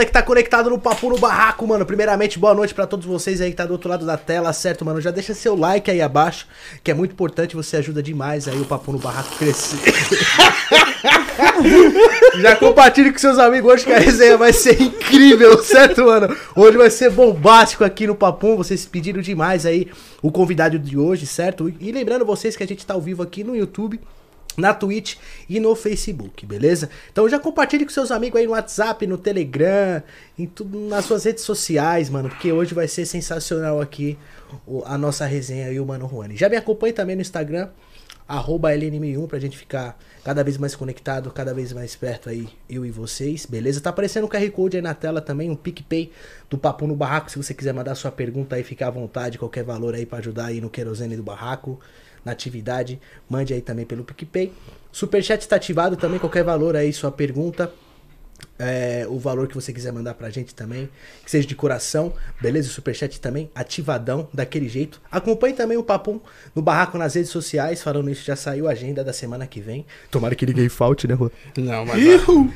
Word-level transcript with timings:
Para 0.00 0.06
que 0.06 0.12
tá 0.12 0.22
conectado 0.22 0.70
no 0.70 0.78
Papo 0.78 1.10
no 1.10 1.18
Barraco, 1.18 1.66
mano. 1.66 1.84
Primeiramente, 1.84 2.38
boa 2.38 2.54
noite 2.54 2.72
para 2.72 2.86
todos 2.86 3.04
vocês 3.04 3.38
aí 3.42 3.50
que 3.50 3.56
tá 3.58 3.66
do 3.66 3.74
outro 3.74 3.90
lado 3.90 4.06
da 4.06 4.16
tela, 4.16 4.50
certo, 4.50 4.82
mano? 4.82 4.98
Já 4.98 5.10
deixa 5.10 5.34
seu 5.34 5.54
like 5.54 5.90
aí 5.90 6.00
abaixo, 6.00 6.46
que 6.82 6.90
é 6.90 6.94
muito 6.94 7.12
importante, 7.12 7.54
você 7.54 7.76
ajuda 7.76 8.02
demais 8.02 8.48
aí 8.48 8.58
o 8.58 8.64
Papo 8.64 8.92
no 8.92 8.98
Barraco 8.98 9.36
crescer. 9.36 9.76
Já 12.40 12.56
compartilhe 12.56 13.12
com 13.12 13.18
seus 13.18 13.38
amigos 13.38 13.70
hoje 13.70 13.84
que 13.84 13.92
a 13.92 13.98
resenha 13.98 14.38
vai 14.38 14.54
ser 14.54 14.80
incrível, 14.80 15.62
certo, 15.62 16.06
mano? 16.06 16.34
Hoje 16.56 16.78
vai 16.78 16.88
ser 16.88 17.10
bombástico 17.10 17.84
aqui 17.84 18.06
no 18.06 18.14
Papum. 18.14 18.56
Vocês 18.56 18.86
pediram 18.86 19.20
demais 19.20 19.66
aí 19.66 19.86
o 20.22 20.32
convidado 20.32 20.78
de 20.78 20.96
hoje, 20.96 21.26
certo? 21.26 21.70
E 21.78 21.92
lembrando 21.92 22.24
vocês 22.24 22.56
que 22.56 22.62
a 22.62 22.66
gente 22.66 22.86
tá 22.86 22.94
ao 22.94 23.02
vivo 23.02 23.22
aqui 23.22 23.44
no 23.44 23.54
YouTube 23.54 24.00
na 24.56 24.74
Twitch 24.74 25.16
e 25.48 25.60
no 25.60 25.74
Facebook, 25.74 26.44
beleza? 26.44 26.90
Então 27.12 27.28
já 27.28 27.38
compartilhe 27.38 27.84
com 27.84 27.90
seus 27.90 28.10
amigos 28.10 28.40
aí 28.40 28.46
no 28.46 28.52
WhatsApp, 28.52 29.06
no 29.06 29.16
Telegram, 29.16 30.02
em 30.38 30.46
tudo 30.46 30.78
nas 30.80 31.04
suas 31.04 31.24
redes 31.24 31.44
sociais, 31.44 32.10
mano, 32.10 32.28
porque 32.28 32.52
hoje 32.52 32.74
vai 32.74 32.88
ser 32.88 33.06
sensacional 33.06 33.80
aqui 33.80 34.18
a 34.84 34.98
nossa 34.98 35.24
resenha 35.26 35.70
e 35.70 35.78
o 35.78 35.86
Mano 35.86 36.08
Juani. 36.08 36.36
Já 36.36 36.48
me 36.48 36.56
acompanhe 36.56 36.92
também 36.92 37.14
no 37.14 37.22
Instagram, 37.22 37.68
arroba 38.26 38.72
LNM1 38.72 39.26
pra 39.26 39.38
gente 39.38 39.56
ficar 39.56 39.98
cada 40.24 40.44
vez 40.44 40.58
mais 40.58 40.76
conectado, 40.76 41.30
cada 41.30 41.54
vez 41.54 41.72
mais 41.72 41.96
perto 41.96 42.28
aí, 42.28 42.48
eu 42.68 42.84
e 42.84 42.90
vocês, 42.90 43.46
beleza? 43.46 43.80
Tá 43.80 43.90
aparecendo 43.90 44.24
o 44.24 44.28
QR 44.28 44.48
Code 44.50 44.76
aí 44.76 44.82
na 44.82 44.94
tela 44.94 45.20
também, 45.20 45.50
um 45.50 45.56
PicPay 45.56 46.12
do 46.48 46.58
Papo 46.58 46.86
no 46.86 46.94
Barraco, 46.94 47.30
se 47.30 47.36
você 47.36 47.54
quiser 47.54 47.72
mandar 47.72 47.94
sua 47.94 48.10
pergunta 48.10 48.56
aí, 48.56 48.62
fica 48.62 48.86
à 48.86 48.90
vontade, 48.90 49.38
qualquer 49.38 49.64
valor 49.64 49.94
aí 49.94 50.04
pra 50.04 50.18
ajudar 50.18 50.46
aí 50.46 50.60
no 50.60 50.68
querosene 50.68 51.16
do 51.16 51.22
barraco, 51.22 51.80
na 52.24 52.32
atividade, 52.32 53.00
mande 53.28 53.54
aí 53.54 53.60
também 53.60 53.84
pelo 53.84 54.04
PicPay. 54.04 54.52
Superchat 54.92 55.46
tá 55.46 55.56
ativado 55.56 55.96
também, 55.96 56.18
qualquer 56.18 56.44
valor 56.44 56.76
aí, 56.76 56.92
sua 56.92 57.12
pergunta, 57.12 57.72
é, 58.58 59.06
o 59.08 59.18
valor 59.18 59.48
que 59.48 59.54
você 59.54 59.72
quiser 59.72 59.92
mandar 59.92 60.14
pra 60.14 60.28
gente 60.28 60.54
também, 60.54 60.88
que 61.24 61.30
seja 61.30 61.46
de 61.46 61.54
coração, 61.54 62.12
beleza? 62.40 62.68
O 62.68 62.70
superchat 62.70 63.20
também, 63.20 63.50
ativadão, 63.54 64.28
daquele 64.32 64.68
jeito. 64.68 65.00
Acompanhe 65.10 65.54
também 65.54 65.78
o 65.78 65.82
Papum 65.82 66.20
no 66.54 66.60
Barraco 66.60 66.98
nas 66.98 67.14
redes 67.14 67.30
sociais, 67.30 67.82
falando 67.82 68.10
isso, 68.10 68.24
já 68.24 68.36
saiu 68.36 68.68
a 68.68 68.72
agenda 68.72 69.02
da 69.02 69.12
semana 69.12 69.46
que 69.46 69.60
vem. 69.60 69.86
Tomara 70.10 70.34
que 70.34 70.44
ninguém 70.44 70.68
falte, 70.68 71.08
né, 71.08 71.14
Rô? 71.14 71.30
Não, 71.56 71.86
mas 71.86 72.02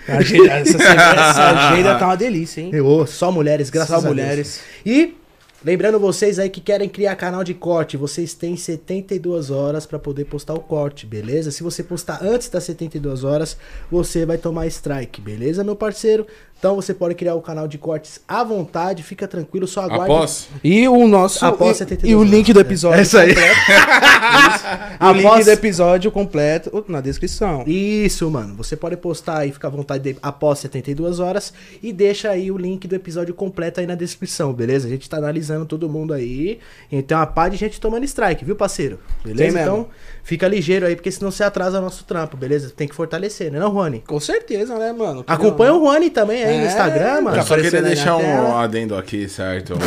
a 0.08 0.16
agenda, 0.18 0.52
essa, 0.52 0.82
essa 0.82 1.70
agenda 1.70 1.98
tá 1.98 2.06
uma 2.06 2.16
delícia, 2.16 2.60
hein? 2.60 2.70
Eu, 2.72 3.06
só 3.06 3.32
mulheres, 3.32 3.70
graças 3.70 3.88
Só 3.88 3.96
a 3.96 4.00
Deus. 4.00 4.10
mulheres. 4.10 4.60
E 4.84 5.16
lembrando 5.64 5.98
vocês 5.98 6.38
aí 6.38 6.50
que 6.50 6.60
querem 6.60 6.88
criar 6.88 7.16
canal 7.16 7.42
de 7.42 7.54
corte, 7.54 7.96
vocês 7.96 8.34
têm 8.34 8.56
72 8.56 9.50
horas 9.50 9.86
pra 9.86 9.98
poder 9.98 10.26
postar 10.26 10.54
o 10.54 10.60
corte, 10.60 11.06
beleza? 11.06 11.50
Se 11.50 11.62
você 11.62 11.82
postar 11.82 12.22
antes 12.22 12.48
das 12.48 12.64
72 12.64 13.24
horas, 13.24 13.56
você 13.90 14.26
vai 14.26 14.38
tomar 14.38 14.66
strike, 14.66 15.20
beleza, 15.20 15.64
meu 15.64 15.74
parceiro? 15.74 16.26
Então 16.64 16.76
você 16.76 16.94
pode 16.94 17.14
criar 17.14 17.34
o 17.34 17.42
canal 17.42 17.68
de 17.68 17.76
cortes 17.76 18.22
à 18.26 18.42
vontade, 18.42 19.02
fica 19.02 19.28
tranquilo, 19.28 19.66
só 19.66 19.82
aguarde. 19.82 20.04
Após? 20.14 20.48
E 20.64 20.88
o 20.88 21.06
nosso. 21.06 21.44
Após 21.44 21.76
e, 21.76 21.78
72 21.80 22.10
e 22.10 22.14
o 22.16 22.24
link 22.24 22.54
do 22.54 22.58
episódio. 22.58 23.00
É 23.00 23.02
isso 23.02 23.18
aí. 23.18 23.34
completo. 23.34 23.60
o 24.98 25.12
link 25.12 25.26
Após- 25.26 25.44
do 25.44 25.50
episódio 25.50 26.10
completo 26.10 26.84
na 26.88 27.02
descrição. 27.02 27.64
Isso, 27.66 28.30
mano. 28.30 28.54
Você 28.54 28.78
pode 28.78 28.96
postar 28.96 29.40
aí, 29.40 29.52
fica 29.52 29.66
à 29.66 29.70
vontade 29.70 30.14
de- 30.14 30.18
após 30.22 30.58
72 30.60 31.20
horas 31.20 31.52
e 31.82 31.92
deixa 31.92 32.30
aí 32.30 32.50
o 32.50 32.56
link 32.56 32.88
do 32.88 32.94
episódio 32.94 33.34
completo 33.34 33.80
aí 33.80 33.86
na 33.86 33.94
descrição, 33.94 34.50
beleza? 34.54 34.86
A 34.86 34.90
gente 34.90 35.06
tá 35.06 35.18
analisando 35.18 35.66
todo 35.66 35.86
mundo 35.86 36.14
aí. 36.14 36.60
E 36.90 37.02
tem 37.02 37.14
uma 37.14 37.26
pá 37.26 37.46
de 37.50 37.58
gente 37.58 37.78
tomando 37.78 38.04
strike, 38.04 38.42
viu, 38.42 38.56
parceiro? 38.56 38.98
Beleza? 39.22 39.52
mesmo. 39.52 39.60
Então, 39.60 39.88
fica 40.24 40.48
ligeiro 40.48 40.86
aí, 40.86 40.96
porque 40.96 41.12
senão 41.12 41.30
você 41.30 41.44
atrasa 41.44 41.78
o 41.78 41.82
nosso 41.82 42.02
trampo, 42.04 42.36
beleza? 42.36 42.72
Tem 42.76 42.88
que 42.88 42.94
fortalecer, 42.94 43.52
né, 43.52 43.58
não, 43.60 43.70
Juani? 43.70 44.02
Com 44.06 44.18
certeza, 44.18 44.76
né, 44.78 44.92
mano? 44.92 45.22
Acompanha 45.26 45.74
o 45.74 45.78
Juani 45.80 46.10
também 46.10 46.42
aí 46.42 46.58
no 46.58 46.64
É, 46.64 46.66
Instagram, 46.66 47.20
mano. 47.20 47.36
Eu 47.36 47.42
só 47.44 47.54
queria 47.56 47.82
deixar 47.82 48.16
um 48.16 48.20
tela. 48.20 48.62
adendo 48.64 48.96
aqui, 48.96 49.28
certo? 49.28 49.74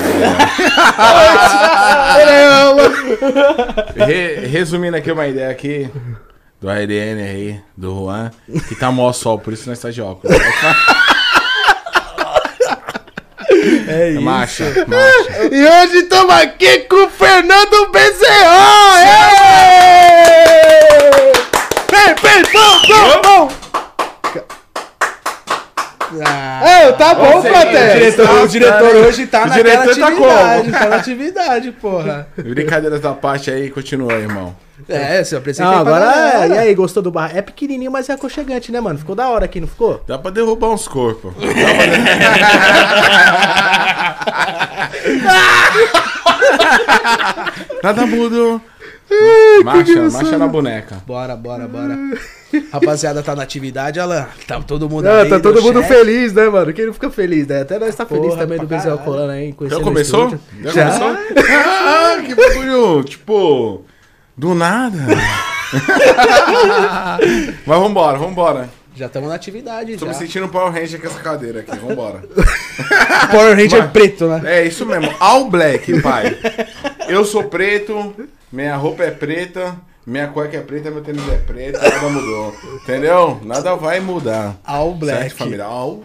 Re- 3.96 4.46
resumindo 4.48 4.96
aqui 4.98 5.12
uma 5.12 5.28
ideia 5.28 5.50
aqui 5.50 5.90
do 6.62 6.70
ARN 6.70 7.22
aí, 7.22 7.60
do 7.76 7.94
Juan, 7.94 8.32
que 8.68 8.76
tá 8.76 8.92
mó 8.92 9.12
sol, 9.14 9.40
por 9.40 9.54
isso 9.54 9.70
nós 9.70 9.80
tá 9.80 9.90
de 9.90 10.02
óculos. 10.02 10.36
É 13.90 14.10
isso. 14.12 14.22
Marcha, 14.22 14.64
marcha. 14.86 15.46
E 15.56 15.66
hoje 15.66 15.98
estamos 16.00 16.34
aqui 16.36 16.80
com 16.80 17.06
o 17.06 17.10
Fernando 17.10 17.90
Bezerra! 17.92 19.37
Vem, 21.92 22.16
vem, 22.22 22.44
vamos, 22.54 22.88
vamos! 23.24 23.54
Ah, 26.26 26.62
É, 26.68 26.92
tá 26.94 27.14
bom, 27.14 27.42
Você- 27.42 27.50
o 27.50 27.52
plateia. 27.52 27.94
diretor, 27.96 28.44
o 28.44 28.48
diretor 28.48 28.96
hoje 28.96 29.28
tá 29.28 29.44
O 29.44 29.48
naquela 29.48 29.64
diretor 29.64 29.96
tá 29.98 30.08
atividade. 30.08 30.62
como? 30.64 30.72
Tá 30.80 30.86
na 30.90 30.96
atividade, 30.96 31.72
porra. 31.74 32.28
Brincadeiras 32.38 33.02
da 33.02 33.14
parte 33.14 33.52
aí, 33.52 33.70
continua 33.70 34.14
aí, 34.14 34.22
irmão. 34.22 34.56
É, 34.88 35.22
se 35.24 35.36
eu 35.36 35.40
apresentei 35.40 35.76
Não, 35.76 35.84
pra 35.84 35.96
agora 35.98 36.46
é. 36.46 36.48
E 36.48 36.58
aí, 36.60 36.74
gostou 36.76 37.04
do 37.04 37.12
bar? 37.12 37.32
É 37.36 37.42
pequenininho, 37.42 37.92
mas 37.92 38.08
é 38.10 38.14
aconchegante, 38.14 38.72
né, 38.72 38.80
mano? 38.80 38.98
Ficou 38.98 39.16
da 39.16 39.28
hora 39.28 39.44
aqui, 39.46 39.60
não 39.60 39.68
ficou? 39.68 40.02
Dá 40.08 40.18
pra 40.18 40.32
derrubar 40.32 40.70
uns 40.70 40.88
corpos. 40.88 41.34
Nada 47.84 48.06
mudou. 48.06 48.62
Marcha, 49.64 50.10
marcha 50.10 50.38
na 50.38 50.48
boneca. 50.48 51.02
Bora, 51.06 51.36
bora, 51.36 51.68
bora. 51.68 51.98
Rapaziada, 52.72 53.22
tá 53.24 53.36
na 53.36 53.44
atividade, 53.44 54.00
Alan. 54.00 54.26
Tá 54.48 54.60
todo 54.62 54.90
mundo 54.90 55.06
Ah, 55.08 55.22
aí 55.22 55.30
tá 55.30 55.40
todo 55.40 55.62
mundo 55.62 55.80
chat. 55.82 55.88
fele 55.88 56.30
né, 56.32 56.50
mano? 56.50 56.74
Quem 56.74 56.86
não 56.86 56.94
fica 56.94 57.10
feliz, 57.10 57.48
né? 57.48 57.62
Até 57.62 57.80
nós 57.80 57.96
tá 57.96 58.06
feliz 58.06 58.28
Porra, 58.28 58.38
também 58.40 58.58
pra 58.58 58.66
do 58.66 58.70
Bezel 58.70 58.98
caralho. 58.98 59.06
colando 59.12 59.32
aí. 59.32 59.56
Já 59.70 59.80
começou? 59.80 60.38
Já, 60.64 60.72
Já. 60.72 61.00
começou? 61.00 61.18
Ah, 61.66 62.18
que 62.26 62.36
bagulho, 62.36 63.04
tipo, 63.04 63.84
do 64.38 64.54
nada. 64.54 64.98
Mas 67.66 67.80
vambora, 67.80 68.18
vambora. 68.18 68.70
Já 68.96 69.06
estamos 69.06 69.30
na 69.30 69.36
atividade, 69.36 69.96
Tô 69.96 70.06
já. 70.06 70.12
me 70.12 70.18
sentindo 70.18 70.46
um 70.46 70.50
Power 70.50 70.74
Ranger 70.74 71.00
com 71.00 71.08
essa 71.08 71.20
cadeira 71.20 71.60
aqui, 71.60 71.78
vambora. 71.78 72.24
Power 73.30 73.56
Ranger 73.56 73.82
Mas- 73.84 73.92
preto, 73.92 74.26
né? 74.28 74.42
É 74.46 74.66
isso 74.66 74.86
mesmo, 74.86 75.14
all 75.20 75.50
black, 75.50 76.02
pai. 76.02 76.36
Eu 77.08 77.24
sou 77.24 77.44
preto, 77.44 78.16
minha 78.52 78.76
roupa 78.76 79.04
é 79.04 79.12
preta, 79.12 79.78
minha 80.06 80.28
cueca 80.28 80.58
é 80.58 80.62
preta, 80.62 80.90
meu 80.92 81.02
tênis 81.04 81.28
é 81.30 81.38
preto, 81.38 81.80
nada 81.82 82.10
mudou. 82.10 82.54
Entendeu? 82.84 83.40
Nada 83.44 83.76
vai 83.76 84.00
mudar. 84.00 84.58
All 84.64 84.94
black. 84.96 85.20
Certo, 85.24 85.36
família? 85.38 85.66
All 85.66 86.04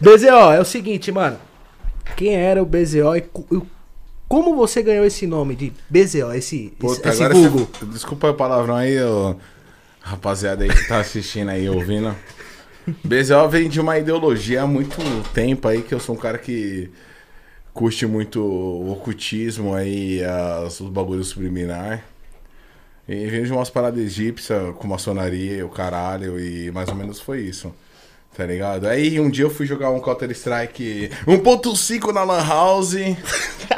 BZO, 0.00 0.52
é 0.52 0.60
o 0.60 0.64
seguinte, 0.64 1.10
mano. 1.12 1.38
Quem 2.16 2.34
era 2.34 2.62
o 2.62 2.66
BZO 2.66 3.16
e 3.16 3.20
co- 3.22 3.66
como 4.28 4.54
você 4.56 4.82
ganhou 4.82 5.04
esse 5.04 5.26
nome 5.26 5.54
de 5.54 5.72
BZO, 5.88 6.32
esse, 6.34 6.72
Puta, 6.78 7.08
esse 7.08 7.28
vulgo? 7.28 7.68
você... 7.72 7.86
Desculpa 7.86 8.30
o 8.30 8.34
palavrão 8.34 8.76
aí, 8.76 9.00
ô, 9.02 9.36
rapaziada 10.00 10.64
aí 10.64 10.70
que 10.70 10.88
tá 10.88 10.98
assistindo 10.98 11.50
aí, 11.50 11.68
ouvindo. 11.68 12.14
BZO 13.04 13.48
vem 13.48 13.68
de 13.68 13.80
uma 13.80 13.98
ideologia 13.98 14.62
há 14.62 14.66
muito 14.66 14.96
tempo 15.32 15.66
aí, 15.68 15.82
que 15.82 15.94
eu 15.94 16.00
sou 16.00 16.14
um 16.14 16.18
cara 16.18 16.38
que 16.38 16.90
curte 17.74 18.06
muito 18.06 18.40
o 18.40 18.92
ocultismo 18.92 19.74
aí, 19.74 20.22
as, 20.24 20.80
os 20.80 20.88
bagulhos 20.88 21.28
subliminar. 21.28 22.04
E 23.06 23.26
vem 23.26 23.42
de 23.42 23.52
umas 23.52 23.68
paradas 23.68 24.02
egípcias, 24.02 24.74
com 24.76 24.86
maçonaria 24.86 25.66
o 25.66 25.68
caralho, 25.68 26.40
e 26.40 26.70
mais 26.70 26.88
ou 26.88 26.94
menos 26.94 27.20
foi 27.20 27.40
isso. 27.40 27.74
Tá 28.34 28.46
ligado? 28.46 28.86
Aí 28.86 29.20
um 29.20 29.28
dia 29.28 29.44
eu 29.44 29.50
fui 29.50 29.66
jogar 29.66 29.90
um 29.90 30.00
Counter 30.00 30.30
Strike 30.30 31.10
1.5 31.26 32.12
na 32.12 32.24
Lan 32.24 32.46
House. 32.46 32.94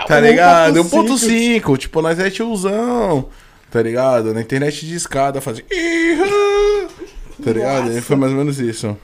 Tá 0.07 0.21
ligado? 0.21 0.85
1.5. 0.85 1.79
Tipo, 1.79 2.01
nós 2.01 2.19
é 2.21 2.31
tiozão. 2.31 3.29
Tá 3.71 3.83
ligado? 3.83 4.33
Na 4.33 4.41
internet 4.41 4.87
de 4.87 4.95
escada 4.95 5.41
fazia. 5.41 5.65
Tá 7.43 7.53
ligado? 7.53 7.97
E 7.97 8.01
foi 8.01 8.15
mais 8.15 8.31
ou 8.31 8.39
menos 8.39 8.61
isso. 8.61 8.97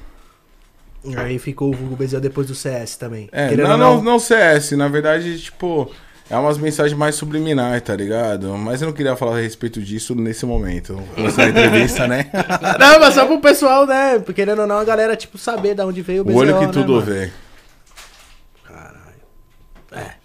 Aí 1.16 1.38
ficou 1.38 1.70
o 1.70 1.76
vulgo 1.76 1.96
BZO 1.96 2.20
depois 2.20 2.46
do 2.46 2.54
CS 2.54 2.96
também. 2.96 3.28
É, 3.32 3.48
Querendo 3.48 3.76
não, 3.76 3.96
ou 3.96 3.96
não, 3.96 4.02
não 4.02 4.18
CS. 4.18 4.72
Na 4.72 4.88
verdade, 4.88 5.38
tipo, 5.40 5.90
é 6.30 6.36
umas 6.36 6.58
mensagens 6.58 6.96
mais 6.96 7.14
subliminares, 7.16 7.82
tá 7.82 7.96
ligado? 7.96 8.56
Mas 8.56 8.80
eu 8.80 8.86
não 8.86 8.94
queria 8.94 9.16
falar 9.16 9.38
a 9.38 9.40
respeito 9.40 9.82
disso 9.82 10.14
nesse 10.14 10.46
momento. 10.46 11.02
Começar 11.14 11.44
a 11.44 11.48
entrevista, 11.48 12.06
né? 12.06 12.30
Não, 12.78 13.00
mas 13.00 13.14
só 13.14 13.26
pro 13.26 13.40
pessoal, 13.40 13.86
né? 13.86 14.18
Porque 14.18 14.42
querendo 14.42 14.60
ou 14.60 14.66
não, 14.66 14.78
a 14.78 14.84
galera, 14.84 15.16
tipo, 15.16 15.36
saber 15.36 15.74
de 15.74 15.82
onde 15.82 16.02
veio 16.02 16.22
o 16.22 16.22
o 16.22 16.24
BZO, 16.26 16.38
olho 16.38 16.58
que 16.58 16.66
né, 16.66 16.72
tudo 16.72 16.92
mano? 16.92 17.04
vê. 17.04 17.30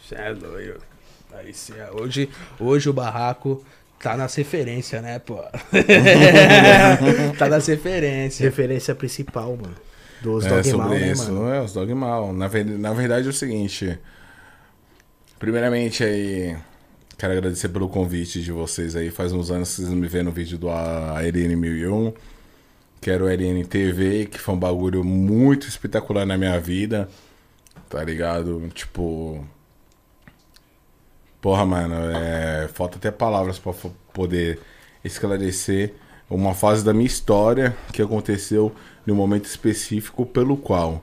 Cê 0.08 0.16
é 0.16 0.34
doido. 0.34 0.80
Aí 1.34 1.54
sim, 1.54 1.74
é. 1.78 1.90
hoje, 1.92 2.30
hoje 2.58 2.90
o 2.90 2.94
barraco 2.94 3.62
tá 4.00 4.16
nas 4.16 4.34
referências, 4.36 5.02
né, 5.02 5.20
pô? 5.20 5.36
tá 7.38 7.50
nas 7.50 7.68
referências. 7.68 8.40
Referência 8.40 8.96
principal, 8.96 9.58
mano. 9.58 9.76
Dos 10.22 10.46
É, 10.46 10.50
Dogmal, 10.62 10.64
sobre 10.88 11.00
né, 11.00 11.12
isso. 11.12 11.32
mano? 11.32 11.50
É, 11.50 11.62
os 11.62 11.74
dogmal. 11.74 12.34
Na, 12.34 12.50
na 12.80 12.94
verdade 12.94 13.28
é 13.28 13.30
o 13.30 13.34
seguinte. 13.34 14.00
Primeiramente 15.40 16.04
aí, 16.04 16.58
quero 17.18 17.34
agradecer 17.34 17.70
pelo 17.70 17.88
convite 17.88 18.42
de 18.42 18.52
vocês 18.52 18.96
aí. 18.96 19.12
Faz 19.12 19.32
uns 19.32 19.52
anos 19.52 19.70
que 19.70 19.76
vocês 19.82 19.90
me 19.94 20.08
vêem 20.08 20.24
no 20.24 20.32
vídeo 20.32 20.58
do 20.58 20.70
ARN 20.70 21.56
1001. 21.56 22.14
que 23.00 23.12
era 23.12 23.24
o 23.24 23.28
LNTV, 23.30 24.26
que 24.26 24.40
foi 24.40 24.56
um 24.56 24.60
bagulho 24.60 25.04
muito 25.04 25.68
espetacular 25.68 26.26
na 26.26 26.36
minha 26.38 26.60
vida, 26.60 27.08
tá 27.90 28.04
ligado? 28.04 28.68
Tipo. 28.74 29.46
Porra, 31.40 31.66
mano, 31.66 31.94
é... 31.96 32.68
falta 32.74 32.98
até 32.98 33.12
palavras 33.12 33.60
pra 33.60 33.72
fo- 33.74 33.94
poder 34.12 34.60
esclarecer 35.04 35.94
uma 36.30 36.54
fase 36.54 36.84
da 36.84 36.94
minha 36.94 37.06
história 37.06 37.76
que 37.94 38.02
aconteceu 38.02 38.74
num 39.08 39.16
momento 39.16 39.46
específico 39.46 40.26
pelo 40.26 40.58
qual. 40.58 41.02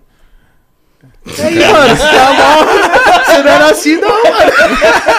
E 1.26 1.40
aí, 1.40 1.72
mano, 1.72 1.96
você 1.96 2.02
tá 2.02 2.32
mal. 2.34 3.24
Você 3.24 3.42
não 3.42 3.50
era 3.50 3.70
assim, 3.70 3.96
não, 3.96 4.22
mano. 4.22 4.52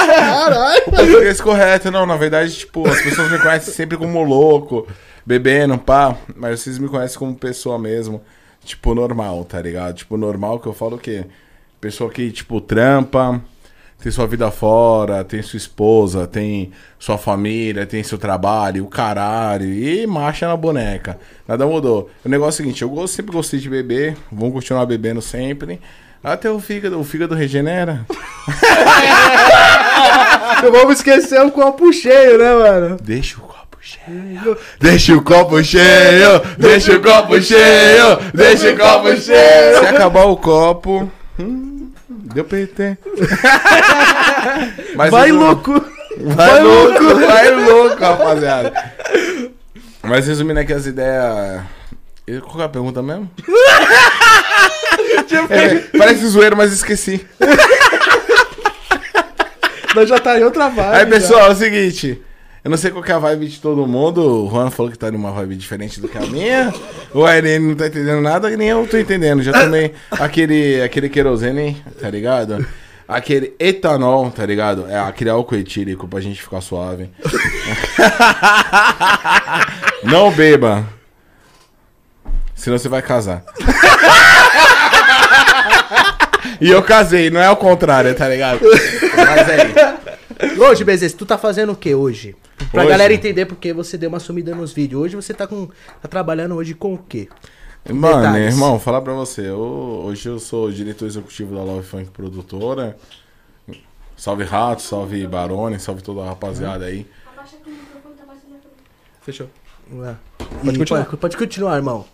Caralho. 0.08 0.82
O 0.86 0.92
português 0.92 1.42
correto, 1.42 1.92
não, 1.92 2.06
na 2.06 2.16
verdade, 2.16 2.56
tipo, 2.56 2.88
as 2.88 3.02
pessoas 3.02 3.32
me 3.32 3.40
conhecem 3.40 3.74
sempre 3.74 3.98
como 3.98 4.24
louco, 4.24 4.88
bebendo, 5.26 5.78
pá, 5.80 6.16
mas 6.36 6.60
vocês 6.60 6.78
me 6.78 6.88
conhecem 6.88 7.18
como 7.18 7.36
pessoa 7.36 7.80
mesmo, 7.80 8.22
tipo, 8.64 8.94
normal, 8.94 9.44
tá 9.46 9.60
ligado? 9.60 9.96
Tipo, 9.96 10.16
normal 10.16 10.60
que 10.60 10.68
eu 10.68 10.74
falo 10.74 10.96
o 10.96 11.00
quê? 11.00 11.26
Pessoa 11.82 12.10
que, 12.12 12.32
tipo, 12.32 12.62
trampa, 12.62 13.42
tem 14.06 14.12
sua 14.12 14.28
vida 14.28 14.52
fora, 14.52 15.24
tem 15.24 15.42
sua 15.42 15.58
esposa, 15.58 16.28
tem 16.28 16.72
sua 17.00 17.18
família, 17.18 17.88
tem 17.88 18.04
seu 18.04 18.20
trabalho, 18.20 18.86
o 18.86 18.88
caralho, 18.88 19.66
e 19.66 20.06
marcha 20.06 20.48
na 20.48 20.56
boneca. 20.56 21.18
Nada 21.48 21.66
mudou. 21.66 22.08
O 22.24 22.30
negócio 22.30 22.62
é 22.62 22.62
o 22.62 22.66
seguinte, 22.68 22.84
eu 22.84 23.08
sempre 23.08 23.32
gostei 23.32 23.60
de 23.60 23.68
beber, 23.68 24.16
vou 24.32 24.52
continuar 24.52 24.86
bebendo 24.86 25.24
sempre. 25.24 25.82
Até 26.24 26.52
o 26.52 26.60
fígado, 26.60 27.00
o 27.00 27.04
fígado 27.04 27.34
regenera. 27.34 28.06
Não 30.62 30.72
vamos 30.72 30.98
esquecer 30.98 31.42
o 31.42 31.50
copo 31.50 31.92
cheio, 31.92 32.38
né, 32.38 32.54
mano? 32.54 32.98
Deixa 33.02 33.40
o 33.40 33.42
copo 33.42 33.80
cheio. 33.82 34.56
Deixa 34.80 35.16
o 35.16 35.22
copo 35.24 35.64
cheio. 35.64 36.42
Deixa 36.60 36.96
o 36.96 37.02
copo 37.02 37.42
cheio. 37.42 38.20
Deixa 38.36 38.70
o 38.70 38.78
copo 38.78 39.18
cheio. 39.18 39.80
Se 39.80 39.86
acabar 39.88 40.26
o 40.26 40.38
copo. 40.38 41.12
hum, 41.40 41.75
deu 42.36 42.44
PT. 42.44 42.98
Mas 44.96 45.10
Vai 45.10 45.28
resu- 45.28 45.40
louco. 45.40 45.86
Vai 46.18 46.62
louco. 46.62 47.16
Vai 47.16 47.52
louco, 47.52 48.00
rapaziada. 48.04 48.74
Mas 50.04 50.28
resumindo 50.28 50.60
aqui 50.60 50.74
as 50.74 50.86
ideias. 50.86 51.62
Eu- 52.28 52.42
Qual 52.42 52.62
é 52.62 52.66
a 52.66 52.70
pergunta 52.70 53.02
mesmo? 53.02 53.30
É, 55.50 55.76
parece 55.98 56.28
zoeiro, 56.28 56.56
mas 56.58 56.72
esqueci. 56.74 57.26
Nós 59.96 60.10
já 60.10 60.20
tá 60.20 60.38
em 60.40 60.44
outra 60.44 60.68
vibe. 60.70 60.94
Aí, 60.96 61.00
já. 61.00 61.06
pessoal, 61.08 61.48
é 61.48 61.52
o 61.52 61.56
seguinte. 61.56 62.22
Eu 62.66 62.72
não 62.72 62.78
sei 62.78 62.90
qual 62.90 63.06
é 63.06 63.12
a 63.12 63.20
vibe 63.20 63.46
de 63.46 63.62
todo 63.62 63.86
mundo. 63.86 64.48
O 64.48 64.50
Juan 64.50 64.72
falou 64.72 64.92
que 64.92 64.98
tá 64.98 65.12
numa 65.12 65.32
vibe 65.32 65.56
diferente 65.56 66.02
do 66.02 66.08
que 66.08 66.18
a 66.18 66.22
minha. 66.22 66.74
O 67.14 67.30
Irene 67.30 67.68
não 67.68 67.76
tá 67.76 67.86
entendendo 67.86 68.22
nada, 68.22 68.50
nem 68.58 68.70
eu 68.70 68.88
tô 68.88 68.98
entendendo. 68.98 69.44
Já 69.44 69.54
tomei 69.54 69.94
aquele, 70.10 70.82
aquele 70.82 71.08
querosene, 71.08 71.80
tá 72.02 72.10
ligado? 72.10 72.66
Aquele 73.08 73.54
etanol, 73.60 74.32
tá 74.32 74.44
ligado? 74.48 74.88
É 74.90 74.98
aquele 74.98 75.30
álcool 75.30 75.58
etílico 75.58 76.08
pra 76.08 76.20
gente 76.20 76.42
ficar 76.42 76.60
suave. 76.60 77.12
Não 80.02 80.32
beba. 80.32 80.88
Senão 82.56 82.80
você 82.80 82.90
vai 82.90 83.04
casar. 83.04 83.44
E 86.62 86.70
eu 86.70 86.82
casei, 86.82 87.30
não 87.30 87.42
é 87.42 87.50
o 87.50 87.56
contrário, 87.58 88.16
tá 88.16 88.30
ligado? 88.30 88.62
Mas 88.62 89.50
aí. 89.50 89.74
Hoje, 90.60 90.84
Bezes, 90.84 91.14
tu 91.14 91.26
tá 91.26 91.38
fazendo 91.38 91.72
o 91.72 91.76
que 91.76 91.94
hoje? 91.96 92.36
Pra 92.72 92.82
Hoje? 92.82 92.90
galera 92.90 93.14
entender 93.14 93.46
porque 93.46 93.72
você 93.74 93.98
deu 93.98 94.10
uma 94.10 94.20
sumida 94.20 94.54
nos 94.56 94.74
vídeos. 94.74 95.02
Hoje 95.02 95.16
você 95.16 95.34
tá 95.34 95.46
com. 95.48 95.68
tá 96.02 96.08
trabalhando 96.08 96.56
hoje 96.56 96.74
com 96.74 96.94
o 96.94 96.98
quê? 96.98 97.28
Mano, 97.88 98.18
Detalhes. 98.18 98.54
irmão, 98.54 98.80
falar 98.80 99.02
pra 99.02 99.14
você. 99.14 99.48
eu- 99.50 100.02
hoje 100.06 100.28
eu 100.28 100.40
sou 100.40 100.72
diretor 100.72 101.06
executivo 101.06 101.54
da 101.56 101.62
Love 101.64 101.86
Funk 101.88 102.10
Produtora. 102.12 102.98
Salve 104.18 104.44
Rato, 104.46 104.82
salve 104.82 105.28
Barone, 105.28 105.80
salve 105.80 106.02
toda 106.02 106.22
a 106.22 106.26
rapaziada 106.30 106.86
aí. 106.86 107.06
Abaixa 107.36 107.58
aqui 107.58 107.70
o 107.70 107.74
microfone, 107.74 108.16
tá. 108.16 108.34
Fechou. 109.22 109.48
Ué. 109.94 110.16
Pode 110.64 110.78
continuar. 110.80 111.06
Pode, 111.06 111.18
pode 111.18 111.38
continuar, 111.38 111.76
irmão. 111.76 112.06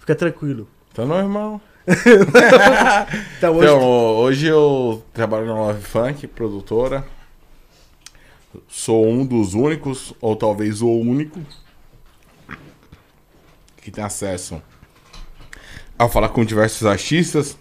Fica 0.00 0.14
tranquilo. 0.14 0.66
Tá 0.94 1.04
não, 1.04 1.18
irmão? 1.18 1.60
Então, 3.38 3.54
hoje. 3.56 3.66
Então, 3.66 3.82
hoje 4.16 4.46
eu 4.46 5.02
trabalho 5.12 5.46
na 5.46 5.54
Love 5.54 5.82
Funk 5.82 6.26
Produtora. 6.28 7.04
Sou 8.68 9.06
um 9.06 9.24
dos 9.24 9.54
únicos, 9.54 10.12
ou 10.20 10.36
talvez 10.36 10.82
o 10.82 10.90
único, 10.90 11.40
que 13.76 13.90
tem 13.90 14.04
acesso 14.04 14.62
a 15.98 16.08
falar 16.08 16.28
com 16.30 16.44
diversos 16.44 16.86
artistas, 16.86 17.56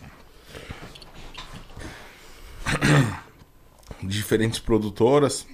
diferentes 4.03 4.59
produtoras. 4.59 5.45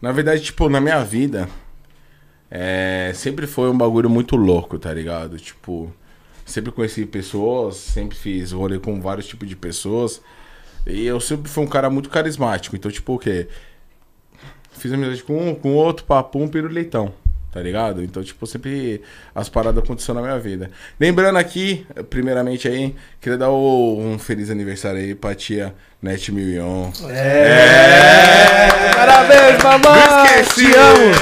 Na 0.00 0.12
verdade, 0.12 0.42
tipo, 0.42 0.68
na 0.68 0.80
minha 0.80 1.04
vida, 1.04 1.48
é, 2.50 3.12
sempre 3.14 3.46
foi 3.46 3.70
um 3.70 3.76
bagulho 3.76 4.08
muito 4.08 4.34
louco, 4.34 4.78
tá 4.78 4.92
ligado? 4.92 5.38
Tipo, 5.38 5.92
sempre 6.44 6.72
conheci 6.72 7.04
pessoas, 7.06 7.76
sempre 7.76 8.16
fiz 8.16 8.52
rolê 8.52 8.78
com 8.78 9.00
vários 9.00 9.26
tipos 9.26 9.48
de 9.48 9.54
pessoas. 9.54 10.20
E 10.86 11.04
eu 11.04 11.20
sempre 11.20 11.50
fui 11.50 11.62
um 11.62 11.68
cara 11.68 11.90
muito 11.90 12.08
carismático. 12.08 12.74
Então, 12.74 12.90
tipo, 12.90 13.14
o 13.14 13.18
quê? 13.18 13.48
Fiz 14.80 14.92
amizade 14.92 15.22
com 15.22 15.50
um, 15.50 15.54
com 15.54 15.74
outro, 15.74 16.04
papum, 16.06 16.48
piruleitão. 16.48 17.12
Tá 17.52 17.60
ligado? 17.60 18.02
Então, 18.02 18.22
tipo, 18.22 18.46
sempre 18.46 19.02
as 19.34 19.48
paradas 19.48 19.82
aconteceram 19.82 20.20
na 20.20 20.26
minha 20.28 20.38
vida. 20.38 20.70
Lembrando 21.00 21.36
aqui, 21.36 21.84
primeiramente 22.08 22.68
aí, 22.68 22.94
queria 23.20 23.36
dar 23.36 23.50
o- 23.50 23.98
um 23.98 24.18
feliz 24.20 24.50
aniversário 24.50 25.00
aí 25.00 25.14
pra 25.16 25.34
tia 25.34 25.74
Net 26.00 26.30
Million. 26.30 26.90
Parabéns, 28.94 29.62
mamãe! 29.62 30.40
Esqueci! 30.40 30.66
Te 30.66 30.76
amo! 30.76 31.12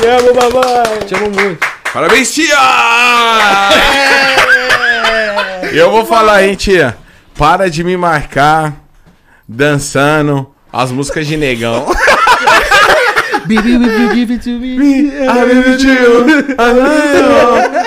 Te 0.00 0.06
amo, 0.06 0.34
mamãe! 0.34 0.98
Te 1.06 1.14
amo 1.14 1.30
muito. 1.30 1.66
Parabéns, 1.92 2.32
tia! 2.34 2.56
E 5.72 5.76
eu 5.76 5.90
vou 5.90 6.06
falar, 6.06 6.44
hein, 6.44 6.54
tia. 6.54 6.96
Para 7.36 7.68
de 7.68 7.84
me 7.84 7.96
marcar 7.96 8.74
dançando 9.46 10.50
as 10.72 10.90
músicas 10.90 11.26
de 11.26 11.36
negão. 11.36 11.86
Baby, 13.46 13.78
baby, 13.78 14.14
give 14.14 14.32
it 14.34 14.44
to 14.44 14.58
me. 14.58 15.10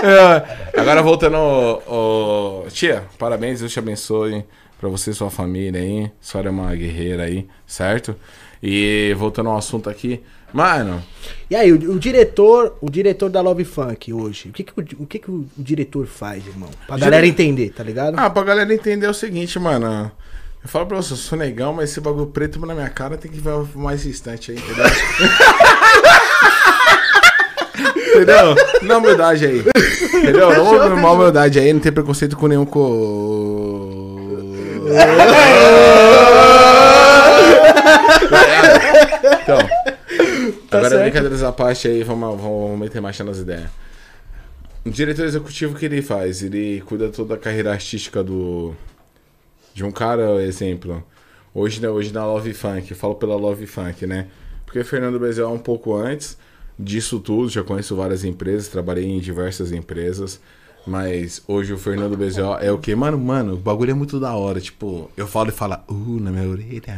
É, 0.04 0.80
Agora 0.80 1.02
voltando, 1.02 1.38
ô, 1.38 2.64
ô, 2.66 2.70
tia, 2.70 3.04
parabéns, 3.18 3.60
Deus 3.60 3.72
te 3.74 3.80
abençoe 3.80 4.44
pra 4.80 4.88
você 4.90 5.12
e 5.12 5.14
sua 5.14 5.30
família 5.30 5.82
aí. 5.82 6.06
A 6.06 6.10
senhora 6.22 6.50
é 6.50 6.52
uma 6.52 6.76
guerreira 6.76 7.24
aí, 7.24 7.48
certo? 7.66 8.16
E 8.62 9.16
voltando 9.18 9.50
ao 9.50 9.58
assunto 9.58 9.90
aqui, 9.90 10.22
mano, 10.54 11.02
E 11.50 11.56
aí, 11.56 11.72
o, 11.72 11.76
o 11.94 12.00
diretor, 12.00 12.76
o 12.82 12.90
diretor 12.90 13.30
da 13.30 13.42
Love 13.42 13.64
Funk 13.64 14.12
hoje, 14.14 14.50
o 14.50 14.52
que 14.52 14.64
que 14.64 14.72
o, 14.72 15.04
o 15.04 15.06
que 15.08 15.20
que 15.20 15.30
o, 15.32 15.46
diretor 15.58 16.06
faz, 16.08 16.46
irmão? 16.48 16.70
Pra 16.86 16.96
Dire- 16.96 17.06
galera 17.06 17.28
entender, 17.28 17.70
tá 17.72 17.84
ligado? 17.84 18.16
ah, 18.18 18.30
pra 18.30 18.44
galera 18.44 18.74
entender 18.74 19.08
o 19.08 19.14
seguinte, 19.14 19.60
mano. 19.60 20.12
Eu 20.68 20.70
falo 20.70 20.86
pra 20.86 20.98
você, 20.98 21.14
eu 21.14 21.18
sou 21.18 21.38
negão, 21.38 21.72
mas 21.72 21.92
esse 21.92 22.02
bagulho 22.02 22.28
preto 22.28 22.60
na 22.60 22.76
minha 22.76 22.90
cara 22.90 23.18
tem 23.18 23.32
que 23.32 23.40
ver 23.40 23.54
mais 23.74 24.04
distante 24.04 24.52
aí, 24.52 24.58
entendeu? 24.58 24.84
entendeu? 28.12 28.54
Na 28.82 28.98
humildade 28.98 29.46
aí. 29.46 29.64
Entendeu? 30.14 30.50
Na 30.50 30.62
uma 30.94 31.12
humildade 31.12 31.58
aí, 31.58 31.72
não 31.72 31.80
tem 31.80 31.90
preconceito 31.90 32.36
com 32.36 32.50
nenhum 32.50 32.66
co... 32.66 34.12
Então, 39.44 39.60
agora 40.70 40.90
certo. 40.90 41.02
brincadeiras 41.02 41.44
à 41.44 41.54
parte 41.54 41.88
aí, 41.88 42.04
vamos, 42.04 42.42
vamos 42.42 42.78
meter 42.78 43.00
marcha 43.00 43.24
nas 43.24 43.38
ideias. 43.38 43.70
O 44.86 44.90
diretor 44.90 45.24
executivo 45.24 45.76
o 45.76 45.78
que 45.80 45.86
ele 45.86 46.02
faz? 46.02 46.44
Ele 46.44 46.84
cuida 46.86 47.08
toda 47.08 47.36
a 47.36 47.38
carreira 47.38 47.72
artística 47.72 48.22
do 48.22 48.76
de 49.78 49.86
um 49.86 49.92
cara, 49.92 50.42
exemplo. 50.44 51.04
Hoje, 51.54 51.80
né, 51.80 51.88
hoje 51.88 52.12
na 52.12 52.26
Love 52.26 52.52
Funk, 52.52 52.90
eu 52.90 52.98
falo 52.98 53.14
pela 53.14 53.36
Love 53.36 53.68
Funk, 53.68 54.08
né? 54.08 54.26
Porque 54.66 54.84
Fernando 54.84 55.20
Bezerra 55.20 55.50
um 55.50 55.60
pouco 55.60 55.96
antes 55.96 56.36
disso 56.80 57.20
tudo, 57.20 57.48
já 57.48 57.62
conheço 57.62 57.96
várias 57.96 58.24
empresas, 58.24 58.70
trabalhei 58.70 59.06
em 59.06 59.20
diversas 59.20 59.72
empresas. 59.72 60.42
Mas 60.88 61.44
hoje 61.48 61.74
o 61.74 61.78
Fernando 61.78 62.18
Bezerra 62.18 62.58
é 62.60 62.72
o 62.72 62.80
quê? 62.80 62.96
Mano, 62.96 63.20
mano, 63.20 63.54
o 63.54 63.58
bagulho 63.58 63.92
é 63.92 63.94
muito 63.94 64.20
da 64.20 64.34
hora. 64.34 64.60
Tipo, 64.60 65.12
eu 65.16 65.28
falo 65.28 65.50
e 65.50 65.52
falo, 65.52 65.78
uh, 65.88 66.20
na 66.22 66.32
minha 66.32 66.50
orelha. 66.50 66.98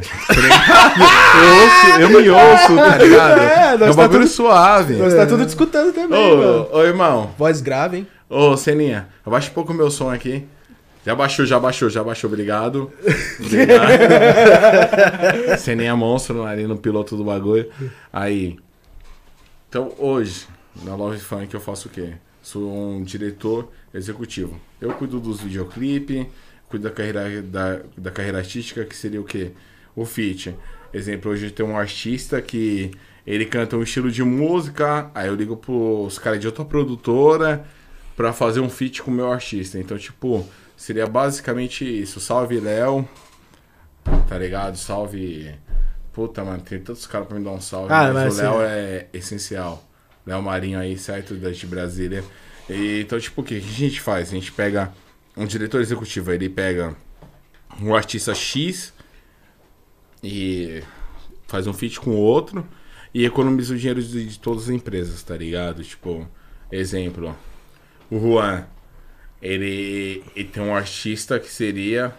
Eu, 1.36 1.62
ouço, 1.62 2.00
eu 2.00 2.08
me 2.22 2.30
ouço, 2.30 2.76
tá 2.76 2.96
ligado? 2.98 3.40
É, 3.40 3.70
É 3.72 3.74
um 3.74 3.78
tá 3.78 3.92
bagulho 3.92 4.20
tudo- 4.20 4.28
suave. 4.28 4.94
Nós 4.94 5.12
tá 5.14 5.26
tudo 5.26 5.42
escutando 5.44 5.92
também, 5.92 6.08
mano. 6.36 6.68
Ô, 6.72 6.78
ô, 6.78 6.82
irmão, 6.84 7.30
Voz 7.36 7.60
grave, 7.60 7.98
hein? 7.98 8.06
Ô, 8.28 8.56
Seninha, 8.56 9.08
abaixa 9.26 9.50
um 9.50 9.54
pouco 9.54 9.72
o 9.72 9.76
meu 9.76 9.90
som 9.90 10.10
aqui. 10.10 10.46
Já 11.04 11.14
baixou, 11.14 11.46
já 11.46 11.58
baixou, 11.58 11.88
já 11.88 12.04
baixou, 12.04 12.28
obrigado. 12.28 12.92
Obrigado. 13.40 14.00
Seninha 15.58 15.96
monstro 15.96 16.44
ali 16.44 16.66
no 16.66 16.76
piloto 16.76 17.16
do 17.16 17.24
bagulho. 17.24 17.70
Aí. 18.12 18.58
Então, 19.68 19.94
hoje, 19.98 20.46
na 20.84 20.94
Love 20.94 21.18
Funk 21.18 21.54
eu 21.54 21.60
faço 21.60 21.88
o 21.88 21.90
quê? 21.90 22.12
Sou 22.42 22.70
um 22.70 23.02
diretor 23.02 23.70
executivo. 23.94 24.60
Eu 24.80 24.92
cuido 24.92 25.18
dos 25.18 25.40
videoclipes, 25.40 26.26
cuido 26.68 26.84
da 26.88 26.90
carreira, 26.90 27.42
da, 27.42 27.80
da 27.96 28.10
carreira 28.10 28.38
artística, 28.38 28.84
que 28.84 28.94
seria 28.96 29.20
o 29.20 29.24
quê? 29.24 29.52
O 29.96 30.04
feat. 30.04 30.54
Exemplo, 30.92 31.30
hoje 31.30 31.50
tem 31.50 31.64
um 31.64 31.78
artista 31.78 32.42
que 32.42 32.90
ele 33.26 33.46
canta 33.46 33.76
um 33.76 33.82
estilo 33.82 34.10
de 34.10 34.22
música, 34.22 35.10
aí 35.14 35.28
eu 35.28 35.34
ligo 35.34 35.56
pros 35.56 36.18
caras 36.18 36.40
de 36.40 36.46
outra 36.46 36.64
produtora 36.64 37.64
pra 38.16 38.32
fazer 38.32 38.60
um 38.60 38.68
feat 38.68 39.02
com 39.02 39.10
o 39.10 39.14
meu 39.14 39.32
artista. 39.32 39.78
Então, 39.78 39.96
tipo, 39.96 40.46
seria 40.80 41.06
basicamente 41.06 41.84
isso. 41.84 42.18
Salve, 42.20 42.58
Léo. 42.58 43.06
Tá 44.26 44.38
ligado? 44.38 44.76
Salve. 44.76 45.54
Puta, 46.10 46.42
mano, 46.42 46.62
tem 46.62 46.80
tantos 46.80 47.06
caras 47.06 47.28
pra 47.28 47.38
me 47.38 47.44
dar 47.44 47.50
um 47.50 47.60
salve. 47.60 47.92
Ah, 47.92 48.10
mas 48.12 48.38
o 48.38 48.42
Léo 48.42 48.62
é 48.62 49.06
essencial. 49.12 49.86
Léo 50.26 50.42
Marinho 50.42 50.78
aí, 50.78 50.96
certo? 50.96 51.34
Da 51.34 51.50
de 51.50 51.66
Brasília. 51.66 52.24
E, 52.68 53.02
então, 53.02 53.20
tipo, 53.20 53.42
o 53.42 53.44
que, 53.44 53.60
que 53.60 53.68
a 53.68 53.72
gente 53.72 54.00
faz? 54.00 54.28
A 54.28 54.32
gente 54.32 54.50
pega 54.52 54.90
um 55.36 55.44
diretor 55.44 55.82
executivo, 55.82 56.32
ele 56.32 56.48
pega 56.48 56.96
um 57.80 57.94
artista 57.94 58.34
X 58.34 58.94
e 60.24 60.82
faz 61.46 61.66
um 61.66 61.74
feat 61.74 62.00
com 62.00 62.12
o 62.12 62.18
outro 62.18 62.66
e 63.12 63.26
economiza 63.26 63.74
o 63.74 63.76
dinheiro 63.76 64.02
de, 64.02 64.26
de 64.26 64.38
todas 64.38 64.64
as 64.64 64.70
empresas, 64.70 65.22
tá 65.22 65.36
ligado? 65.36 65.84
Tipo, 65.84 66.26
exemplo, 66.72 67.36
o 68.10 68.18
Juan, 68.18 68.66
ele, 69.42 70.22
ele 70.36 70.48
tem 70.48 70.62
um 70.62 70.74
artista 70.74 71.38
que 71.38 71.50
seria. 71.50 72.12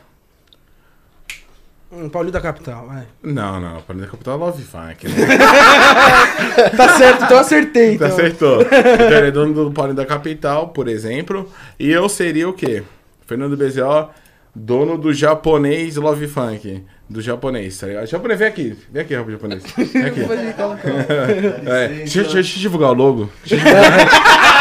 Hum, 1.92 2.08
Paulinho 2.08 2.32
da 2.32 2.40
Capital, 2.40 2.88
vai. 2.88 3.04
Não, 3.22 3.60
não, 3.60 3.82
para 3.82 3.98
da 3.98 4.08
capital 4.08 4.36
é 4.36 4.38
Love 4.38 4.63
Funk, 4.63 5.08
né? 5.10 5.13
Tá 6.78 6.98
certo, 6.98 7.25
então 7.25 7.38
eu 7.38 7.42
acertei. 7.42 7.98
Tá 7.98 8.06
Então. 8.06 8.18
acertou. 8.18 8.62
Então 8.62 9.18
ele 9.18 9.28
é 9.28 9.32
dono 9.32 9.54
do 9.54 9.72
Paulinho 9.72 9.96
da 9.98 10.06
Capital, 10.06 10.70
por 10.70 10.88
exemplo. 10.88 11.51
E 11.78 11.92
eu 11.92 12.08
seria 12.08 12.48
o 12.48 12.54
quê? 12.54 12.84
Fernando 13.28 13.58
BZO, 13.58 14.10
dono 14.56 14.98
do 14.98 15.13
japonês 15.13 15.98
Love 15.98 16.28
Funk. 16.28 16.82
Do 17.10 17.22
japonês, 17.22 17.78
tá 17.78 17.88
ligado? 17.88 18.08
Japonês, 18.08 18.40
vem 18.40 18.48
aqui. 18.48 18.78
Vem 18.90 19.01
aqui, 19.01 19.13
rapaz, 19.13 19.34
japonês. 19.34 19.63
Vem 19.75 20.06
aqui. 20.06 20.22
É, 21.70 21.88
deixa, 21.90 22.22
deixa, 22.22 22.34
deixa 22.36 22.58
eu 22.58 22.62
divulgar 22.62 22.92
o 22.92 22.94
logo. 22.94 23.30
Deixa 23.46 23.56
eu 23.56 23.60
divulgar. 23.60 24.61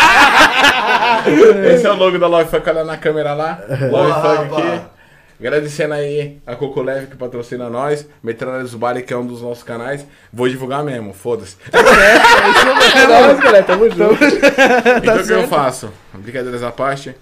Esse 1.73 1.87
é 1.87 1.91
o 1.91 1.97
logo 1.97 2.19
da 2.19 2.27
Love 2.27 2.51
Funk, 2.51 2.69
olha 2.69 2.85
na 2.85 2.97
câmera 2.97 3.35
lá. 3.35 3.61
Love 3.91 4.13
Funk 4.13 4.63
aqui. 4.63 5.01
Agradecendo 5.41 5.95
aí 5.95 6.39
a 6.47 6.55
Coco 6.55 6.83
Leve 6.83 7.07
que 7.07 7.17
patrocina 7.17 7.71
nós, 7.71 8.07
Metralha 8.23 8.63
dos 8.63 8.75
Bares, 8.75 9.07
que 9.07 9.15
é 9.15 9.17
um 9.17 9.27
dos 9.27 9.41
nossos 9.41 9.65
canais. 9.65 10.07
Vou 10.31 10.47
divulgar 10.47 10.85
mesmo, 10.85 11.15
foda-se. 11.15 11.57
É 11.73 13.07
nóis, 13.09 13.41
galera, 13.41 13.65
tamo 13.65 13.89
junto. 13.89 14.23
Então 14.23 15.17
o 15.17 15.27
que 15.27 15.33
eu 15.33 15.49
faço? 15.49 15.91
Brincadeiras 16.13 16.63
à 16.63 16.71
parte. 16.71 17.15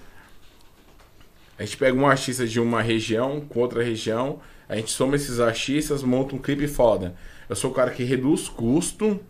A 1.56 1.62
gente 1.64 1.76
pega 1.76 1.96
um 1.96 2.08
artista 2.08 2.44
de 2.44 2.58
uma 2.58 2.82
região 2.82 3.40
com 3.40 3.60
outra 3.60 3.84
região, 3.84 4.40
a 4.68 4.74
gente 4.74 4.90
soma 4.90 5.14
esses 5.14 5.38
artistas, 5.38 6.02
monta 6.02 6.34
um 6.34 6.38
clipe 6.38 6.66
foda. 6.66 7.14
Eu 7.48 7.54
sou 7.54 7.70
o 7.70 7.74
cara 7.74 7.92
que 7.92 8.02
reduz 8.02 8.48
custo 8.48 9.20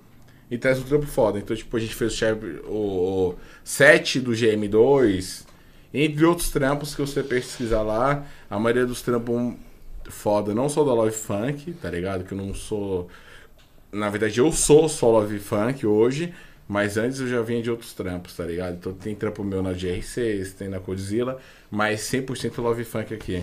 e 0.51 0.59
traz 0.59 0.79
um 0.79 0.83
trampo 0.83 1.07
foda. 1.07 1.39
Então, 1.39 1.57
tipo, 1.57 1.77
a 1.77 1.81
gente 1.81 1.95
fez 1.95 2.13
o, 2.13 2.17
chef- 2.17 2.61
o, 2.67 3.31
o 3.31 3.35
set 3.65 4.21
do 4.21 4.33
GM2, 4.33 5.45
entre 5.93 6.25
outros 6.25 6.51
trampos 6.51 6.95
que 6.95 7.01
você 7.01 7.23
pesquisar 7.23 7.83
lá. 7.83 8.25
A 8.51 8.59
maioria 8.59 8.87
dos 8.87 9.03
trampos 9.03 9.55
foda, 10.09 10.55
não 10.55 10.69
só 10.69 10.85
da 10.85 10.93
Love 10.95 11.13
Funk, 11.13 11.73
tá 11.75 11.91
ligado? 11.91 12.25
Que 12.25 12.33
eu 12.33 12.39
não 12.39 12.55
sou. 12.55 13.09
Na 13.93 14.11
verdade, 14.11 14.39
eu 14.41 14.53
sou 14.53 14.89
só 14.89 15.11
Love 15.11 15.39
Funk 15.39 15.87
hoje, 15.87 16.35
mas 16.69 16.97
antes 16.99 17.21
eu 17.21 17.29
já 17.29 17.41
vinha 17.43 17.63
de 17.63 17.71
outros 17.71 17.93
trampos, 17.95 18.37
tá 18.37 18.45
ligado? 18.45 18.75
Então 18.77 18.93
tem 18.93 19.15
trampo 19.15 19.43
meu 19.45 19.63
na 19.63 19.73
GR6, 19.73 20.53
tem 20.55 20.69
na 20.69 20.79
Godzilla, 20.79 21.39
mas 21.71 22.01
100% 22.03 22.59
Love 22.63 22.85
Funk 22.85 23.15
aqui. 23.15 23.43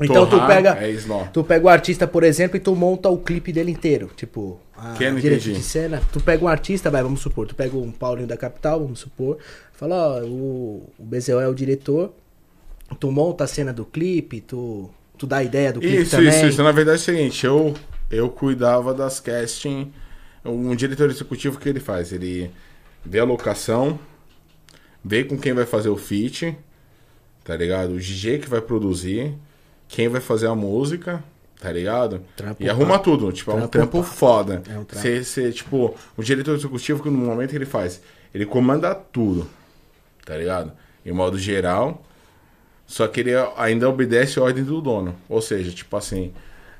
Então 0.00 0.26
tu 0.26 0.30
Torrar 0.30 0.48
pega- 0.48 0.76
É. 0.80 1.30
Tu 1.32 1.44
pega 1.44 1.66
o 1.66 1.68
artista, 1.68 2.06
por 2.06 2.22
exemplo, 2.22 2.56
e 2.56 2.60
tu 2.60 2.74
monta 2.74 3.08
o 3.08 3.18
clipe 3.18 3.52
dele 3.52 3.70
inteiro. 3.70 4.10
Tipo, 4.16 4.58
a 4.76 4.94
não 4.98 5.16
direito 5.20 5.42
de 5.42 5.62
cena. 5.62 6.02
Tu 6.12 6.20
pega 6.20 6.44
um 6.44 6.48
artista, 6.48 6.90
vai, 6.90 7.02
vamos 7.02 7.20
supor. 7.20 7.46
Tu 7.46 7.54
pega 7.54 7.76
um 7.76 7.90
Paulinho 7.90 8.26
da 8.26 8.36
Capital, 8.36 8.80
vamos 8.80 9.00
supor. 9.00 9.38
Fala, 9.72 10.20
ó, 10.20 10.24
o, 10.24 10.90
o 10.98 11.40
é 11.40 11.48
o 11.48 11.54
diretor. 11.54 12.12
Tu 12.98 13.10
monta 13.10 13.44
a 13.44 13.46
cena 13.46 13.72
do 13.72 13.84
clipe, 13.84 14.40
tu, 14.40 14.90
tu 15.16 15.26
dá 15.26 15.38
a 15.38 15.44
ideia 15.44 15.72
do 15.72 15.80
clipe 15.80 16.02
Isso, 16.02 16.10
também. 16.12 16.28
isso, 16.30 16.46
isso. 16.46 16.62
Na 16.62 16.72
verdade 16.72 16.98
é 16.98 17.00
o 17.00 17.04
seguinte, 17.04 17.46
eu, 17.46 17.74
eu 18.10 18.28
cuidava 18.28 18.92
das 18.92 19.20
casting. 19.20 19.92
Um 20.44 20.74
diretor 20.74 21.10
executivo, 21.10 21.56
o 21.56 21.60
que 21.60 21.68
ele 21.68 21.78
faz? 21.80 22.12
Ele 22.12 22.50
vê 23.04 23.18
a 23.20 23.24
locação, 23.24 23.98
vê 25.04 25.24
com 25.24 25.38
quem 25.38 25.52
vai 25.52 25.66
fazer 25.66 25.88
o 25.90 25.96
feat, 25.96 26.56
tá 27.44 27.56
ligado? 27.56 27.92
O 27.92 27.98
DJ 27.98 28.38
que 28.38 28.48
vai 28.48 28.60
produzir, 28.60 29.34
quem 29.90 30.08
vai 30.08 30.20
fazer 30.20 30.46
a 30.46 30.54
música, 30.54 31.22
tá 31.60 31.70
ligado? 31.72 32.22
Trampo 32.36 32.62
e 32.62 32.70
arruma 32.70 32.98
pá. 32.98 33.04
tudo, 33.04 33.32
tipo, 33.32 33.50
é 33.50 33.54
um 33.54 33.58
Trampo 33.58 33.72
trampo 33.72 33.98
pá. 34.02 34.04
foda. 34.04 34.62
É 34.68 34.78
um 34.78 34.84
trampo. 34.84 35.02
Cê, 35.02 35.24
cê, 35.24 35.50
tipo, 35.50 35.94
o 36.16 36.22
diretor 36.22 36.54
executivo, 36.54 37.02
que 37.02 37.10
no 37.10 37.18
momento 37.18 37.50
que 37.50 37.56
ele 37.56 37.66
faz, 37.66 38.00
ele 38.32 38.46
comanda 38.46 38.94
tudo, 38.94 39.48
tá 40.24 40.36
ligado? 40.36 40.72
Em 41.04 41.12
modo 41.12 41.38
geral, 41.38 42.02
só 42.86 43.06
que 43.08 43.20
ele 43.20 43.32
ainda 43.56 43.88
obedece 43.88 44.38
a 44.38 44.42
ordem 44.42 44.62
do 44.62 44.80
dono. 44.80 45.14
Ou 45.28 45.42
seja, 45.42 45.72
tipo 45.72 45.96
assim, 45.96 46.32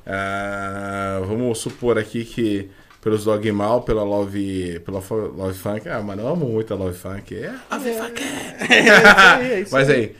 ah, 0.07 1.21
vamos 1.26 1.59
supor 1.59 1.99
aqui 1.99 2.25
que 2.25 2.71
pelos 3.00 3.25
Dog 3.25 3.50
Mal, 3.50 3.83
pela 3.83 4.02
Love, 4.02 4.81
pela 4.81 5.02
Love 5.09 5.59
Funk, 5.59 5.88
ah, 5.88 6.00
mano, 6.00 6.23
eu 6.23 6.29
amo 6.29 6.47
muito 6.47 6.73
a 6.73 6.76
Love 6.76 6.97
Funk. 6.97 7.35
É, 7.35 7.55
Love 7.73 7.93
Funk. 7.93 8.23
é 9.43 9.61
isso 9.61 9.73
Mas 9.73 9.88
aí, 9.88 10.14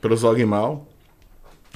pelos 0.00 0.20
Dog 0.20 0.44
Mal, 0.44 0.87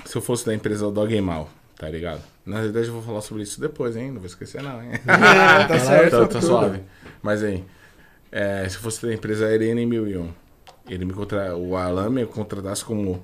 se 0.05 0.17
eu 0.17 0.23
fosse 0.23 0.47
da 0.47 0.55
empresa 0.55 0.91
Dog 0.91 1.21
Mal, 1.21 1.49
tá 1.77 1.89
ligado? 1.89 2.23
Na 2.45 2.61
verdade 2.61 2.89
eu 2.89 2.95
vou 2.95 3.03
falar 3.03 3.21
sobre 3.21 3.43
isso 3.43 3.61
depois, 3.61 3.97
hein? 3.97 4.11
Não 4.11 4.19
vou 4.19 4.27
esquecer 4.27 4.63
não, 4.63 4.83
hein? 4.83 4.93
tá 5.05 5.79
certo. 5.79 6.19
Tá, 6.21 6.27
tá 6.27 6.41
suave. 6.41 6.81
Mas 7.23 7.43
aí, 7.43 7.65
é, 8.31 8.69
se 8.69 8.79
fosse 8.79 9.07
da 9.07 9.13
empresa 9.13 9.47
Arena 9.47 9.85
1001, 9.85 10.29
ele 10.89 11.05
me 11.05 11.13
contra... 11.13 11.57
o 11.57 11.77
Alan 11.77 12.11
me 12.11 12.27
contratasse 12.27 12.85
como 12.85 13.23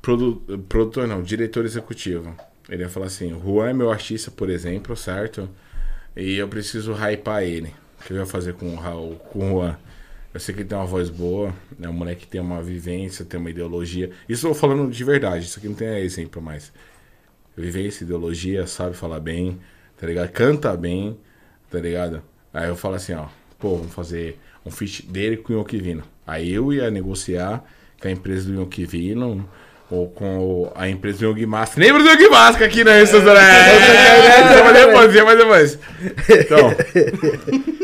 produ... 0.00 0.42
produtor, 0.68 1.06
não, 1.06 1.22
diretor 1.22 1.64
executivo. 1.64 2.34
Ele 2.68 2.82
ia 2.82 2.88
falar 2.88 3.06
assim: 3.06 3.32
o 3.32 3.40
Juan 3.40 3.70
é 3.70 3.72
meu 3.72 3.90
artista, 3.90 4.30
por 4.30 4.48
exemplo, 4.48 4.96
certo? 4.96 5.48
E 6.16 6.36
eu 6.36 6.48
preciso 6.48 6.92
hypar 6.94 7.42
ele. 7.42 7.74
O 8.00 8.04
que 8.04 8.12
eu 8.12 8.18
ia 8.18 8.26
fazer 8.26 8.54
com 8.54 8.72
o, 8.72 8.76
Raul, 8.76 9.16
com 9.16 9.38
o 9.38 9.60
Juan? 9.60 9.76
Eu 10.34 10.40
sei 10.40 10.52
que 10.52 10.62
ele 10.62 10.68
tem 10.68 10.76
uma 10.76 10.84
voz 10.84 11.08
boa, 11.08 11.54
é 11.80 11.88
um 11.88 11.92
moleque 11.92 12.22
que 12.22 12.26
tem 12.26 12.40
uma 12.40 12.60
vivência, 12.60 13.24
tem 13.24 13.38
uma 13.38 13.50
ideologia. 13.50 14.10
Isso 14.28 14.48
eu 14.48 14.50
tô 14.50 14.56
falando 14.56 14.90
de 14.90 15.04
verdade, 15.04 15.44
isso 15.44 15.60
aqui 15.60 15.68
não 15.68 15.76
tem 15.76 16.00
exemplo 16.00 16.42
mais. 16.42 16.72
Vivência, 17.56 18.02
ideologia, 18.02 18.66
sabe 18.66 18.96
falar 18.96 19.20
bem, 19.20 19.60
tá 19.96 20.08
ligado? 20.08 20.28
Canta 20.30 20.76
bem, 20.76 21.16
tá 21.70 21.78
ligado? 21.78 22.20
Aí 22.52 22.68
eu 22.68 22.74
falo 22.74 22.96
assim, 22.96 23.14
ó, 23.14 23.26
pô, 23.60 23.76
vamos 23.76 23.94
fazer 23.94 24.36
um 24.66 24.72
feat 24.72 25.06
dele 25.06 25.36
com 25.36 25.52
o 25.52 25.60
Yokivino. 25.60 26.02
Aí 26.26 26.52
eu 26.52 26.72
ia 26.72 26.90
negociar 26.90 27.64
com 28.02 28.08
a 28.08 28.10
empresa 28.10 28.50
do 28.50 28.60
Yokivino 28.60 29.48
ou 29.88 30.08
com 30.08 30.72
a 30.74 30.88
empresa 30.88 31.18
do 31.18 31.26
Yogi 31.26 31.46
Mask. 31.46 31.76
Lembra 31.76 32.02
do 32.02 32.08
Yogi 32.08 32.28
Mask 32.28 32.60
aqui 32.60 32.82
na 32.82 32.94
restaurante? 32.98 33.38
Mas 34.64 34.74
depois, 34.74 35.24
mas 35.24 35.38
depois. 35.38 35.78
Então, 36.28 36.74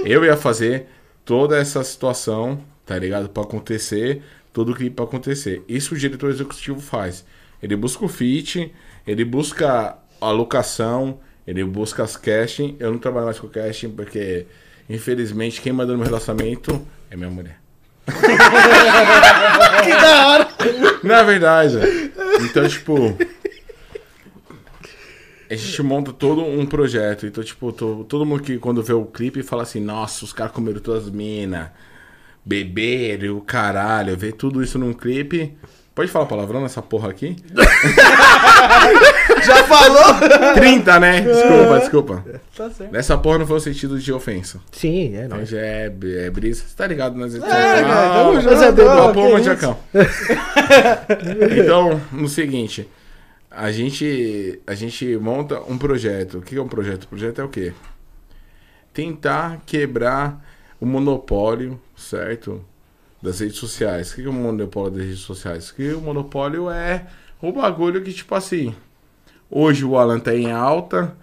eu 0.04 0.24
ia 0.24 0.36
fazer 0.36 0.88
toda 1.30 1.56
essa 1.56 1.84
situação, 1.84 2.60
tá 2.84 2.98
ligado? 2.98 3.28
Pra 3.28 3.44
acontecer, 3.44 4.20
todo 4.52 4.72
o 4.72 4.74
clipe 4.74 4.96
pra 4.96 5.04
acontecer. 5.04 5.62
Isso 5.68 5.94
o 5.94 5.96
diretor 5.96 6.28
executivo 6.28 6.80
faz. 6.80 7.24
Ele 7.62 7.76
busca 7.76 8.04
o 8.04 8.08
feat, 8.08 8.74
ele 9.06 9.24
busca 9.24 9.96
a 10.20 10.30
locação, 10.32 11.20
ele 11.46 11.62
busca 11.62 12.02
as 12.02 12.16
casting. 12.16 12.74
Eu 12.80 12.90
não 12.90 12.98
trabalho 12.98 13.26
mais 13.26 13.38
com 13.38 13.46
casting 13.46 13.90
porque, 13.90 14.44
infelizmente, 14.88 15.60
quem 15.60 15.72
manda 15.72 15.92
no 15.92 15.98
meu 15.98 16.06
relacionamento 16.08 16.84
é 17.08 17.16
minha 17.16 17.30
mulher. 17.30 17.60
Que 19.84 19.90
da 19.92 20.26
hora! 20.26 20.48
Na 21.04 21.22
verdade. 21.22 21.76
Então, 22.40 22.66
tipo. 22.66 23.16
A 25.50 25.54
gente 25.56 25.82
monta 25.82 26.12
todo 26.12 26.42
um 26.42 26.64
projeto. 26.64 27.26
Então, 27.26 27.42
tipo, 27.42 27.72
to- 27.72 28.04
todo 28.08 28.24
mundo 28.24 28.42
que 28.42 28.56
quando 28.58 28.82
vê 28.82 28.92
o 28.92 29.04
clipe 29.04 29.42
fala 29.42 29.62
assim, 29.64 29.80
nossa, 29.80 30.24
os 30.24 30.32
caras 30.32 30.52
comeram 30.52 30.78
todas 30.80 31.04
as 31.06 31.10
minas, 31.10 31.68
beberam, 32.44 33.24
e 33.24 33.30
o 33.30 33.40
caralho, 33.40 34.16
vê 34.16 34.30
tudo 34.32 34.62
isso 34.62 34.78
num 34.78 34.92
clipe. 34.92 35.54
Pode 35.92 36.08
falar 36.10 36.26
palavrão 36.26 36.62
nessa 36.62 36.80
porra 36.80 37.10
aqui? 37.10 37.36
Já 39.44 39.64
falou? 39.64 40.14
30, 40.54 41.00
né? 41.00 41.20
Desculpa, 41.22 41.78
desculpa. 41.80 42.24
Tá 42.56 42.70
certo. 42.70 42.92
Nessa 42.92 43.18
porra 43.18 43.38
não 43.38 43.46
foi 43.46 43.56
o 43.56 43.60
sentido 43.60 43.98
de 43.98 44.12
ofensa. 44.12 44.60
Sim, 44.70 45.16
é 45.16 45.24
Então 45.24 45.38
nóis. 45.38 45.48
já 45.48 45.58
é, 45.58 45.86
é 45.86 46.30
brisa. 46.30 46.62
Você 46.66 46.76
tá 46.76 46.86
ligado 46.86 47.16
nas 47.18 47.34
É, 47.34 47.40
cara, 47.40 48.14
tamo 48.14 48.40
junto, 48.40 48.54
Mas 48.54 48.62
é 48.62 49.32
manjacão. 49.32 49.76
então, 51.58 52.00
no 52.12 52.28
seguinte, 52.28 52.88
a 53.50 53.72
gente, 53.72 54.60
a 54.66 54.74
gente 54.74 55.16
monta 55.16 55.60
um 55.62 55.76
projeto. 55.76 56.38
O 56.38 56.42
que 56.42 56.56
é 56.56 56.62
um 56.62 56.68
projeto? 56.68 57.04
O 57.04 57.08
projeto 57.08 57.40
é 57.40 57.44
o 57.44 57.48
quê? 57.48 57.72
Tentar 58.92 59.62
quebrar 59.66 60.44
o 60.80 60.86
monopólio, 60.86 61.80
certo? 61.96 62.64
Das 63.20 63.40
redes 63.40 63.56
sociais. 63.56 64.12
O 64.12 64.14
que 64.14 64.24
é 64.24 64.28
o 64.28 64.32
monopólio 64.32 64.92
das 64.92 65.04
redes 65.04 65.20
sociais? 65.20 65.72
Que 65.72 65.92
o 65.92 66.00
monopólio 66.00 66.70
é 66.70 67.06
o 67.42 67.52
bagulho 67.52 68.02
que, 68.02 68.12
tipo 68.12 68.34
assim, 68.34 68.74
hoje 69.50 69.84
o 69.84 69.96
Alan 69.98 70.20
tá 70.20 70.34
em 70.34 70.52
alta, 70.52 71.16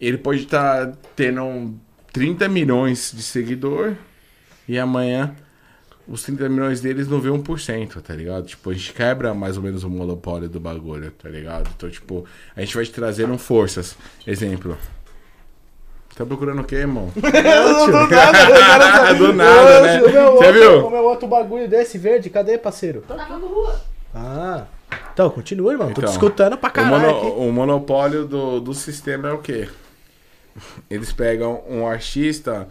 ele 0.00 0.18
pode 0.18 0.42
estar 0.42 0.92
tendo 1.16 1.74
30 2.12 2.48
milhões 2.48 3.12
de 3.14 3.22
seguidor 3.22 3.96
e 4.68 4.78
amanhã 4.78 5.34
os 6.08 6.22
30 6.22 6.48
milhões 6.48 6.80
deles 6.80 7.06
não 7.08 7.20
vê 7.20 7.28
1%, 7.30 8.00
tá 8.02 8.14
ligado? 8.14 8.46
Tipo, 8.46 8.70
a 8.70 8.74
gente 8.74 8.92
quebra 8.92 9.32
mais 9.34 9.56
ou 9.56 9.62
menos 9.62 9.84
o 9.84 9.90
monopólio 9.90 10.48
do 10.48 10.58
bagulho, 10.60 11.10
tá 11.12 11.28
ligado? 11.28 11.70
Então, 11.76 11.88
tipo, 11.90 12.24
a 12.56 12.60
gente 12.60 12.74
vai 12.74 12.84
te 12.84 12.92
trazendo 12.92 13.36
forças. 13.38 13.96
Exemplo. 14.26 14.76
Tá 16.14 16.26
procurando 16.26 16.60
o 16.60 16.64
quê, 16.64 16.76
irmão? 16.76 17.10
do 17.16 17.20
nada, 17.22 18.00
o 18.04 18.08
cara 18.08 18.92
tá- 19.06 19.12
Do 19.14 19.32
nada, 19.32 19.80
né? 19.80 20.00
Você 20.00 20.18
outro- 20.18 20.52
viu? 20.52 20.86
ô, 20.86 20.90
meu 20.90 21.04
outro 21.04 21.26
bagulho 21.26 21.66
desse 21.68 21.96
verde, 21.96 22.28
cadê, 22.28 22.58
parceiro? 22.58 23.02
Tava 23.08 23.38
no 23.38 23.46
rua. 23.46 23.80
Ah. 24.14 24.64
Então, 25.14 25.30
continua, 25.30 25.72
irmão. 25.72 25.88
Tô 25.88 25.94
te 25.94 25.98
Então, 26.00 26.10
escutando 26.12 26.58
pra 26.58 26.68
O, 26.68 26.72
caralho 26.72 26.98
mono- 27.00 27.18
aqui. 27.18 27.26
o 27.48 27.52
monopólio 27.52 28.26
do, 28.26 28.60
do 28.60 28.74
sistema 28.74 29.28
é 29.28 29.32
o 29.32 29.38
quê? 29.38 29.68
Eles 30.90 31.10
pegam 31.12 31.62
um 31.66 31.86
artista, 31.86 32.68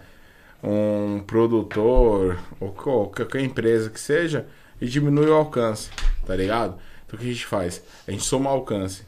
um 0.63 1.19
produtor, 1.25 2.37
ou 2.59 2.71
qual- 2.71 3.09
qualquer 3.09 3.41
empresa 3.41 3.89
que 3.89 3.99
seja, 3.99 4.47
e 4.79 4.85
diminui 4.87 5.27
o 5.27 5.33
alcance, 5.33 5.89
tá 6.25 6.35
ligado? 6.35 6.77
Então 7.05 7.17
o 7.17 7.21
que 7.21 7.29
a 7.29 7.33
gente 7.33 7.45
faz? 7.45 7.83
A 8.07 8.11
gente 8.11 8.23
soma 8.23 8.49
alcance. 8.49 9.03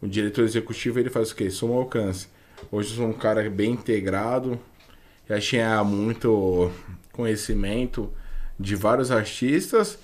O 0.00 0.06
diretor 0.08 0.44
executivo 0.44 0.98
ele 0.98 1.10
faz 1.10 1.30
o 1.30 1.34
quê? 1.36 1.50
Soma 1.50 1.74
alcance. 1.74 2.28
Hoje 2.70 2.90
eu 2.90 2.96
sou 2.96 3.06
um 3.06 3.12
cara 3.12 3.48
bem 3.50 3.72
integrado, 3.72 4.58
já 5.28 5.38
tinha 5.40 5.82
muito 5.84 6.70
conhecimento 7.12 8.12
de 8.58 8.74
vários 8.76 9.10
artistas, 9.10 9.98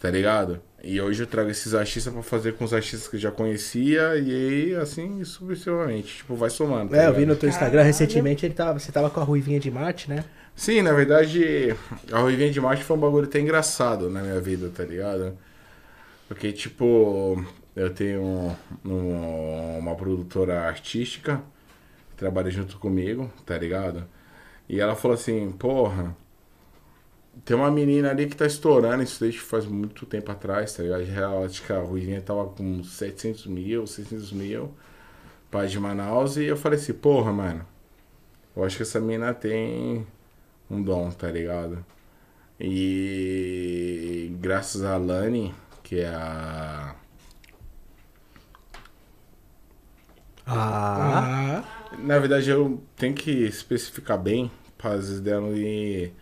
tá 0.00 0.10
ligado? 0.10 0.60
E 0.86 1.00
hoje 1.00 1.22
eu 1.22 1.26
trago 1.26 1.48
esses 1.50 1.74
artistas 1.74 2.12
pra 2.12 2.22
fazer 2.22 2.52
com 2.54 2.64
os 2.64 2.74
artistas 2.74 3.08
que 3.08 3.16
eu 3.16 3.20
já 3.20 3.30
conhecia 3.30 4.16
e 4.16 4.30
aí, 4.30 4.74
assim, 4.76 5.24
sucessivamente. 5.24 6.18
Tipo, 6.18 6.34
vai 6.36 6.50
somando. 6.50 6.90
tá 6.90 7.02
É, 7.02 7.06
eu 7.06 7.14
vi 7.14 7.24
no 7.24 7.34
teu 7.34 7.48
Instagram 7.48 7.82
recentemente, 7.82 8.44
ele 8.44 8.52
tava, 8.54 8.78
você 8.78 8.92
tava 8.92 9.08
com 9.08 9.18
a 9.20 9.24
Ruivinha 9.24 9.58
de 9.58 9.70
Marte, 9.70 10.10
né? 10.10 10.24
Sim, 10.54 10.82
na 10.82 10.92
verdade, 10.92 11.74
a 12.12 12.18
Ruivinha 12.20 12.50
de 12.50 12.60
Marte 12.60 12.84
foi 12.84 12.96
um 12.96 13.00
bagulho 13.00 13.24
até 13.26 13.40
engraçado 13.40 14.10
na 14.10 14.20
minha 14.22 14.40
vida, 14.40 14.70
tá 14.74 14.84
ligado? 14.84 15.36
Porque, 16.28 16.52
tipo, 16.52 17.42
eu 17.74 17.90
tenho 17.90 18.54
um- 18.84 19.78
uma 19.78 19.94
produtora 19.94 20.60
artística 20.68 21.42
que 22.10 22.16
trabalha 22.16 22.50
junto 22.50 22.78
comigo, 22.78 23.32
tá 23.46 23.56
ligado? 23.58 24.04
E 24.68 24.80
ela 24.80 24.94
falou 24.94 25.14
assim, 25.14 25.50
porra, 25.52 26.16
tem 27.44 27.56
uma 27.56 27.70
menina 27.70 28.10
ali 28.10 28.26
que 28.26 28.36
tá 28.36 28.46
estourando 28.46 29.02
isso 29.02 29.20
desde 29.20 29.40
faz 29.40 29.66
muito 29.66 30.06
tempo 30.06 30.30
atrás, 30.32 30.72
tá 30.72 30.82
ligado? 30.82 31.04
Já, 31.04 31.28
acho 31.44 31.62
que 31.62 31.72
a 31.72 31.80
Ruivinha 31.80 32.22
tava 32.22 32.46
com 32.46 32.82
700 32.82 33.46
mil, 33.46 33.86
600 33.86 34.32
mil, 34.32 34.74
pai 35.50 35.66
de 35.68 35.78
Manaus, 35.78 36.36
e 36.36 36.44
eu 36.44 36.56
falei 36.56 36.78
assim, 36.78 36.94
porra, 36.94 37.32
mano, 37.32 37.66
eu 38.56 38.64
acho 38.64 38.76
que 38.76 38.82
essa 38.82 38.98
mina 39.00 39.34
tem 39.34 40.06
um 40.70 40.82
dom, 40.82 41.10
tá 41.10 41.30
ligado? 41.30 41.84
E 42.58 44.34
graças 44.40 44.82
a 44.82 44.96
Lani, 44.96 45.54
que 45.82 46.00
é 46.00 46.08
a. 46.08 46.94
Ah. 50.46 51.64
Na 51.98 52.18
verdade, 52.18 52.50
eu 52.50 52.82
tenho 52.96 53.14
que 53.14 53.30
especificar 53.30 54.18
bem 54.18 54.50
para 54.78 54.92
às 54.92 55.08
vezes 55.08 55.20
dela 55.20 55.48
ir 55.56 56.12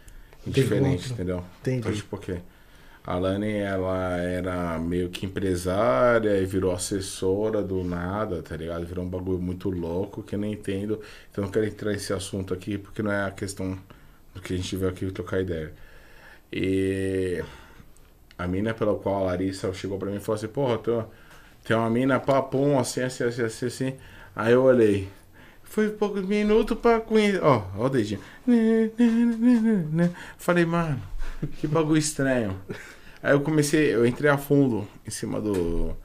diferente, 0.46 1.12
entendeu? 1.12 1.44
Entendi. 1.60 1.78
Então, 1.78 1.92
tipo, 1.92 2.08
porque 2.10 2.40
a 3.04 3.16
Lani, 3.18 3.56
ela 3.58 4.16
era 4.18 4.78
meio 4.78 5.10
que 5.10 5.26
empresária 5.26 6.38
e 6.40 6.46
virou 6.46 6.72
assessora 6.72 7.62
do 7.62 7.82
nada, 7.82 8.42
tá 8.42 8.56
ligado? 8.56 8.86
Virou 8.86 9.04
um 9.04 9.08
bagulho 9.08 9.38
muito 9.40 9.70
louco 9.70 10.22
que 10.22 10.34
eu 10.36 10.38
não 10.38 10.46
entendo. 10.48 11.00
Então, 11.30 11.44
não 11.44 11.50
quero 11.50 11.66
entrar 11.66 11.92
nesse 11.92 12.12
assunto 12.12 12.54
aqui 12.54 12.78
porque 12.78 13.02
não 13.02 13.10
é 13.12 13.24
a 13.26 13.30
questão 13.30 13.78
do 14.34 14.40
que 14.40 14.54
a 14.54 14.56
gente 14.56 14.76
veio 14.76 14.90
aqui 14.90 15.10
trocar 15.10 15.40
ideia. 15.40 15.72
E 16.52 17.42
a 18.38 18.46
mina 18.46 18.74
pela 18.74 18.94
qual 18.96 19.16
a 19.16 19.22
Larissa 19.28 19.72
chegou 19.72 19.98
pra 19.98 20.10
mim 20.10 20.16
e 20.16 20.20
falou 20.20 20.36
assim: 20.36 20.48
Porra, 20.48 20.78
tem, 20.78 21.04
tem 21.64 21.76
uma 21.76 21.90
mina 21.90 22.20
papum 22.20 22.78
assim, 22.78 23.02
assim, 23.02 23.24
assim, 23.24 23.42
assim, 23.42 23.66
assim. 23.66 23.96
Aí 24.36 24.52
eu 24.52 24.62
olhei. 24.64 25.08
Foi 25.72 25.88
poucos 25.88 26.22
minutos 26.26 26.76
pra 26.78 27.00
conhecer. 27.00 27.42
Ó, 27.42 27.62
ó 27.78 27.86
o 27.86 27.88
dedinho. 27.88 28.20
Falei, 30.36 30.66
mano, 30.66 31.00
que 31.58 31.66
bagulho 31.66 31.96
estranho. 31.98 32.60
Aí 33.22 33.32
eu 33.32 33.40
comecei, 33.40 33.94
eu 33.94 34.04
entrei 34.04 34.30
a 34.30 34.36
fundo 34.36 34.86
em 35.06 35.10
cima 35.10 35.40
do, 35.40 35.96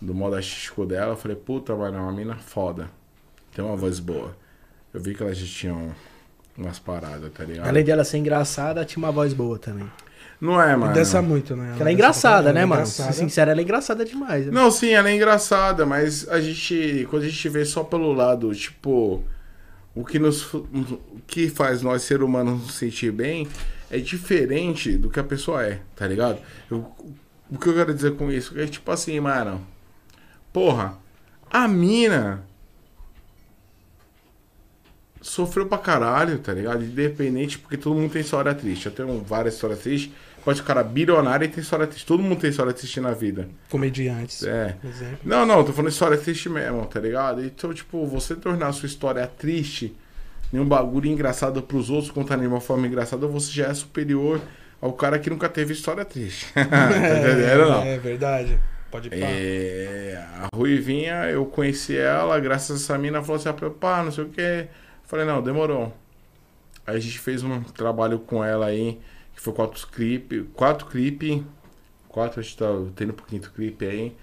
do 0.00 0.14
modo 0.14 0.36
artístico 0.36 0.86
dela. 0.86 1.14
Falei, 1.14 1.36
puta, 1.36 1.76
mano, 1.76 1.98
é 1.98 2.00
uma 2.00 2.12
mina 2.12 2.36
foda. 2.36 2.88
Tem 3.54 3.62
uma 3.62 3.76
voz 3.76 4.00
boa. 4.00 4.34
Eu 4.94 5.00
vi 5.00 5.14
que 5.14 5.22
ela 5.22 5.34
já 5.34 5.44
tinha 5.46 5.74
um- 5.74 5.92
umas 6.56 6.78
paradas, 6.78 7.30
tá 7.34 7.44
ligado? 7.44 7.68
Além 7.68 7.84
de 7.84 7.90
ela 7.90 8.04
ser 8.04 8.16
engraçada, 8.16 8.82
tinha 8.82 9.04
uma 9.04 9.12
voz 9.12 9.34
boa 9.34 9.58
também. 9.58 9.90
Não 10.42 10.60
é, 10.60 10.74
mano. 10.74 10.92
dança 10.92 11.22
muito, 11.22 11.54
né? 11.54 11.68
Porque 11.68 11.82
ela 11.82 11.90
é 11.90 11.92
engraçada, 11.92 12.48
Ela 12.48 12.52
né, 12.52 12.60
é 12.62 12.66
mano? 12.66 12.80
engraçada. 12.82 13.12
Ser 13.12 13.18
sincero, 13.20 13.50
ela 13.52 13.60
é 13.60 13.62
engraçada 13.62 14.04
demais. 14.04 14.46
né? 14.46 14.50
Não, 14.52 14.72
sim, 14.72 14.90
ela 14.90 15.08
é 15.08 15.14
engraçada, 15.14 15.86
mas 15.86 16.28
a 16.28 16.40
gente, 16.40 17.06
quando 17.08 17.22
a 17.22 17.28
gente 17.28 17.48
vê 17.48 17.64
só 17.64 17.84
pelo 17.84 18.12
lado, 18.12 18.52
tipo, 18.52 19.22
o 19.94 20.04
que 20.04 20.18
nos, 20.18 20.52
o 20.52 20.64
que 21.28 21.48
faz 21.48 21.80
nós 21.80 22.02
ser 22.02 22.24
humanos 22.24 22.60
nos 22.60 22.74
sentir 22.74 23.12
bem 23.12 23.46
é 23.88 23.98
diferente 23.98 24.96
do 24.98 25.08
que 25.08 25.20
a 25.20 25.24
pessoa 25.24 25.64
é, 25.64 25.78
tá 25.94 26.08
ligado? 26.08 26.38
Eu- 26.68 26.90
o 27.48 27.56
que 27.58 27.68
eu 27.68 27.74
quero 27.74 27.94
dizer 27.94 28.16
com 28.16 28.32
isso 28.32 28.58
é 28.58 28.66
tipo 28.66 28.90
assim, 28.90 29.20
mano, 29.20 29.64
porra, 30.52 30.98
a 31.50 31.68
mina 31.68 32.42
sofreu 35.20 35.66
pra 35.66 35.78
caralho, 35.78 36.38
tá 36.38 36.52
ligado? 36.52 36.82
Independente, 36.82 37.58
porque 37.58 37.76
todo 37.76 37.94
mundo 37.94 38.10
tem 38.10 38.22
história 38.22 38.52
triste. 38.54 38.86
Eu 38.86 38.92
tenho 38.92 39.22
várias 39.22 39.54
histórias 39.54 39.78
tristes. 39.80 40.10
Pode 40.44 40.60
um 40.60 40.64
cara 40.64 40.82
bilionário 40.82 41.44
e 41.44 41.48
tem 41.48 41.62
história 41.62 41.86
triste. 41.86 42.04
Todo 42.04 42.22
mundo 42.22 42.40
tem 42.40 42.50
história 42.50 42.72
triste 42.72 43.00
na 43.00 43.12
vida. 43.12 43.48
Comediantes, 43.70 44.42
É. 44.42 44.76
exemplo. 44.84 45.18
Não, 45.24 45.46
não, 45.46 45.62
tô 45.64 45.72
falando 45.72 45.90
história 45.90 46.18
triste 46.18 46.48
mesmo, 46.48 46.84
tá 46.86 46.98
ligado? 46.98 47.44
Então, 47.44 47.72
tipo, 47.72 48.04
você 48.06 48.34
tornar 48.34 48.68
a 48.68 48.72
sua 48.72 48.86
história 48.86 49.26
triste 49.26 49.94
em 50.52 50.58
um 50.58 50.66
bagulho 50.66 51.08
engraçado 51.08 51.62
pros 51.62 51.90
outros, 51.90 52.10
contar 52.10 52.36
de 52.36 52.46
uma 52.46 52.60
forma 52.60 52.86
engraçada, 52.86 53.26
você 53.26 53.50
já 53.52 53.68
é 53.68 53.74
superior 53.74 54.40
ao 54.80 54.92
cara 54.92 55.18
que 55.18 55.30
nunca 55.30 55.48
teve 55.48 55.72
história 55.72 56.04
triste. 56.04 56.46
tá 56.52 56.60
entendendo, 56.62 57.70
não? 57.70 57.82
É 57.84 57.98
verdade. 57.98 58.58
Pode 58.90 59.08
pá. 59.08 59.16
É, 59.16 60.22
a 60.36 60.48
Ruivinha, 60.54 61.24
eu 61.30 61.46
conheci 61.46 61.96
ela, 61.96 62.38
graças 62.40 62.70
a 62.70 62.84
essa 62.84 62.98
mina, 62.98 63.22
falou 63.22 63.36
assim, 63.36 63.48
ah, 63.48 63.70
pá, 63.70 64.02
não 64.02 64.12
sei 64.12 64.24
o 64.24 64.28
que. 64.28 64.66
Falei, 65.04 65.24
não, 65.24 65.40
demorou. 65.40 65.96
Aí 66.86 66.96
a 66.96 67.00
gente 67.00 67.18
fez 67.18 67.42
um 67.42 67.60
trabalho 67.62 68.18
com 68.18 68.44
ela 68.44 68.66
aí, 68.66 68.98
foi 69.42 69.52
quatro 69.52 69.86
clipes, 69.88 70.44
quatro 70.54 70.86
clipes, 70.86 71.42
quatro, 72.08 72.40
a 72.40 72.42
gente 72.42 72.56
tá 72.56 72.66
tendo 72.94 73.12
pro 73.12 73.24
quinto 73.26 73.50
clipe 73.52 73.84
aí. 73.86 74.16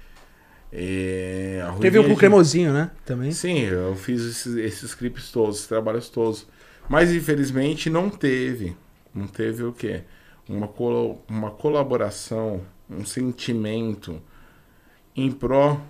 É, 0.71 1.62
Teve 1.62 1.67
um 1.67 1.73
Ruivinha, 1.73 2.03
com 2.03 2.10
gente- 2.10 2.17
cremosinho, 2.19 2.73
né? 2.73 2.91
Também. 3.05 3.32
Sim, 3.32 3.60
eu 3.62 3.95
fiz 3.95 4.21
esses, 4.21 4.55
esses 4.55 4.93
clipes 4.93 5.32
todos, 5.32 5.58
esses 5.58 5.67
trabalhos 5.67 6.10
todos. 6.10 6.47
Mas 6.88 7.12
infelizmente 7.13 7.89
não 7.89 8.10
teve. 8.10 8.75
Não 9.13 9.27
teve 9.27 9.63
o 9.63 9.73
quê? 9.73 10.03
Uma, 10.47 10.67
colo- 10.67 11.21
uma 11.27 11.51
colaboração, 11.51 12.62
um 12.89 13.03
sentimento 13.05 14.21
em 15.15 15.32
pró 15.32 15.82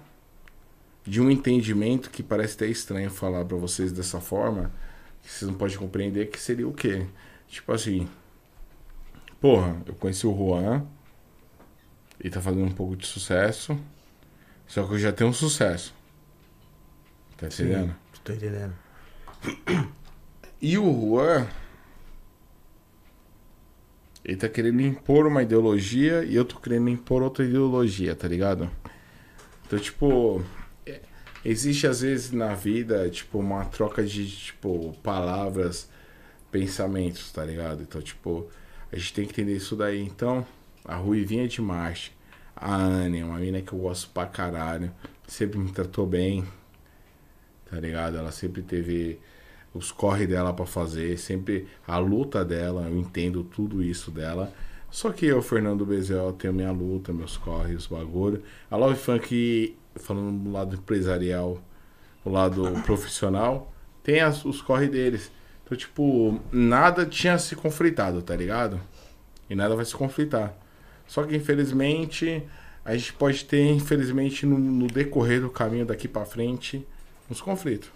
de 1.06 1.22
um 1.22 1.30
entendimento 1.30 2.10
que 2.10 2.24
parece 2.24 2.56
até 2.56 2.68
estranho 2.68 3.10
falar 3.10 3.44
pra 3.46 3.58
vocês 3.58 3.92
dessa 3.92 4.20
forma, 4.22 4.72
que 5.22 5.30
vocês 5.32 5.50
não 5.50 5.58
podem 5.58 5.78
compreender, 5.78 6.28
que 6.30 6.40
seria 6.40 6.68
o 6.68 6.74
quê? 6.74 7.06
Tipo 7.48 7.72
assim, 7.74 8.08
porra, 9.40 9.82
eu 9.86 9.94
conheci 9.96 10.26
o 10.28 10.36
Juan, 10.36 10.86
ele 12.20 12.30
tá 12.30 12.42
fazendo 12.42 12.66
um 12.66 12.72
pouco 12.72 12.96
de 12.96 13.06
sucesso, 13.08 13.78
só 14.68 14.86
que 14.86 14.94
eu 14.94 15.00
já 15.00 15.12
tenho 15.12 15.30
um 15.30 15.34
sucesso. 15.34 15.94
Tá 17.38 17.48
entendendo? 17.48 17.96
Tô 18.24 18.34
entendendo. 18.34 18.74
E 20.62 20.78
o 20.78 20.84
Juan. 20.84 21.48
Ele 24.24 24.36
tá 24.38 24.50
querendo 24.50 24.82
impor 24.82 25.26
uma 25.26 25.42
ideologia 25.42 26.24
e 26.26 26.36
eu 26.36 26.44
tô 26.46 26.60
querendo 26.60 26.90
impor 26.90 27.22
outra 27.24 27.44
ideologia, 27.46 28.16
tá 28.16 28.28
ligado? 28.28 28.70
Então, 29.66 29.80
tipo. 29.80 30.44
é- 30.86 31.02
Existe 31.46 31.88
às 31.88 32.02
vezes 32.02 32.32
na 32.32 32.54
vida, 32.54 33.10
tipo, 33.10 33.40
uma 33.40 33.64
troca 33.66 34.04
de, 34.04 34.30
tipo, 34.30 34.94
palavras, 35.02 35.90
pensamentos, 36.52 37.32
tá 37.32 37.46
ligado? 37.46 37.82
Então, 37.82 38.02
tipo, 38.02 38.50
a 38.92 38.96
gente 38.98 39.14
tem 39.14 39.26
que 39.26 39.32
entender 39.32 39.56
isso 39.56 39.76
daí. 39.76 40.02
Então, 40.02 40.46
a 40.86 40.96
Ruivinha 40.96 41.48
de 41.48 41.62
Marte, 41.62 42.16
a 42.56 42.76
Anne, 42.76 43.24
uma 43.24 43.38
mina 43.40 43.62
que 43.62 43.74
eu 43.74 43.80
gosto 43.80 44.10
pra 44.10 44.26
caralho, 44.26 44.92
sempre 45.28 45.60
me 45.60 45.72
tratou 45.72 46.06
bem, 46.06 46.44
tá 47.70 47.80
ligado? 47.80 48.18
Ela 48.18 48.32
sempre 48.32 48.62
teve 48.62 49.20
os 49.74 49.92
corre 49.92 50.26
dela 50.26 50.52
pra 50.54 50.66
fazer, 50.66 51.18
sempre 51.18 51.68
a 51.88 51.98
luta 52.00 52.44
dela, 52.44 52.88
eu 52.90 52.98
entendo 52.98 53.44
tudo 53.44 53.84
isso 53.84 54.10
dela. 54.12 54.52
Só 54.90 55.12
que 55.12 55.28
eu, 55.28 55.42
Fernando 55.42 55.86
Bezel, 55.86 56.34
tenho 56.34 56.54
minha 56.54 56.72
luta, 56.72 57.14
meus 57.14 57.38
corres, 57.38 57.86
bagulho. 57.86 58.42
A 58.72 58.76
Love 58.76 58.96
Funk, 58.96 59.78
falando 59.96 60.44
do 60.44 60.52
lado 60.52 60.76
empresarial, 60.76 61.62
o 62.26 62.30
lado 62.32 62.64
profissional, 62.84 63.72
tem 64.04 64.20
as- 64.22 64.44
os 64.44 64.62
corre 64.62 64.88
deles. 64.88 65.32
Então, 65.70 65.78
tipo, 65.78 66.40
nada 66.52 67.06
tinha 67.06 67.38
se 67.38 67.56
conflitado, 67.56 68.24
tá 68.24 68.36
ligado? 68.36 68.82
E 69.48 69.54
nada 69.54 69.76
vai 69.76 69.86
se 69.86 69.94
conflitar. 69.94 70.52
Só 71.06 71.22
que, 71.22 71.36
infelizmente, 71.36 72.44
a 72.84 72.98
gente 72.98 73.14
pode 73.14 73.46
ter, 73.46 73.70
infelizmente, 73.70 74.48
no, 74.48 74.58
no 74.58 74.88
decorrer 74.88 75.42
do 75.42 75.50
caminho 75.50 75.86
daqui 75.86 76.08
pra 76.08 76.26
frente, 76.26 76.88
uns 77.30 77.40
conflitos. 77.40 77.92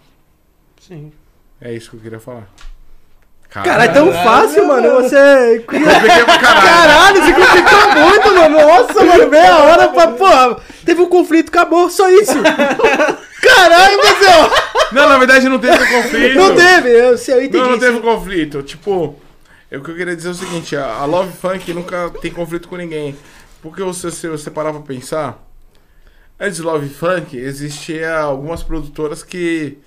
Sim. 0.80 1.12
É 1.60 1.72
isso 1.72 1.90
que 1.90 1.96
eu 1.96 2.00
queria 2.00 2.20
falar. 2.20 2.48
Cara, 3.50 3.84
é 3.84 3.88
tão 3.88 4.12
fácil, 4.12 4.68
mano. 4.68 5.02
Você. 5.02 5.64
Caralho. 5.66 6.26
Caralho, 6.26 7.22
você 7.22 7.32
complicou 7.32 8.04
muito, 8.04 8.34
mano. 8.34 8.66
Nossa, 8.68 9.04
mano, 9.04 9.30
meia 9.30 9.56
hora 9.56 9.88
pra. 9.88 10.08
Porra, 10.08 10.56
teve 10.84 11.02
um 11.02 11.08
conflito, 11.08 11.48
acabou, 11.48 11.90
só 11.90 12.08
isso. 12.08 12.34
Caralho, 13.42 14.00
Brasil! 14.00 14.63
Não, 14.94 15.08
na 15.08 15.18
verdade 15.18 15.48
não 15.48 15.58
teve 15.58 15.78
conflito. 15.78 16.34
Não 16.36 16.54
teve, 16.54 16.88
eu, 16.88 17.16
eu 17.16 17.42
entendi. 17.42 17.56
Não, 17.56 17.70
não 17.72 17.78
teve 17.78 18.00
conflito. 18.00 18.62
Tipo, 18.62 19.06
o 19.06 19.18
que 19.68 19.90
eu 19.90 19.96
queria 19.96 20.14
dizer 20.16 20.28
é 20.28 20.32
o 20.32 20.34
seguinte: 20.34 20.76
a 20.76 21.04
Love 21.04 21.32
Funk 21.32 21.72
nunca 21.74 22.10
tem 22.20 22.30
conflito 22.30 22.68
com 22.68 22.76
ninguém. 22.76 23.16
Porque 23.60 23.82
você, 23.82 24.10
se 24.10 24.28
você 24.28 24.50
parar 24.50 24.72
pra 24.72 24.82
pensar, 24.82 25.42
antes 26.38 26.56
de 26.56 26.62
Love 26.62 26.88
Funk, 26.88 27.36
existia 27.36 28.14
algumas 28.18 28.62
produtoras 28.62 29.22
que 29.22 29.78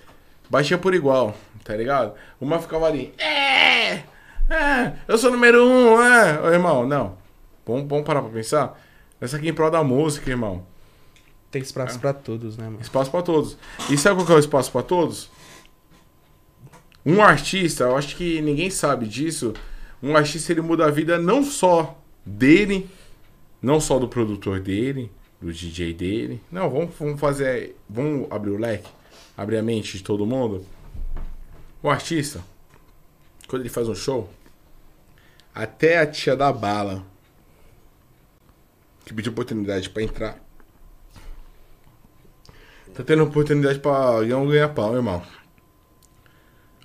batiam 0.49 0.79
por 0.79 0.95
igual, 0.95 1.37
tá 1.63 1.75
ligado? 1.75 2.13
Uma 2.41 2.59
ficava 2.59 2.87
ali, 2.87 3.13
é, 3.17 4.03
é, 4.49 4.93
eu 5.07 5.17
sou 5.17 5.29
número 5.29 5.63
um, 5.63 6.01
é. 6.01 6.41
Ô, 6.41 6.51
irmão, 6.51 6.87
não. 6.87 7.17
Vamos, 7.65 7.87
vamos 7.87 8.05
parar 8.05 8.21
pra 8.21 8.31
pensar? 8.31 8.79
Essa 9.19 9.37
aqui 9.37 9.47
é 9.47 9.49
em 9.49 9.53
prol 9.53 9.69
da 9.69 9.83
música, 9.83 10.29
irmão. 10.29 10.65
Tem 11.49 11.61
espaço 11.61 11.99
pra 11.99 12.13
todos, 12.13 12.57
né, 12.57 12.65
mano? 12.65 12.81
Espaço 12.81 13.09
pra 13.09 13.21
todos. 13.21 13.57
E 13.89 13.97
sabe 13.97 14.17
qual 14.17 14.25
que 14.25 14.31
é 14.33 14.35
o 14.35 14.39
espaço 14.39 14.71
pra 14.71 14.83
todos? 14.83 15.29
Um 17.05 17.21
artista, 17.21 17.85
eu 17.85 17.95
acho 17.95 18.17
que 18.17 18.41
ninguém 18.41 18.69
sabe 18.69 19.07
disso. 19.07 19.53
Um 20.03 20.15
artista 20.15 20.51
ele 20.51 20.61
muda 20.61 20.85
a 20.85 20.91
vida 20.91 21.17
não 21.17 21.43
só 21.43 21.97
dele, 22.25 22.89
não 23.61 23.79
só 23.79 23.97
do 23.97 24.09
produtor 24.09 24.59
dele, 24.59 25.09
do 25.41 25.53
DJ 25.53 25.93
dele. 25.93 26.41
Não, 26.51 26.69
vamos, 26.69 26.93
vamos 26.99 27.19
fazer. 27.19 27.77
Vamos 27.89 28.29
abrir 28.29 28.51
o 28.51 28.57
leque, 28.57 28.89
abrir 29.37 29.57
a 29.57 29.63
mente 29.63 29.97
de 29.97 30.03
todo 30.03 30.25
mundo. 30.25 30.65
O 31.81 31.89
artista, 31.89 32.43
quando 33.47 33.61
ele 33.61 33.69
faz 33.69 33.87
um 33.87 33.95
show, 33.95 34.29
até 35.55 35.99
a 35.99 36.05
tia 36.05 36.35
da 36.35 36.51
bala 36.51 37.05
que 39.05 39.13
pediu 39.13 39.31
oportunidade 39.31 39.89
pra 39.89 40.03
entrar 40.03 40.46
Tá 42.97 43.03
tendo 43.03 43.23
oportunidade 43.23 43.77
pra 43.77 44.21
ganhar 44.21 44.39
um 44.39 44.47
ganha-pau, 44.47 44.95
irmão. 44.95 45.21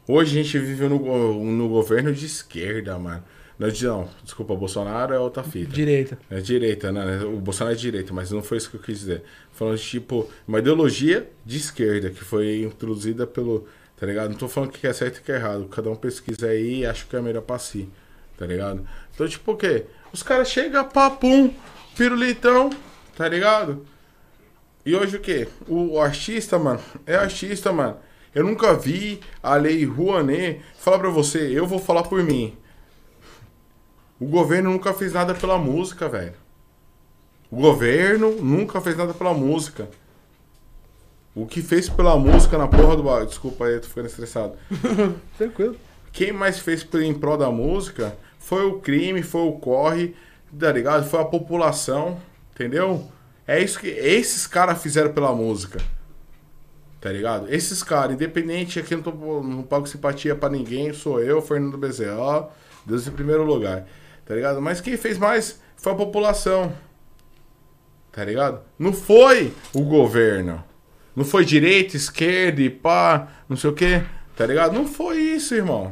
Hoje 0.07 0.38
a 0.38 0.42
gente 0.42 0.59
vive 0.59 0.87
no, 0.87 1.42
no 1.42 1.68
governo 1.70 2.12
de 2.12 2.27
esquerda, 2.27 2.98
mano. 2.98 3.25
Não, 3.59 3.68
de- 3.70 3.87
não, 3.87 4.07
desculpa, 4.22 4.55
Bolsonaro 4.55 5.14
é 5.14 5.18
outra 5.18 5.42
fita. 5.42 5.72
Direita. 5.72 6.18
É 6.29 6.38
direita, 6.38 6.92
né? 6.92 7.25
O 7.25 7.38
Bolsonaro 7.38 7.75
é 7.75 7.79
direita, 7.79 8.12
mas 8.12 8.31
não 8.31 8.42
foi 8.42 8.59
isso 8.59 8.68
que 8.68 8.77
eu 8.77 8.81
quis 8.83 8.98
dizer. 8.98 9.22
Falando 9.53 9.79
de, 9.79 9.85
tipo, 9.85 10.29
uma 10.46 10.59
ideologia 10.59 11.31
de 11.46 11.57
esquerda 11.57 12.11
que 12.11 12.22
foi 12.22 12.62
introduzida 12.62 13.27
pelo. 13.27 13.66
Tá 13.96 14.05
ligado? 14.05 14.29
Não 14.33 14.37
tô 14.37 14.48
falando 14.48 14.70
que 14.70 14.87
é 14.87 14.92
certo 14.92 15.16
e 15.16 15.22
que 15.22 15.33
é 15.33 15.37
errado. 15.37 15.64
Cada 15.66 15.88
um 15.88 15.96
pesquisa 15.96 16.48
aí 16.48 16.81
e 16.81 16.87
acha 16.87 17.07
que 17.09 17.16
é 17.16 17.22
melhor 17.22 17.40
pra 17.40 17.59
si. 17.59 17.88
Tá 18.37 18.44
ligado? 18.44 18.87
Então, 19.14 19.27
tipo, 19.27 19.53
o 19.53 19.57
quê? 19.57 19.87
Os 20.12 20.22
caras 20.22 20.51
chegam, 20.51 20.85
papum, 20.88 21.55
pirulitão, 21.96 22.68
tá 23.16 23.27
ligado? 23.29 23.87
E 24.85 24.97
hoje 24.97 25.16
o 25.16 25.21
quê? 25.21 25.49
O 25.68 26.01
artista, 26.01 26.59
mano, 26.59 26.81
é 27.07 27.14
artista, 27.14 27.73
mano. 27.73 27.97
Eu 28.35 28.45
nunca 28.45 28.75
vi 28.75 29.21
a 29.42 29.57
lei 29.57 29.85
Rouanet 29.85 30.61
falar 30.79 30.99
pra 30.99 31.11
você, 31.11 31.38
eu 31.57 31.66
vou 31.66 31.79
falar 31.79 32.03
por 32.05 32.23
mim. 32.23 32.57
O 34.18 34.27
governo 34.27 34.71
nunca 34.71 34.95
fez 34.95 35.12
nada 35.12 35.35
pela 35.35 35.59
música, 35.59 36.09
velho. 36.09 36.35
O 37.51 37.57
governo 37.57 38.33
nunca 38.40 38.81
fez 38.81 38.97
nada 38.97 39.12
pela 39.12 39.35
música. 39.35 39.88
O 41.35 41.47
que 41.47 41.61
fez 41.61 41.88
pela 41.88 42.16
música 42.16 42.57
na 42.57 42.66
porra 42.66 42.97
do 42.97 43.03
bagulho. 43.03 43.27
Desculpa 43.27 43.66
aí, 43.66 43.75
eu 43.75 43.81
tô 43.81 43.88
ficando 43.88 44.07
estressado. 44.07 44.55
Tranquilo. 45.37 45.77
Quem 46.12 46.33
mais 46.33 46.59
fez 46.59 46.87
em 46.95 47.14
prol 47.14 47.37
da 47.37 47.51
música 47.51 48.16
foi 48.38 48.66
o 48.66 48.81
crime, 48.81 49.23
foi 49.23 49.42
o 49.42 49.53
corre, 49.53 50.14
tá 50.59 50.71
ligado? 50.73 51.09
Foi 51.09 51.21
a 51.21 51.25
população, 51.25 52.21
entendeu? 52.55 53.07
É 53.46 53.61
isso 53.61 53.78
que 53.78 53.88
esses 53.88 54.46
caras 54.46 54.83
fizeram 54.83 55.12
pela 55.12 55.35
música. 55.35 55.81
Tá 57.00 57.11
ligado? 57.11 57.52
Esses 57.52 57.83
caras, 57.83 58.14
independente, 58.14 58.78
aqui 58.78 58.94
não, 58.94 59.02
tô, 59.02 59.11
não 59.42 59.62
pago 59.62 59.87
simpatia 59.87 60.37
pra 60.37 60.48
ninguém, 60.48 60.92
sou 60.92 61.20
eu, 61.20 61.42
Fernando 61.42 61.76
Bezerra, 61.76 62.48
Deus 62.87 63.07
em 63.07 63.11
primeiro 63.11 63.42
lugar. 63.42 63.87
Tá 64.24 64.35
ligado? 64.35 64.62
Mas 64.62 64.81
quem 64.81 64.96
fez 64.96 65.18
mais 65.18 65.61
foi 65.76 65.92
a 65.92 65.96
população. 65.96 66.72
Tá 68.12 68.24
ligado? 68.24 68.61
Não 68.78 68.92
foi 68.92 69.52
o 69.74 69.83
governo. 69.83 70.62
Não 71.16 71.24
foi 71.24 71.44
direita, 71.44 71.96
esquerda 71.96 72.62
e 72.62 72.70
pá, 72.70 73.28
não 73.48 73.57
sei 73.57 73.70
o 73.70 73.74
que. 73.74 74.02
Tá 74.37 74.46
ligado? 74.46 74.72
Não 74.72 74.87
foi 74.87 75.18
isso, 75.18 75.55
irmão. 75.55 75.90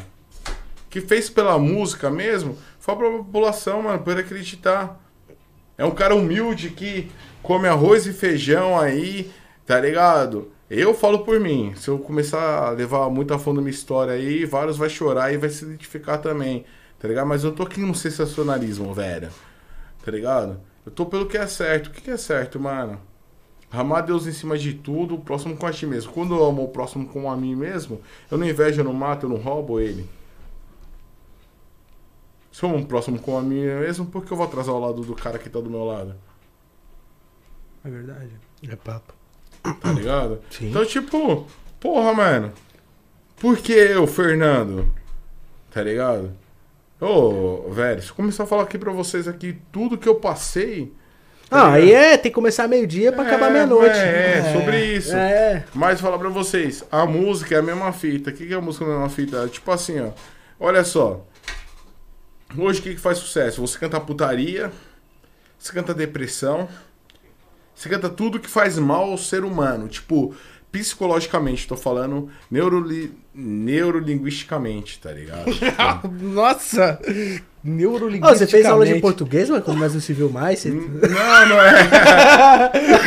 Que 0.89 1.01
fez 1.01 1.29
pela 1.29 1.59
música 1.59 2.09
mesmo 2.09 2.57
foi 2.81 2.95
a 2.95 2.97
população, 2.97 3.83
mano, 3.83 4.03
por 4.03 4.19
acreditar. 4.19 4.99
É 5.77 5.85
um 5.85 5.91
cara 5.91 6.15
humilde 6.15 6.71
que 6.71 7.11
come 7.43 7.69
arroz 7.69 8.07
e 8.07 8.13
feijão 8.13 8.79
aí, 8.79 9.31
tá 9.67 9.81
ligado? 9.81 10.51
Eu 10.71 10.95
falo 10.95 11.21
por 11.21 11.41
mim. 11.41 11.75
Se 11.75 11.89
eu 11.89 11.99
começar 11.99 12.69
a 12.69 12.71
levar 12.71 13.11
muito 13.11 13.35
a 13.35 13.39
fundo 13.39 13.61
minha 13.61 13.71
história 13.71 14.15
aí, 14.15 14.45
vários 14.45 14.77
vai 14.77 14.89
chorar 14.89 15.33
e 15.33 15.37
vai 15.37 15.51
se 15.51 15.65
identificar 15.65 16.19
também, 16.19 16.65
tá 16.99 17.09
ligado? 17.09 17.27
Mas 17.27 17.43
eu 17.43 17.53
tô 17.53 17.65
aqui 17.65 17.81
no 17.81 17.95
sensacionalismo, 17.95 18.95
velho. 18.95 19.31
Tá 20.05 20.11
ligado? 20.11 20.61
Eu 20.87 20.93
tô 20.93 21.05
pelo 21.07 21.27
que 21.27 21.37
é 21.37 21.47
certo. 21.47 21.89
O 21.89 21.91
que 21.91 22.01
que 22.03 22.11
é 22.11 22.17
certo, 22.17 22.59
mano? 22.61 23.01
Amar 23.71 24.03
Deus 24.03 24.27
em 24.27 24.33
cima 24.33 24.59
de 24.59 24.75
tudo, 24.75 25.15
o 25.15 25.21
próximo 25.21 25.57
com 25.57 25.67
a 25.67 25.73
ti 25.73 25.87
mesmo. 25.87 26.13
Quando 26.13 26.35
eu 26.35 26.45
amo 26.45 26.65
o 26.65 26.69
próximo 26.69 27.07
com 27.07 27.31
a 27.31 27.37
mim 27.37 27.55
mesmo, 27.55 28.01
eu 28.31 28.39
não 28.39 28.47
invejo, 28.47 28.81
eu 28.81 28.85
não 28.85 28.93
mato, 28.93 29.27
eu 29.27 29.31
não 29.31 29.37
roubo 29.37 29.79
ele. 29.79 30.09
Se 32.53 32.65
eu 32.65 32.71
amo 32.71 32.79
o 32.81 32.87
próximo 32.87 33.19
com 33.19 33.39
a 33.39 33.43
mim 33.43 33.63
mesmo, 33.63 34.07
por 34.07 34.25
que 34.25 34.33
eu 34.33 34.37
vou 34.37 34.47
atrasar 34.47 34.75
o 34.75 34.81
lado 34.81 35.03
do 35.03 35.15
cara 35.15 35.39
que 35.39 35.49
tá 35.49 35.61
do 35.61 35.71
meu 35.71 35.85
lado? 35.85 36.15
É 37.85 37.89
verdade. 37.91 38.31
É 38.69 38.77
papo. 38.77 39.15
Tá 39.81 39.93
ligado? 39.93 40.41
Sim. 40.51 40.71
Então, 40.71 40.85
tipo, 40.85 41.47
porra, 41.79 42.13
mano. 42.13 42.53
Por 43.39 43.57
que 43.59 43.73
eu, 43.73 44.07
Fernando? 44.07 44.93
Tá 45.71 45.83
ligado? 45.83 46.33
Ô, 47.01 47.71
velho, 47.71 48.03
se 48.03 48.11
eu 48.11 48.15
começar 48.15 48.43
a 48.43 48.47
falar 48.47 48.65
aqui 48.65 48.77
pra 48.77 48.93
vocês 48.93 49.27
aqui 49.27 49.57
tudo 49.73 49.97
que 49.97 50.07
eu 50.09 50.17
passei. 50.17 50.93
tá 51.49 51.63
Ah, 51.63 51.73
aí 51.73 51.93
é, 51.93 52.19
tem 52.19 52.31
que 52.31 52.35
começar 52.35 52.69
meio-dia 52.69 53.11
pra 53.13 53.25
É, 53.25 53.27
acabar 53.29 53.51
meia-noite. 53.51 53.97
é, 53.97 54.39
é, 54.39 54.53
sobre 54.53 54.85
isso. 54.97 55.15
É. 55.17 55.65
Mas 55.75 55.99
falar 56.01 56.19
pra 56.19 56.29
vocês, 56.29 56.85
a 56.93 57.07
música 57.07 57.55
é 57.55 57.59
a 57.59 57.63
mesma 57.63 57.91
fita. 57.93 58.29
O 58.29 58.33
que 58.35 58.47
que 58.47 58.53
é 58.53 58.57
a 58.57 58.61
música 58.61 58.85
a 58.85 58.89
mesma 58.89 59.09
fita? 59.09 59.49
Tipo 59.49 59.71
assim, 59.73 59.99
ó. 60.01 60.11
Olha 60.59 60.85
só. 60.85 61.25
Hoje 62.59 62.81
o 62.81 62.83
que, 62.83 62.95
que 62.97 63.01
faz 63.01 63.17
sucesso? 63.17 63.63
Você 63.67 63.79
canta 63.79 63.99
putaria, 64.01 64.71
você 65.59 65.73
canta 65.73 65.95
depressão, 65.95 66.69
você 67.81 67.89
canta 67.89 68.11
tudo 68.11 68.39
que 68.39 68.51
faz 68.51 68.77
mal 68.79 69.11
ao 69.11 69.17
ser 69.17 69.43
humano. 69.43 69.89
Tipo, 69.89 70.35
psicologicamente, 70.71 71.67
tô 71.67 71.79
falando 71.79 72.29
neuroli... 72.51 73.11
neurolinguisticamente, 73.35 74.99
tá 74.99 75.11
ligado? 75.11 75.47
Nossa! 76.21 77.01
Ó, 77.01 77.41
Neurolinguisticamente. 77.65 78.39
você 78.39 78.47
fez 78.47 78.67
aula 78.67 78.85
de 78.85 79.01
português, 79.01 79.49
mas 79.49 79.65
como 79.65 79.79
nós 79.79 79.95
não 79.95 80.01
se 80.01 80.13
viu 80.13 80.29
mais? 80.29 80.59
Você... 80.59 80.69
Não, 80.69 81.49
não 81.49 81.63
é. 81.63 81.73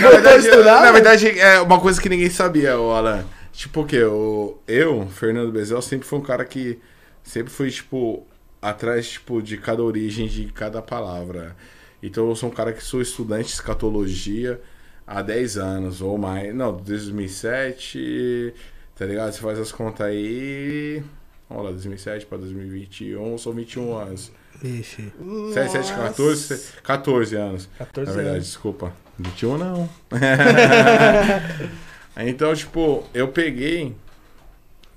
na, 0.01 0.09
verdade, 0.09 0.47
na 0.63 0.91
verdade, 0.91 1.39
é 1.39 1.61
uma 1.61 1.79
coisa 1.79 2.01
que 2.01 2.09
ninguém 2.09 2.31
sabia, 2.31 2.75
o 2.79 2.89
Alan. 2.89 3.23
Tipo 3.51 3.81
o 3.81 3.85
quê? 3.85 4.03
O, 4.03 4.57
eu, 4.67 5.07
Fernando 5.07 5.51
Bezel, 5.51 5.83
sempre 5.83 6.07
fui 6.07 6.17
um 6.17 6.23
cara 6.23 6.43
que 6.45 6.79
sempre 7.21 7.53
fui, 7.53 7.69
tipo, 7.69 8.25
atrás, 8.59 9.07
tipo, 9.07 9.39
de 9.39 9.55
cada 9.55 9.83
origem 9.83 10.27
de 10.27 10.51
cada 10.51 10.81
palavra. 10.81 11.55
Então 12.03 12.27
eu 12.27 12.35
sou 12.35 12.49
um 12.49 12.51
cara 12.51 12.73
que 12.73 12.83
sou 12.83 13.01
estudante 13.01 13.45
de 13.45 13.53
escatologia 13.53 14.59
há 15.07 15.21
10 15.21 15.57
anos 15.57 16.01
ou 16.01 16.17
mais. 16.17 16.53
Não, 16.53 16.75
desde 16.75 17.07
2007, 17.07 18.53
tá 18.93 19.05
ligado? 19.05 19.31
Você 19.31 19.39
faz 19.39 19.57
as 19.57 19.71
contas 19.71 20.05
aí. 20.05 21.01
Olha 21.49 21.61
lá, 21.61 21.71
2007 21.71 22.25
para 22.25 22.39
2021, 22.39 23.37
são 23.37 23.53
21 23.53 23.97
anos. 23.97 24.33
Ixi. 24.61 25.13
7, 25.53 25.71
7, 25.71 25.93
14, 25.93 26.73
14 26.83 27.35
anos. 27.37 27.69
14 27.77 28.09
Na 28.09 28.15
verdade, 28.15 28.35
anos. 28.35 28.47
desculpa. 28.47 28.93
21 29.17 29.57
não. 29.57 29.89
então, 32.17 32.53
tipo, 32.53 33.05
eu 33.13 33.29
peguei 33.29 33.95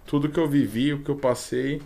tudo 0.06 0.28
que 0.28 0.40
eu 0.40 0.48
vivi, 0.48 0.92
o 0.92 1.02
que 1.02 1.10
eu 1.10 1.16
passei, 1.16 1.80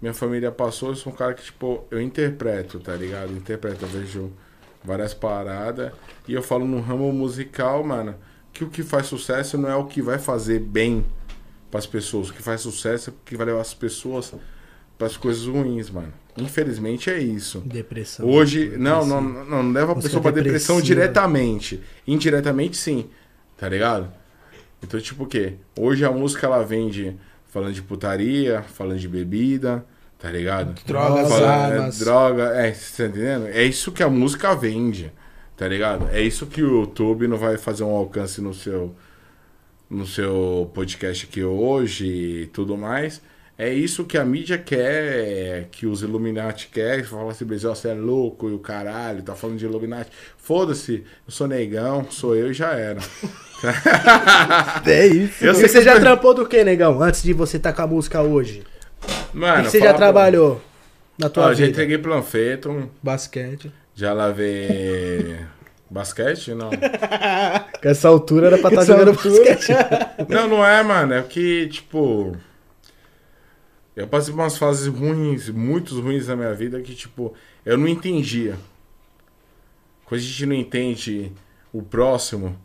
minha 0.00 0.14
família 0.14 0.50
passou, 0.50 0.90
eu 0.90 0.96
sou 0.96 1.12
um 1.12 1.16
cara 1.16 1.34
que, 1.34 1.42
tipo, 1.42 1.84
eu 1.90 2.00
interpreto, 2.00 2.80
tá 2.80 2.94
ligado? 2.94 3.30
Eu 3.30 3.36
interpreto, 3.36 3.84
eu 3.84 3.88
vejo 3.88 4.32
várias 4.84 5.14
paradas. 5.14 5.92
E 6.26 6.32
eu 6.34 6.42
falo 6.42 6.64
no 6.66 6.80
ramo 6.80 7.12
musical, 7.12 7.82
mano, 7.84 8.14
que 8.52 8.64
o 8.64 8.68
que 8.68 8.82
faz 8.82 9.06
sucesso 9.06 9.56
não 9.58 9.68
é 9.68 9.74
o 9.76 9.86
que 9.86 10.02
vai 10.02 10.18
fazer 10.18 10.60
bem 10.60 11.04
pras 11.70 11.86
pessoas. 11.86 12.30
O 12.30 12.32
que 12.32 12.42
faz 12.42 12.60
sucesso 12.60 13.10
é 13.10 13.12
o 13.12 13.16
que 13.24 13.36
vai 13.36 13.46
levar 13.46 13.60
as 13.60 13.74
pessoas 13.74 14.32
pras 14.98 15.16
coisas 15.16 15.46
ruins, 15.46 15.90
mano. 15.90 16.12
Infelizmente 16.36 17.10
é 17.10 17.18
isso. 17.18 17.60
Depressão. 17.60 18.26
Hoje, 18.28 18.74
não, 18.76 19.00
Depressão. 19.00 19.20
não, 19.20 19.44
não, 19.44 19.62
não 19.62 19.72
leva 19.72 19.92
a 19.92 19.96
pessoa 19.96 20.22
pra 20.22 20.30
depressão 20.30 20.80
diretamente. 20.80 21.80
Indiretamente, 22.06 22.76
sim. 22.76 23.10
Tá 23.56 23.68
ligado? 23.68 24.12
Então, 24.82 24.98
tipo 25.00 25.24
o 25.24 25.26
quê? 25.26 25.54
Hoje 25.78 26.04
a 26.04 26.10
música 26.10 26.46
ela 26.46 26.64
vende 26.64 27.16
falando 27.46 27.74
de 27.74 27.82
putaria, 27.82 28.62
falando 28.62 28.98
de 28.98 29.08
bebida, 29.08 29.84
tá 30.22 30.30
ligado? 30.30 30.72
Drogas, 30.86 31.28
Falando- 31.28 31.44
armas. 31.46 32.00
É, 32.00 32.04
droga, 32.04 32.42
é, 32.54 32.72
você 32.72 33.02
tá 33.02 33.08
entendendo? 33.08 33.48
É 33.48 33.64
isso 33.64 33.90
que 33.90 34.04
a 34.04 34.08
música 34.08 34.54
vende, 34.54 35.12
tá 35.56 35.66
ligado? 35.66 36.08
É 36.12 36.22
isso 36.22 36.46
que 36.46 36.62
o 36.62 36.78
YouTube 36.80 37.26
não 37.26 37.36
vai 37.36 37.58
fazer 37.58 37.82
um 37.82 37.90
alcance 37.90 38.40
no 38.40 38.54
seu 38.54 38.94
no 39.90 40.06
seu 40.06 40.70
podcast 40.72 41.26
aqui 41.26 41.42
hoje 41.44 42.06
e 42.06 42.46
tudo 42.46 42.78
mais. 42.78 43.20
É 43.58 43.68
isso 43.72 44.04
que 44.04 44.16
a 44.16 44.24
mídia 44.24 44.56
quer, 44.56 45.68
que 45.70 45.86
os 45.86 46.02
Illuminati 46.02 46.68
querem. 46.68 47.04
Fala 47.04 47.32
assim, 47.32 47.44
Brasil, 47.44 47.74
você 47.74 47.88
é 47.88 47.94
louco 47.94 48.48
e 48.48 48.54
o 48.54 48.58
caralho, 48.58 49.22
tá 49.22 49.34
falando 49.34 49.58
de 49.58 49.66
Illuminati. 49.66 50.10
Foda-se, 50.38 51.04
eu 51.26 51.30
sou 51.32 51.46
negão, 51.46 52.06
sou 52.08 52.34
eu 52.34 52.50
e 52.50 52.54
já 52.54 52.72
era. 52.72 53.00
É 54.84 55.06
isso. 55.06 55.44
Eu 55.44 55.54
você 55.54 55.68
que 55.68 55.82
já 55.82 56.00
trampou 56.00 56.34
do 56.34 56.44
que, 56.46 56.64
negão? 56.64 57.00
Antes 57.00 57.22
de 57.22 57.32
você 57.32 57.60
tacar 57.60 57.86
a 57.86 57.88
música 57.88 58.20
hoje? 58.20 58.64
Mano, 59.32 59.64
que 59.64 59.70
você 59.70 59.78
já 59.80 59.88
pra- 59.90 59.96
trabalhou 59.96 60.60
na 61.18 61.28
tua 61.28 61.48
já 61.48 61.54
vida? 61.54 61.68
entreguei 61.70 61.98
panfleto, 61.98 62.90
Basquete. 63.02 63.72
já 63.94 64.12
lavei 64.12 65.38
basquete, 65.90 66.54
não. 66.54 66.70
Com 66.70 67.88
essa 67.88 68.08
altura 68.08 68.48
era 68.48 68.58
pra 68.58 68.68
estar 68.70 68.82
Essa 68.82 68.92
jogando 68.92 69.12
basquete. 69.14 69.72
Não, 70.28 70.48
não 70.48 70.64
é, 70.66 70.82
mano. 70.82 71.12
É 71.14 71.22
que, 71.22 71.66
tipo. 71.68 72.36
Eu 73.94 74.06
passei 74.06 74.32
por 74.32 74.40
umas 74.40 74.56
fases 74.56 74.86
ruins, 74.86 75.50
muito 75.50 76.00
ruins 76.00 76.28
na 76.28 76.34
minha 76.36 76.54
vida, 76.54 76.80
que, 76.80 76.94
tipo, 76.94 77.34
eu 77.66 77.76
não 77.76 77.86
entendia. 77.86 78.56
Quando 80.06 80.20
a 80.20 80.22
gente 80.24 80.46
não 80.46 80.54
entende 80.54 81.30
o 81.72 81.82
próximo, 81.82 82.58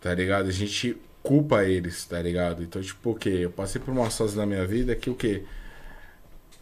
tá 0.00 0.14
ligado? 0.14 0.48
A 0.48 0.52
gente 0.52 0.96
culpa 1.22 1.64
eles, 1.64 2.04
tá 2.04 2.20
ligado? 2.20 2.62
Então, 2.62 2.82
tipo, 2.82 3.10
o 3.10 3.14
quê? 3.14 3.30
Eu 3.42 3.50
passei 3.50 3.80
por 3.80 3.92
umas 3.92 4.16
fases 4.16 4.36
na 4.36 4.46
minha 4.46 4.66
vida 4.66 4.94
que, 4.96 5.10
o 5.10 5.14
quê? 5.14 5.44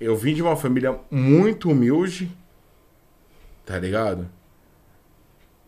Eu 0.01 0.17
vim 0.17 0.35
de 0.35 0.43
uma 0.43 0.57
família 0.57 0.99
muito 1.11 1.71
humilde, 1.71 2.31
tá 3.67 3.79
ligado? 3.79 4.29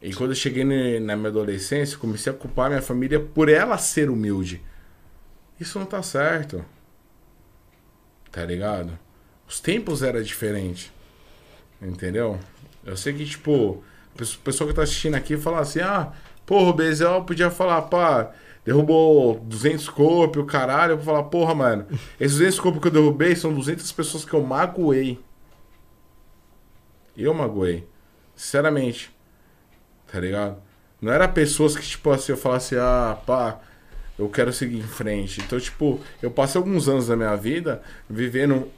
E 0.00 0.12
quando 0.14 0.30
eu 0.30 0.36
cheguei 0.36 0.64
na 1.00 1.16
minha 1.16 1.28
adolescência, 1.28 1.96
comecei 1.98 2.32
a 2.32 2.36
culpar 2.36 2.68
minha 2.68 2.82
família 2.82 3.20
por 3.20 3.48
ela 3.48 3.78
ser 3.78 4.10
humilde. 4.10 4.60
Isso 5.60 5.78
não 5.78 5.86
tá 5.86 6.02
certo. 6.02 6.64
Tá 8.30 8.44
ligado? 8.44 8.98
Os 9.46 9.60
tempos 9.60 10.02
eram 10.02 10.22
diferentes. 10.22 10.90
Entendeu? 11.80 12.38
Eu 12.84 12.96
sei 12.96 13.12
que, 13.12 13.24
tipo, 13.24 13.82
a 14.14 14.18
pesso- 14.18 14.38
pessoa 14.40 14.68
que 14.68 14.74
tá 14.74 14.82
assistindo 14.82 15.14
aqui 15.14 15.36
fala 15.36 15.60
assim: 15.60 15.80
ah, 15.80 16.12
porra, 16.46 16.70
o 16.70 16.72
Bezel 16.72 17.24
podia 17.24 17.50
falar, 17.50 17.82
pá, 17.82 18.32
derrubou 18.64 19.38
200 19.40 19.88
corpos, 19.88 20.42
o 20.42 20.46
caralho. 20.46 20.92
Eu 20.92 20.96
vou 20.96 21.04
falar, 21.06 21.24
porra, 21.24 21.54
mano, 21.54 21.86
esses 22.20 22.38
200 22.38 22.60
corpos 22.60 22.80
que 22.82 22.88
eu 22.88 22.92
derrubei 22.92 23.34
são 23.36 23.52
200 23.52 23.90
pessoas 23.92 24.24
que 24.24 24.34
eu 24.34 24.42
magoei. 24.42 25.18
Eu 27.16 27.34
magoei. 27.34 27.86
Sinceramente. 28.34 29.10
Tá 30.10 30.20
ligado? 30.20 30.56
Não 31.00 31.12
era 31.12 31.26
pessoas 31.28 31.76
que, 31.76 31.84
tipo 31.86 32.10
assim, 32.10 32.32
eu 32.32 32.38
falasse, 32.38 32.76
ah, 32.78 33.18
pá, 33.26 33.60
eu 34.18 34.28
quero 34.28 34.52
seguir 34.52 34.78
em 34.78 34.82
frente. 34.82 35.40
Então, 35.40 35.58
tipo, 35.58 36.00
eu 36.22 36.30
passei 36.30 36.58
alguns 36.58 36.88
anos 36.88 37.08
da 37.08 37.16
minha 37.16 37.34
vida 37.36 37.82
vivendo 38.08 38.68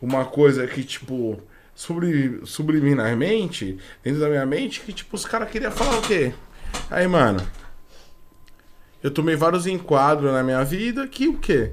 uma 0.00 0.24
coisa 0.24 0.66
que, 0.66 0.82
tipo, 0.82 1.40
subli- 1.74 2.40
subliminarmente, 2.44 3.78
dentro 4.02 4.20
da 4.20 4.28
minha 4.28 4.44
mente, 4.44 4.80
que, 4.80 4.92
tipo, 4.92 5.14
os 5.14 5.24
caras 5.24 5.48
queriam 5.50 5.70
falar 5.70 5.98
o 5.98 6.02
quê? 6.02 6.32
Aí, 6.90 7.06
mano, 7.06 7.40
eu 9.02 9.10
tomei 9.10 9.36
vários 9.36 9.66
enquadros 9.66 10.32
na 10.32 10.42
minha 10.42 10.64
vida 10.64 11.06
que 11.08 11.28
o 11.28 11.38
quê? 11.38 11.72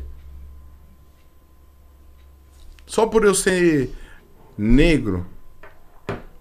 Só 2.85 3.05
por 3.05 3.23
eu 3.23 3.35
ser 3.35 3.93
negro, 4.57 5.25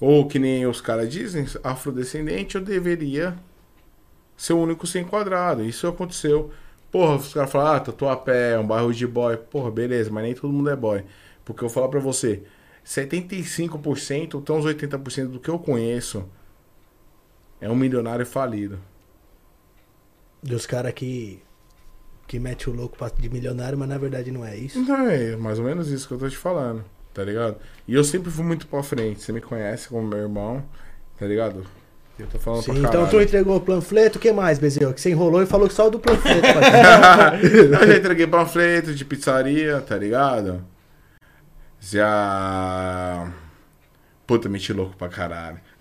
ou 0.00 0.26
que 0.26 0.38
nem 0.38 0.66
os 0.66 0.80
caras 0.80 1.10
dizem, 1.10 1.46
afrodescendente, 1.62 2.56
eu 2.56 2.62
deveria 2.62 3.36
ser 4.36 4.54
o 4.54 4.62
único 4.62 4.86
a 4.86 4.88
ser 4.88 5.00
enquadrado. 5.00 5.64
Isso 5.64 5.86
aconteceu. 5.86 6.50
Porra, 6.90 7.16
os 7.16 7.34
caras 7.34 7.50
falam, 7.50 7.74
ah, 7.74 7.80
Tatuapé 7.80 8.52
é 8.52 8.58
um 8.58 8.66
bairro 8.66 8.94
de 8.94 9.06
boy. 9.06 9.36
Porra, 9.36 9.70
beleza, 9.70 10.10
mas 10.10 10.22
nem 10.22 10.34
todo 10.34 10.52
mundo 10.52 10.70
é 10.70 10.76
boy. 10.76 11.04
Porque 11.44 11.64
eu 11.64 11.68
vou 11.68 11.74
falar 11.74 11.88
pra 11.88 12.00
você, 12.00 12.44
75%, 12.84 14.40
até 14.40 14.52
uns 14.52 14.64
80% 14.64 15.26
do 15.28 15.40
que 15.40 15.50
eu 15.50 15.58
conheço 15.58 16.24
é 17.60 17.68
um 17.68 17.74
milionário 17.74 18.24
falido. 18.24 18.78
E 20.42 20.54
os 20.54 20.66
caras 20.66 20.92
que, 20.92 21.42
que 22.26 22.38
mete 22.38 22.70
o 22.70 22.72
louco 22.72 22.96
de 23.18 23.28
milionário, 23.28 23.78
mas 23.78 23.88
na 23.88 23.98
verdade 23.98 24.30
não 24.30 24.44
é 24.44 24.56
isso. 24.56 24.78
Então 24.78 25.08
é 25.08 25.36
mais 25.36 25.58
ou 25.58 25.64
menos 25.64 25.88
isso 25.88 26.06
que 26.06 26.14
eu 26.14 26.18
tô 26.18 26.28
te 26.28 26.36
falando, 26.36 26.84
tá 27.12 27.24
ligado? 27.24 27.56
E 27.86 27.94
eu 27.94 28.04
sempre 28.04 28.30
fui 28.30 28.44
muito 28.44 28.66
pra 28.66 28.82
frente. 28.82 29.22
Você 29.22 29.32
me 29.32 29.40
conhece 29.40 29.88
como 29.88 30.06
meu 30.06 30.18
irmão, 30.18 30.64
tá 31.18 31.26
ligado? 31.26 31.64
Eu 32.18 32.26
tô 32.26 32.38
falando 32.38 32.62
Sim, 32.62 32.80
pra 32.80 32.88
então 32.88 33.08
tu 33.08 33.20
entregou 33.20 33.56
o 33.56 33.60
panfleto, 33.60 34.18
o 34.18 34.20
que 34.20 34.32
mais, 34.32 34.58
Bezerro? 34.58 34.92
Que 34.92 35.00
você 35.00 35.10
enrolou 35.10 35.40
e 35.40 35.46
falou 35.46 35.70
só 35.70 35.88
do 35.88 36.00
panfleto. 36.00 36.40
pai. 36.52 37.40
eu 37.44 37.86
já 37.86 37.96
entreguei 37.96 38.26
panfleto 38.26 38.92
de 38.92 39.04
pizzaria, 39.04 39.80
tá 39.80 39.96
ligado? 39.96 40.64
Já. 41.80 43.32
Puta, 44.28 44.48
meti 44.48 44.72
louco 44.74 44.94
pra 44.96 45.08
caralho. 45.08 45.58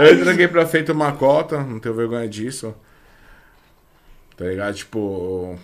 eu 0.00 0.14
entreguei 0.20 0.46
panfleto 0.46 0.92
uma 0.92 1.12
cota, 1.12 1.64
não 1.64 1.80
tenho 1.80 1.94
vergonha 1.94 2.28
disso. 2.28 2.74
Tá 4.36 4.44
ligado? 4.44 4.74
Tipo. 4.74 5.58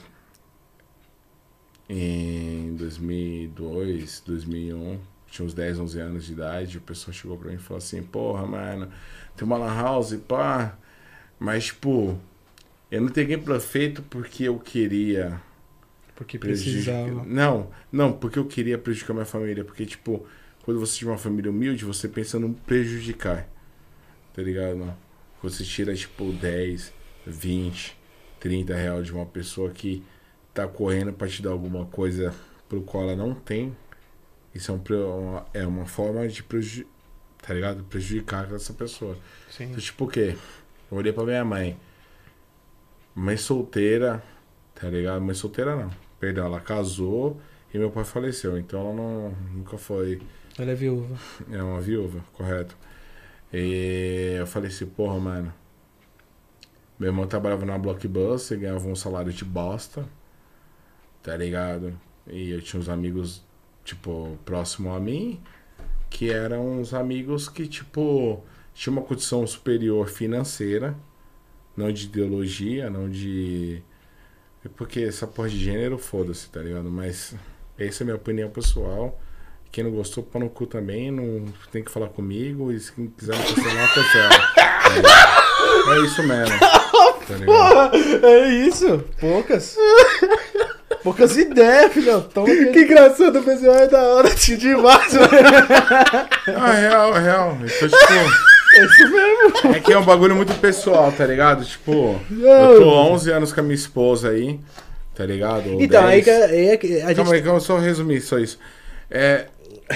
Em 1.91 2.75
2002, 2.77 4.23
2001, 4.27 4.99
tinha 5.31 5.47
uns 5.47 5.53
10, 5.55 5.81
11 5.81 6.01
anos 6.01 6.25
de 6.27 6.33
idade. 6.33 6.79
A 6.79 6.81
pessoa 6.81 7.13
chegou 7.15 7.37
pra 7.39 7.51
mim 7.51 7.57
e 7.57 7.59
falou 7.59 7.79
assim: 7.79 8.03
Porra, 8.03 8.47
mano, 8.47 8.89
tem 9.37 9.45
uma 9.47 9.59
Lan 9.59 9.75
House, 9.75 10.15
pá. 10.27 10.77
Mas, 11.39 11.67
tipo, 11.67 12.19
eu 12.91 13.01
não 13.03 13.09
entreguei 13.09 13.37
panfleto 13.37 14.03
porque 14.03 14.45
eu 14.45 14.59
queria 14.59 15.41
Porque 16.17 16.39
prejudicar. 16.39 17.05
precisava. 17.05 17.25
Não, 17.27 17.71
não, 17.93 18.13
porque 18.13 18.39
eu 18.39 18.47
queria 18.47 18.79
prejudicar 18.79 19.13
minha 19.15 19.27
família. 19.27 19.65
Porque, 19.65 19.87
tipo, 19.87 20.27
quando 20.69 20.81
você 20.81 20.99
tiver 20.99 21.13
uma 21.13 21.17
família 21.17 21.51
humilde, 21.51 21.83
você 21.83 22.07
pensa 22.07 22.39
no 22.39 22.53
prejudicar. 22.53 23.49
Tá 24.35 24.43
ligado? 24.43 24.95
Você 25.43 25.65
tira, 25.65 25.95
tipo, 25.95 26.31
10, 26.31 26.93
20, 27.27 27.97
30 28.39 28.75
reais 28.75 29.07
de 29.07 29.15
uma 29.15 29.25
pessoa 29.25 29.71
que 29.71 30.05
tá 30.53 30.69
correndo 30.69 31.11
pra 31.15 31.27
te 31.27 31.41
dar 31.41 31.53
alguma 31.53 31.87
coisa 31.87 32.35
pro 32.69 32.83
qual 32.83 33.05
ela 33.05 33.17
não 33.17 33.35
tem. 33.35 33.75
Isso 34.55 34.71
é, 34.71 34.75
um, 34.75 35.43
é 35.55 35.67
uma 35.67 35.87
forma 35.87 36.29
de 36.29 36.43
prejudicar. 36.43 36.93
Tá 37.41 37.55
ligado? 37.55 37.83
Prejudicar 37.85 38.53
essa 38.53 38.75
pessoa. 38.75 39.17
Sim. 39.51 39.71
Então, 39.71 39.81
tipo 39.81 40.05
o 40.05 40.09
quê? 40.09 40.37
Eu 40.93 40.99
olhei 40.99 41.15
pra 41.15 41.25
minha 41.25 41.47
mãe. 41.47 41.81
Mãe 43.15 43.39
solteira, 43.39 44.23
tá 44.75 44.91
ligado? 44.91 45.23
Mãe 45.23 45.35
solteira 45.35 45.75
não. 45.75 45.91
Perdão, 46.21 46.45
ela 46.45 46.61
casou 46.61 47.41
e 47.73 47.79
meu 47.79 47.91
pai 47.91 48.05
faleceu. 48.05 48.59
Então 48.59 48.81
ela 48.81 48.93
não, 48.93 49.31
nunca 49.55 49.79
foi. 49.79 50.21
Ela 50.59 50.73
é 50.73 50.75
viúva. 50.75 51.16
É 51.51 51.62
uma 51.62 51.81
viúva, 51.81 52.25
correto. 52.33 52.77
E 53.53 54.35
eu 54.38 54.47
falei 54.47 54.68
assim, 54.68 54.87
porra, 54.87 55.18
mano. 55.18 55.55
Meu 56.99 57.11
irmão 57.11 57.27
trabalhava 57.27 57.64
na 57.64 57.79
Blockbuster, 57.79 58.59
ganhava 58.59 58.88
um 58.88 58.97
salário 58.97 59.33
de 59.33 59.44
bosta. 59.44 60.09
Tá 61.23 61.37
ligado? 61.37 61.99
E 62.27 62.51
eu 62.51 62.61
tinha 62.61 62.81
uns 62.81 62.88
amigos, 62.88 63.44
tipo, 63.85 64.37
próximo 64.44 64.92
a 64.92 64.99
mim, 65.01 65.40
que 66.11 66.31
eram 66.31 66.81
uns 66.81 66.92
amigos 66.92 67.49
que, 67.49 67.66
tipo, 67.68 68.42
tinham 68.75 68.97
uma 68.97 69.03
condição 69.03 69.47
superior 69.47 70.09
financeira, 70.09 70.97
não 71.77 71.92
de 71.92 72.07
ideologia, 72.07 72.90
não 72.90 73.09
de. 73.09 73.83
Porque 74.77 75.01
essa 75.01 75.27
porra 75.27 75.49
de 75.49 75.59
gênero, 75.59 75.99
foda-se, 75.99 76.51
tá 76.51 76.61
ligado? 76.61 76.90
Mas 76.90 77.35
essa 77.79 78.03
é 78.03 78.05
a 78.05 78.07
minha 78.07 78.16
opinião 78.16 78.51
pessoal. 78.51 79.21
Quem 79.71 79.85
não 79.85 79.91
gostou, 79.91 80.25
pau 80.25 80.41
no 80.41 80.49
cu 80.49 80.67
também, 80.67 81.11
não 81.11 81.45
tem 81.71 81.85
que 81.85 81.91
falar 81.91 82.09
comigo. 82.09 82.73
E 82.73 82.81
se 82.81 82.91
quiser 83.19 83.37
me 83.37 83.43
cancelar, 83.45 83.95
cancela. 83.95 84.31
É, 85.91 85.95
é 85.99 86.05
isso 86.05 86.23
mesmo. 86.23 86.59
tá? 86.59 86.89
Porra, 87.45 87.91
é 88.27 88.49
isso. 88.67 89.05
Poucas. 89.21 89.77
Poucas 91.03 91.37
ideias, 91.37 91.93
filhão. 91.93 92.21
Toma 92.23 92.47
Que 92.47 92.81
engraçado, 92.81 93.39
o 93.39 93.43
pessoal 93.43 93.77
é 93.77 93.87
da 93.87 94.03
hora 94.03 94.35
de 94.35 94.57
demais, 94.57 95.13
mano. 95.15 95.29
Ah, 96.57 96.73
real, 96.73 97.13
real. 97.13 97.59
Então, 97.65 97.89
tipo. 97.89 98.49
É 98.75 98.85
isso 98.85 99.11
mesmo. 99.11 99.75
É 99.77 99.81
que 99.81 99.93
é 99.93 99.99
um 99.99 100.05
bagulho 100.05 100.35
muito 100.37 100.55
pessoal, 100.55 101.11
tá 101.13 101.25
ligado? 101.27 101.65
Tipo, 101.65 102.21
eu 102.31 102.81
tô 102.81 102.91
há 102.91 103.05
11 103.07 103.31
anos 103.33 103.53
com 103.53 103.61
a 103.61 103.63
minha 103.63 103.75
esposa 103.75 104.31
aí, 104.31 104.59
tá 105.15 105.25
ligado? 105.25 105.73
Ou 105.75 105.81
Então, 105.81 106.05
aí 106.07 106.21
10. 106.23 106.25
que 106.25 106.31
aí 106.55 106.69
é 106.69 106.77
que 106.77 106.87
a 107.01 107.07
gente. 107.09 107.17
Calma 107.17 107.35
aí, 107.35 107.43
calma, 107.43 107.61
só 107.61 107.79
resumir 107.79 108.21
só 108.21 108.39
isso. 108.39 108.59
É, 109.11 109.47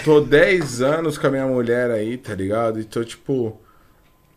tô 0.04 0.20
10 0.20 0.80
anos 0.82 1.18
com 1.18 1.26
a 1.26 1.30
minha 1.30 1.46
mulher 1.46 1.90
aí, 1.90 2.16
tá 2.16 2.34
ligado? 2.34 2.80
Então, 2.80 3.04
tipo, 3.04 3.60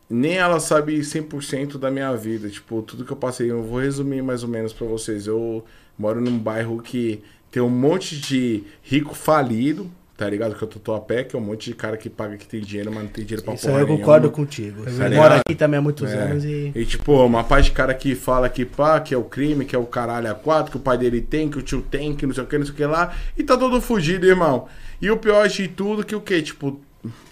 nem 0.09 0.37
ela 0.37 0.59
sabe 0.59 0.99
100% 0.99 1.77
da 1.77 1.89
minha 1.89 2.13
vida. 2.15 2.49
Tipo, 2.49 2.81
tudo 2.81 3.05
que 3.05 3.11
eu 3.11 3.17
passei, 3.17 3.49
eu 3.51 3.63
vou 3.63 3.79
resumir 3.79 4.21
mais 4.21 4.43
ou 4.43 4.49
menos 4.49 4.73
pra 4.73 4.85
vocês. 4.87 5.27
Eu 5.27 5.63
moro 5.97 6.19
num 6.21 6.37
bairro 6.37 6.81
que 6.81 7.23
tem 7.51 7.61
um 7.63 7.69
monte 7.69 8.19
de 8.19 8.63
rico 8.83 9.15
falido, 9.15 9.89
tá 10.17 10.29
ligado? 10.29 10.55
Que 10.55 10.63
eu 10.63 10.67
tô 10.67 10.93
a 10.93 10.99
pé, 10.99 11.23
que 11.23 11.35
é 11.35 11.39
um 11.39 11.41
monte 11.41 11.69
de 11.69 11.75
cara 11.75 11.95
que 11.97 12.09
paga 12.09 12.37
que 12.37 12.45
tem 12.47 12.59
dinheiro, 12.61 12.91
mas 12.93 13.03
não 13.03 13.09
tem 13.09 13.23
dinheiro 13.23 13.43
pra 13.43 13.53
Isso 13.53 13.67
porra 13.67 13.79
eu 13.79 13.87
concordo 13.87 14.27
nenhuma. 14.27 14.35
contigo. 14.35 14.83
Tá 14.83 14.91
Eu 15.09 15.15
moro 15.15 15.33
aqui 15.35 15.55
também 15.55 15.77
há 15.77 15.81
muitos 15.81 16.11
É. 16.11 16.17
anos 16.17 16.43
e. 16.43 16.71
E 16.75 16.85
tipo, 16.85 17.13
uma 17.25 17.43
parte 17.43 17.65
de 17.65 17.71
cara 17.71 17.93
que 17.93 18.13
fala 18.13 18.47
que 18.49 18.65
pá, 18.65 18.99
que 18.99 19.13
é 19.13 19.17
o 19.17 19.23
crime, 19.23 19.63
que 19.65 19.75
é 19.75 19.79
o 19.79 19.85
caralho 19.85 20.29
a 20.29 20.35
quatro, 20.35 20.71
que 20.71 20.77
o 20.77 20.81
pai 20.81 20.97
dele 20.97 21.21
tem, 21.21 21.49
que 21.49 21.57
o 21.57 21.61
tio 21.61 21.81
tem, 21.81 22.13
que 22.13 22.25
não 22.27 22.33
sei 22.33 22.43
o 22.43 22.47
que, 22.47 22.57
não 22.57 22.65
sei 22.65 22.73
o 22.73 22.77
que 22.77 22.85
lá, 22.85 23.13
e 23.37 23.43
tá 23.43 23.57
todo 23.57 23.79
fugido, 23.81 24.25
irmão. 24.25 24.67
E 25.01 25.11
o 25.11 25.17
pior 25.17 25.47
de 25.47 25.67
tudo 25.67 26.05
que 26.05 26.15
o 26.15 26.21
quê? 26.21 26.41
Tipo, 26.41 26.79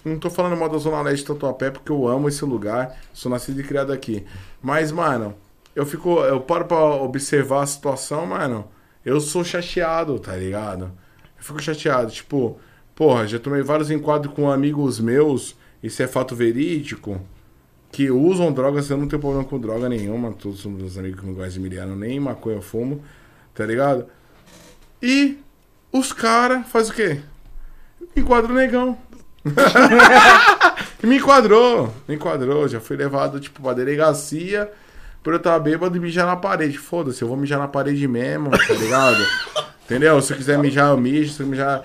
não 0.04 0.18
tô 0.18 0.30
falando 0.30 0.56
mal 0.56 0.68
da 0.68 0.78
Zona 0.78 1.02
Leste 1.02 1.22
de 1.22 1.28
Tatuapé, 1.28 1.70
porque 1.70 1.90
eu 1.90 2.06
amo 2.06 2.28
esse 2.28 2.44
lugar, 2.44 2.96
sou 3.12 3.30
nascido 3.30 3.60
e 3.60 3.64
criado 3.64 3.92
aqui. 3.92 4.24
Mas, 4.62 4.92
mano, 4.92 5.34
eu 5.74 5.84
fico, 5.84 6.20
eu 6.20 6.40
paro 6.40 6.66
pra 6.66 6.78
observar 6.78 7.62
a 7.62 7.66
situação, 7.66 8.26
mano, 8.26 8.68
eu 9.04 9.20
sou 9.20 9.42
chateado, 9.42 10.18
tá 10.18 10.36
ligado? 10.36 10.92
Eu 11.36 11.42
fico 11.42 11.60
chateado, 11.62 12.10
tipo, 12.10 12.58
porra, 12.94 13.26
já 13.26 13.38
tomei 13.38 13.62
vários 13.62 13.90
enquadros 13.90 14.32
com 14.34 14.50
amigos 14.50 15.00
meus, 15.00 15.56
isso 15.82 16.02
é 16.02 16.06
fato 16.06 16.34
verídico, 16.34 17.20
que 17.90 18.10
usam 18.10 18.52
drogas, 18.52 18.88
eu 18.90 18.96
não 18.96 19.08
tenho 19.08 19.20
problema 19.20 19.44
com 19.44 19.58
droga 19.58 19.88
nenhuma, 19.88 20.32
todos 20.32 20.64
os 20.64 20.72
meus 20.72 20.96
amigos 20.98 21.20
que 21.20 21.26
não 21.26 21.34
gostam 21.34 21.54
de 21.54 21.60
miliano, 21.60 21.96
nem 21.96 22.18
maconha 22.20 22.56
eu 22.56 22.62
fumo, 22.62 23.02
tá 23.54 23.64
ligado? 23.64 24.06
E 25.02 25.38
os 25.92 26.12
caras 26.12 26.66
fazem 26.68 26.92
o 26.92 26.94
quê? 26.94 27.20
Enquadra 28.16 28.52
o 28.52 28.54
negão. 28.54 28.96
me 31.02 31.16
enquadrou, 31.16 31.94
me 32.08 32.14
enquadrou, 32.14 32.66
já 32.66 32.80
fui 32.80 32.96
levado, 32.96 33.38
tipo, 33.38 33.60
pra 33.60 33.74
delegacia, 33.74 34.70
por 35.22 35.34
eu 35.34 35.36
estar 35.36 35.58
bêbado 35.58 35.96
e 35.96 36.00
mijar 36.00 36.26
na 36.26 36.36
parede. 36.36 36.78
Foda-se, 36.78 37.20
eu 37.20 37.28
vou 37.28 37.36
mijar 37.36 37.58
na 37.58 37.68
parede 37.68 38.06
mesmo, 38.08 38.50
tá 38.50 38.72
ligado? 38.72 39.26
Entendeu? 39.84 40.20
Se 40.22 40.32
eu 40.32 40.36
quiser 40.36 40.58
mijar, 40.58 40.90
eu 40.90 40.96
mijo, 40.96 41.32
se 41.32 41.42
eu 41.42 41.46
mijar... 41.46 41.82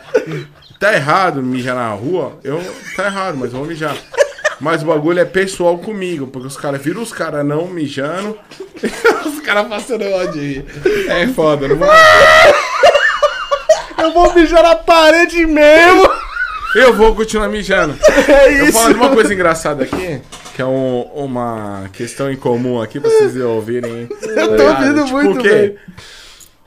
Tá 0.80 0.94
errado 0.94 1.44
mijar 1.44 1.76
na 1.76 1.90
rua, 1.90 2.40
eu... 2.44 2.62
Tá 2.96 3.08
errado, 3.08 3.38
mas 3.38 3.52
eu 3.52 3.60
vou 3.60 3.68
mijar. 3.68 3.98
Mas 4.60 4.84
o 4.84 4.86
bagulho 4.86 5.20
é 5.20 5.26
pessoal 5.26 5.78
comigo, 5.78 6.28
porque 6.28 6.48
os 6.48 6.56
caras 6.56 6.82
viram 6.82 7.02
os 7.02 7.12
caras 7.12 7.46
não 7.46 7.68
mijando, 7.68 8.38
os 9.26 9.40
caras 9.42 9.68
passando 9.68 10.06
ódio 10.06 10.42
aí. 10.42 10.66
É 11.08 11.28
foda, 11.28 11.68
não 11.68 11.76
vou... 11.76 11.88
Eu 14.02 14.14
vou 14.14 14.34
mijar 14.34 14.64
na 14.64 14.76
parede 14.76 15.46
mesmo! 15.46 16.09
Eu 16.80 16.94
vou 16.96 17.16
continuar 17.16 17.48
mijando. 17.50 17.98
É 18.28 18.60
Eu 18.60 18.64
isso! 18.66 18.74
vou 18.74 18.82
falar 18.82 18.94
de 18.94 19.00
uma 19.00 19.10
coisa 19.10 19.34
engraçada 19.34 19.84
aqui, 19.84 20.22
que 20.56 20.62
é 20.62 20.66
um- 20.66 21.02
uma 21.16 21.90
questão 21.94 22.32
em 22.32 22.36
comum 22.36 22.82
aqui 22.82 23.00
pra 23.00 23.10
vocês 23.10 23.36
ouvirem. 23.38 24.08
Eu 24.24 24.58
tô 24.58 24.64
ouvindo 24.68 25.08
muito, 25.08 25.42
velho. 25.44 25.78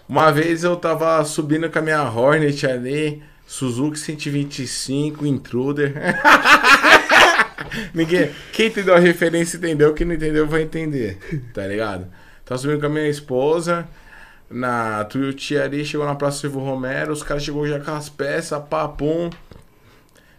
Uma 0.09 0.31
vez 0.31 0.63
eu 0.65 0.77
tava 0.77 1.25
subindo 1.25 1.71
com 1.71 1.79
a 1.79 1.83
minha 1.83 2.03
Hornet 2.03 2.67
ali, 2.67 3.23
Suzuki 3.47 3.99
125, 3.99 5.25
Intruder. 5.27 5.95
Ninguém, 7.95 8.31
quem 8.53 8.67
entendeu 8.67 8.95
a 8.95 8.99
referência 8.99 9.57
entendeu, 9.57 9.95
quem 9.95 10.07
não 10.07 10.15
entendeu 10.15 10.47
vai 10.47 10.63
entender, 10.63 11.19
tá 11.55 11.67
ligado? 11.67 12.07
Tava 12.45 12.59
subindo 12.61 12.81
com 12.81 12.87
a 12.87 12.91
minha 12.91 13.09
esposa 13.09 13.87
na 14.51 15.03
Tuiuti 15.05 15.57
ali, 15.57 15.83
chegou 15.85 16.07
na 16.07 16.15
Praça 16.15 16.41
Silvio 16.41 16.61
Romero, 16.61 17.13
os 17.13 17.23
caras 17.23 17.43
chegou 17.43 17.67
já 17.67 17.81
com 17.81 17.93
as 17.93 18.11
peças, 18.11 18.63
papum. 18.69 19.31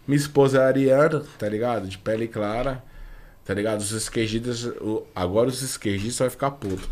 Minha 0.06 0.18
esposa 0.18 0.58
é 0.60 0.64
ariana, 0.66 1.22
tá 1.38 1.48
ligado? 1.48 1.86
De 1.88 1.96
pele 1.98 2.28
clara, 2.28 2.82
tá 3.44 3.54
ligado? 3.54 3.80
Os 3.80 3.90
esquerdistas, 3.92 4.64
o- 4.80 5.06
agora 5.14 5.48
os 5.48 5.62
esquerdistas 5.62 6.18
vai 6.18 6.30
ficar 6.30 6.50
puto. 6.52 6.88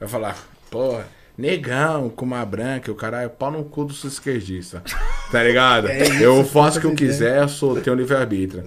Vai 0.00 0.08
falar, 0.08 0.36
porra, 0.70 1.06
negão 1.38 2.08
com 2.10 2.24
uma 2.24 2.44
branca, 2.44 2.90
o 2.90 2.94
caralho, 2.94 3.30
pau 3.30 3.50
no 3.50 3.64
cu 3.64 3.84
dos 3.84 4.02
esquerdistas. 4.04 4.82
Tá 5.30 5.42
ligado? 5.42 5.88
eu 6.20 6.44
faço 6.44 6.78
o 6.78 6.80
que 6.80 6.86
eu 6.86 6.94
quiser, 6.94 7.42
eu 7.42 7.48
sou, 7.48 7.80
tenho 7.80 7.94
livre-arbítrio. 7.96 8.64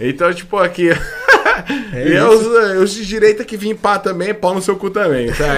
Então, 0.00 0.32
tipo, 0.32 0.56
aqui. 0.56 0.88
e 1.94 2.12
eu, 2.12 2.30
os, 2.30 2.82
os 2.84 2.94
de 2.94 3.04
direita 3.06 3.44
que 3.44 3.56
vim 3.58 3.74
pá 3.74 3.98
também, 3.98 4.32
pau 4.32 4.54
no 4.54 4.62
seu 4.62 4.76
cu 4.76 4.88
também, 4.90 5.30
tá 5.34 5.56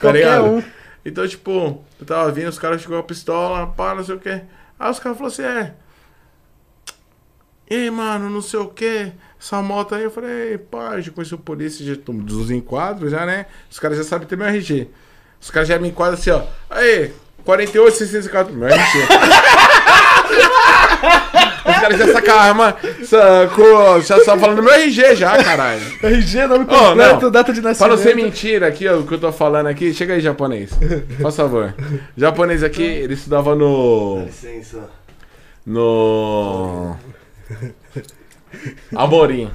Qualquer 0.00 0.18
ligado? 0.18 0.44
um. 0.46 0.62
Então, 1.04 1.26
tipo, 1.26 1.84
eu 2.00 2.04
tava 2.06 2.30
vindo, 2.32 2.48
os 2.48 2.58
caras 2.58 2.82
chegou 2.82 2.98
a 2.98 3.02
pistola, 3.02 3.66
pá, 3.68 3.94
não 3.94 4.04
sei 4.04 4.16
o 4.16 4.18
quê. 4.18 4.40
Aí 4.78 4.90
os 4.90 4.98
caras 4.98 5.16
falaram 5.18 5.26
assim, 5.26 5.42
é. 5.42 5.72
Ei, 7.70 7.90
mano, 7.90 8.30
não 8.30 8.40
sei 8.40 8.58
o 8.60 8.66
que, 8.68 9.12
essa 9.40 9.60
moto 9.60 9.94
aí, 9.94 10.04
eu 10.04 10.10
falei, 10.10 10.56
pá, 10.56 10.98
já 11.00 11.10
conheci 11.12 11.34
o 11.34 11.38
polícia, 11.38 11.84
já 11.84 11.94
tô 12.00 12.12
dos 12.12 12.50
enquadros 12.50 13.10
já, 13.10 13.26
né? 13.26 13.46
Os 13.70 13.78
caras 13.78 13.98
já 13.98 14.04
sabem 14.04 14.26
ter 14.26 14.36
meu 14.36 14.46
RG. 14.46 14.88
Os 15.40 15.50
caras 15.50 15.68
já 15.68 15.78
me 15.78 15.88
enquadram 15.88 16.14
assim, 16.14 16.30
ó. 16.30 16.42
Aí, 16.70 17.12
48, 17.44 17.96
604, 17.96 18.54
meu 18.54 18.68
RG. 18.68 18.98
Os 21.68 21.80
caras 21.80 21.98
já 21.98 22.12
sacam 22.12 22.34
a 22.34 22.40
arma, 22.42 22.76
sacou, 23.04 24.00
já 24.00 24.16
estavam 24.16 24.40
falando 24.40 24.62
meu 24.62 24.72
RG 24.72 25.14
já, 25.16 25.42
caralho. 25.44 25.82
RG, 26.02 26.46
nome 26.46 26.64
Oh, 26.68 26.74
completo, 26.88 27.22
não. 27.26 27.30
data 27.30 27.52
de 27.52 27.60
Para 27.60 27.70
nascimento. 27.70 27.90
não 27.96 28.02
ser 28.02 28.16
mentira 28.16 28.66
aqui, 28.66 28.88
ó, 28.88 28.96
o 28.98 29.06
que 29.06 29.14
eu 29.14 29.20
tô 29.20 29.30
falando 29.30 29.66
aqui, 29.66 29.92
chega 29.92 30.14
aí, 30.14 30.20
japonês. 30.20 30.70
Por 31.20 31.32
favor. 31.32 31.74
Japonês 32.16 32.62
aqui, 32.62 32.82
ele 32.82 33.14
estudava 33.14 33.54
no. 33.54 34.24
Licença. 34.24 34.88
No. 35.66 36.96
Amorim. 38.96 39.50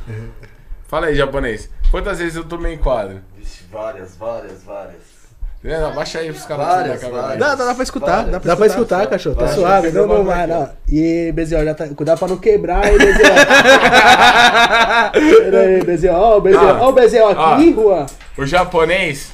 Fala 0.88 1.08
aí, 1.08 1.16
japonês. 1.16 1.70
Quantas 1.92 2.20
vezes 2.20 2.36
eu 2.36 2.44
tomei 2.44 2.74
em 2.74 2.78
quadro? 2.78 3.22
Vixe, 3.38 3.64
várias, 3.72 4.16
várias, 4.16 4.64
várias. 4.64 5.14
Entendeu? 5.60 5.88
Abaixa 5.88 6.20
aí 6.20 6.32
pros 6.32 6.46
caras. 6.46 6.66
Várias, 6.68 7.00
tirar 7.00 7.08
a 7.08 7.12
câmera 7.12 7.22
aí. 7.34 7.40
várias. 7.40 7.58
Dá, 7.58 7.66
dá 7.66 7.74
pra 7.76 7.84
escutar, 7.84 8.24
dá 8.24 8.24
pra, 8.24 8.40
Dá 8.40 8.40
dá 8.40 8.56
pra 8.58 8.66
escutar, 8.68 9.08
cachorro. 9.08 9.36
Tá 9.36 9.48
suave, 9.48 9.92
não, 9.92 10.06
não 10.08 10.24
vai, 10.26 10.46
não. 10.46 10.70
E 10.90 11.32
Beziel, 11.32 11.64
já 11.64 11.74
tá. 11.74 11.88
Cuidado 11.90 12.20
pra 12.20 12.28
não 12.28 12.38
quebrar, 12.38 12.86
hein, 12.92 12.98
Beziel. 12.98 13.34
Pera 15.14 15.60
aí, 15.62 15.84
Beziel. 15.84 16.16
Ó, 16.16 16.38
o 16.38 16.42
Beziel, 16.42 16.68
Ah. 16.70 16.82
ó, 16.82 16.90
o 16.90 16.94
Beziel 16.94 17.30
aqui, 17.30 17.74
Juan. 17.74 18.06
O 18.38 18.46
japonês. 18.46 19.32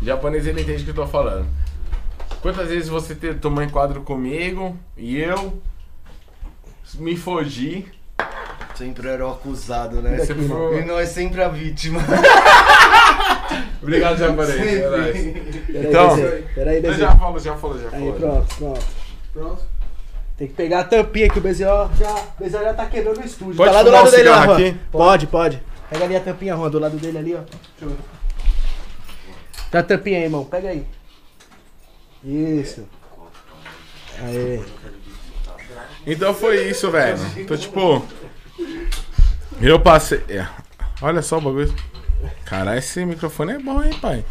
O 0.00 0.04
japonês 0.04 0.46
ele 0.46 0.62
entende 0.62 0.82
o 0.82 0.84
que 0.84 0.90
eu 0.90 0.94
tô 0.94 1.06
falando. 1.06 1.46
Quantas 2.40 2.68
vezes 2.68 2.88
você 2.88 3.14
tomou 3.34 3.62
em 3.62 3.68
quadro 3.68 4.02
comigo 4.02 4.76
e 4.96 5.18
eu 5.20 5.60
me 6.98 7.16
fogi? 7.16 7.86
Sempre 8.74 9.08
era 9.08 9.26
o 9.26 9.30
acusado, 9.32 10.00
né? 10.02 10.16
Você 10.18 10.34
foi- 10.34 10.80
E 10.80 10.84
nós 10.84 11.08
sempre 11.10 11.42
a 11.42 11.48
vítima. 11.48 12.00
Obrigado, 13.82 14.16
japonês. 14.18 14.60
é 14.60 14.88
nóis. 14.88 15.16
Então, 15.68 16.14
aí, 16.14 16.20
Beziel. 16.22 16.42
Pera 16.54 16.70
aí, 16.70 16.76
Eu 16.76 16.82
Beziel. 16.82 16.98
já 17.08 17.16
falo, 17.16 17.38
já 17.38 17.56
falo, 17.56 17.78
já 17.78 17.88
Aí, 17.92 18.04
falo. 18.06 18.12
pronto, 18.14 18.54
pronto. 18.56 18.84
Pronto. 19.32 19.62
Tem 20.36 20.48
que 20.48 20.54
pegar 20.54 20.80
a 20.80 20.84
tampinha 20.84 21.28
que 21.28 21.38
o 21.38 21.42
Beziel 21.42 21.90
já, 21.98 22.10
o 22.10 22.42
Beziel 22.42 22.62
já 22.64 22.74
tá 22.74 22.86
quebrando 22.86 23.18
o 23.20 23.24
estúdio. 23.24 23.54
Pode 23.56 23.70
tá 23.70 23.76
lá 23.76 23.82
do 23.82 23.90
lado 23.90 24.08
um 24.08 24.10
dele 24.10 24.28
Juan. 24.28 24.52
aqui? 24.54 24.76
Pode, 24.90 25.26
pode. 25.26 25.62
Pega 25.90 26.04
ali 26.04 26.16
a 26.16 26.20
tampinha, 26.20 26.56
Juan, 26.56 26.70
do 26.70 26.78
lado 26.78 26.96
dele 26.96 27.18
ali, 27.18 27.34
ó. 27.34 27.38
Deixa 27.38 27.52
eu 27.82 27.88
ver. 27.90 27.96
Tá 29.70 29.78
a 29.80 29.82
tampinha 29.82 30.18
aí, 30.18 30.24
irmão. 30.24 30.44
Pega 30.44 30.68
aí. 30.70 30.86
Isso. 32.24 32.86
Aê. 34.22 34.60
Então 36.06 36.34
foi 36.34 36.68
isso, 36.68 36.90
velho. 36.90 37.18
Então, 37.36 37.56
tipo. 37.56 38.02
Eu 39.60 39.78
passei. 39.80 40.22
é, 40.28 40.46
Olha 41.00 41.22
só 41.22 41.38
o 41.38 41.40
bagulho. 41.40 41.72
Caralho, 42.44 42.78
esse 42.78 43.04
microfone 43.04 43.52
é 43.54 43.58
bom, 43.58 43.82
hein, 43.82 43.92
pai? 44.00 44.24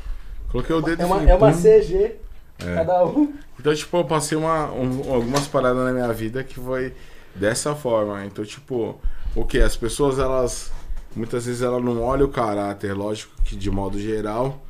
Coloquei 0.51 0.75
o 0.75 0.81
dedo 0.81 1.01
É 1.01 1.05
uma, 1.05 1.23
é 1.29 1.35
uma. 1.35 1.51
CG. 1.53 2.15
Cada 2.57 3.05
um. 3.05 3.33
Então, 3.59 3.73
tipo, 3.73 3.97
eu 3.97 4.05
passei 4.05 4.37
uma, 4.37 4.71
um- 4.71 5.11
algumas 5.13 5.47
paradas 5.47 5.83
na 5.83 5.91
minha 5.91 6.11
vida 6.13 6.43
que 6.43 6.55
foi 6.55 6.93
dessa 7.35 7.73
forma. 7.75 8.25
Então, 8.25 8.43
tipo, 8.45 8.99
o 9.35 9.45
que? 9.45 9.59
As 9.59 9.75
pessoas, 9.75 10.19
elas. 10.19 10.71
Muitas 11.15 11.45
vezes 11.45 11.61
elas 11.61 11.83
não 11.83 12.01
olham 12.01 12.25
o 12.27 12.31
caráter. 12.31 12.93
Lógico 12.93 13.33
que, 13.43 13.55
de 13.55 13.69
modo 13.71 13.99
geral, 13.99 14.61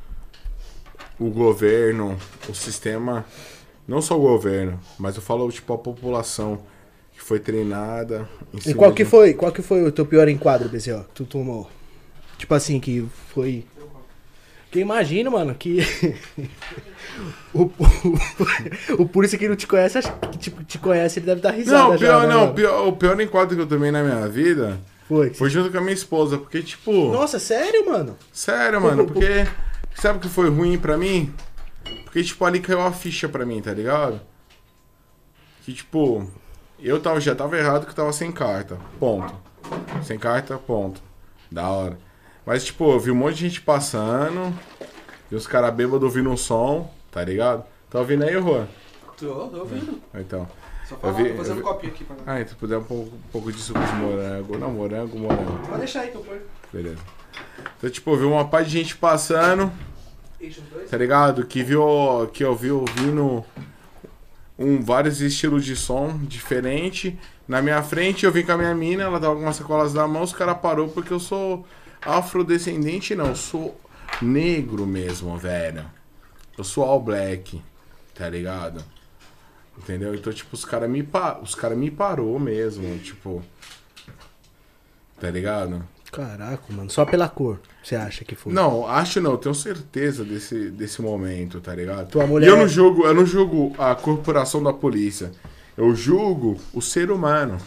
o 1.18 1.30
governo, 1.30 2.16
o 2.48 2.54
sistema. 2.54 3.24
Não 3.86 4.00
só 4.00 4.16
o 4.16 4.20
governo, 4.22 4.78
mas 4.98 5.16
eu 5.16 5.22
falo, 5.22 5.50
tipo, 5.50 5.72
a 5.72 5.78
população 5.78 6.60
que 7.22 7.28
foi 7.28 7.38
treinada. 7.38 8.28
E 8.66 8.74
qual 8.74 8.92
que 8.92 9.04
de- 9.04 9.10
foi, 9.10 9.32
qual 9.32 9.52
que 9.52 9.62
foi 9.62 9.84
o 9.84 9.92
teu 9.92 10.04
pior 10.04 10.28
enquadro, 10.28 10.68
Beziel? 10.68 11.04
Que 11.04 11.14
tu 11.14 11.24
tomou? 11.24 11.70
Tipo 12.36 12.54
assim, 12.54 12.80
que 12.80 13.06
foi. 13.32 13.64
Porque 14.64 14.80
imagino, 14.80 15.30
mano, 15.30 15.54
que. 15.54 15.78
o, 17.54 17.62
o, 17.62 19.02
o 19.02 19.08
polícia 19.08 19.38
que 19.38 19.48
não 19.48 19.54
te 19.54 19.66
conhece, 19.68 19.98
acha 19.98 20.12
que 20.32 20.38
tipo, 20.38 20.64
te 20.64 20.78
conhece, 20.78 21.20
ele 21.20 21.26
deve 21.26 21.40
dar 21.40 21.52
risada. 21.52 21.84
Não, 21.90 21.96
já, 21.96 22.06
pior, 22.06 22.26
né, 22.26 22.34
não, 22.34 22.52
pior, 22.54 22.88
o 22.88 22.92
pior 22.92 23.20
enquadro 23.20 23.54
que 23.54 23.62
eu 23.62 23.66
tomei 23.68 23.90
na 23.92 24.02
minha 24.02 24.26
vida 24.28 24.80
Foi. 25.06 25.32
foi 25.32 25.48
junto 25.48 25.70
com 25.70 25.78
a 25.78 25.80
minha 25.80 25.94
esposa. 25.94 26.38
Porque, 26.38 26.60
tipo. 26.62 27.12
Nossa, 27.12 27.38
sério, 27.38 27.86
mano? 27.86 28.16
Sério, 28.32 28.80
mano, 28.80 29.06
porque. 29.06 29.46
Sabe 29.94 30.18
o 30.18 30.20
que 30.20 30.28
foi 30.28 30.48
ruim 30.48 30.76
pra 30.78 30.96
mim? 30.96 31.32
Porque, 32.04 32.24
tipo, 32.24 32.44
ali 32.44 32.58
caiu 32.58 32.80
a 32.80 32.90
ficha 32.90 33.28
pra 33.28 33.46
mim, 33.46 33.60
tá 33.60 33.72
ligado? 33.72 34.20
Que, 35.64 35.72
tipo, 35.72 36.28
eu 36.88 37.00
tava, 37.00 37.20
já 37.20 37.34
tava 37.34 37.56
errado 37.58 37.86
que 37.86 37.94
tava 37.94 38.12
sem 38.12 38.30
carta. 38.32 38.78
Ponto. 38.98 39.34
Sem 40.02 40.18
carta, 40.18 40.58
ponto. 40.58 41.00
Da 41.50 41.68
hora. 41.68 41.98
Mas, 42.44 42.64
tipo, 42.64 42.90
eu 42.92 42.98
vi 43.00 43.10
um 43.10 43.14
monte 43.14 43.34
de 43.36 43.40
gente 43.48 43.60
passando. 43.60 44.52
E 45.30 45.34
os 45.34 45.46
caras 45.46 45.72
bêbados 45.74 46.02
ouvindo 46.02 46.30
um 46.30 46.36
som, 46.36 46.90
tá 47.10 47.24
ligado? 47.24 47.64
Tá 47.88 47.98
ouvindo 48.00 48.24
aí, 48.24 48.32
Juan? 48.34 48.66
Tô, 49.18 49.26
tô 49.48 49.58
ouvindo. 49.60 50.00
Então. 50.14 50.48
Só 50.88 50.96
Eu 51.02 51.12
vi- 51.14 51.22
falar, 51.22 51.30
tô 51.30 51.36
fazendo 51.38 51.56
vi- 51.56 51.62
copinha 51.62 51.92
aqui 51.92 52.04
pra 52.04 52.16
Ah, 52.26 52.40
então 52.40 52.54
puder 52.58 52.76
um 52.78 52.82
pouco, 52.84 53.14
um 53.14 53.30
pouco 53.30 53.52
de 53.52 53.58
suco 53.58 53.78
de 53.80 53.92
morango. 53.94 54.58
Não, 54.58 54.70
morango, 54.72 55.18
morango. 55.18 55.58
Pode 55.66 55.78
deixar 55.78 56.00
aí 56.00 56.10
que 56.10 56.16
eu 56.16 56.22
ponho. 56.22 56.40
Beleza. 56.72 56.98
Então, 57.78 57.88
tipo, 57.90 58.10
eu 58.10 58.16
vi 58.18 58.24
uma 58.24 58.46
parte 58.48 58.68
de 58.70 58.78
gente 58.78 58.96
passando. 58.96 59.70
Tá 60.90 60.96
ligado? 60.96 61.46
Que 61.46 61.62
viu, 61.62 62.28
que 62.32 62.42
eu 62.44 62.54
vi 62.56 62.72
ouvindo 62.72 63.44
um, 64.62 64.82
vários 64.82 65.20
estilos 65.20 65.64
de 65.64 65.76
som 65.76 66.18
diferente. 66.18 67.18
Na 67.46 67.60
minha 67.60 67.82
frente 67.82 68.24
eu 68.24 68.32
vim 68.32 68.44
com 68.44 68.52
a 68.52 68.56
minha 68.56 68.74
mina, 68.74 69.04
ela 69.04 69.20
tava 69.20 69.34
com 69.34 69.42
umas 69.42 69.56
sacolas 69.56 69.92
na 69.92 70.06
mão, 70.06 70.22
os 70.22 70.32
cara 70.32 70.54
parou 70.54 70.88
porque 70.88 71.12
eu 71.12 71.20
sou 71.20 71.66
afrodescendente, 72.00 73.14
não, 73.14 73.28
eu 73.28 73.36
sou 73.36 73.80
negro 74.20 74.86
mesmo, 74.86 75.36
velho. 75.36 75.84
Eu 76.56 76.64
sou 76.64 76.84
all 76.84 77.00
black, 77.00 77.62
tá 78.14 78.28
ligado? 78.28 78.84
Entendeu? 79.78 80.14
Então, 80.14 80.32
tipo, 80.32 80.54
os 80.54 80.64
caras 80.64 80.88
me, 80.88 81.02
pa 81.02 81.38
os 81.42 81.54
cara 81.54 81.74
me 81.74 81.90
parou 81.90 82.38
mesmo, 82.38 82.98
tipo. 82.98 83.42
Tá 85.18 85.30
ligado? 85.30 85.82
Caraca, 86.10 86.62
mano. 86.70 86.90
Só 86.90 87.04
pela 87.04 87.28
cor, 87.28 87.58
você 87.82 87.96
acha 87.96 88.24
que 88.24 88.34
foi? 88.34 88.52
Não, 88.52 88.86
acho 88.86 89.20
não, 89.20 89.36
tenho 89.36 89.54
certeza 89.54 90.24
desse, 90.24 90.70
desse 90.70 91.02
momento, 91.02 91.60
tá 91.60 91.74
ligado? 91.74 92.08
Tua 92.08 92.26
mulher- 92.26 92.46
E 92.46 92.50
eu 92.50 92.56
não 92.56 92.68
julgo, 92.68 93.04
eu 93.06 93.14
não 93.14 93.26
julgo 93.26 93.74
a 93.78 93.94
corporação 93.94 94.62
da 94.62 94.72
polícia. 94.72 95.32
Eu 95.76 95.94
julgo 95.94 96.58
o 96.72 96.80
ser 96.82 97.10
humano. 97.10 97.58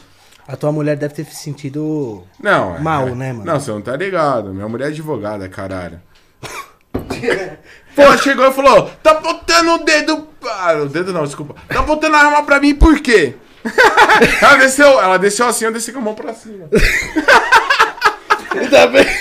A 0.48 0.56
tua 0.56 0.72
mulher 0.72 0.96
deve 0.96 1.14
ter 1.16 1.26
se 1.26 1.36
sentido. 1.36 2.24
Não, 2.40 2.76
é- 2.76 2.80
Mal, 2.80 3.08
é- 3.10 3.16
né, 3.16 3.34
mano? 3.34 3.46
Não, 3.46 3.60
você 3.60 3.72
não 3.72 3.82
tá 3.82 3.96
ligado. 3.96 4.54
Minha 4.54 4.70
mulher 4.70 4.86
é 4.86 4.88
advogada, 4.90 5.50
caralho. 5.50 6.00
Pô, 7.96 8.18
chegou 8.18 8.46
e 8.48 8.54
falou: 8.54 8.90
tá 9.02 9.16
botando 9.16 9.70
o 9.82 9.84
dedo. 9.84 10.28
Ah, 10.44 10.74
o 10.84 10.88
dedo 10.88 11.12
não, 11.12 11.24
desculpa. 11.24 11.56
Tá 11.68 11.82
botando 11.82 12.14
a 12.16 12.20
arma 12.20 12.44
pra 12.44 12.60
mim 12.60 12.76
por 12.76 13.00
quê? 13.00 13.36
ela 14.42 14.56
desceu, 14.58 15.02
ela 15.02 15.18
desceu 15.18 15.48
assim, 15.48 15.66
eu 15.66 15.74
desci 15.74 15.92
com 15.92 15.98
a 15.98 16.02
mão 16.02 16.14
pra 16.14 16.34
cima. 16.34 16.70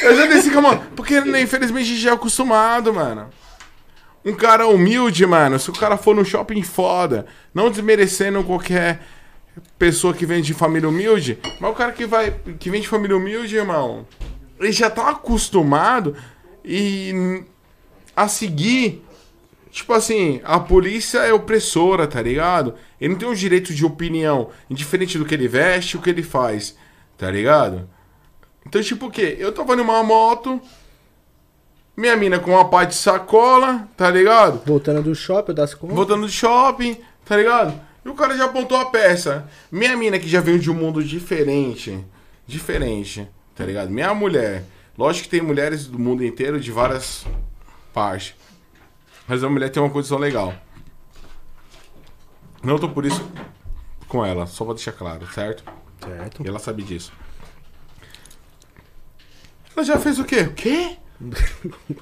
Eu 0.03 0.17
já 0.17 0.27
desci 0.27 0.51
com 0.51 0.59
a 0.59 0.63
mão. 0.63 0.85
Porque, 0.97 1.19
infelizmente, 1.19 1.85
a 1.85 1.89
gente 1.89 2.01
já 2.01 2.11
é 2.11 2.15
acostumado, 2.15 2.93
mano. 2.93 3.29
Um 4.25 4.35
cara 4.35 4.67
humilde, 4.67 5.27
mano. 5.27 5.59
Se 5.59 5.71
o 5.71 5.75
cara 5.75 5.97
for 5.97 6.15
no 6.15 6.25
shopping 6.25 6.63
foda, 6.63 7.27
não 7.53 7.71
desmerecendo 7.71 8.43
qualquer 8.43 9.03
pessoa 9.79 10.15
que 10.15 10.27
vem 10.27 10.43
de 10.43 10.55
família 10.55 10.89
humilde, 10.89 11.39
mas 11.61 11.71
o 11.71 11.75
cara 11.75 11.93
que 11.93 12.07
vai 12.07 12.35
que 12.59 12.71
vem 12.71 12.81
de 12.81 12.89
família 12.89 13.17
humilde, 13.17 13.55
irmão, 13.55 14.05
ele 14.59 14.73
já 14.73 14.91
tá 14.91 15.11
acostumado 15.11 16.17
e 16.65 17.45
a 18.17 18.27
seguir 18.27 19.05
Tipo 19.75 19.93
assim, 19.93 20.41
a 20.45 20.61
polícia 20.61 21.19
é 21.19 21.33
opressora, 21.33 22.07
tá 22.07 22.23
ligado? 22.23 22.77
Ele 23.01 23.13
não 23.13 23.19
tem 23.19 23.29
o 23.29 23.35
direito 23.35 23.75
de 23.75 23.85
opinião, 23.85 24.51
indiferente 24.71 25.19
do 25.19 25.25
que 25.25 25.35
ele 25.35 25.49
veste, 25.49 25.97
o 25.97 26.01
que 26.01 26.09
ele 26.09 26.23
faz, 26.23 26.77
tá 27.19 27.29
ligado? 27.29 27.91
Então, 28.67 28.83
tipo 28.83 29.07
o 29.07 29.11
quê? 29.11 29.37
Eu 29.39 29.53
tava 29.53 29.77
numa 29.77 30.03
moto, 30.03 30.61
minha 31.97 32.17
mina 32.17 32.39
com 32.39 32.51
uma 32.51 32.69
pá 32.69 32.85
de 32.85 32.95
sacola, 32.95 33.89
tá 33.97 34.11
ligado? 34.11 34.63
Voltando 34.67 35.03
do 35.03 35.15
shopping, 35.15 35.55
das 35.55 35.75
contas. 35.75 35.97
Voltando 35.97 36.23
do 36.23 36.29
shopping, 36.29 36.99
tá 37.25 37.37
ligado? 37.37 37.81
E 38.05 38.09
o 38.09 38.15
cara 38.15 38.37
já 38.37 38.47
apontou 38.47 38.77
a 38.77 38.87
peça. 38.87 39.49
Minha 39.71 39.97
mina 39.97 40.19
que 40.19 40.29
já 40.29 40.41
veio 40.41 40.59
de 40.59 40.71
um 40.71 40.75
mundo 40.75 41.03
diferente, 41.05 42.05
diferente, 42.47 43.29
tá 43.55 43.65
ligado? 43.65 43.91
Minha 43.91 44.13
mulher, 44.13 44.65
lógico 44.99 45.25
que 45.25 45.31
tem 45.31 45.41
mulheres 45.41 45.87
do 45.87 45.99
mundo 45.99 46.25
inteiro 46.25 46.61
de 46.61 46.73
várias 46.73 47.25
partes. 47.93 48.35
Mas 49.27 49.43
a 49.45 49.49
mulher 49.49 49.71
tem 49.71 49.83
uma 49.83 49.91
condição 49.91 50.19
legal. 50.19 50.53
Não 52.63 52.79
tô 52.79 52.89
por 52.89 53.07
isso 53.07 53.25
com 54.09 54.25
ela, 54.25 54.47
só 54.47 54.65
pra 54.65 54.75
deixar 54.75 54.93
claro, 54.93 55.27
certo? 55.33 55.65
Certo. 56.03 56.43
E 56.43 56.49
ela 56.49 56.59
sabe 56.59 56.83
disso. 56.83 57.13
Ela 59.77 59.85
já 59.85 59.99
fez 59.99 60.19
o 60.19 60.25
quê? 60.25 60.41
O 60.41 60.53
quê? 60.53 60.97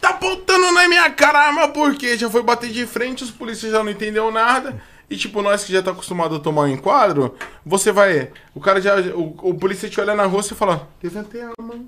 tá 0.00 0.10
apontando 0.10 0.72
na 0.72 0.88
minha 0.88 1.10
cara, 1.10 1.52
mas 1.52 1.70
por 1.72 1.94
quê? 1.94 2.16
Já 2.16 2.30
foi 2.30 2.42
bater 2.42 2.70
de 2.70 2.86
frente, 2.86 3.24
os 3.24 3.30
polícias 3.30 3.72
já 3.72 3.82
não 3.82 3.90
entendeu 3.90 4.30
nada. 4.30 4.80
E 5.10 5.16
tipo, 5.16 5.42
nós 5.42 5.64
que 5.64 5.72
já 5.72 5.82
tá 5.82 5.90
acostumado 5.90 6.36
a 6.36 6.40
tomar 6.40 6.62
um 6.62 6.68
enquadro, 6.68 7.34
você 7.66 7.90
vai. 7.90 8.30
O 8.54 8.60
cara 8.60 8.80
já. 8.80 8.94
O, 9.14 9.34
o 9.42 9.54
polícia 9.54 9.90
te 9.90 10.00
olha 10.00 10.14
na 10.14 10.24
rua 10.24 10.40
e 10.40 10.54
fala: 10.54 10.88
Levantei 11.02 11.42
a 11.42 11.50
mão. 11.60 11.86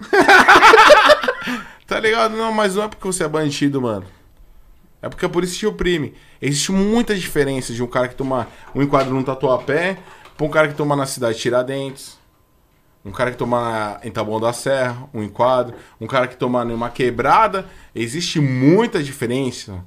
tá 1.86 2.00
ligado? 2.00 2.36
Não, 2.36 2.52
mas 2.52 2.74
não 2.74 2.82
é 2.82 2.88
porque 2.88 3.06
você 3.06 3.22
é 3.22 3.28
bandido, 3.28 3.80
mano. 3.80 4.04
É 5.00 5.08
porque 5.08 5.24
a 5.24 5.28
polícia 5.28 5.56
te 5.56 5.66
oprime. 5.66 6.14
Existe 6.42 6.72
muita 6.72 7.14
diferença 7.14 7.72
de 7.72 7.82
um 7.82 7.86
cara 7.86 8.08
que 8.08 8.16
toma 8.16 8.48
um 8.74 8.82
enquadro 8.82 9.14
num 9.14 9.22
tatuapé 9.22 9.98
pra 10.36 10.46
um 10.46 10.50
cara 10.50 10.66
que 10.66 10.74
toma 10.74 10.96
na 10.96 11.06
cidade 11.06 11.36
de 11.36 11.42
Tiradentes. 11.42 12.15
Um 13.06 13.12
cara 13.12 13.30
que 13.30 13.36
toma 13.36 14.00
em 14.02 14.10
Taboão 14.10 14.40
da 14.40 14.52
Serra, 14.52 15.08
um 15.14 15.22
enquadro. 15.22 15.76
Um 16.00 16.08
cara 16.08 16.26
que 16.26 16.36
toma 16.36 16.64
numa 16.64 16.90
quebrada. 16.90 17.64
Existe 17.94 18.40
muita 18.40 19.00
diferença 19.00 19.84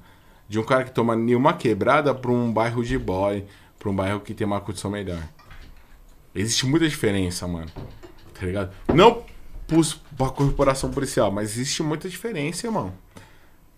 de 0.48 0.58
um 0.58 0.64
cara 0.64 0.86
que 0.86 0.92
toma 0.92 1.16
em 1.16 1.36
uma 1.36 1.54
quebrada 1.54 2.16
pra 2.16 2.32
um 2.32 2.50
bairro 2.52 2.82
de 2.82 2.98
boy, 2.98 3.46
pra 3.78 3.90
um 3.90 3.96
bairro 3.96 4.22
que 4.22 4.34
tem 4.34 4.48
uma 4.48 4.62
condição 4.62 4.90
melhor. 4.90 5.22
Existe 6.34 6.66
muita 6.66 6.88
diferença, 6.88 7.46
mano. 7.46 7.70
Tá 8.34 8.46
ligado? 8.46 8.72
Não 8.94 9.22
pus 9.68 10.00
pra 10.18 10.30
corporação 10.30 10.90
policial, 10.90 11.30
mas 11.30 11.52
existe 11.52 11.84
muita 11.84 12.08
diferença, 12.08 12.68
irmão. 12.68 12.94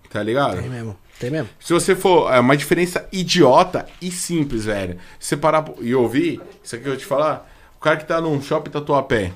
Tá 0.08 0.22
ligado? 0.22 0.62
Tem 0.62 0.70
mesmo. 0.70 0.96
Tem 1.20 1.32
mesmo. 1.32 1.50
Se 1.60 1.74
você 1.74 1.96
for. 1.96 2.32
É 2.32 2.40
uma 2.40 2.56
diferença 2.56 3.08
idiota 3.12 3.88
e 4.00 4.12
simples, 4.12 4.66
velho. 4.66 5.00
Se 5.20 5.30
você 5.30 5.38
parar 5.38 5.66
e 5.80 5.96
ouvir, 5.96 6.40
isso 6.64 6.76
aqui 6.76 6.84
que 6.84 6.90
eu 6.90 6.94
vou 6.94 7.00
te 7.00 7.08
falar. 7.08 7.51
O 7.82 7.84
cara 7.84 7.98
que 7.98 8.06
tá 8.06 8.22
num 8.22 8.40
shopping 8.40 8.70
tatuapé. 8.70 9.34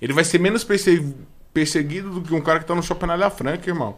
Ele 0.00 0.12
vai 0.12 0.22
ser 0.22 0.38
menos 0.38 0.62
perse- 0.62 1.12
perseguido 1.52 2.10
do 2.10 2.22
que 2.22 2.32
um 2.32 2.40
cara 2.40 2.60
que 2.60 2.64
tá 2.64 2.76
no 2.76 2.82
shopping 2.82 3.06
Anália 3.06 3.28
Franca, 3.28 3.68
irmão. 3.68 3.96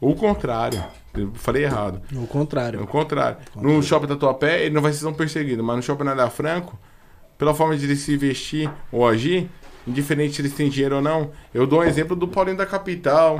Ou 0.00 0.10
o 0.10 0.16
contrário. 0.16 0.82
Eu 1.14 1.30
falei 1.34 1.62
errado. 1.62 2.02
O 2.12 2.18
É 2.18 2.24
o 2.24 2.26
contrário. 2.26 2.84
contrário. 2.88 3.38
No 3.54 3.80
shopping 3.80 4.08
Tatuapé, 4.08 4.62
ele 4.64 4.74
não 4.74 4.82
vai 4.82 4.92
ser 4.92 5.04
tão 5.04 5.14
perseguido, 5.14 5.62
mas 5.62 5.76
no 5.76 5.82
shopping 5.84 6.02
Anália 6.02 6.28
Franco, 6.28 6.76
pela 7.38 7.54
forma 7.54 7.76
de 7.76 7.84
ele 7.84 7.94
se 7.94 8.16
vestir 8.16 8.68
ou 8.90 9.06
agir, 9.06 9.48
indiferente 9.86 10.34
se 10.34 10.42
eles 10.42 10.54
têm 10.54 10.68
dinheiro 10.68 10.96
ou 10.96 11.02
não, 11.02 11.30
eu 11.54 11.68
dou 11.68 11.82
um 11.82 11.84
exemplo 11.84 12.16
do 12.16 12.26
Paulinho 12.26 12.56
da 12.56 12.66
Capital. 12.66 13.38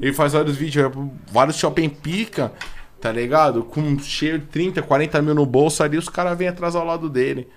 Ele 0.00 0.14
faz 0.14 0.32
vários 0.32 0.56
vídeos, 0.56 0.90
vários 1.30 1.56
shopping 1.58 1.90
pica, 1.90 2.54
tá 3.00 3.10
ligado? 3.10 3.64
Com 3.64 3.98
cheio 3.98 4.38
de 4.38 4.46
30, 4.46 4.82
40 4.82 5.22
mil 5.22 5.34
no 5.34 5.46
bolso 5.46 5.82
ali, 5.82 5.96
os 5.96 6.08
caras 6.08 6.36
vêm 6.36 6.48
atrás 6.48 6.74
ao 6.74 6.84
lado 6.84 7.08
dele. 7.08 7.48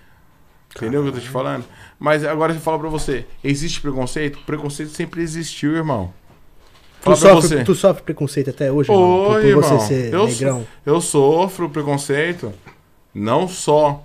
Entendeu 0.75 1.01
o 1.01 1.03
que 1.03 1.09
eu 1.09 1.13
tô 1.13 1.19
te 1.19 1.29
falando? 1.29 1.65
Mas 1.99 2.25
agora 2.25 2.53
eu 2.53 2.59
falo 2.59 2.79
pra 2.79 2.89
você, 2.89 3.25
existe 3.43 3.79
preconceito? 3.79 4.39
Preconceito 4.45 4.91
sempre 4.91 5.21
existiu, 5.21 5.75
irmão. 5.75 6.11
Tu 7.03 7.15
sofre, 7.15 7.63
tu 7.63 7.75
sofre 7.75 8.01
preconceito 8.03 8.49
até 8.49 8.71
hoje, 8.71 8.89
mano? 8.89 9.01
Por, 9.01 9.31
Oi, 9.33 9.41
por 9.41 9.47
irmão. 9.47 9.63
você 9.79 9.87
ser 9.87 10.13
eu, 10.13 10.25
negrão? 10.25 10.67
eu 10.85 11.01
sofro 11.01 11.69
preconceito 11.69 12.53
não 13.13 13.47
só 13.47 14.03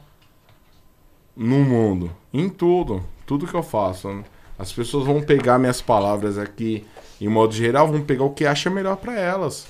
no 1.37 1.61
mundo, 1.61 2.11
em 2.35 2.49
tudo. 2.49 3.03
Tudo 3.25 3.47
que 3.47 3.55
eu 3.55 3.63
faço. 3.63 4.25
As 4.59 4.73
pessoas 4.73 5.07
vão 5.07 5.23
pegar 5.23 5.59
minhas 5.59 5.81
palavras 5.81 6.37
aqui, 6.37 6.85
em 7.21 7.29
modo 7.29 7.55
geral, 7.55 7.87
vão 7.87 8.03
pegar 8.03 8.25
o 8.25 8.31
que 8.31 8.45
acha 8.45 8.69
melhor 8.69 8.97
pra 8.97 9.17
elas. 9.19 9.67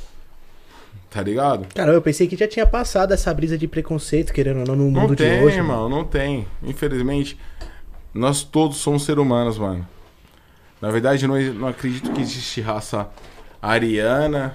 Tá 1.10 1.22
ligado? 1.22 1.66
Cara, 1.74 1.92
eu 1.92 2.02
pensei 2.02 2.26
que 2.26 2.36
já 2.36 2.46
tinha 2.46 2.66
passado 2.66 3.12
essa 3.14 3.32
brisa 3.32 3.56
de 3.56 3.66
preconceito, 3.66 4.32
querendo 4.32 4.58
ou 4.60 4.66
não, 4.66 4.76
no 4.76 4.90
Não 4.90 5.00
mundo 5.02 5.16
tem, 5.16 5.38
de 5.38 5.44
hoje. 5.44 5.56
irmão, 5.56 5.88
não 5.88 6.04
tem. 6.04 6.46
Infelizmente, 6.62 7.38
nós 8.12 8.42
todos 8.42 8.76
somos 8.76 9.04
seres 9.04 9.22
humanos, 9.22 9.58
mano. 9.58 9.86
Na 10.82 10.90
verdade, 10.90 11.26
não, 11.26 11.40
não 11.54 11.68
acredito 11.68 12.12
que 12.12 12.20
existe 12.20 12.60
raça 12.60 13.08
ariana 13.60 14.54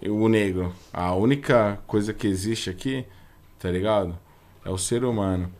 e 0.00 0.10
o 0.10 0.28
negro. 0.28 0.72
A 0.92 1.14
única 1.14 1.78
coisa 1.86 2.12
que 2.12 2.26
existe 2.26 2.68
aqui, 2.68 3.04
tá 3.58 3.70
ligado? 3.70 4.16
É 4.64 4.70
o 4.70 4.76
ser 4.78 5.04
humano. 5.04 5.50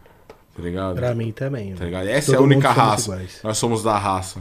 Tá 0.54 0.62
ligado? 0.62 0.96
Pra 0.96 1.14
mim 1.14 1.32
também. 1.32 1.74
Tá 1.74 1.84
ligado? 1.84 2.06
Essa 2.08 2.32
Todo 2.32 2.34
é 2.36 2.38
a 2.38 2.42
única 2.42 2.70
raça. 2.70 3.20
Nós 3.42 3.58
somos 3.58 3.82
da 3.82 3.96
raça. 3.98 4.40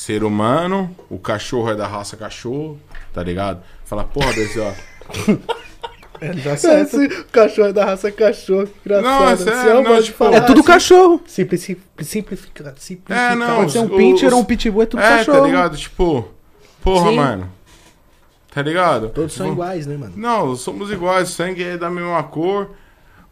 Ser 0.00 0.24
humano, 0.24 0.96
o 1.10 1.18
cachorro 1.18 1.70
é 1.70 1.74
da 1.76 1.86
raça 1.86 2.16
cachorro, 2.16 2.78
tá 3.12 3.22
ligado? 3.22 3.62
Fala, 3.84 4.02
porra, 4.04 4.32
desse, 4.32 4.58
ó. 4.58 4.72
É, 6.22 6.54
certo. 6.54 7.00
Esse 7.00 7.24
cachorro 7.32 7.68
é 7.68 7.72
da 7.72 7.82
raça 7.86 8.12
cachorro. 8.12 8.66
que 8.66 8.72
Engraçado. 8.90 9.02
Não, 9.02 9.30
é 9.30 9.36
sério, 9.36 9.82
não, 9.82 9.96
de 9.96 10.02
tipo, 10.04 10.18
falar 10.18 10.36
É 10.36 10.40
tudo 10.42 10.60
assim. 10.60 10.66
cachorro. 10.66 11.22
Simplici- 11.26 11.80
Simplifica, 11.98 12.74
simplifica. 12.76 13.14
É, 13.14 13.34
não, 13.34 13.56
Pode 13.56 13.72
ser 13.72 13.78
um 13.78 13.88
pincher 13.88 14.34
ou 14.34 14.40
um 14.40 14.44
pitbull, 14.44 14.82
é 14.82 14.86
tudo 14.86 15.02
é, 15.02 15.16
cachorro. 15.16 15.38
tá 15.40 15.46
ligado? 15.46 15.76
Tipo, 15.78 16.28
porra, 16.82 17.08
Sim. 17.08 17.16
mano. 17.16 17.50
Tá 18.54 18.60
ligado? 18.60 19.08
Todos 19.08 19.32
são 19.32 19.46
Tipo, 19.46 19.56
iguais, 19.62 19.86
né, 19.86 19.96
mano? 19.96 20.12
Não, 20.14 20.54
somos 20.56 20.90
iguais, 20.90 21.30
o 21.30 21.32
sangue 21.32 21.64
é 21.64 21.78
da 21.78 21.88
mesma 21.88 22.22
cor. 22.24 22.70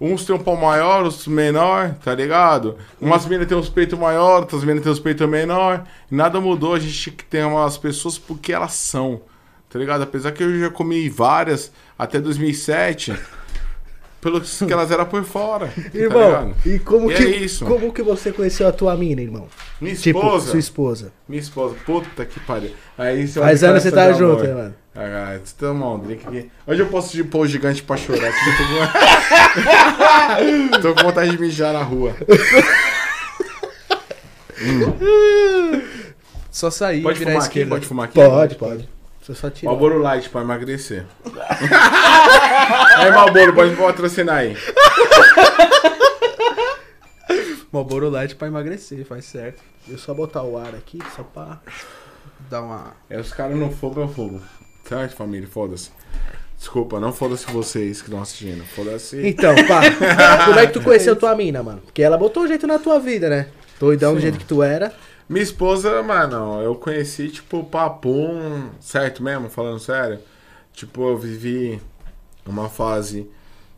Uns 0.00 0.24
tem 0.24 0.34
um 0.34 0.38
pau 0.38 0.56
maior, 0.56 1.04
outros 1.04 1.26
menor, 1.26 1.94
tá 2.04 2.14
ligado? 2.14 2.76
Umas 3.00 3.26
minas 3.26 3.48
tem 3.48 3.58
uns 3.58 3.68
peitos 3.68 3.98
maior, 3.98 4.42
outras 4.42 4.62
minas 4.62 4.82
tem 4.82 4.92
uns 4.92 5.00
peitos 5.00 5.28
menor. 5.28 5.84
Nada 6.08 6.40
mudou, 6.40 6.74
a 6.74 6.78
gente 6.78 7.10
tem 7.28 7.42
umas 7.42 7.76
pessoas 7.76 8.16
porque 8.16 8.52
elas 8.52 8.74
são, 8.74 9.20
tá 9.68 9.76
ligado? 9.76 10.02
Apesar 10.02 10.30
que 10.30 10.42
eu 10.42 10.60
já 10.60 10.70
comi 10.70 11.08
várias 11.08 11.72
até 11.98 12.20
2007, 12.20 13.12
pelo 14.20 14.40
que 14.40 14.64
elas 14.72 14.90
eram 14.90 15.06
por 15.06 15.22
fora, 15.24 15.66
tá 15.68 15.98
Irmão, 15.98 16.26
ligado? 16.52 16.54
e 16.66 16.78
como 16.80 17.10
E 17.10 17.14
que, 17.14 17.22
é 17.22 17.36
isso. 17.36 17.64
como 17.64 17.92
que 17.92 18.02
você 18.02 18.32
conheceu 18.32 18.66
a 18.68 18.72
tua 18.72 18.96
mina, 18.96 19.20
irmão? 19.22 19.46
Minha 19.80 19.94
Tipo, 19.94 20.18
esposa, 20.18 20.50
sua 20.50 20.58
esposa. 20.58 21.12
minha 21.28 21.40
esposa, 21.40 21.74
puta 21.86 22.24
que 22.24 22.40
pariu. 22.40 22.70
Aí 22.96 23.26
você 23.28 23.38
Faz 23.40 23.62
anos 23.62 23.82
você 23.82 23.90
tá 23.92 24.12
junto, 24.12 24.42
amor. 24.42 24.44
né, 24.44 24.54
mano? 24.54 24.74
Ah, 24.96 25.38
você 25.44 25.54
toma 25.56 25.94
um 25.94 25.98
drink 26.00 26.26
aqui. 26.26 26.50
Hoje 26.66 26.82
eu 26.82 26.86
posso 26.88 27.16
de 27.16 27.22
pôr 27.22 27.40
o 27.42 27.46
gigante 27.46 27.82
pra 27.84 27.96
chorar. 27.96 28.32
Tô 28.32 28.64
com... 30.74 30.80
tô 30.82 30.94
com 30.94 31.02
vontade 31.04 31.30
de 31.30 31.38
mijar 31.40 31.72
na 31.72 31.82
rua. 31.84 32.12
Só 36.50 36.70
sair 36.70 37.02
Pode 37.02 37.20
fumar 37.20 37.42
aqui? 37.44 37.64
Pode 37.64 37.86
fumar 37.86 38.04
aqui? 38.06 38.14
Pode, 38.14 38.54
pode. 38.56 38.88
Você 39.28 39.34
só 39.34 39.50
tira. 39.50 39.70
Malboro 39.70 39.98
Light 39.98 40.30
pra 40.30 40.40
emagrecer. 40.40 41.04
aí, 42.96 43.10
Malboro, 43.10 43.54
pode 43.54 43.76
patrocinar 43.76 44.36
aí. 44.36 44.56
Marlboro 47.70 48.08
Light 48.08 48.34
pra 48.36 48.48
emagrecer, 48.48 49.04
faz 49.04 49.26
certo. 49.26 49.62
Eu 49.86 49.98
só 49.98 50.14
botar 50.14 50.44
o 50.44 50.56
ar 50.56 50.74
aqui, 50.74 50.98
só 51.14 51.22
pra... 51.22 51.60
Dá 52.48 52.62
uma... 52.62 52.94
É, 53.10 53.20
os 53.20 53.30
caras 53.30 53.54
não 53.54 53.70
fogo, 53.70 54.00
eu 54.00 54.08
fogo. 54.08 54.40
Certo, 54.84 55.14
família? 55.14 55.46
Foda-se. 55.46 55.90
Desculpa, 56.56 56.98
não 56.98 57.12
foda-se 57.12 57.44
vocês 57.52 58.00
que 58.00 58.08
estão 58.08 58.22
assistindo. 58.22 58.64
Foda-se. 58.64 59.28
Então, 59.28 59.54
pá, 59.66 59.82
como 60.46 60.58
é 60.58 60.66
que 60.66 60.72
tu 60.72 60.80
conheceu 60.80 61.14
tua 61.14 61.36
mina, 61.36 61.62
mano? 61.62 61.82
Porque 61.82 62.02
ela 62.02 62.16
botou 62.16 62.44
um 62.44 62.48
jeito 62.48 62.66
na 62.66 62.78
tua 62.78 62.98
vida, 62.98 63.28
né? 63.28 63.48
Doidão 63.78 64.14
do 64.14 64.20
Sim. 64.20 64.22
jeito 64.22 64.38
que 64.38 64.46
tu 64.46 64.62
era. 64.62 64.90
Minha 65.28 65.42
esposa, 65.42 66.02
mano, 66.02 66.62
eu 66.62 66.74
conheci, 66.74 67.28
tipo, 67.28 67.62
papum, 67.64 68.70
certo 68.80 69.22
mesmo, 69.22 69.50
falando 69.50 69.78
sério. 69.78 70.18
Tipo, 70.72 71.10
eu 71.10 71.18
vivi 71.18 71.80
uma 72.46 72.68
fase 72.70 73.28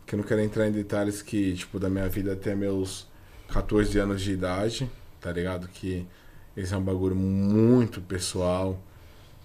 que 0.06 0.14
eu 0.14 0.18
não 0.18 0.24
quero 0.24 0.40
entrar 0.40 0.68
em 0.68 0.72
detalhes 0.72 1.22
que, 1.22 1.54
tipo, 1.54 1.80
da 1.80 1.90
minha 1.90 2.08
vida 2.08 2.34
até 2.34 2.54
meus 2.54 3.08
14 3.48 3.98
anos 3.98 4.22
de 4.22 4.32
idade, 4.32 4.88
tá 5.20 5.32
ligado? 5.32 5.66
Que 5.68 6.06
esse 6.56 6.72
é 6.72 6.76
um 6.76 6.82
bagulho 6.82 7.16
muito 7.16 8.00
pessoal, 8.00 8.80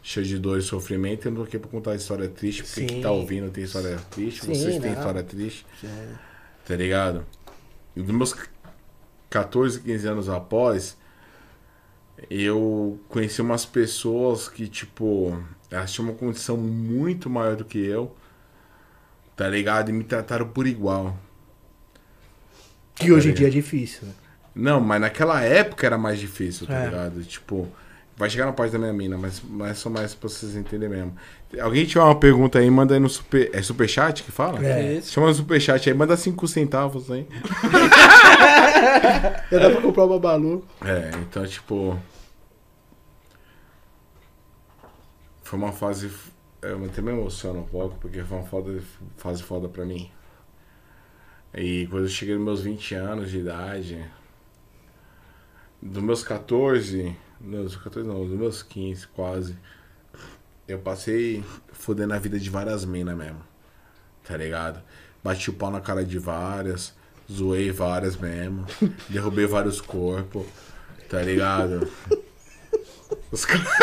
cheio 0.04 0.26
de 0.28 0.38
dor 0.38 0.60
e 0.60 0.62
sofrimento. 0.62 1.26
Eu 1.28 1.32
não 1.32 1.38
tô 1.42 1.44
aqui 1.48 1.58
pra 1.58 1.70
contar 1.70 1.96
história 1.96 2.28
triste, 2.28 2.62
porque 2.64 2.82
Sim. 2.82 2.88
quem 2.88 3.02
tá 3.02 3.10
ouvindo 3.10 3.50
tem 3.50 3.64
história 3.64 3.98
triste, 4.12 4.42
Sim, 4.42 4.54
vocês 4.54 4.78
têm 4.80 4.92
não. 4.92 4.98
história 5.00 5.24
triste, 5.24 5.66
tá 6.68 6.76
ligado? 6.76 7.26
E 7.96 8.02
dos 8.02 8.14
meus 8.16 8.36
14, 9.30 9.80
15 9.82 10.08
anos 10.08 10.30
após, 10.30 10.96
eu 12.30 13.00
conheci 13.10 13.42
umas 13.42 13.66
pessoas 13.66 14.48
que, 14.48 14.68
tipo, 14.68 15.38
elas 15.70 15.92
tinham 15.92 16.10
uma 16.10 16.16
condição 16.18 16.58
muito 16.58 17.30
maior 17.30 17.56
do 17.56 17.66
que 17.66 17.78
eu, 17.80 18.16
tá 19.36 19.48
ligado? 19.50 19.90
E 19.90 19.94
me 19.94 20.04
trataram 20.04 20.48
por 20.48 20.66
igual. 20.68 21.18
Que 22.96 23.12
hoje 23.12 23.30
em 23.32 23.34
dia 23.34 23.48
é 23.48 23.50
difícil, 23.50 24.08
né? 24.08 24.14
Não, 24.54 24.80
mas 24.80 25.02
naquela 25.02 25.42
época 25.42 25.86
era 25.86 25.98
mais 25.98 26.18
difícil, 26.20 26.66
tá 26.66 26.74
É. 26.74 26.86
ligado? 26.86 27.24
Tipo, 27.26 27.68
vai 28.16 28.30
chegar 28.30 28.46
na 28.46 28.54
parte 28.54 28.72
da 28.72 28.80
minha 28.80 28.94
mina, 28.94 29.18
mas, 29.18 29.42
mas 29.42 29.78
só 29.80 29.90
mais 29.90 30.16
pra 30.16 30.30
vocês 30.30 30.56
entenderem 30.56 30.96
mesmo. 30.96 31.16
Alguém 31.60 31.86
tiver 31.86 32.04
uma 32.04 32.16
pergunta 32.16 32.60
aí, 32.60 32.70
manda 32.70 32.94
aí 32.94 33.00
no 33.00 33.10
super. 33.10 33.50
É 33.54 33.62
superchat 33.62 34.24
que 34.24 34.32
fala? 34.32 34.66
É. 34.66 34.96
Esse. 34.96 35.12
Chama 35.12 35.28
no 35.28 35.34
superchat 35.34 35.90
aí, 35.90 35.96
manda 35.96 36.18
5 36.18 36.48
centavos 36.48 37.12
aí. 37.12 37.28
Já 39.52 39.60
dá 39.60 39.70
pra 39.70 39.82
comprar 39.82 40.06
uma 40.06 40.20
balu. 40.20 40.66
É, 40.84 41.12
então, 41.20 41.46
tipo. 41.46 42.00
Foi 45.44 45.60
uma 45.60 45.72
fase. 45.72 46.12
Eu 46.62 46.84
até 46.84 47.02
me 47.02 47.12
emociono 47.12 47.60
um 47.60 47.66
pouco, 47.66 47.98
porque 48.00 48.24
foi 48.24 48.38
uma 48.38 48.48
foda, 48.48 48.82
fase 49.18 49.44
foda 49.44 49.70
pra 49.70 49.86
mim. 49.86 50.10
E 51.54 51.88
quando 51.88 52.04
eu 52.04 52.10
cheguei 52.10 52.36
nos 52.36 52.44
meus 52.44 52.62
20 52.62 52.96
anos 52.96 53.32
de 53.32 53.38
idade, 53.38 54.04
dos 55.82 56.04
meus 56.04 56.24
14, 56.24 57.16
não, 57.40 57.64
dos 57.64 57.76
14 57.78 58.08
não, 58.08 58.26
dos 58.26 58.38
meus 58.38 58.64
15 58.64 59.08
quase, 59.08 59.58
eu 60.68 60.80
passei 60.80 61.44
fudendo 61.72 62.14
a 62.14 62.20
vida 62.20 62.40
de 62.40 62.50
várias 62.50 62.86
minas 62.86 63.16
mesmo. 63.18 63.42
Tá 64.28 64.36
ligado? 64.38 64.82
Bati 65.24 65.50
o 65.50 65.54
pau 65.54 65.70
na 65.72 65.80
cara 65.82 66.04
de 66.04 66.18
várias, 66.20 66.94
zoei 67.32 67.72
várias 67.72 68.16
mesmo, 68.16 68.66
derrubei 69.10 69.46
vários 69.46 69.80
corpos, 69.82 70.46
tá 71.10 71.22
ligado? 71.22 71.88
Os 73.32 73.46
caras 73.46 73.66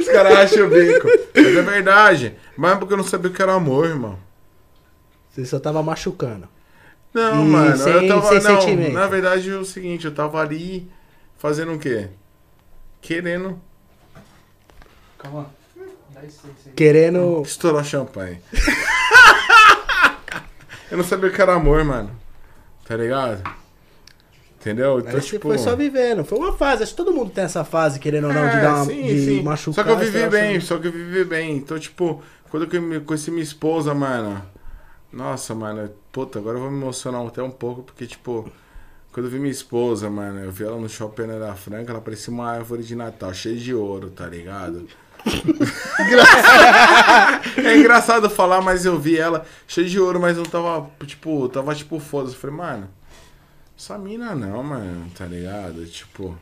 Os 0.00 0.06
caras 0.08 0.36
acham 0.38 0.66
o 0.66 0.70
bico. 0.70 1.08
Mas 1.34 1.56
é 1.56 1.62
verdade. 1.62 2.36
Mas 2.56 2.72
é 2.72 2.76
porque 2.76 2.92
eu 2.92 2.96
não 2.98 3.04
sabia 3.04 3.30
o 3.30 3.34
que 3.34 3.40
era 3.42 3.54
amor, 3.54 3.86
irmão. 3.86 4.18
Você 5.30 5.44
só 5.46 5.58
tava 5.58 5.82
machucando. 5.82 6.48
Não, 7.12 7.44
E 7.44 7.48
mano, 7.48 7.76
sem- 7.76 7.92
eu 7.92 8.08
tava. 8.08 8.34
não, 8.40 8.60
sentimento. 8.60 8.92
na 8.92 9.06
verdade 9.06 9.50
é 9.50 9.56
o 9.56 9.64
seguinte, 9.64 10.04
eu 10.04 10.14
tava 10.14 10.40
ali 10.40 10.90
fazendo 11.38 11.72
o 11.72 11.78
quê? 11.78 12.08
Querendo 13.00 13.60
Calma. 15.24 15.46
Dá 16.12 16.20
licença 16.20 16.48
aí. 16.66 16.72
Querendo. 16.76 17.42
estourar 17.42 17.84
champanhe. 17.84 18.40
eu 20.90 20.98
não 20.98 21.04
sabia 21.04 21.30
o 21.30 21.32
que 21.32 21.40
era 21.40 21.54
amor, 21.54 21.82
mano. 21.84 22.10
Tá 22.86 22.96
ligado? 22.96 23.42
Entendeu? 24.60 25.00
Então, 25.00 25.12
você 25.12 25.20
tipo. 25.28 25.48
foi 25.48 25.58
só 25.58 25.74
vivendo. 25.74 26.24
Foi 26.24 26.38
uma 26.38 26.52
fase. 26.52 26.82
Acho 26.82 26.92
que 26.92 26.96
todo 26.96 27.12
mundo 27.12 27.30
tem 27.30 27.44
essa 27.44 27.64
fase, 27.64 27.98
querendo 27.98 28.28
ou 28.28 28.32
não, 28.34 28.48
de 28.48 28.56
É, 28.56 28.60
dar 28.60 28.74
uma. 28.76 28.84
sim, 28.86 29.02
de 29.02 29.24
sim. 29.24 29.42
machucar. 29.42 29.74
Só 29.74 29.84
que 29.84 29.90
eu 29.90 29.98
vivi 29.98 30.26
bem, 30.28 30.60
só 30.60 30.78
que 30.78 30.86
eu 30.88 30.92
vivi 30.92 31.24
bem. 31.24 31.56
Então, 31.56 31.78
tipo, 31.78 32.22
quando 32.50 32.72
eu 32.74 32.82
me- 32.82 33.00
conheci 33.00 33.30
minha 33.30 33.42
esposa, 33.42 33.94
mano. 33.94 34.42
Nossa, 35.12 35.54
mano, 35.54 35.90
puta, 36.10 36.38
agora 36.38 36.56
eu 36.58 36.62
vou 36.62 36.70
me 36.70 36.80
emocionar 36.82 37.24
até 37.26 37.42
um 37.42 37.50
pouco, 37.50 37.82
porque, 37.82 38.06
tipo, 38.06 38.50
quando 39.12 39.26
eu 39.26 39.30
vi 39.30 39.38
minha 39.38 39.50
esposa, 39.52 40.10
mano, 40.10 40.40
eu 40.40 40.50
vi 40.50 40.64
ela 40.64 40.76
no 40.76 40.88
shopping 40.88 41.26
da 41.38 41.54
Franca, 41.54 41.92
ela 41.92 42.00
parecia 42.00 42.32
uma 42.32 42.50
árvore 42.50 42.82
de 42.82 42.96
Natal, 42.96 43.32
cheia 43.32 43.56
de 43.56 43.72
ouro, 43.72 44.10
tá 44.10 44.26
ligado? 44.26 44.88
É 47.56 47.76
engraçado 47.78 48.28
falar, 48.28 48.60
mas 48.60 48.84
eu 48.84 48.98
vi 48.98 49.18
ela 49.18 49.46
cheia 49.66 49.88
de 49.88 49.98
ouro, 49.98 50.20
mas 50.20 50.36
eu 50.36 50.44
tava, 50.44 50.90
tipo, 51.06 51.48
tava 51.48 51.74
tipo 51.74 51.98
foda-se. 51.98 52.34
Eu 52.34 52.40
falei, 52.40 52.56
mano, 52.56 52.90
essa 53.78 53.98
mina 53.98 54.34
não, 54.34 54.62
mano, 54.62 55.10
tá 55.16 55.24
ligado? 55.26 55.86
Tipo. 55.86 56.38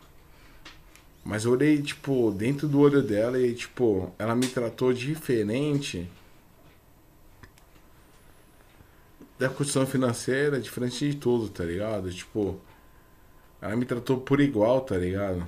Mas 1.24 1.44
eu 1.44 1.52
olhei, 1.52 1.80
tipo, 1.80 2.32
dentro 2.32 2.66
do 2.66 2.80
olho 2.80 3.00
dela 3.00 3.38
e, 3.38 3.54
tipo, 3.54 4.12
ela 4.18 4.34
me 4.34 4.48
tratou 4.48 4.92
diferente 4.92 6.10
da 9.38 9.48
condição 9.48 9.86
financeira, 9.86 10.60
diferente 10.60 11.08
de 11.08 11.16
tudo, 11.16 11.48
tá 11.48 11.64
ligado? 11.64 12.12
Tipo, 12.12 12.60
ela 13.60 13.76
me 13.76 13.84
tratou 13.84 14.18
por 14.18 14.40
igual, 14.40 14.80
tá 14.80 14.96
ligado? 14.96 15.46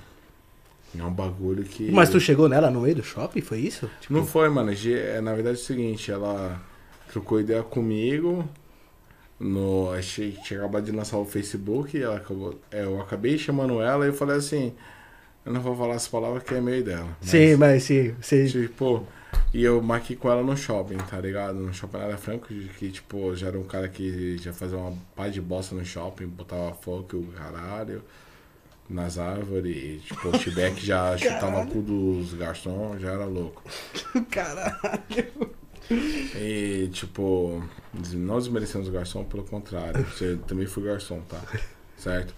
É 0.99 1.03
um 1.03 1.11
bagulho 1.13 1.63
que. 1.63 1.91
Mas 1.91 2.09
tu 2.09 2.19
chegou 2.19 2.47
nela 2.49 2.69
no 2.71 2.81
meio 2.81 2.95
do 2.95 3.03
shopping? 3.03 3.41
Foi 3.41 3.59
isso? 3.59 3.89
Tipo, 4.01 4.13
Não 4.13 4.25
foi, 4.25 4.49
mano. 4.49 4.71
É, 4.71 5.21
Na 5.21 5.33
verdade 5.33 5.57
é 5.57 5.61
o 5.61 5.63
seguinte, 5.63 6.11
ela 6.11 6.61
trocou 7.11 7.39
ideia 7.39 7.63
comigo. 7.63 8.47
No, 9.39 9.91
achei 9.91 10.31
que 10.31 10.43
tinha 10.43 10.59
acabado 10.59 10.85
de 10.85 10.91
lançar 10.91 11.17
o 11.17 11.25
Facebook. 11.25 12.01
Ela 12.01 12.17
acabou, 12.17 12.59
é, 12.71 12.83
eu 12.83 13.01
acabei 13.01 13.37
chamando 13.37 13.81
ela 13.81 14.05
e 14.05 14.09
eu 14.09 14.13
falei 14.13 14.37
assim. 14.37 14.73
Eu 15.45 15.53
não 15.53 15.61
vou 15.61 15.75
falar 15.75 15.95
as 15.95 16.07
palavras 16.07 16.41
que 16.41 16.55
é 16.55 16.61
meio 16.61 16.83
dela. 16.83 17.07
mas- 17.21 17.29
Sim, 17.29 17.55
mas 17.55 17.83
sim. 17.83 18.15
Você... 18.19 18.47
Tipo, 18.47 19.05
e 19.53 19.63
eu 19.63 19.79
marquei 19.81 20.15
com 20.15 20.29
ela 20.31 20.41
no 20.41 20.57
shopping, 20.57 20.97
tá 20.97 21.19
ligado? 21.19 21.59
No 21.59 21.71
shopping 21.73 21.97
era 21.97 22.17
franco, 22.17 22.47
que, 22.47 22.89
tipo, 22.91 23.35
já 23.35 23.47
era 23.47 23.59
um 23.59 23.63
cara 23.63 23.87
que 23.87 24.37
já 24.39 24.51
fazia 24.51 24.77
uma 24.77 24.93
pá 25.15 25.27
de 25.27 25.39
bosta 25.39 25.75
no 25.75 25.85
shopping, 25.85 26.25
botava 26.27 26.73
fogo 26.73 27.07
e 27.13 27.15
o 27.17 27.23
caralho 27.27 28.01
nas 28.89 29.17
árvores, 29.17 29.75
e, 29.75 30.01
tipo, 30.05 30.29
o 30.29 30.37
Tibete 30.37 30.85
já 30.85 31.15
chutava 31.17 31.61
o 31.63 31.67
cu 31.67 31.81
dos 31.81 32.33
garçons, 32.33 33.01
já 33.01 33.11
era 33.11 33.25
louco. 33.25 33.63
Caralho. 34.29 35.55
E, 35.89 36.89
tipo, 36.91 37.63
não 38.13 38.37
desmerecendo 38.39 38.83
os 38.85 38.89
garçons, 38.89 39.27
pelo 39.27 39.43
contrário, 39.43 40.03
você 40.05 40.37
também 40.47 40.65
fui 40.65 40.83
garçom, 40.83 41.21
tá? 41.21 41.39
Certo? 41.97 42.33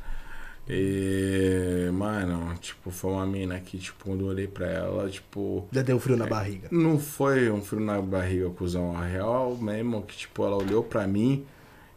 E, 0.69 1.89
mano, 1.93 2.53
tipo, 2.59 2.91
foi 2.91 3.11
uma 3.11 3.25
mina 3.25 3.57
que, 3.59 3.77
tipo, 3.77 4.03
quando 4.03 4.21
eu 4.21 4.27
olhei 4.27 4.47
pra 4.47 4.67
ela, 4.67 5.09
tipo. 5.09 5.65
Já 5.71 5.81
deu 5.81 5.97
frio 5.97 6.17
na 6.17 6.27
barriga. 6.27 6.67
Não 6.71 6.99
foi 6.99 7.49
um 7.49 7.61
frio 7.61 7.79
na 7.79 8.01
barriga, 8.01 8.49
cuzão. 8.49 8.95
A 8.97 9.05
real 9.05 9.55
mesmo 9.55 10.01
que, 10.01 10.17
tipo, 10.17 10.43
ela 10.45 10.57
olhou 10.57 10.83
pra 10.83 11.07
mim, 11.07 11.45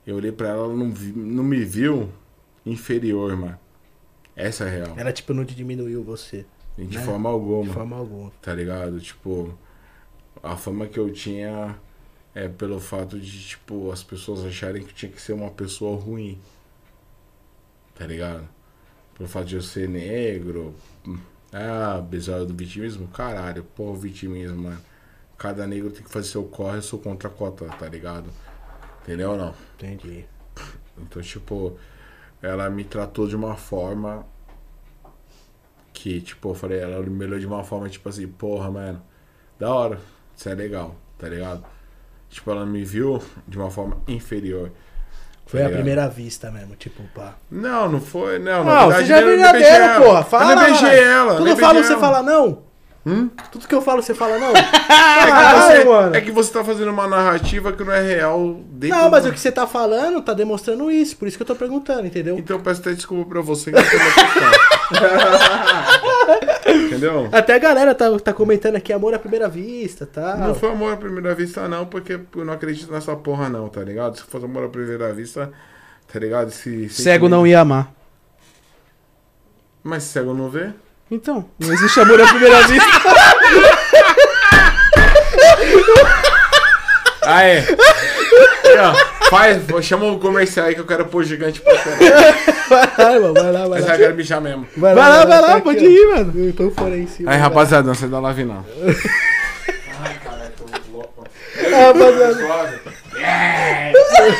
eu 0.07 0.14
olhei 0.16 0.30
pra 0.30 0.48
ela, 0.51 0.64
ela 0.66 0.74
não, 0.76 0.92
vi- 0.92 1.12
não 1.16 1.42
me 1.42 1.64
viu 1.64 2.09
inferior, 2.64 3.36
mano. 3.36 3.59
Essa 4.36 4.64
é 4.64 4.66
a 4.68 4.70
real. 4.70 4.98
Ela, 4.98 5.12
tipo, 5.12 5.34
não 5.34 5.44
te 5.44 5.54
diminuiu 5.54 6.02
você. 6.02 6.46
De 6.76 6.96
né? 6.96 7.04
forma 7.04 7.28
alguma. 7.28 7.64
De 7.64 7.72
forma 7.72 7.96
alguma. 7.96 8.32
tá 8.40 8.54
ligado? 8.54 9.00
Tipo, 9.00 9.56
a 10.42 10.56
fama 10.56 10.86
que 10.86 10.98
eu 10.98 11.12
tinha 11.12 11.76
é 12.34 12.48
pelo 12.48 12.80
fato 12.80 13.18
de, 13.18 13.48
tipo, 13.48 13.90
as 13.90 14.02
pessoas 14.02 14.44
acharem 14.44 14.84
que 14.84 14.94
tinha 14.94 15.10
que 15.10 15.20
ser 15.20 15.32
uma 15.32 15.50
pessoa 15.50 16.00
ruim. 16.00 16.40
Tá 17.94 18.06
ligado? 18.06 18.48
Pelo 19.16 19.28
fato 19.28 19.46
de 19.46 19.56
eu 19.56 19.62
ser 19.62 19.88
negro. 19.88 20.74
Ah, 21.52 22.00
bizarro 22.00 22.46
do 22.46 22.54
vitimismo? 22.54 23.08
Caralho, 23.08 23.64
porra, 23.64 23.98
vitimismo, 23.98 24.62
mano. 24.62 24.80
Cada 25.36 25.66
negro 25.66 25.90
tem 25.90 26.02
que 26.02 26.10
fazer 26.10 26.28
seu 26.28 26.44
corre, 26.44 26.78
eu 26.78 26.82
sou 26.82 26.98
contra 26.98 27.28
a 27.28 27.32
cota, 27.32 27.66
tá 27.66 27.88
ligado? 27.88 28.30
Entendeu 29.02 29.32
ou 29.32 29.36
não? 29.36 29.54
Entendi. 29.74 30.24
Então, 30.98 31.20
tipo, 31.22 31.78
ela 32.43 32.68
me 32.70 32.84
tratou 32.84 33.26
de 33.26 33.36
uma 33.36 33.57
forma 33.57 34.24
que, 35.93 36.20
tipo, 36.20 36.51
eu 36.51 36.55
falei, 36.55 36.80
ela 36.80 37.01
me 37.03 37.24
olhou 37.24 37.38
de 37.38 37.47
uma 37.47 37.62
forma, 37.62 37.88
tipo 37.88 38.09
assim, 38.09 38.26
porra, 38.26 38.70
mano, 38.70 39.03
da 39.59 39.72
hora, 39.72 39.99
isso 40.34 40.49
é 40.49 40.55
legal, 40.55 40.97
tá 41.18 41.28
ligado? 41.28 41.64
Tipo, 42.28 42.51
ela 42.53 42.64
me 42.64 42.84
viu 42.84 43.22
de 43.47 43.59
uma 43.59 43.70
forma 43.70 43.99
inferior. 44.09 44.70
Foi 45.47 45.59
tá 45.61 45.66
a 45.66 45.68
ligado? 45.68 45.82
primeira 45.82 46.09
vista 46.09 46.51
mesmo, 46.51 46.76
tipo, 46.76 47.03
pá. 47.14 47.34
Não, 47.51 47.91
não 47.91 48.01
foi, 48.01 48.38
não, 48.38 48.64
Não, 48.64 48.86
você 48.86 49.05
já 49.05 49.18
é 49.18 49.24
verdadeiro, 49.24 50.03
porra. 50.03 50.22
Fala. 50.22 50.53
Eu 50.53 50.57
nem 50.57 50.64
beijei 50.66 51.03
ela. 51.03 51.36
Tudo 51.36 51.57
beijei 51.57 51.82
você 51.82 51.97
fala 51.99 52.22
não? 52.22 52.69
Hum? 53.07 53.30
Tudo 53.51 53.66
que 53.66 53.74
eu 53.74 53.80
falo, 53.80 54.03
você 54.03 54.12
fala 54.14 54.38
não? 54.38 54.53
É 54.90 55.24
que, 55.24 55.30
Caralho, 55.30 55.84
você, 55.84 56.18
é 56.18 56.20
que 56.20 56.30
você 56.30 56.53
tá 56.53 56.62
fazendo 56.64 56.90
uma 56.90 57.07
narrativa 57.07 57.72
que 57.72 57.82
não 57.82 57.92
é 57.92 58.03
real 58.03 58.61
dentro 58.70 58.96
Não, 58.96 59.11
mas 59.11 59.24
do- 59.24 59.30
o 59.30 59.32
que 59.32 59.40
você 59.40 59.51
tá 59.51 59.66
falando 59.66 60.20
tá 60.22 60.34
demonstrando 60.34 60.90
isso, 60.90 61.16
por 61.16 61.26
isso 61.28 61.36
que 61.38 61.42
eu 61.42 61.46
tô 61.46 61.55
perguntando, 61.55 62.07
entendeu? 62.07 62.38
Então 62.38 62.57
eu 62.59 62.62
peço 62.62 62.80
até 62.82 62.92
desculpa 62.92 63.28
pra 63.30 63.40
você 63.40 63.70
que 63.72 63.78
eu 63.78 63.82
tô. 63.82 63.88
Entendeu? 66.86 67.28
Até 67.32 67.55
a 67.55 67.59
galera 67.59 67.94
tá, 67.94 68.07
tá 68.18 68.32
comentando 68.32 68.76
aqui 68.76 68.92
amor 68.92 69.14
à 69.14 69.18
primeira 69.18 69.48
vista, 69.48 70.07
tá? 70.07 70.36
Não 70.36 70.55
foi 70.55 70.70
amor 70.70 70.92
à 70.92 70.96
primeira 70.96 71.34
vista, 71.34 71.66
não, 71.68 71.86
porque 71.86 72.20
eu 72.36 72.44
não 72.44 72.53
acredito 72.53 72.90
nessa 72.92 73.14
porra, 73.16 73.48
não, 73.48 73.68
tá 73.68 73.82
ligado? 73.82 74.16
Se 74.16 74.22
fosse 74.24 74.44
amor 74.44 74.64
à 74.64 74.68
primeira 74.68 75.12
vista, 75.12 75.51
tá 76.12 76.18
ligado? 76.18 76.51
Se, 76.51 76.88
Cego 76.88 77.28
não 77.28 77.46
ia 77.46 77.61
amar. 77.61 77.92
Mas 79.82 80.03
cego 80.05 80.34
não 80.34 80.51
vê? 80.51 80.72
Então, 81.11 81.44
não 81.58 81.72
existe 81.72 81.98
amor 82.00 82.20
à 82.20 82.26
primeira 82.28 82.66
vista. 82.68 82.88
Ah, 87.22 87.42
é. 87.44 87.58
Aí, 88.64 88.78
ó, 88.78 88.94
faz, 89.28 89.61
chama 89.84 90.06
o 90.06 90.18
comercial 90.18 90.66
aí 90.66 90.74
que 90.74 90.80
eu 90.80 90.86
quero 90.86 91.04
pôr 91.06 91.24
gigante 91.24 91.61
pra 91.61 91.76
caralho. 91.76 92.00
Vai 92.68 92.88
lá, 92.96 93.20
mano, 93.20 93.34
vai 93.34 93.52
lá, 93.52 93.61
vai 93.61 93.68
Mas 93.80 93.86
lá. 93.86 93.94
eu 93.94 93.98
quero 93.98 94.14
mijar 94.14 94.40
mesmo. 94.40 94.66
Vai 94.76 94.94
Vai 94.94 95.08
lá, 95.08 95.16
vai 95.24 95.26
tá 95.26 95.40
lá, 95.40 95.52
aqui, 95.54 95.62
pode 95.62 95.84
ó. 95.84 95.88
ir, 95.88 96.06
mano. 96.08 96.52
Põe 96.54 96.66
o 96.66 96.70
fone 96.70 96.94
aí 96.94 97.00
em 97.02 97.06
cima. 97.06 97.30
Aí, 97.30 97.38
vai. 97.38 97.48
rapaziada, 97.48 97.86
não 97.88 97.94
sai 97.94 98.08
da 98.08 98.20
live, 98.20 98.44
não. 98.44 98.64
Ah, 101.72 101.86
rapaziada. 101.86 102.80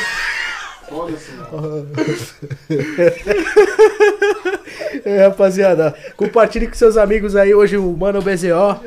É, 5.03 5.25
rapaziada, 5.25 5.95
compartilhe 6.15 6.67
com 6.67 6.73
seus 6.73 6.97
amigos 6.97 7.35
aí. 7.35 7.55
Hoje 7.55 7.77
o 7.77 7.97
Mano 7.97 8.21
BZO 8.21 8.79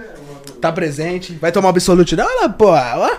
Tá 0.65 0.73
presente. 0.73 1.35
Vai 1.35 1.53
tomar 1.53 1.69
absolute 1.69 2.17
não, 2.17 2.25
olha, 2.25 2.49
pô. 2.49 2.71
Ó. 2.71 3.17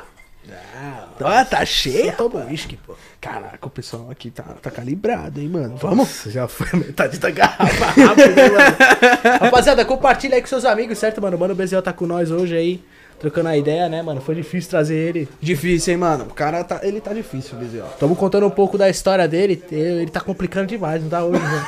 Ó, 1.21 1.45
tá 1.45 1.63
cheio. 1.63 2.11
toma 2.17 2.43
uísque, 2.45 2.75
pô. 2.75 2.95
Caraca, 3.21 3.67
o 3.67 3.69
pessoal 3.69 4.09
aqui 4.09 4.31
tá, 4.31 4.43
tá 4.61 4.71
calibrado, 4.71 5.39
hein, 5.39 5.49
mano. 5.49 5.77
Vamos? 5.77 5.97
Nossa, 5.97 6.31
já 6.31 6.47
foi 6.47 6.67
a 6.73 6.77
metade 6.77 7.19
da 7.19 7.29
garrafa 7.29 7.85
rápido, 7.85 8.39
hein, 8.39 8.51
mano. 8.51 9.39
Rapaziada, 9.41 9.85
compartilha 9.85 10.35
aí 10.35 10.41
com 10.41 10.47
seus 10.47 10.65
amigos, 10.65 10.97
certo, 10.97 11.21
mano? 11.21 11.37
O 11.37 11.39
Mano 11.39 11.53
BZO 11.53 11.83
tá 11.83 11.93
com 11.93 12.07
nós 12.07 12.31
hoje 12.31 12.57
aí, 12.57 12.83
trocando 13.25 13.49
a 13.49 13.57
ideia, 13.57 13.89
né, 13.89 14.03
mano? 14.03 14.21
Foi 14.21 14.35
difícil 14.35 14.69
trazer 14.69 14.95
ele. 14.95 15.27
Difícil, 15.41 15.93
hein, 15.93 15.99
mano. 15.99 16.25
O 16.25 16.33
cara 16.33 16.63
tá. 16.63 16.81
Ele 16.83 17.01
tá 17.01 17.11
difícil, 17.11 17.57
Bezerra. 17.57 17.87
Tamo 17.99 18.15
contando 18.15 18.45
um 18.45 18.51
pouco 18.51 18.77
da 18.77 18.87
história 18.87 19.27
dele. 19.27 19.63
Ele 19.71 20.11
tá 20.11 20.21
complicando 20.21 20.67
demais, 20.67 21.01
não 21.01 21.09
tá 21.09 21.25
hoje, 21.25 21.41
mano. 21.41 21.65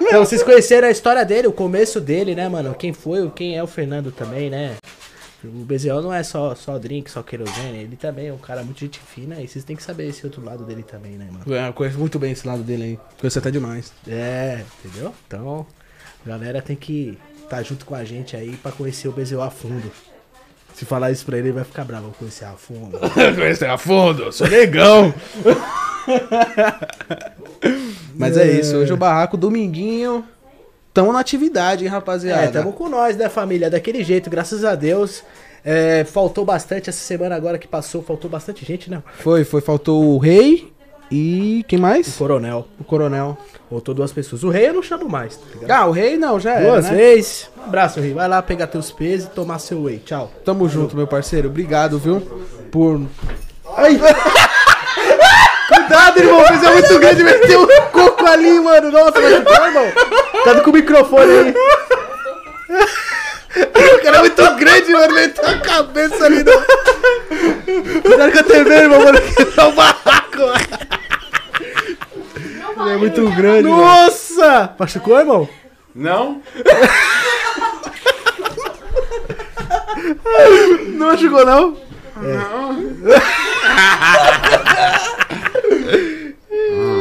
Então, 0.00 0.24
vocês 0.24 0.42
conheceram 0.42 0.86
a 0.86 0.90
história 0.90 1.24
dele, 1.24 1.48
o 1.48 1.52
começo 1.52 2.00
dele, 2.00 2.34
né, 2.34 2.48
mano? 2.48 2.74
Quem 2.74 2.92
foi, 2.92 3.28
quem 3.30 3.56
é 3.56 3.62
o 3.62 3.66
Fernando 3.66 4.12
também, 4.12 4.48
né? 4.48 4.76
O 5.42 5.64
BZO 5.64 6.00
não 6.02 6.12
é 6.12 6.22
só, 6.22 6.54
só 6.54 6.78
drink, 6.78 7.10
só 7.10 7.20
querosene, 7.20 7.78
ele 7.78 7.96
também 7.96 8.28
é 8.28 8.32
um 8.32 8.38
cara 8.38 8.62
muito 8.62 8.78
gente 8.78 9.00
fina 9.00 9.40
e 9.40 9.48
vocês 9.48 9.64
têm 9.64 9.74
que 9.74 9.82
saber 9.82 10.06
esse 10.06 10.24
outro 10.24 10.44
lado 10.44 10.64
dele 10.64 10.84
também, 10.84 11.12
né, 11.12 11.26
mano? 11.32 11.52
É, 11.52 11.66
eu 11.66 11.72
conheço 11.72 11.98
muito 11.98 12.16
bem 12.16 12.30
esse 12.30 12.46
lado 12.46 12.62
dele 12.62 12.82
aí. 12.84 12.98
Conheço 13.18 13.40
até 13.40 13.50
demais. 13.50 13.92
É, 14.06 14.62
entendeu? 14.84 15.12
Então, 15.26 15.66
galera 16.24 16.62
tem 16.62 16.76
que 16.76 17.18
estar 17.42 17.62
junto 17.62 17.84
com 17.84 17.94
a 17.94 18.04
gente 18.04 18.36
aí 18.36 18.56
pra 18.56 18.70
conhecer 18.70 19.08
o 19.08 19.12
BZO 19.12 19.40
a 19.40 19.50
fundo. 19.50 19.90
Se 20.74 20.84
falar 20.84 21.10
isso 21.10 21.24
pra 21.24 21.38
ele, 21.38 21.48
ele 21.48 21.54
vai 21.54 21.64
ficar 21.64 21.84
bravo, 21.84 22.04
vou 22.04 22.14
conhecer 22.18 22.44
a 22.44 22.52
fundo. 22.52 22.98
Conhecer 23.36 23.68
a 23.68 23.78
fundo, 23.78 24.32
sou 24.32 24.48
negão. 24.48 25.14
Mas 28.14 28.36
é 28.36 28.50
isso, 28.50 28.76
hoje 28.76 28.92
o 28.92 28.96
barraco, 28.96 29.36
dominguinho. 29.36 30.24
Tamo 30.92 31.12
na 31.12 31.20
atividade, 31.20 31.84
hein, 31.84 31.90
rapaziada. 31.90 32.42
É, 32.42 32.48
tamo 32.48 32.72
com 32.72 32.88
nós, 32.88 33.16
né, 33.16 33.28
família? 33.28 33.70
Daquele 33.70 34.04
jeito, 34.04 34.28
graças 34.28 34.64
a 34.64 34.74
Deus. 34.74 35.22
É, 35.64 36.04
faltou 36.04 36.44
bastante 36.44 36.90
essa 36.90 36.98
semana 36.98 37.36
agora 37.36 37.56
que 37.56 37.68
passou, 37.68 38.02
faltou 38.02 38.30
bastante 38.30 38.64
gente, 38.64 38.90
né? 38.90 39.00
Foi, 39.20 39.44
foi, 39.44 39.60
faltou 39.60 40.14
o 40.14 40.18
rei 40.18 40.72
e 41.12 41.64
quem 41.68 41.78
O 41.78 41.82
mais? 41.82 42.16
coronel. 42.16 42.66
O 42.80 42.84
coronel. 42.84 43.36
Faltou 43.68 43.94
duas 43.94 44.10
pessoas. 44.12 44.42
O 44.42 44.48
rei 44.48 44.68
eu 44.68 44.74
não 44.74 44.82
chamo 44.82 45.08
mais, 45.08 45.36
tá 45.36 45.44
ligado? 45.54 45.70
Ah, 45.70 45.86
o 45.86 45.90
rei 45.92 46.16
não, 46.16 46.40
já 46.40 46.54
era, 46.54 46.70
Duas 46.70 46.86
né? 46.86 46.96
vezes. 46.96 47.50
Um 47.58 47.64
abraço, 47.64 48.00
rei. 48.00 48.12
Vai 48.14 48.28
lá 48.28 48.40
pegar 48.42 48.66
teus 48.66 48.90
pesos 48.90 49.26
e 49.26 49.30
tomar 49.30 49.58
seu 49.58 49.82
whey. 49.82 49.98
Tchau. 49.98 50.30
Tamo 50.44 50.68
junto, 50.68 50.96
meu 50.96 51.06
parceiro. 51.06 51.48
Obrigado, 51.48 51.98
viu? 51.98 52.20
Por. 52.70 53.00
Ai! 53.76 53.98
Cuidado, 55.68 56.18
irmão, 56.18 56.42
mas 56.48 56.62
é 56.64 56.72
muito 56.72 56.98
grande, 56.98 57.24
meteu 57.24 57.62
um 57.62 57.66
coco 57.92 58.26
ali, 58.26 58.60
mano. 58.60 58.90
Nossa, 58.90 59.20
vai 59.20 59.36
chutar, 59.36 59.66
irmão. 59.68 59.92
Tá 60.44 60.60
com 60.60 60.70
o 60.70 60.72
microfone 60.72 61.30
aí. 61.30 61.54
O 63.54 64.02
cara 64.02 64.16
é 64.16 64.20
muito 64.20 64.54
grande, 64.56 64.92
mano. 64.92 65.14
Meteu 65.14 65.46
a 65.46 65.58
cabeça 65.58 66.24
ali 66.24 66.42
no. 66.42 66.52
Cuidado 68.02 68.32
com 68.32 68.38
a 68.38 68.42
TV, 68.42 68.74
irmão, 68.74 69.04
mano. 69.04 69.18
Que 69.20 69.60
é 69.60 69.64
um 69.64 69.74
barraco. 69.74 70.42
Ele 72.80 72.90
é 72.90 72.96
muito 72.96 73.30
grande. 73.30 73.68
mano. 73.68 73.82
Nossa! 73.82 74.74
Machucou, 74.78 75.18
irmão? 75.18 75.48
Não? 75.94 76.42
Não 80.94 81.06
machucou, 81.08 81.44
não? 81.46 81.76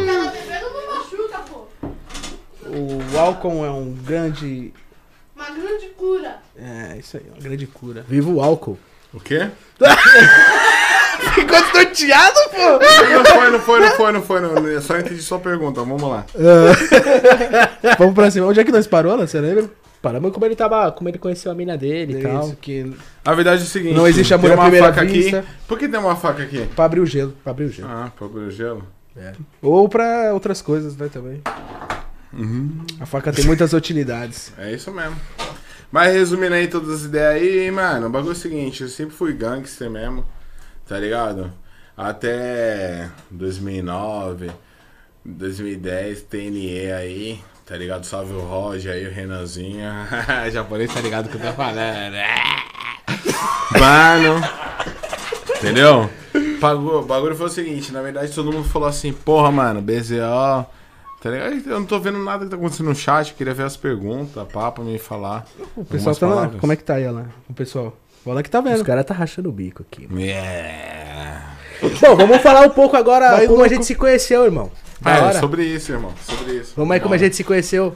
Cara, 0.06 0.32
bebendo 0.32 0.68
não 0.74 0.96
machuca, 0.96 1.40
pô. 1.50 1.68
O 2.68 3.20
álcool 3.20 3.66
é 3.66 3.70
um 3.72 3.94
grande. 4.04 4.74
Uma 5.42 5.50
grande 5.50 5.88
cura. 5.98 6.36
É, 6.56 6.98
isso 7.00 7.18
aí, 7.18 7.24
uma 7.34 7.42
grande 7.42 7.66
cura. 7.66 8.06
Viva 8.08 8.30
o 8.30 8.44
álcool. 8.44 8.78
O 9.12 9.20
quê? 9.20 9.50
Ficou 11.34 11.62
desnorteado, 11.62 12.40
pô? 12.52 12.80
Não 12.80 13.26
foi, 13.26 13.50
não 13.50 13.60
foi, 13.60 13.80
não 13.80 13.92
foi, 13.92 14.12
não 14.12 14.22
foi. 14.22 14.42
Não. 14.42 14.68
Eu 14.68 14.82
só 14.82 15.00
entendi 15.00 15.20
sua 15.22 15.40
pergunta. 15.40 15.82
Vamos 15.82 16.04
lá. 16.04 16.26
Vamos 17.98 18.14
pra 18.14 18.30
cima. 18.30 18.46
Onde 18.46 18.60
é 18.60 18.64
que 18.64 18.72
nós 18.72 18.86
parou, 18.86 19.18
né? 19.18 19.26
Você 19.26 19.42
lembra? 19.42 19.68
Paramos 20.00 20.32
como 20.32 20.46
ele 20.46 20.56
tava. 20.56 20.92
Como 20.92 21.10
ele 21.10 21.18
conheceu 21.18 21.52
a 21.52 21.56
mina 21.56 21.76
dele 21.76 22.20
e 22.20 22.22
tal. 22.24 22.46
Isso, 22.46 22.56
que. 22.58 22.96
A 23.26 23.34
verdade 23.34 23.62
é 23.62 23.66
o 23.66 23.68
seguinte. 23.68 23.96
Não 23.96 24.08
existe 24.08 24.34
amor 24.34 24.52
à 24.52 24.54
uma 24.54 24.64
primeira 24.64 24.94
faca 24.94 25.06
vista. 25.06 25.40
aqui. 25.40 25.48
Por 25.68 25.80
que 25.80 25.88
tem 25.88 26.00
uma 26.00 26.16
faca 26.16 26.44
aqui? 26.44 26.68
Pra 26.76 26.86
abrir 26.86 27.00
o 27.00 27.06
gelo. 27.06 27.34
Pra 27.44 27.52
abrir 27.52 27.66
o 27.66 27.72
gelo. 27.72 27.90
Ah, 27.92 28.12
pra 28.16 28.28
abrir 28.28 28.42
o 28.42 28.52
gelo. 28.52 28.86
Ou 29.62 29.90
pra 29.90 30.34
outras 30.34 30.62
coisas, 30.62 30.96
né, 30.96 31.10
também. 31.12 31.42
A 33.00 33.06
faca 33.06 33.32
tem 33.32 33.46
muitas 33.46 33.74
utilidades. 33.74 34.54
É 34.58 34.72
isso 34.72 34.92
mesmo. 34.92 35.16
Mas 35.92 36.14
resumindo 36.14 36.54
aí 36.54 36.68
todas 36.68 37.02
as 37.02 37.04
ideias 37.04 37.42
aí, 37.42 37.70
mano, 37.70 38.08
o 38.08 38.10
bagulho 38.10 38.32
é 38.32 38.34
o 38.34 38.38
seguinte, 38.38 38.84
eu 38.84 38.88
sempre 38.88 39.14
fui 39.14 39.34
gangster 39.34 39.90
mesmo, 39.90 40.26
tá 40.88 40.98
ligado? 40.98 41.52
Até 41.98 43.10
2009, 43.30 44.50
2010, 45.26 46.22
TNE 46.22 46.92
aí, 46.94 47.44
tá 47.66 47.76
ligado? 47.76 48.06
Salve 48.06 48.32
o 48.32 48.40
Roger 48.40 48.94
aí, 48.94 49.06
o 49.06 49.12
Renanzinho. 49.12 49.86
Japonês 50.50 50.94
tá 50.94 51.02
ligado 51.02 51.28
que 51.28 51.36
eu 51.36 51.42
tô 51.42 51.52
falando. 51.52 52.16
Mano, 53.78 54.42
entendeu? 55.58 56.10
O 56.62 57.02
bagulho 57.02 57.36
foi 57.36 57.48
o 57.48 57.50
seguinte, 57.50 57.92
na 57.92 58.02
verdade 58.02 58.34
todo 58.34 58.52
mundo 58.52 58.70
falou 58.70 58.88
assim, 58.88 59.12
porra, 59.12 59.52
mano, 59.52 59.82
BZO, 59.82 60.66
Tá 61.22 61.30
ligado? 61.30 61.54
Eu 61.70 61.80
não 61.80 61.86
tô 61.86 62.00
vendo 62.00 62.18
nada 62.18 62.44
que 62.46 62.50
tá 62.52 62.58
acontecendo 62.58 62.88
no 62.90 62.96
chat, 62.96 63.34
queria 63.36 63.54
ver 63.54 63.64
as 63.64 63.78
perguntas, 63.78 64.44
papo, 64.52 64.82
me 64.84 64.98
falar. 64.98 65.46
O 65.76 65.86
pessoal 65.86 66.16
tá 66.16 66.28
lá. 66.28 66.50
Como 66.60 66.74
é 66.74 66.76
que 66.76 66.84
tá 66.84 66.96
aí, 66.96 67.08
lá? 67.10 67.26
O 67.48 67.54
pessoal. 67.54 67.96
Olha 68.26 68.42
que 68.44 68.50
tá 68.50 68.60
Os 68.60 68.66
vendo. 68.66 68.84
caras 68.86 69.06
tá 69.06 69.14
rachando 69.14 69.50
o 69.50 69.52
bico 69.52 69.84
aqui. 69.88 70.08
mano. 70.08 70.20
Yeah. 70.20 71.56
Bom, 72.02 72.16
vamos 72.16 72.42
falar 72.42 72.62
um 72.66 72.70
pouco 72.70 72.96
agora 72.96 73.30
Vai, 73.32 73.46
como 73.48 73.60
louco. 73.60 73.64
a 73.64 73.68
gente 73.74 73.86
se 73.86 73.96
conheceu, 73.96 74.44
irmão. 74.46 74.72
Da 75.00 75.16
É, 75.16 75.22
hora. 75.22 75.40
sobre 75.40 75.64
isso, 75.64 75.92
irmão. 75.92 76.12
Sobre 76.24 76.54
isso. 76.54 76.74
Vamos 76.76 76.92
aí 76.94 77.00
como 77.00 77.14
a 77.16 77.18
gente 77.18 77.36
se 77.36 77.44
conheceu. 77.44 77.96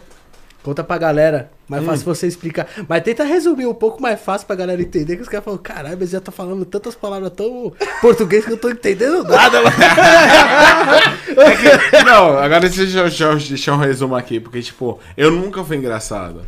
Conta 0.65 0.83
pra 0.83 0.97
galera. 0.97 1.51
Mais 1.69 1.83
Hum. 1.83 1.85
fácil 1.85 2.05
você 2.05 2.25
explicar. 2.25 2.67
Mas 2.89 3.03
tenta 3.03 3.23
resumir 3.23 3.67
um 3.67 3.73
pouco 3.73 4.01
mais 4.01 4.19
fácil 4.19 4.47
pra 4.47 4.55
galera 4.55 4.81
entender. 4.81 5.15
Que 5.15 5.21
os 5.21 5.29
caras 5.29 5.45
falam, 5.45 5.59
caralho, 5.59 5.95
mas 5.99 6.09
já 6.09 6.19
tá 6.19 6.31
falando 6.31 6.65
tantas 6.65 6.95
palavras 6.95 7.31
tão 7.31 7.71
português 8.01 8.43
que 8.43 8.51
eu 8.51 8.57
tô 8.57 8.69
entendendo 8.71 9.23
nada, 9.23 9.61
mano. 9.61 9.75
É 11.37 11.55
que- 11.55 12.03
não, 12.03 12.37
agora 12.37 12.61
deixa 12.61 12.81
eu, 12.97 13.03
deixa 13.03 13.23
eu 13.25 13.37
deixar 13.37 13.73
um 13.73 13.77
resumo 13.77 14.15
aqui, 14.15 14.39
porque, 14.39 14.61
tipo, 14.61 14.99
eu 15.15 15.29
nunca 15.31 15.63
fui 15.63 15.77
engraçado. 15.77 16.41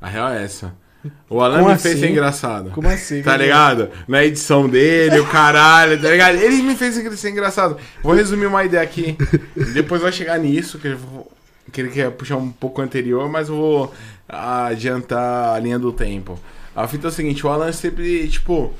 A 0.00 0.08
real 0.08 0.30
é 0.30 0.44
essa. 0.44 0.72
O 1.28 1.40
Alan 1.40 1.58
Como 1.60 1.70
me 1.72 1.78
fez 1.78 1.94
assim? 1.94 2.00
ser 2.02 2.10
engraçado. 2.10 2.70
Como 2.70 2.88
assim? 2.88 3.22
Tá 3.22 3.36
ligado? 3.36 3.90
Na 4.06 4.24
edição 4.24 4.68
dele, 4.68 5.20
o 5.20 5.26
caralho, 5.26 6.00
tá 6.00 6.08
ligado? 6.10 6.36
Ele 6.36 6.62
me 6.62 6.74
fez 6.76 6.94
ser 6.94 7.30
engraçado. 7.30 7.76
Vou 8.02 8.14
resumir 8.14 8.46
uma 8.46 8.64
ideia 8.64 8.82
aqui. 8.82 9.16
Depois 9.74 10.00
vai 10.02 10.10
chegar 10.12 10.38
nisso, 10.38 10.78
que, 10.78 10.88
eu 10.88 10.98
vou- 10.98 11.30
que 11.72 11.80
ele 11.80 11.90
quer 11.90 12.10
puxar 12.10 12.36
um 12.36 12.50
pouco 12.50 12.80
anterior, 12.80 13.28
mas 13.28 13.48
vou 13.48 13.92
adiantar 14.28 15.54
a 15.54 15.58
linha 15.58 15.78
do 15.78 15.92
tempo. 15.92 16.38
A 16.74 16.86
fita 16.86 17.08
é 17.08 17.10
o 17.10 17.12
seguinte, 17.12 17.46
o 17.46 17.50
Alan 17.50 17.72
sempre, 17.72 18.28
tipo. 18.28 18.72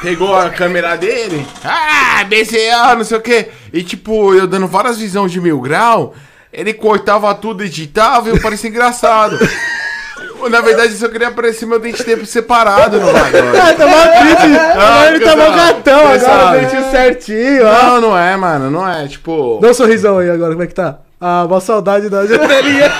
Pegou 0.00 0.34
a 0.34 0.48
câmera 0.48 0.96
dele, 0.96 1.46
ah, 1.62 2.24
BCA, 2.24 2.94
não 2.96 3.04
sei 3.04 3.18
o 3.18 3.20
que, 3.20 3.48
e 3.74 3.82
tipo, 3.82 4.34
eu 4.34 4.46
dando 4.46 4.66
várias 4.66 4.98
visões 4.98 5.30
de 5.30 5.38
mil 5.38 5.60
grau, 5.60 6.14
ele 6.50 6.72
cortava 6.72 7.34
tudo, 7.34 7.62
editava 7.62 8.28
e 8.28 8.32
eu 8.32 8.40
parecia 8.40 8.70
engraçado. 8.70 9.38
Na 10.50 10.60
verdade, 10.60 10.92
eu 10.92 10.98
só 10.98 11.08
queria 11.08 11.28
aparecer 11.28 11.66
meu 11.66 11.78
dente 11.78 12.02
tempo 12.04 12.24
separado 12.26 13.00
no 13.00 13.12
bagulho. 13.12 13.52
tá 13.76 13.86
mó 13.86 14.02
triste. 14.02 14.58
Ah, 14.76 15.06
ele 15.08 15.20
tá 15.20 15.34
gatão 15.34 16.00
agora, 16.00 16.12
pesado. 16.12 16.60
dentinho 16.60 16.90
certinho, 16.90 17.66
ó. 17.66 17.82
Não, 17.82 18.00
não 18.00 18.18
é, 18.18 18.36
mano, 18.36 18.70
não 18.70 18.88
é, 18.88 19.06
tipo... 19.08 19.58
Dá 19.60 19.70
um 19.70 19.74
sorrisão 19.74 20.18
aí 20.18 20.30
agora, 20.30 20.52
como 20.52 20.62
é 20.62 20.66
que 20.66 20.74
tá? 20.74 20.98
Ah, 21.20 21.44
uma 21.44 21.60
saudade 21.60 22.08
da 22.08 22.26
janelinha. 22.26 22.90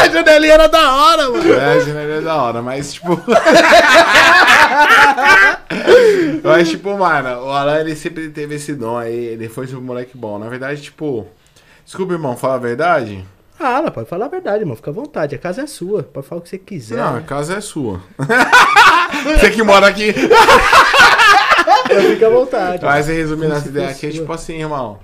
a 0.00 0.08
janelinha 0.08 0.54
era 0.54 0.68
da 0.68 0.94
hora, 0.94 1.28
mano. 1.30 1.52
É, 1.52 1.80
janeiro 1.80 2.12
é 2.12 2.20
da 2.20 2.36
hora, 2.36 2.62
mas 2.62 2.94
tipo. 2.94 3.20
mas, 6.42 6.68
tipo, 6.68 6.96
mano, 6.96 7.44
o 7.44 7.50
Alan 7.50 7.80
ele 7.80 7.96
sempre 7.96 8.30
teve 8.30 8.54
esse 8.54 8.74
dom 8.74 8.96
aí, 8.96 9.14
ele 9.14 9.48
foi 9.48 9.66
um 9.74 9.80
moleque 9.80 10.16
bom. 10.16 10.38
Na 10.38 10.48
verdade, 10.48 10.82
tipo. 10.82 11.26
Desculpa, 11.84 12.14
irmão, 12.14 12.36
fala 12.36 12.54
a 12.54 12.58
verdade. 12.58 13.24
Ah, 13.58 13.78
ela 13.78 13.90
pode 13.90 14.08
falar 14.08 14.26
a 14.26 14.28
verdade, 14.28 14.64
mano. 14.64 14.76
Fica 14.76 14.90
à 14.90 14.94
vontade. 14.94 15.34
A 15.34 15.38
casa 15.38 15.62
é 15.62 15.66
sua. 15.66 16.02
Pode 16.02 16.26
falar 16.26 16.40
o 16.40 16.42
que 16.42 16.50
você 16.50 16.58
quiser. 16.58 16.96
Não, 16.96 17.16
a 17.16 17.22
casa 17.22 17.56
é 17.56 17.60
sua. 17.60 18.02
Você 19.24 19.50
que 19.50 19.62
mora 19.62 19.86
aqui. 19.86 20.12
Fica 20.12 20.36
à 22.26 22.30
vontade. 22.30 22.84
Mas 22.84 23.06
resumindo 23.06 23.54
essa 23.54 23.68
ideia 23.68 23.88
aqui, 23.88 24.06
é 24.06 24.10
tipo 24.10 24.30
assim, 24.30 24.60
irmão. 24.60 24.98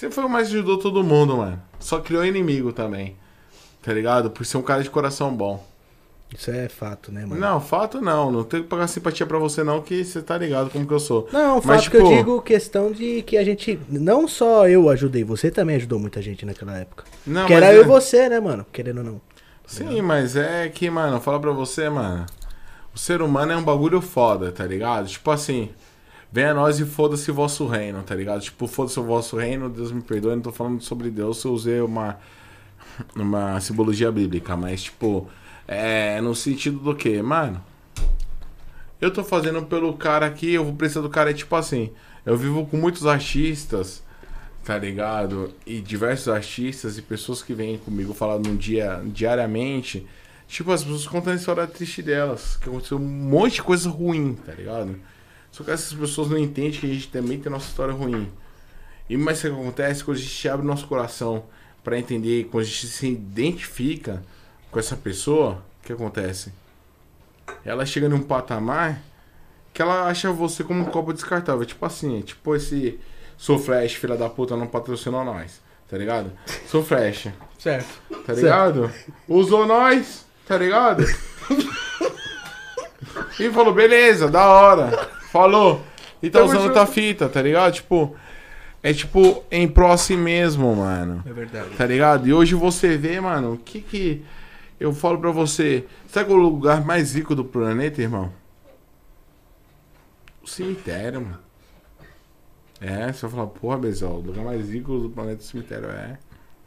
Você 0.00 0.10
foi 0.10 0.24
o 0.24 0.30
mais 0.30 0.48
que 0.48 0.54
ajudou 0.54 0.78
todo 0.78 1.04
mundo, 1.04 1.36
mano. 1.36 1.60
Só 1.78 2.00
criou 2.00 2.24
inimigo 2.24 2.72
também. 2.72 3.16
Tá 3.82 3.92
ligado? 3.92 4.30
Por 4.30 4.46
ser 4.46 4.56
um 4.56 4.62
cara 4.62 4.82
de 4.82 4.88
coração 4.88 5.30
bom. 5.36 5.62
Isso 6.34 6.50
é 6.50 6.70
fato, 6.70 7.12
né, 7.12 7.26
mano? 7.26 7.38
Não, 7.38 7.60
fato 7.60 8.00
não. 8.00 8.32
Não 8.32 8.42
tenho 8.42 8.62
que 8.62 8.68
pagar 8.70 8.88
simpatia 8.88 9.26
pra 9.26 9.36
você, 9.36 9.62
não, 9.62 9.82
que 9.82 10.02
você 10.02 10.22
tá 10.22 10.38
ligado 10.38 10.70
como 10.70 10.86
que 10.86 10.94
eu 10.94 10.98
sou. 10.98 11.28
Não, 11.30 11.56
Mas, 11.56 11.64
fato 11.84 11.90
que 11.90 11.98
eu 11.98 12.04
tipo- 12.04 12.16
digo 12.16 12.40
questão 12.40 12.90
de 12.90 13.20
que 13.20 13.36
a 13.36 13.44
gente. 13.44 13.78
Não 13.90 14.26
só 14.26 14.66
eu 14.66 14.88
ajudei, 14.88 15.22
você 15.22 15.50
também 15.50 15.76
ajudou 15.76 15.98
muita 15.98 16.22
gente 16.22 16.46
naquela 16.46 16.78
época. 16.78 17.04
Não, 17.26 17.46
que 17.46 17.52
era 17.52 17.66
é- 17.66 17.76
eu 17.76 17.82
e 17.82 17.84
você, 17.84 18.26
né, 18.30 18.40
mano? 18.40 18.64
Querendo 18.72 18.98
ou 18.98 19.04
não. 19.04 19.20
Sim, 19.66 20.00
mas 20.00 20.34
é 20.34 20.70
que, 20.70 20.88
mano, 20.88 21.20
fala 21.20 21.38
pra 21.38 21.52
você, 21.52 21.90
mano. 21.90 22.24
O 22.94 22.98
ser 22.98 23.20
humano 23.20 23.52
é 23.52 23.56
um 23.58 23.62
bagulho 23.62 24.00
foda, 24.00 24.50
tá 24.50 24.64
ligado? 24.64 25.08
Tipo 25.08 25.30
assim, 25.30 25.68
venha 26.32 26.52
a 26.52 26.54
nós 26.54 26.78
e 26.78 26.84
foda-se 26.84 27.30
o 27.30 27.34
vosso 27.34 27.66
reino, 27.66 28.02
tá 28.02 28.14
ligado? 28.14 28.40
Tipo, 28.40 28.66
foda-se 28.66 28.98
o 28.98 29.04
vosso 29.04 29.36
reino, 29.36 29.68
Deus 29.68 29.92
me 29.92 30.02
perdoe, 30.02 30.34
não 30.34 30.42
tô 30.42 30.52
falando 30.52 30.80
sobre 30.82 31.10
Deus, 31.10 31.42
eu 31.44 31.52
usei 31.52 31.80
uma, 31.80 32.18
uma 33.14 33.60
simbologia 33.60 34.10
bíblica, 34.12 34.56
mas, 34.56 34.84
tipo, 34.84 35.28
é 35.66 36.20
no 36.20 36.34
sentido 36.34 36.78
do 36.78 36.94
que, 36.94 37.20
mano? 37.22 37.62
Eu 39.00 39.10
tô 39.10 39.24
fazendo 39.24 39.62
pelo 39.62 39.94
cara 39.94 40.26
aqui, 40.26 40.52
eu 40.52 40.64
vou 40.64 40.74
precisar 40.74 41.00
do 41.00 41.08
cara, 41.08 41.30
é 41.30 41.34
tipo 41.34 41.56
assim, 41.56 41.90
eu 42.24 42.36
vivo 42.36 42.66
com 42.66 42.76
muitos 42.76 43.06
artistas, 43.06 44.02
tá 44.62 44.76
ligado? 44.76 45.54
E 45.66 45.80
diversos 45.80 46.28
artistas 46.28 46.98
e 46.98 47.02
pessoas 47.02 47.42
que 47.42 47.54
vêm 47.54 47.78
comigo 47.78 48.12
falar 48.12 48.38
no 48.38 48.56
dia, 48.56 49.00
diariamente. 49.06 50.06
Tipo, 50.46 50.72
as 50.72 50.82
pessoas 50.82 51.06
contando 51.06 51.34
a 51.34 51.36
história 51.36 51.66
triste 51.66 52.02
delas. 52.02 52.56
Que 52.56 52.68
aconteceu 52.68 52.98
um 52.98 53.00
monte 53.00 53.54
de 53.54 53.62
coisa 53.62 53.88
ruim, 53.88 54.34
tá 54.34 54.52
ligado? 54.52 54.96
Só 55.50 55.64
que 55.64 55.70
essas 55.70 55.92
pessoas 55.92 56.28
não 56.30 56.38
entendem 56.38 56.72
que 56.72 56.86
a 56.86 56.94
gente 56.94 57.08
também 57.08 57.38
tem 57.38 57.50
nossa 57.50 57.68
história 57.68 57.92
ruim. 57.92 58.30
E 59.08 59.16
mais 59.16 59.38
o 59.38 59.42
que 59.42 59.48
acontece 59.48 60.04
quando 60.04 60.16
a 60.18 60.20
gente 60.20 60.48
abre 60.48 60.66
nosso 60.66 60.86
coração 60.86 61.44
pra 61.82 61.98
entender, 61.98 62.44
quando 62.50 62.62
a 62.62 62.66
gente 62.66 62.86
se 62.86 63.08
identifica 63.08 64.22
com 64.70 64.78
essa 64.78 64.96
pessoa, 64.96 65.62
o 65.82 65.86
que 65.86 65.92
acontece? 65.92 66.52
Ela 67.64 67.84
chega 67.84 68.08
num 68.08 68.20
patamar 68.22 69.00
que 69.72 69.82
ela 69.82 70.06
acha 70.06 70.30
você 70.32 70.62
como 70.62 70.82
um 70.82 70.84
copo 70.84 71.12
descartável. 71.12 71.64
Tipo 71.64 71.84
assim, 71.86 72.20
tipo 72.20 72.54
esse 72.54 73.00
Sou 73.36 73.58
Flash, 73.58 73.94
filha 73.94 74.16
da 74.16 74.28
puta, 74.28 74.56
não 74.56 74.66
patrocinou 74.66 75.24
nós. 75.24 75.60
Tá 75.88 75.98
ligado? 75.98 76.30
Sou 76.68 76.84
Flash, 76.84 77.28
Certo. 77.58 78.00
tá 78.24 78.32
ligado? 78.32 78.92
Usou 79.26 79.66
nós, 79.66 80.24
tá 80.46 80.56
ligado? 80.56 81.04
e 83.40 83.50
falou, 83.50 83.74
beleza, 83.74 84.28
da 84.28 84.46
hora. 84.46 85.10
Falou. 85.30 85.82
E 86.22 86.28
tá 86.28 86.40
Tamo 86.40 86.50
usando 86.50 86.62
junto. 86.62 86.74
tua 86.74 86.86
fita, 86.86 87.28
tá 87.28 87.40
ligado? 87.40 87.72
Tipo, 87.72 88.14
é 88.82 88.92
tipo 88.92 89.44
em 89.50 89.66
pró 89.68 89.92
a 89.92 89.96
si 89.96 90.16
mesmo, 90.16 90.74
mano. 90.76 91.22
É 91.26 91.32
verdade. 91.32 91.70
Tá 91.76 91.86
ligado? 91.86 92.28
E 92.28 92.32
hoje 92.32 92.54
você 92.54 92.96
vê, 92.96 93.20
mano, 93.20 93.54
o 93.54 93.58
que 93.58 93.80
que. 93.80 94.24
Eu 94.78 94.92
falo 94.92 95.18
pra 95.18 95.30
você. 95.30 95.84
Sabe 96.06 96.28
qual 96.28 96.38
é 96.38 96.42
o 96.42 96.44
lugar 96.44 96.84
mais 96.84 97.14
rico 97.14 97.34
do 97.34 97.44
planeta, 97.44 98.00
irmão? 98.00 98.32
O 100.42 100.48
cemitério, 100.48 101.20
mano. 101.20 101.38
É, 102.80 103.12
você 103.12 103.26
vai 103.26 103.30
falar, 103.30 103.46
porra, 103.48 103.76
Bezol, 103.76 104.18
o 104.18 104.20
lugar 104.22 104.42
mais 104.44 104.70
rico 104.70 104.98
do 104.98 105.10
planeta 105.10 105.42
é 105.42 105.44
o 105.44 105.46
cemitério. 105.46 105.90
É. 105.90 106.18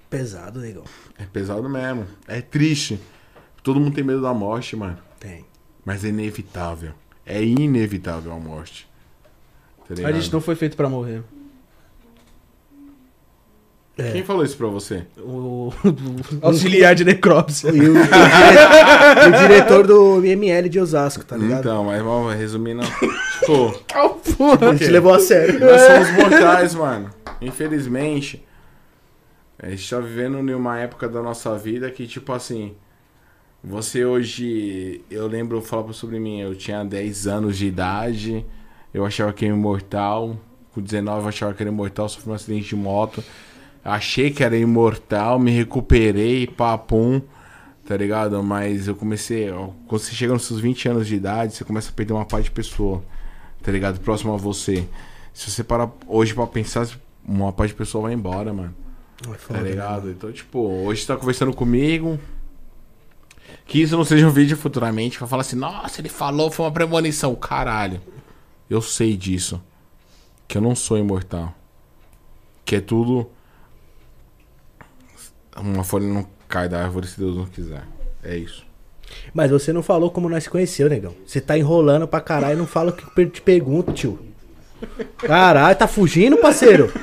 Pesado, 0.09 0.59
negão. 0.59 0.83
É 1.17 1.25
pesado 1.25 1.67
mesmo. 1.67 2.05
É 2.27 2.39
triste. 2.39 2.99
Todo 3.63 3.79
mundo 3.79 3.95
tem 3.95 4.03
medo 4.03 4.21
da 4.21 4.33
morte, 4.33 4.75
mano. 4.75 4.97
Tem. 5.19 5.43
Mas 5.83 6.05
é 6.05 6.09
inevitável. 6.09 6.93
É 7.25 7.43
inevitável 7.43 8.31
a 8.31 8.37
morte. 8.37 8.87
Tá 9.87 10.07
A 10.07 10.11
gente 10.11 10.31
não 10.31 10.41
foi 10.41 10.55
feito 10.55 10.75
pra 10.77 10.89
morrer. 10.89 11.23
É. 13.95 14.11
Quem 14.11 14.23
falou 14.23 14.43
isso 14.43 14.57
pra 14.57 14.65
você? 14.67 15.05
O, 15.19 15.69
o 15.69 15.71
auxiliar 16.41 16.95
de 16.95 17.05
necrópsia. 17.05 17.69
E 17.69 17.79
o, 17.79 17.91
o 17.93 17.93
dire- 17.93 18.01
o 19.37 19.47
diretor 19.47 19.85
do 19.85 20.25
IML 20.25 20.67
de 20.67 20.79
Osasco, 20.79 21.23
tá 21.23 21.37
ligado? 21.37 21.59
Então, 21.59 21.83
mas 21.83 22.01
vamos 22.01 22.33
resumindo. 22.33 22.81
tipo. 23.39 23.83
Ele 24.65 24.79
te 24.79 24.87
levou 24.87 25.13
a 25.13 25.19
sério. 25.19 25.59
Nós 25.59 25.79
somos 25.81 26.09
mortais, 26.11 26.73
mano. 26.73 27.11
Infelizmente, 27.39 28.43
a 29.59 29.69
gente 29.69 29.87
tá 29.87 29.99
vivendo 29.99 30.39
em 30.39 30.55
uma 30.55 30.79
época 30.79 31.07
da 31.07 31.21
nossa 31.21 31.55
vida 31.55 31.91
que, 31.91 32.07
tipo 32.07 32.33
assim, 32.33 32.73
você 33.63 34.03
hoje. 34.03 35.01
Eu 35.09 35.27
lembro, 35.27 35.61
falar 35.61 35.91
sobre 35.93 36.19
mim, 36.19 36.41
eu 36.41 36.53
tinha 36.55 36.83
10 36.83 37.27
anos 37.27 37.57
de 37.57 37.67
idade, 37.67 38.45
eu 38.93 39.05
achava 39.05 39.31
que 39.31 39.45
era 39.45 39.53
imortal. 39.53 40.37
Com 40.73 40.81
19 40.81 41.21
eu 41.21 41.29
achava 41.29 41.53
que 41.53 41.63
era 41.63 41.69
imortal, 41.69 42.09
sofri 42.09 42.29
um 42.29 42.33
acidente 42.33 42.69
de 42.69 42.75
moto. 42.75 43.23
Achei 43.85 44.31
que 44.31 44.43
era 44.43 44.57
imortal, 44.57 45.37
me 45.37 45.51
recuperei, 45.51 46.47
papum, 46.47 47.21
tá 47.85 47.95
ligado? 47.95 48.41
Mas 48.43 48.87
eu 48.87 48.95
comecei. 48.95 49.49
Quando 49.87 50.01
você 50.01 50.13
chega 50.13 50.33
nos 50.33 50.45
seus 50.45 50.59
20 50.59 50.89
anos 50.89 51.07
de 51.07 51.15
idade, 51.15 51.53
você 51.53 51.63
começa 51.63 51.89
a 51.89 51.93
perder 51.93 52.13
uma 52.13 52.25
parte 52.25 52.45
de 52.45 52.51
pessoa, 52.51 53.03
tá 53.61 53.71
ligado? 53.71 53.99
Próximo 53.99 54.33
a 54.33 54.37
você. 54.37 54.87
Se 55.33 55.49
você 55.51 55.63
parar 55.63 55.91
hoje 56.07 56.33
pra 56.33 56.47
pensar, 56.47 56.87
uma 57.25 57.51
parte 57.51 57.71
de 57.71 57.77
pessoa 57.77 58.03
vai 58.03 58.13
embora, 58.13 58.53
mano. 58.53 58.73
É 59.25 59.27
Tá 59.27 59.33
foda, 59.35 59.61
né, 59.61 59.69
ligado? 59.69 60.09
Então, 60.09 60.31
tipo, 60.31 60.59
hoje 60.59 61.01
você 61.01 61.07
tá 61.07 61.17
conversando 61.17 61.53
comigo. 61.53 62.19
Que 63.73 63.81
isso 63.81 63.97
não 63.97 64.05
seja 64.05 64.27
um 64.27 64.29
vídeo 64.29 64.55
futuramente 64.55 65.17
pra 65.17 65.25
falar 65.25 65.41
assim, 65.41 65.55
nossa, 65.55 65.99
ele 65.99 66.07
falou, 66.07 66.51
foi 66.51 66.63
uma 66.63 66.71
premonição. 66.71 67.33
Caralho. 67.33 67.99
Eu 68.69 68.83
sei 68.83 69.17
disso. 69.17 69.59
Que 70.47 70.59
eu 70.59 70.61
não 70.61 70.75
sou 70.75 70.95
imortal. 70.95 71.55
Que 72.63 72.75
é 72.75 72.79
tudo. 72.79 73.31
Uma 75.57 75.83
folha 75.83 76.05
não 76.05 76.23
cai 76.47 76.69
da 76.69 76.83
árvore 76.83 77.07
se 77.07 77.19
Deus 77.19 77.35
não 77.35 77.47
quiser. 77.47 77.81
É 78.21 78.37
isso. 78.37 78.63
Mas 79.33 79.49
você 79.49 79.73
não 79.73 79.81
falou 79.81 80.11
como 80.11 80.29
nós 80.29 80.43
se 80.43 80.51
conheceu, 80.51 80.87
negão. 80.87 81.15
Você 81.25 81.41
tá 81.41 81.57
enrolando 81.57 82.07
pra 82.07 82.21
caralho 82.21 82.53
e 82.53 82.57
não 82.59 82.67
fala 82.67 82.91
o 82.91 82.93
que 82.93 83.21
eu 83.21 83.27
te 83.27 83.41
pergunto, 83.41 83.91
tio. 83.91 84.19
Caralho, 85.17 85.75
tá 85.75 85.87
fugindo, 85.87 86.37
parceiro? 86.37 86.93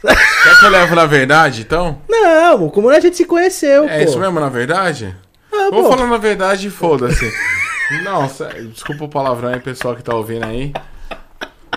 Quer 0.00 0.58
que 0.58 0.64
eu 0.64 0.70
levo 0.70 0.94
na 0.94 1.04
verdade, 1.04 1.60
então? 1.60 2.00
Não, 2.08 2.70
como 2.70 2.88
a 2.88 2.98
gente 2.98 3.18
se 3.18 3.26
conheceu, 3.26 3.86
É 3.86 3.98
pô. 3.98 4.04
isso 4.08 4.18
mesmo, 4.18 4.40
na 4.40 4.48
verdade? 4.48 5.14
Ah, 5.52 5.70
Vou 5.70 5.84
pô. 5.84 5.90
falar 5.90 6.06
na 6.06 6.16
verdade, 6.16 6.70
foda-se. 6.70 7.32
Não, 8.04 8.28
sério, 8.28 8.68
desculpa 8.68 9.04
o 9.04 9.08
palavrão 9.08 9.48
aí, 9.48 9.60
pessoal 9.60 9.96
que 9.96 10.02
tá 10.02 10.14
ouvindo 10.14 10.44
aí. 10.44 10.72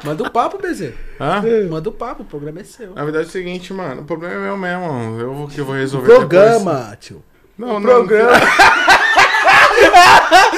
Manda 0.04 0.24
o 0.24 0.32
papo, 0.32 0.58
BZ. 0.58 0.94
Hã? 1.20 1.44
Manda 1.70 1.90
o 1.90 1.92
papo, 1.92 2.24
o 2.24 2.26
programa 2.26 2.60
é 2.60 2.64
seu. 2.64 2.94
Na 2.94 3.04
verdade 3.04 3.26
é 3.26 3.28
o 3.28 3.32
seguinte, 3.32 3.72
mano, 3.74 4.02
o 4.02 4.06
problema 4.06 4.34
é 4.34 4.40
meu 4.40 4.58
mesmo. 4.58 5.20
Eu 5.20 5.34
vou, 5.34 5.48
que 5.48 5.60
eu 5.60 5.66
vou 5.66 5.76
resolver 5.76 6.08
depois. 6.08 6.28
Programa, 6.28 6.98
tio. 7.00 7.24
Não, 7.58 7.80
não. 7.80 7.82
Programa. 7.82 8.32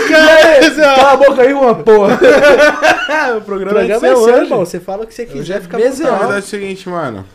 Cala 0.09 1.11
a 1.11 1.18
boca 1.18 1.41
aí, 1.41 1.53
uma 1.53 1.76
porra. 1.76 2.16
o 3.38 3.41
programa, 3.41 3.72
programa 3.74 4.07
é 4.07 4.16
seu, 4.16 4.30
irmão. 4.30 4.59
Você 4.59 4.80
fala 4.80 5.03
o 5.03 5.07
que 5.07 5.14
você 5.14 5.26
quiser, 5.26 5.57
é 5.57 5.61
fica 5.61 5.78
BZ, 5.78 5.99
Na 5.99 6.09
verdade 6.11 6.36
é 6.36 6.39
o 6.39 6.41
seguinte, 6.41 6.89
mano. 6.89 7.26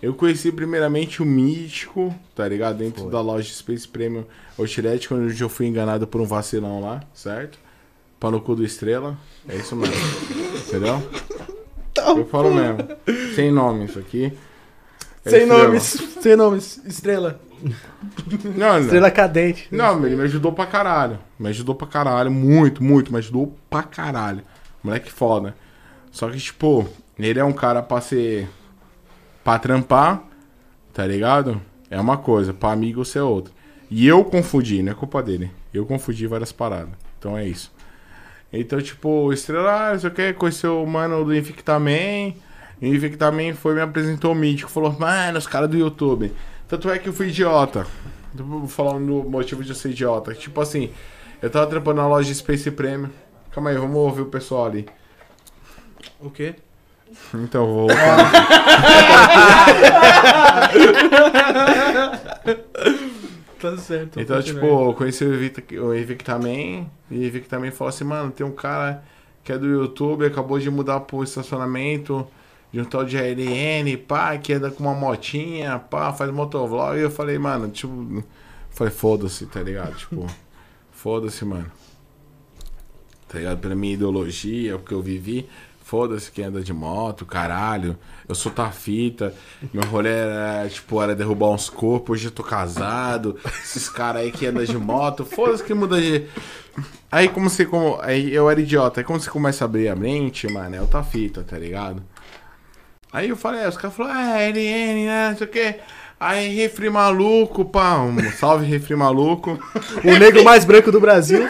Eu 0.00 0.14
conheci 0.14 0.52
primeiramente 0.52 1.20
o 1.22 1.26
Mítico, 1.26 2.14
tá 2.34 2.46
ligado? 2.46 2.78
Dentro 2.78 3.10
da 3.10 3.20
loja 3.20 3.52
Space 3.52 3.86
Premium 3.86 4.24
Outlet, 4.56 5.12
onde 5.12 5.40
eu 5.42 5.48
fui 5.48 5.66
enganado 5.66 6.06
por 6.06 6.20
um 6.20 6.24
vacilão 6.24 6.80
lá, 6.80 7.02
certo? 7.12 7.58
No 8.22 8.40
cu 8.40 8.54
do 8.54 8.64
Estrela. 8.64 9.16
É 9.48 9.56
isso 9.56 9.74
mesmo. 9.76 9.94
Entendeu? 10.66 11.02
Eu 11.96 12.26
falo 12.26 12.52
mesmo. 12.54 12.78
Sem 13.34 13.50
nome 13.52 13.84
isso 13.86 13.98
aqui. 13.98 14.32
É 15.24 15.30
Sem 15.30 15.42
Estrela. 15.42 15.64
nomes. 15.64 15.84
Sem 16.20 16.36
nomes. 16.36 16.80
Estrela. 16.84 17.40
Não, 18.56 18.74
não. 18.74 18.80
Estrela 18.80 19.10
cadente. 19.10 19.68
Não, 19.70 20.04
ele 20.04 20.16
me 20.16 20.22
ajudou 20.22 20.52
pra 20.52 20.66
caralho. 20.66 21.18
Me 21.38 21.48
ajudou 21.48 21.74
pra 21.74 21.86
caralho. 21.86 22.30
Muito, 22.30 22.82
muito. 22.82 23.12
Me 23.12 23.18
ajudou 23.18 23.56
pra 23.68 23.82
caralho. 23.82 24.42
Moleque 24.82 25.10
foda. 25.10 25.54
Só 26.10 26.28
que, 26.30 26.38
tipo, 26.38 26.88
ele 27.18 27.38
é 27.38 27.44
um 27.44 27.52
cara 27.52 27.82
pra 27.82 28.00
ser. 28.00 28.48
Pra 29.48 29.58
trampar, 29.58 30.24
tá 30.92 31.06
ligado? 31.06 31.58
É 31.88 31.98
uma 31.98 32.18
coisa. 32.18 32.52
Pra 32.52 32.70
amigo 32.70 33.02
ser 33.02 33.20
outra. 33.20 33.50
E 33.90 34.06
eu 34.06 34.22
confundi, 34.22 34.82
não 34.82 34.92
é 34.92 34.94
culpa 34.94 35.22
dele. 35.22 35.50
Eu 35.72 35.86
confundi 35.86 36.26
várias 36.26 36.52
paradas. 36.52 36.90
Então 37.18 37.34
é 37.34 37.48
isso. 37.48 37.72
Então, 38.52 38.78
tipo, 38.82 39.32
Estrela, 39.32 39.88
ah, 39.88 39.92
não 39.94 40.00
sei 40.00 40.10
o 40.10 40.12
que, 40.12 40.32
conheceu 40.34 40.82
o 40.82 40.86
mano 40.86 41.24
do 41.24 41.34
Invictaman. 41.34 42.34
E 42.78 42.90
o 42.90 42.94
Invictaman 42.94 43.54
foi 43.54 43.74
me 43.74 43.80
apresentou 43.80 44.32
o 44.32 44.34
mítico. 44.34 44.70
Falou, 44.70 44.94
mano, 44.98 45.38
os 45.38 45.46
caras 45.46 45.70
do 45.70 45.78
YouTube. 45.78 46.30
Tanto 46.68 46.90
é 46.90 46.98
que 46.98 47.08
eu 47.08 47.14
fui 47.14 47.28
idiota. 47.28 47.86
Vou 48.34 48.68
falar 48.68 48.98
no 49.00 49.24
motivo 49.24 49.64
de 49.64 49.70
eu 49.70 49.74
ser 49.74 49.92
idiota. 49.92 50.34
Tipo 50.34 50.60
assim, 50.60 50.90
eu 51.40 51.48
tava 51.48 51.66
trampando 51.66 52.02
na 52.02 52.06
loja 52.06 52.34
Space 52.34 52.70
Premium. 52.70 53.08
Calma 53.50 53.70
aí, 53.70 53.78
vamos 53.78 53.96
ouvir 53.96 54.20
o 54.20 54.26
pessoal 54.26 54.66
ali. 54.66 54.86
O 56.20 56.30
quê? 56.30 56.54
Então, 57.34 57.66
vou. 57.66 57.88
Tá 63.60 63.76
certo. 63.76 64.20
Então, 64.20 64.36
continua 64.36 64.60
tipo, 64.60 64.66
eu 64.90 64.94
conheci 64.94 65.24
o 65.24 65.34
Invicta- 65.34 65.74
o 65.82 65.92
Invictaman. 65.94 66.86
E 67.10 67.18
o 67.18 67.24
Invictaman 67.24 67.70
falou 67.72 67.88
assim, 67.88 68.04
mano, 68.04 68.30
tem 68.30 68.46
um 68.46 68.52
cara 68.52 69.02
que 69.42 69.50
é 69.50 69.58
do 69.58 69.66
YouTube, 69.66 70.24
acabou 70.26 70.58
de 70.60 70.70
mudar 70.70 71.00
pro 71.00 71.24
estacionamento 71.24 72.24
de 72.72 72.80
um 72.80 72.84
tal 72.84 73.04
de 73.04 73.16
ALN, 73.18 73.96
pá, 74.06 74.36
que 74.38 74.52
anda 74.52 74.70
com 74.70 74.84
uma 74.84 74.94
motinha, 74.94 75.78
pá, 75.78 76.12
faz 76.12 76.30
motovlog. 76.30 76.96
E 76.98 77.02
eu 77.02 77.10
falei, 77.10 77.36
mano, 77.38 77.68
tipo, 77.68 78.22
falei, 78.70 78.92
foda-se, 78.92 79.46
tá 79.46 79.60
ligado? 79.60 79.94
Tipo, 79.98 80.26
foda-se, 80.92 81.44
mano. 81.44 81.70
Tá 83.26 83.38
ligado? 83.38 83.58
Pela 83.58 83.74
minha 83.74 83.94
ideologia, 83.94 84.76
o 84.76 84.78
que 84.80 84.92
eu 84.92 85.02
vivi. 85.02 85.48
Foda-se 85.88 86.30
quem 86.30 86.44
anda 86.44 86.60
de 86.60 86.70
moto, 86.70 87.24
caralho. 87.24 87.96
Eu 88.28 88.34
sou 88.34 88.52
tafita. 88.52 89.32
Meu 89.72 89.82
rolê 89.84 90.10
era, 90.10 90.68
tipo, 90.68 91.02
era 91.02 91.16
derrubar 91.16 91.48
uns 91.48 91.70
corpos. 91.70 92.18
Hoje 92.18 92.26
eu 92.26 92.30
tô 92.30 92.42
casado. 92.42 93.38
Esses 93.64 93.88
caras 93.88 94.20
aí 94.20 94.30
que 94.30 94.44
andam 94.44 94.62
de 94.62 94.76
moto. 94.76 95.24
Foda-se 95.24 95.64
que 95.64 95.72
muda 95.72 95.98
de. 95.98 96.26
Aí 97.10 97.26
como 97.30 97.48
você. 97.48 97.64
Como... 97.64 97.98
Aí 98.02 98.34
eu 98.34 98.50
era 98.50 98.60
idiota. 98.60 99.00
Aí 99.00 99.04
como 99.04 99.18
você 99.18 99.30
começa 99.30 99.64
a 99.64 99.66
abrir 99.66 99.88
a 99.88 99.96
mente, 99.96 100.46
mano, 100.52 100.76
é 100.76 100.82
o 100.82 100.86
tafita, 100.86 101.42
tá 101.42 101.56
ligado? 101.56 102.02
Aí 103.10 103.30
eu 103.30 103.36
falei, 103.36 103.66
os 103.66 103.78
caras 103.78 103.96
falaram, 103.96 104.20
ah, 104.20 104.42
LN, 104.42 105.06
né? 105.06 105.30
Não 105.30 105.38
sei 105.38 105.46
o 105.46 105.50
quê. 105.50 105.80
Aí, 106.20 106.54
refri 106.54 106.90
maluco, 106.90 107.64
pá. 107.64 107.98
Um 108.00 108.18
salve, 108.32 108.66
refri 108.66 108.96
maluco. 108.96 109.58
O 110.04 110.18
negro 110.18 110.42
mais 110.42 110.64
branco 110.64 110.90
do 110.90 111.00
Brasil. 111.00 111.48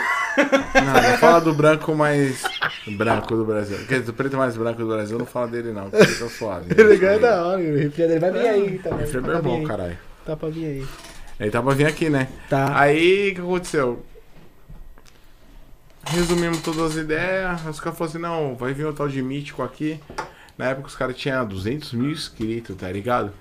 Não, 0.74 1.02
não 1.10 1.18
fala 1.18 1.40
do 1.40 1.54
branco 1.54 1.94
mais 1.94 2.42
branco 2.86 3.34
do 3.34 3.44
Brasil. 3.44 3.78
Quer 3.88 4.00
dizer, 4.00 4.02
do 4.06 4.12
preto 4.12 4.36
mais 4.36 4.56
branco 4.56 4.80
do 4.80 4.86
Brasil, 4.88 5.18
não 5.18 5.26
fala 5.26 5.48
dele 5.48 5.72
não, 5.72 5.90
porque 5.90 6.04
ele 6.04 6.14
tá 6.14 6.28
suave. 6.28 6.66
Ele 6.78 6.96
ganha 6.96 7.18
da 7.18 7.44
hora, 7.44 7.60
o 7.60 7.76
refri 7.76 8.06
dele 8.06 8.20
vai 8.20 8.30
vir 8.30 8.46
aí 8.46 8.78
também. 8.78 9.00
Refri 9.00 9.18
é 9.18 9.20
Tá 9.22 9.26
meu 9.28 9.36
vir 9.36 9.42
bom, 9.42 9.64
caralho. 9.64 9.98
Tá 10.24 10.36
pra 10.36 10.48
vir 10.48 10.66
aí. 10.66 10.86
Ele 11.40 11.50
tá 11.50 11.62
pra 11.62 11.74
vir 11.74 11.86
aqui, 11.86 12.10
né? 12.10 12.28
Tá. 12.48 12.78
Aí, 12.78 13.30
o 13.30 13.34
que 13.34 13.40
aconteceu? 13.40 14.04
Resumimos 16.04 16.60
todas 16.60 16.92
as 16.92 16.96
ideias. 16.96 17.64
Os 17.66 17.80
caras 17.80 17.98
falaram 17.98 18.04
assim: 18.04 18.18
não, 18.18 18.54
vai 18.56 18.72
vir 18.72 18.86
um 18.86 18.92
tal 18.92 19.08
de 19.08 19.22
mítico 19.22 19.62
aqui. 19.62 20.00
Na 20.56 20.66
época 20.66 20.88
os 20.88 20.96
caras 20.96 21.16
tinham 21.16 21.46
200 21.46 21.92
mil 21.92 22.10
inscritos, 22.10 22.76
tá 22.76 22.90
ligado? 22.90 23.32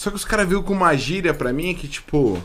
Só 0.00 0.08
que 0.08 0.16
os 0.16 0.24
caras 0.24 0.48
viram 0.48 0.62
com 0.62 0.72
uma 0.72 0.96
gíria 0.96 1.34
pra 1.34 1.52
mim 1.52 1.74
que, 1.74 1.86
tipo, 1.86 2.42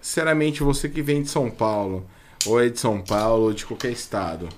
sinceramente, 0.00 0.62
você 0.62 0.88
que 0.88 1.02
vem 1.02 1.22
de 1.22 1.28
São 1.28 1.50
Paulo, 1.50 2.06
ou 2.46 2.62
é 2.62 2.68
de 2.68 2.78
São 2.78 3.00
Paulo, 3.00 3.46
ou 3.46 3.52
de 3.52 3.66
qualquer 3.66 3.90
estado, 3.90 4.48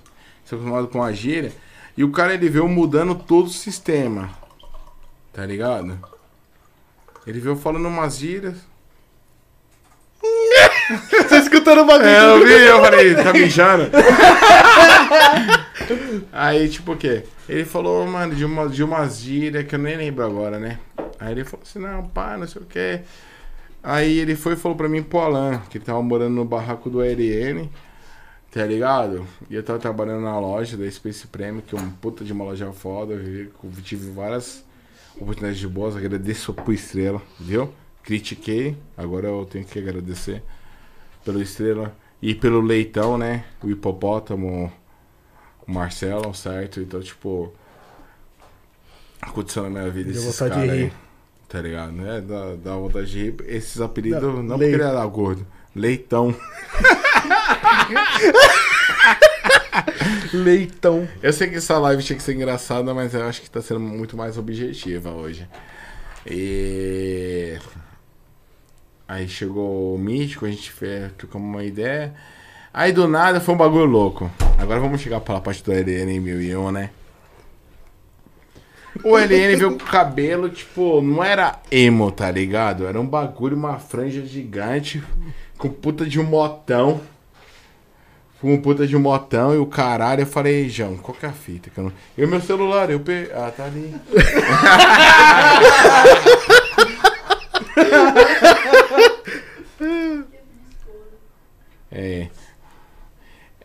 você 0.44 0.54
é 0.54 0.58
acostumado 0.58 0.88
com 0.88 1.02
a 1.02 1.14
gíria, 1.14 1.50
e 1.96 2.04
o 2.04 2.12
cara 2.12 2.34
ele 2.34 2.50
veio 2.50 2.68
mudando 2.68 3.14
todo 3.14 3.46
o 3.46 3.48
sistema, 3.48 4.36
tá 5.32 5.46
ligado? 5.46 5.98
Ele 7.26 7.40
veio 7.40 7.56
falando 7.56 7.88
umas 7.88 8.18
gírias. 8.18 8.58
Tá 11.28 11.38
escutando 11.38 11.82
o 11.82 11.86
bagulho? 11.86 12.08
É, 12.08 12.24
eu 12.24 12.44
vi, 12.44 12.52
eu 12.52 12.80
falei, 12.80 13.14
tá 13.14 13.32
mijando? 13.32 13.90
Aí, 16.32 16.68
tipo 16.68 16.92
o 16.92 16.96
quê? 16.96 17.24
Ele 17.48 17.64
falou, 17.64 18.06
mano, 18.06 18.34
de, 18.34 18.44
uma, 18.44 18.68
de 18.68 18.82
umas 18.82 19.20
gírias 19.20 19.66
que 19.66 19.74
eu 19.74 19.78
nem 19.78 19.96
lembro 19.96 20.24
agora, 20.24 20.58
né? 20.58 20.78
Aí 21.18 21.32
ele 21.32 21.44
falou 21.44 21.64
assim, 21.64 21.78
não, 21.78 22.06
pá, 22.08 22.36
não 22.36 22.46
sei 22.46 22.62
o 22.62 22.64
quê. 22.64 23.00
Aí 23.82 24.18
ele 24.18 24.34
foi 24.34 24.54
e 24.54 24.56
falou 24.56 24.76
pra 24.76 24.88
mim, 24.88 25.02
pro 25.02 25.20
Alan, 25.20 25.58
que 25.70 25.78
tava 25.78 26.02
morando 26.02 26.34
no 26.34 26.44
barraco 26.44 26.90
do 26.90 27.00
RN, 27.00 27.68
tá 28.50 28.64
ligado? 28.66 29.26
E 29.48 29.54
eu 29.54 29.62
tava 29.62 29.78
trabalhando 29.78 30.22
na 30.22 30.38
loja 30.38 30.76
da 30.76 30.90
Space 30.90 31.26
Premium, 31.26 31.60
que 31.60 31.74
é 31.74 31.78
uma 31.78 31.92
puta 32.00 32.24
de 32.24 32.32
uma 32.32 32.44
loja 32.44 32.70
foda, 32.72 33.14
eu 33.14 33.50
tive 33.82 34.10
várias 34.10 34.64
oportunidades 35.16 35.58
de 35.58 35.68
boas, 35.68 35.96
agradeço 35.96 36.52
pro 36.52 36.72
Estrela, 36.72 37.22
viu? 37.38 37.72
Critiquei, 38.02 38.76
agora 38.96 39.28
eu 39.28 39.46
tenho 39.50 39.64
que 39.64 39.78
agradecer 39.78 40.42
pelo 41.24 41.40
Estrela 41.40 41.94
e 42.20 42.34
pelo 42.34 42.60
Leitão, 42.60 43.16
né? 43.18 43.44
O 43.62 43.70
hipopótamo, 43.70 44.72
o 45.66 45.72
Marcelo, 45.72 46.34
certo? 46.34 46.80
Então, 46.80 47.00
tipo, 47.00 47.52
aconteceu 49.20 49.62
na 49.64 49.70
minha 49.70 49.90
vida 49.90 50.12
Deu 50.12 50.22
esses 50.22 50.38
caras 50.38 50.58
aí. 50.58 50.70
rir. 50.84 50.92
Tá 51.48 51.60
ligado? 51.60 51.92
Né? 51.92 52.20
Dá, 52.20 52.54
dá 52.56 52.76
vontade 52.76 53.10
de 53.10 53.22
rir. 53.24 53.34
Esses 53.46 53.80
apelidos, 53.80 54.22
Não, 54.22 54.42
não, 54.42 54.58
porque 54.58 54.72
ele 54.74 54.82
era 54.82 55.04
gordo. 55.06 55.46
Leitão. 55.74 56.34
Leitão. 60.32 61.08
Eu 61.22 61.32
sei 61.32 61.48
que 61.48 61.56
essa 61.56 61.78
live 61.78 62.02
tinha 62.02 62.16
que 62.16 62.22
ser 62.22 62.34
engraçada, 62.34 62.94
mas 62.94 63.14
eu 63.14 63.24
acho 63.24 63.42
que 63.42 63.50
tá 63.50 63.60
sendo 63.60 63.80
muito 63.80 64.16
mais 64.16 64.38
objetiva 64.38 65.10
hoje. 65.10 65.48
E. 66.26 67.58
Aí 69.10 69.28
chegou 69.28 69.96
o 69.96 69.98
Mítico, 69.98 70.46
a 70.46 70.48
gente 70.48 70.70
fez, 70.70 71.10
trocamos 71.18 71.48
uma 71.48 71.64
ideia. 71.64 72.14
Aí 72.72 72.92
do 72.92 73.08
nada 73.08 73.40
foi 73.40 73.52
um 73.52 73.58
bagulho 73.58 73.84
louco. 73.84 74.30
Agora 74.56 74.78
vamos 74.78 75.00
chegar 75.00 75.20
pra 75.20 75.40
parte 75.40 75.64
do 75.64 75.72
LN 75.72 76.12
em 76.12 76.20
1001, 76.20 76.70
né? 76.70 76.90
O 79.02 79.16
LN 79.18 79.56
veio 79.56 79.76
com 79.76 79.84
o 79.84 79.88
cabelo, 79.88 80.48
tipo, 80.48 81.02
não 81.02 81.24
era 81.24 81.58
emo, 81.72 82.12
tá 82.12 82.30
ligado? 82.30 82.86
Era 82.86 83.00
um 83.00 83.06
bagulho, 83.06 83.56
uma 83.56 83.80
franja 83.80 84.24
gigante, 84.24 85.02
com 85.58 85.68
puta 85.68 86.06
de 86.06 86.20
um 86.20 86.24
motão. 86.24 87.00
Com 88.40 88.56
puta 88.62 88.86
de 88.86 88.96
um 88.96 89.00
motão 89.00 89.52
e 89.52 89.58
o 89.58 89.66
caralho. 89.66 90.22
Eu 90.22 90.26
falei, 90.26 90.68
João, 90.68 90.96
qual 90.96 91.16
que 91.18 91.26
é 91.26 91.28
a 91.28 91.32
fita? 91.32 91.68
Que 91.68 91.78
eu 91.78 91.84
não... 91.84 91.92
Meu 92.28 92.40
celular, 92.40 92.88
eu 92.88 93.00
pe... 93.00 93.28
Ah, 93.34 93.50
tá 93.50 93.64
ali. 93.64 93.92
é. 102.00 102.30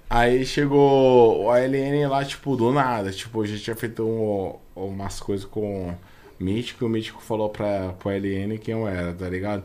Aí 0.10 0.46
chegou 0.46 1.44
o 1.46 1.50
ALN 1.50 2.08
lá, 2.08 2.24
tipo, 2.24 2.56
do 2.56 2.72
nada. 2.72 3.12
Tipo, 3.12 3.42
a 3.42 3.48
gente 3.48 3.64
tinha 3.64 3.76
feito 3.76 4.04
um- 4.04 4.56
umas 4.76 5.20
coisas 5.20 5.46
com 5.46 5.90
o 5.90 5.98
Mítico. 6.44 6.84
E 6.84 6.88
o 6.88 6.90
Mítico 6.90 7.22
falou 7.22 7.50
pra, 7.50 7.94
pro 7.94 8.10
ALN 8.10 8.58
quem 8.60 8.74
eu 8.74 8.88
era, 8.88 9.14
tá 9.14 9.28
ligado? 9.28 9.64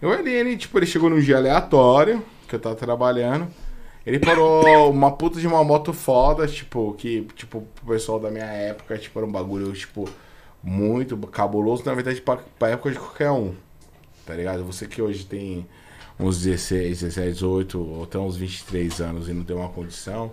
E 0.00 0.06
o 0.06 0.10
ALN, 0.12 0.56
tipo, 0.56 0.78
ele 0.78 0.86
chegou 0.86 1.10
num 1.10 1.20
dia 1.20 1.36
aleatório, 1.36 2.24
que 2.48 2.54
eu 2.54 2.60
tava 2.60 2.74
trabalhando. 2.74 3.48
Ele 4.04 4.18
parou 4.18 4.90
uma 4.90 5.12
puta 5.12 5.38
de 5.38 5.46
uma 5.46 5.62
moto 5.62 5.92
foda, 5.92 6.48
tipo, 6.48 6.94
que, 6.94 7.22
tipo, 7.36 7.60
pro 7.74 7.86
pessoal 7.94 8.18
da 8.18 8.30
minha 8.30 8.44
época, 8.46 8.98
tipo, 8.98 9.16
era 9.18 9.26
um 9.26 9.30
bagulho, 9.30 9.72
tipo, 9.72 10.08
muito 10.62 11.16
cabuloso, 11.28 11.84
na 11.84 11.94
verdade, 11.94 12.20
pra, 12.20 12.38
pra 12.58 12.70
época 12.70 12.90
de 12.90 12.98
qualquer 12.98 13.30
um. 13.30 13.54
Tá 14.26 14.34
ligado? 14.34 14.64
Você 14.64 14.86
que 14.88 15.00
hoje 15.02 15.24
tem 15.24 15.66
uns 16.22 16.42
16, 16.42 17.00
17, 17.00 17.32
18, 17.32 17.80
ou 17.80 18.04
até 18.04 18.18
uns 18.18 18.36
23 18.36 19.00
anos 19.00 19.28
e 19.28 19.32
não 19.32 19.44
tem 19.44 19.56
uma 19.56 19.68
condição, 19.68 20.32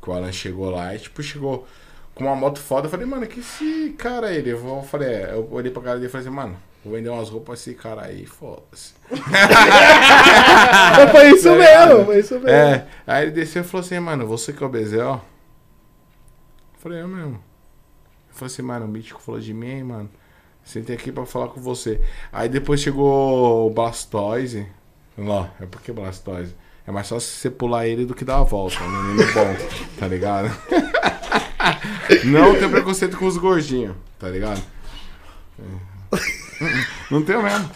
que 0.00 0.10
o 0.10 0.12
Alan 0.12 0.32
chegou 0.32 0.70
lá 0.70 0.94
e, 0.94 0.98
tipo, 0.98 1.22
chegou 1.22 1.66
com 2.14 2.24
uma 2.24 2.36
moto 2.36 2.58
foda. 2.58 2.86
Eu 2.86 2.90
falei, 2.90 3.06
mano, 3.06 3.26
que 3.26 3.40
esse 3.40 3.94
cara 3.98 4.28
aí? 4.28 4.36
Ele, 4.36 4.50
eu 4.50 4.82
falei, 4.82 5.08
é, 5.08 5.32
eu 5.32 5.48
olhei 5.50 5.70
pra 5.70 5.82
cara 5.82 5.96
dele 5.96 6.06
e 6.06 6.10
falei 6.10 6.26
assim, 6.26 6.36
mano, 6.36 6.56
vou 6.84 6.94
vender 6.94 7.08
umas 7.08 7.28
roupas 7.28 7.60
esse 7.60 7.74
cara 7.74 8.02
aí, 8.02 8.26
foda-se. 8.26 8.94
foi 11.10 11.30
isso 11.30 11.50
mesmo, 11.50 12.04
foi 12.04 12.20
isso 12.20 12.34
mesmo. 12.34 12.48
É, 12.48 12.86
aí 13.06 13.24
ele 13.24 13.32
desceu 13.32 13.62
e 13.62 13.64
falou 13.64 13.84
assim, 13.84 13.98
mano, 13.98 14.26
você 14.26 14.52
que 14.52 14.62
é 14.62 14.66
o 14.66 14.70
Bezel? 14.70 15.14
Eu 15.14 15.20
falei, 16.78 17.00
é 17.00 17.06
mesmo. 17.06 17.42
Eu 18.28 18.34
falei 18.34 18.52
assim, 18.52 18.62
mano, 18.62 18.86
o 18.86 18.88
Mítico 18.88 19.20
falou 19.20 19.40
de 19.40 19.52
mim, 19.52 19.68
hein, 19.68 19.84
mano. 19.84 20.10
Sentei 20.62 20.94
aqui 20.94 21.10
pra 21.10 21.26
falar 21.26 21.48
com 21.48 21.60
você. 21.60 22.00
Aí 22.32 22.48
depois 22.48 22.80
chegou 22.80 23.66
o 23.66 23.70
Blastoise. 23.70 24.66
Não, 25.20 25.50
é 25.60 25.66
porque 25.66 25.92
Blastoise. 25.92 26.54
É 26.86 26.90
mais 26.90 27.08
fácil 27.08 27.28
você 27.30 27.50
pular 27.50 27.86
ele 27.86 28.04
do 28.06 28.14
que 28.14 28.24
dar 28.24 28.38
a 28.38 28.42
volta. 28.42 28.76
É 28.76 28.82
um 28.82 28.90
menino 28.90 29.32
bom, 29.32 29.56
tá 29.98 30.08
ligado? 30.08 30.50
Não 32.24 32.54
tem 32.58 32.68
preconceito 32.68 33.16
com 33.16 33.26
os 33.26 33.36
gordinhos, 33.36 33.94
tá 34.18 34.28
ligado? 34.28 34.60
É. 35.58 36.16
Não 37.10 37.22
tem 37.22 37.40
mesmo. 37.42 37.70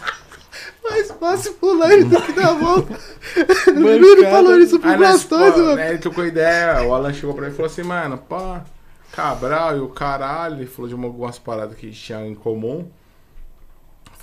Mais 0.83 1.11
fácil 1.11 1.53
pular 1.53 1.91
ele 1.93 2.05
do 2.05 2.21
que 2.21 2.31
dar 2.33 2.49
a 2.49 2.53
volta. 2.53 2.99
Ele 3.67 4.25
falou 4.29 4.57
isso 4.59 4.79
pro 4.79 4.95
Blastoise, 4.97 5.53
pô, 5.53 5.59
mano. 5.63 5.75
né, 5.75 5.89
ele 5.89 5.97
trocou 5.97 6.25
ideia, 6.25 6.83
o 6.83 6.93
Alan 6.93 7.11
chegou 7.11 7.33
pra 7.33 7.45
mim 7.47 7.51
e 7.51 7.55
falou 7.55 7.69
assim, 7.71 7.83
mano, 7.83 8.17
pá, 8.17 8.63
Cabral 9.11 9.77
e 9.77 9.79
o 9.79 9.87
caralho, 9.89 10.57
ele 10.57 10.67
falou 10.67 10.87
de 10.87 10.95
uma- 10.95 11.07
algumas 11.07 11.39
paradas 11.39 11.75
que 11.77 11.89
tinham 11.91 12.25
em 12.25 12.35
comum. 12.35 12.87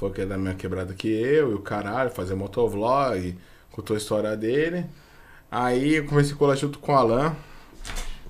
Falou 0.03 0.13
que 0.13 0.23
é 0.23 0.27
da 0.27 0.37
minha 0.37 0.55
quebrada 0.55 0.93
que 0.95 1.07
eu 1.07 1.53
e 1.53 1.55
o 1.55 1.61
caralho, 1.61 2.11
fazer 2.11 2.35
motovlog, 2.35 3.39
contou 3.71 3.95
a 3.95 3.99
história 3.99 4.37
dele. 4.37 4.85
Aí 5.49 5.95
eu 5.95 6.07
comecei 6.07 6.35
a 6.35 6.37
colar 6.37 6.57
junto 6.57 6.81
com 6.81 6.91
o 6.91 6.97
Alan, 6.97 7.37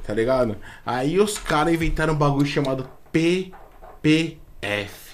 tá 0.07 0.13
ligado? 0.13 0.55
Aí 0.85 1.19
os 1.19 1.39
caras 1.39 1.73
inventaram 1.73 2.13
um 2.13 2.19
bagulho 2.19 2.45
chamado 2.45 2.87
PPF, 3.11 3.55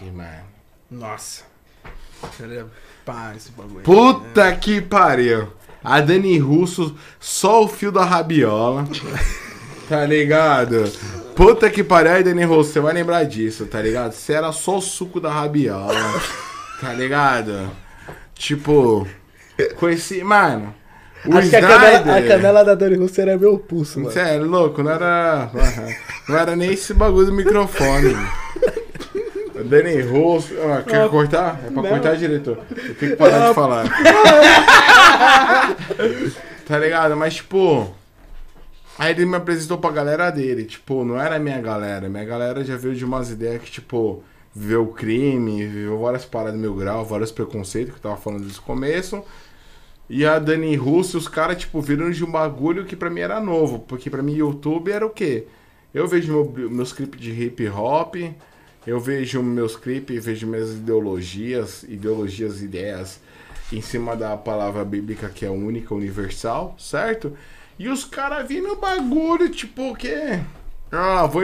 mano. 0.06 0.46
Nossa. 0.90 1.44
Pá, 3.04 3.34
esse 3.36 3.52
bagulho. 3.52 3.84
Puta 3.84 4.52
que 4.56 4.80
pariu. 4.80 5.52
A 5.84 6.00
Dani 6.00 6.38
Russo, 6.38 6.98
só 7.20 7.62
o 7.62 7.68
fio 7.68 7.92
da 7.92 8.04
rabiola. 8.04 8.84
Tá 9.88 10.04
ligado? 10.04 10.84
Puta 11.34 11.70
que 11.70 11.82
pariu. 11.82 12.12
Aí, 12.12 12.22
Dani 12.22 12.44
Russo, 12.44 12.74
você 12.74 12.78
vai 12.78 12.92
lembrar 12.92 13.24
disso, 13.24 13.64
tá 13.64 13.80
ligado? 13.80 14.12
Você 14.12 14.34
era 14.34 14.52
só 14.52 14.76
o 14.76 14.82
suco 14.82 15.18
da 15.18 15.32
rabiola. 15.32 15.94
Tá 16.80 16.92
ligado? 16.94 17.70
Tipo, 18.34 19.06
conheci. 19.76 20.22
Mano. 20.22 20.74
O 21.26 21.36
Acho 21.36 21.50
que 21.50 21.56
a 21.56 21.60
Snyder- 21.60 22.02
canela, 22.04 22.16
a 22.18 22.22
canela 22.28 22.64
da 22.64 22.74
Dani 22.76 22.94
Russo 22.96 23.20
era 23.20 23.36
meu 23.36 23.58
pulso, 23.58 23.98
mano. 24.00 24.16
É 24.16 24.38
louco, 24.38 24.82
não 24.84 24.92
era. 24.92 25.50
Não 26.28 26.38
era 26.38 26.54
nem 26.54 26.72
esse 26.72 26.94
bagulho 26.94 27.26
do 27.26 27.32
microfone. 27.32 28.14
Dani 29.64 30.00
Russo. 30.02 30.54
Ah, 30.60 30.82
quer 30.88 31.08
cortar? 31.08 31.60
É 31.66 31.70
pra 31.72 31.82
cortar, 31.82 32.16
diretor. 32.16 32.58
Eu 32.70 32.94
tenho 32.94 33.10
que 33.12 33.16
parar 33.16 33.48
de 33.48 33.54
falar. 33.54 33.84
tá 36.66 36.78
ligado? 36.78 37.16
Mas, 37.16 37.34
tipo. 37.36 37.92
Aí 38.96 39.12
ele 39.12 39.26
me 39.26 39.36
apresentou 39.36 39.78
pra 39.78 39.90
galera 39.90 40.30
dele. 40.30 40.64
Tipo, 40.64 41.04
não 41.04 41.20
era 41.20 41.36
a 41.36 41.38
minha 41.38 41.60
galera. 41.60 42.08
Minha 42.08 42.24
galera 42.24 42.64
já 42.64 42.76
veio 42.76 42.94
de 42.94 43.04
umas 43.04 43.30
ideias 43.30 43.60
que, 43.62 43.70
tipo, 43.70 44.22
viveu 44.58 44.82
o 44.82 44.92
crime, 44.92 45.66
viveu 45.66 45.98
várias 45.98 46.24
paradas 46.24 46.58
mil 46.58 46.74
grau, 46.74 47.04
vários 47.04 47.30
preconceitos 47.30 47.92
que 47.92 47.98
eu 47.98 48.02
tava 48.02 48.16
falando 48.16 48.40
desde 48.40 48.58
o 48.58 48.62
começo. 48.62 49.22
E 50.10 50.24
a 50.24 50.38
Dani 50.38 50.74
Russo, 50.74 51.18
os 51.18 51.28
caras, 51.28 51.58
tipo, 51.58 51.80
viram 51.80 52.10
de 52.10 52.24
um 52.24 52.30
bagulho 52.30 52.84
que 52.84 52.96
pra 52.96 53.10
mim 53.10 53.20
era 53.20 53.40
novo. 53.40 53.80
Porque 53.80 54.10
pra 54.10 54.22
mim, 54.22 54.34
YouTube 54.34 54.90
era 54.90 55.06
o 55.06 55.10
quê? 55.10 55.46
Eu 55.94 56.08
vejo 56.08 56.32
meu, 56.32 56.70
meus 56.70 56.92
clipes 56.92 57.20
de 57.20 57.30
hip 57.30 57.68
hop, 57.68 58.16
eu 58.86 58.98
vejo 58.98 59.42
meus 59.42 59.76
clipes, 59.76 60.24
vejo 60.24 60.46
minhas 60.46 60.70
ideologias, 60.70 61.82
ideologias, 61.84 62.62
ideias 62.62 63.20
em 63.72 63.80
cima 63.80 64.16
da 64.16 64.36
palavra 64.36 64.84
bíblica 64.84 65.28
que 65.28 65.44
é 65.44 65.50
única, 65.50 65.94
universal, 65.94 66.74
certo? 66.78 67.36
E 67.78 67.88
os 67.88 68.04
caras 68.04 68.48
viram 68.48 68.76
bagulho, 68.76 69.48
tipo, 69.50 69.90
o 69.90 69.96
quê? 69.96 70.40
Ah, 70.90 71.26
vou. 71.26 71.42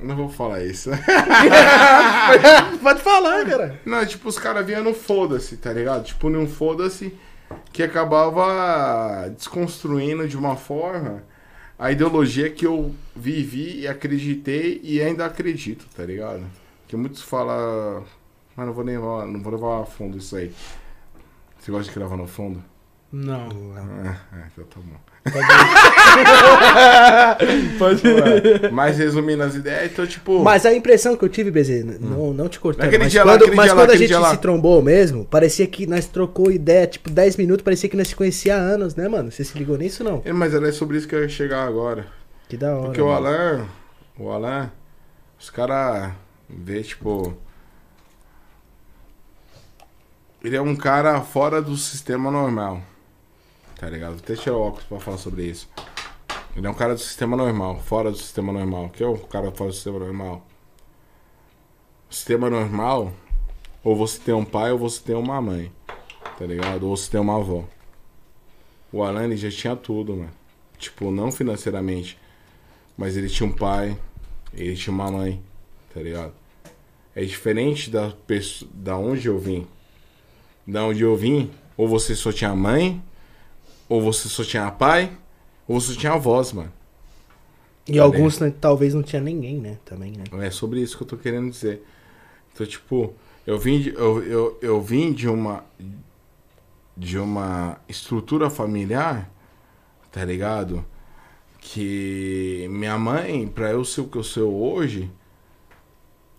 Não 0.00 0.14
vou 0.14 0.28
falar 0.28 0.64
isso. 0.64 0.90
Pode 2.82 3.02
falar, 3.02 3.44
cara. 3.44 3.80
Não, 3.84 4.06
tipo, 4.06 4.28
os 4.28 4.38
caras 4.38 4.64
vinham 4.64 4.84
no 4.84 4.94
foda-se, 4.94 5.56
tá 5.56 5.72
ligado? 5.72 6.04
Tipo, 6.04 6.30
num 6.30 6.46
foda-se 6.46 7.12
que 7.72 7.82
acabava 7.82 9.28
desconstruindo 9.30 10.28
de 10.28 10.36
uma 10.36 10.56
forma 10.56 11.24
a 11.78 11.92
ideologia 11.92 12.50
que 12.50 12.66
eu 12.66 12.92
vivi 13.14 13.80
e 13.80 13.88
acreditei 13.88 14.80
e 14.82 15.00
ainda 15.00 15.24
acredito, 15.24 15.86
tá 15.94 16.04
ligado? 16.04 16.44
Que 16.88 16.96
muitos 16.96 17.22
falam. 17.22 18.04
Mas 18.56 18.66
não 18.66 18.74
vou 18.74 18.84
nem 18.84 18.96
levar, 18.96 19.26
não 19.26 19.40
vou 19.40 19.52
levar 19.52 19.82
a 19.82 19.84
fundo 19.84 20.18
isso 20.18 20.34
aí. 20.34 20.52
Você 21.58 21.70
gosta 21.70 21.92
de 21.92 21.96
gravar 21.96 22.16
no 22.16 22.26
fundo? 22.26 22.62
Não. 23.10 23.48
É, 24.04 24.08
é, 24.36 24.42
então 24.52 24.64
tá 24.64 24.80
bom. 24.80 24.98
Pode 27.78 28.06
Ué, 28.06 28.70
Mas 28.70 28.98
resumindo 28.98 29.42
as 29.42 29.54
ideias, 29.54 29.92
então, 29.92 30.06
tipo. 30.06 30.42
Mas 30.42 30.66
a 30.66 30.74
impressão 30.74 31.16
que 31.16 31.24
eu 31.24 31.28
tive, 31.28 31.50
BZ, 31.50 31.84
não, 32.00 32.32
não 32.32 32.48
te 32.48 32.58
cortando, 32.60 32.84
Naquele 32.84 33.04
mas 33.04 33.12
dia 33.12 33.24
lá, 33.24 33.32
quando, 33.32 33.42
aquele 33.42 33.56
mas 33.56 33.64
dia 33.66 33.74
lá, 33.74 33.80
quando 33.82 33.90
a 33.90 33.94
aquele 33.94 34.06
gente 34.06 34.16
dia 34.16 34.20
lá. 34.20 34.30
se 34.30 34.38
trombou 34.38 34.82
mesmo, 34.82 35.24
parecia 35.24 35.66
que 35.66 35.86
nós 35.86 36.06
trocou 36.06 36.50
ideia, 36.50 36.86
tipo, 36.86 37.10
10 37.10 37.36
minutos, 37.36 37.64
parecia 37.64 37.88
que 37.88 37.96
nós 37.96 38.08
se 38.08 38.16
conhecia 38.16 38.56
há 38.56 38.58
anos, 38.58 38.94
né, 38.94 39.08
mano? 39.08 39.30
Você 39.30 39.44
se 39.44 39.56
ligou 39.58 39.76
nisso, 39.76 40.04
não? 40.04 40.22
É, 40.24 40.32
Mas 40.32 40.54
era 40.54 40.70
sobre 40.72 40.98
isso 40.98 41.08
que 41.08 41.14
eu 41.14 41.22
ia 41.22 41.28
chegar 41.28 41.66
agora. 41.66 42.06
Que 42.48 42.56
da 42.56 42.74
hora. 42.74 42.86
Porque 42.86 43.00
o 43.00 43.06
mano. 43.06 43.26
Alan, 43.26 43.66
o 44.18 44.30
Alan, 44.30 44.70
os 45.38 45.50
caras 45.50 46.12
vê, 46.48 46.82
tipo. 46.82 47.36
Ele 50.42 50.56
é 50.56 50.62
um 50.62 50.76
cara 50.76 51.20
fora 51.20 51.60
do 51.60 51.76
sistema 51.76 52.30
normal. 52.30 52.80
Tá 53.78 53.88
ligado? 53.88 54.10
Vou 54.10 54.18
até 54.18 54.34
tirar 54.34 54.56
o 54.56 54.60
óculos 54.60 54.84
pra 54.84 54.98
falar 54.98 55.18
sobre 55.18 55.44
isso. 55.44 55.68
Ele 56.56 56.66
é 56.66 56.70
um 56.70 56.74
cara 56.74 56.94
do 56.94 57.00
sistema 57.00 57.36
normal, 57.36 57.78
fora 57.78 58.10
do 58.10 58.16
sistema 58.16 58.52
normal. 58.52 58.90
Que 58.90 59.04
é 59.04 59.06
o 59.06 59.16
cara 59.16 59.52
fora 59.52 59.70
do 59.70 59.74
sistema 59.74 60.00
normal? 60.00 60.44
Sistema 62.10 62.50
normal, 62.50 63.12
ou 63.84 63.94
você 63.94 64.18
tem 64.18 64.34
um 64.34 64.44
pai 64.44 64.72
ou 64.72 64.78
você 64.78 65.00
tem 65.00 65.14
uma 65.14 65.40
mãe. 65.40 65.70
Tá 66.36 66.44
ligado? 66.44 66.88
Ou 66.88 66.96
você 66.96 67.08
tem 67.08 67.20
uma 67.20 67.36
avó. 67.36 67.64
O 68.92 69.02
Alan 69.02 69.36
já 69.36 69.50
tinha 69.50 69.76
tudo, 69.76 70.16
mano. 70.16 70.30
Tipo, 70.76 71.12
não 71.12 71.30
financeiramente. 71.30 72.18
Mas 72.96 73.16
ele 73.16 73.28
tinha 73.28 73.48
um 73.48 73.52
pai, 73.52 73.96
ele 74.52 74.74
tinha 74.74 74.92
uma 74.92 75.10
mãe, 75.10 75.40
tá 75.94 76.00
ligado? 76.00 76.32
É 77.14 77.24
diferente 77.24 77.90
da 77.90 78.10
pessoa, 78.10 78.68
da 78.74 78.96
onde 78.96 79.28
eu 79.28 79.38
vim. 79.38 79.66
Da 80.66 80.84
onde 80.84 81.02
eu 81.02 81.16
vim, 81.16 81.50
ou 81.76 81.86
você 81.86 82.16
só 82.16 82.32
tinha 82.32 82.54
mãe, 82.56 83.02
ou 83.88 84.02
você 84.02 84.28
só 84.28 84.44
tinha 84.44 84.70
pai, 84.70 85.16
ou 85.66 85.80
você 85.80 85.94
tinha 85.94 86.12
avós, 86.12 86.52
mano. 86.52 86.72
E 87.86 87.98
alguns 87.98 88.38
né, 88.38 88.52
talvez 88.60 88.92
não 88.92 89.02
tinha 89.02 89.22
ninguém, 89.22 89.58
né? 89.58 89.78
Também, 89.84 90.12
né? 90.12 90.24
É 90.46 90.50
sobre 90.50 90.80
isso 90.80 90.96
que 90.96 91.02
eu 91.04 91.08
tô 91.08 91.16
querendo 91.16 91.50
dizer. 91.50 91.82
Então, 92.52 92.66
tipo, 92.66 93.14
eu 93.46 93.58
vim 93.58 93.80
de, 93.80 93.94
eu, 93.94 94.22
eu, 94.22 94.58
eu 94.60 94.82
vim 94.82 95.12
de 95.12 95.28
uma 95.28 95.64
de 96.94 97.16
uma 97.16 97.78
estrutura 97.88 98.50
familiar, 98.50 99.30
tá 100.10 100.24
ligado? 100.24 100.84
Que 101.60 102.66
minha 102.70 102.98
mãe, 102.98 103.46
pra 103.46 103.70
eu 103.70 103.84
ser 103.84 104.00
o 104.00 104.08
que 104.08 104.18
eu 104.18 104.24
sou 104.24 104.52
hoje, 104.52 105.08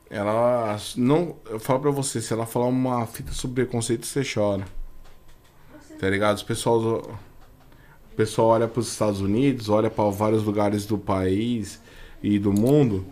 ela 0.09 0.77
não, 0.97 1.37
eu 1.45 1.59
falo 1.59 1.79
pra 1.79 1.91
você, 1.91 2.19
se 2.19 2.33
ela 2.33 2.45
falar 2.45 2.65
uma 2.65 3.05
fita 3.05 3.31
sobre 3.31 3.63
preconceito, 3.63 4.05
você 4.05 4.21
chora. 4.21 4.65
Tá 5.97 6.09
ligado? 6.09 6.35
Os 6.35 6.43
pessoal 6.43 7.17
pessoal 8.19 8.49
olha 8.49 8.67
para 8.67 8.81
os 8.81 8.91
Estados 8.91 9.21
Unidos, 9.21 9.69
olha 9.69 9.89
para 9.89 10.09
vários 10.09 10.43
lugares 10.43 10.85
do 10.85 10.97
país 10.97 11.81
e 12.21 12.37
do 12.37 12.51
mundo 12.51 13.05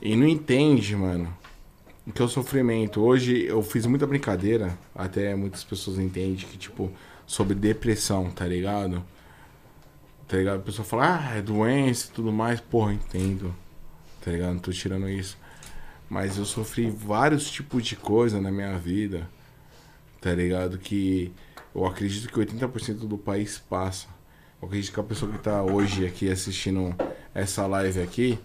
e 0.00 0.16
não 0.16 0.26
entende, 0.26 0.96
mano, 0.96 1.36
o 2.06 2.10
que 2.10 2.22
é 2.22 2.24
o 2.24 2.28
sofrimento. 2.28 3.02
Hoje 3.02 3.44
eu 3.44 3.62
fiz 3.62 3.84
muita 3.84 4.06
brincadeira, 4.06 4.78
até 4.94 5.34
muitas 5.34 5.62
pessoas 5.62 5.98
entendem 5.98 6.36
que, 6.36 6.56
tipo, 6.56 6.90
sobre 7.26 7.54
depressão, 7.54 8.30
tá 8.30 8.46
ligado? 8.46 9.04
Tá 10.26 10.38
ligado? 10.38 10.60
A 10.60 10.62
pessoa 10.62 10.86
fala, 10.86 11.18
ah, 11.18 11.36
é 11.36 11.42
doença 11.42 12.08
e 12.08 12.12
tudo 12.14 12.32
mais. 12.32 12.58
Porra, 12.58 12.94
entendo. 12.94 13.54
Tá 14.24 14.30
ligado? 14.30 14.54
Não 14.54 14.60
tô 14.60 14.70
tirando 14.70 15.10
isso. 15.10 15.36
Mas 16.08 16.38
eu 16.38 16.46
sofri 16.46 16.88
vários 16.88 17.50
tipos 17.50 17.84
de 17.84 17.96
coisa 17.96 18.40
na 18.40 18.50
minha 18.50 18.78
vida. 18.78 19.28
Tá 20.22 20.32
ligado? 20.32 20.78
Que 20.78 21.30
eu 21.76 21.86
acredito 21.86 22.28
que 22.28 22.38
80% 22.38 23.06
do 23.06 23.18
país 23.18 23.58
passa. 23.58 24.08
Eu 24.60 24.68
acredito 24.68 24.92
que 24.92 25.00
a 25.00 25.02
pessoa 25.02 25.30
que 25.30 25.38
tá 25.38 25.62
hoje 25.62 26.06
aqui 26.06 26.30
assistindo 26.30 26.94
essa 27.34 27.66
live 27.66 28.00
aqui 28.00 28.38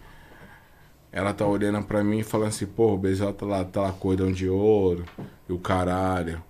ela 1.12 1.34
tá 1.34 1.46
olhando 1.46 1.84
pra 1.84 2.04
mim 2.04 2.20
e 2.20 2.24
falando 2.24 2.50
assim, 2.50 2.66
pô, 2.66 2.94
o 2.94 2.98
Bezel 2.98 3.34
tá 3.34 3.46
lá, 3.46 3.66
tá 3.66 3.82
lá 3.82 3.92
cordão 3.92 4.32
de 4.32 4.48
ouro, 4.48 5.04
e 5.48 5.52
o 5.52 5.60
caralho, 5.60 6.42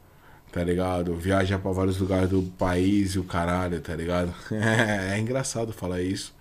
tá 0.51 0.63
ligado? 0.63 1.15
Viaja 1.15 1.57
pra 1.57 1.71
vários 1.71 1.97
lugares 1.97 2.29
do 2.29 2.43
país 2.43 3.15
e 3.15 3.19
o 3.19 3.23
caralho, 3.23 3.81
tá 3.81 3.95
ligado? 3.95 4.33
É, 4.51 5.17
engraçado 5.19 5.73
falar 5.73 6.01
isso. 6.01 6.33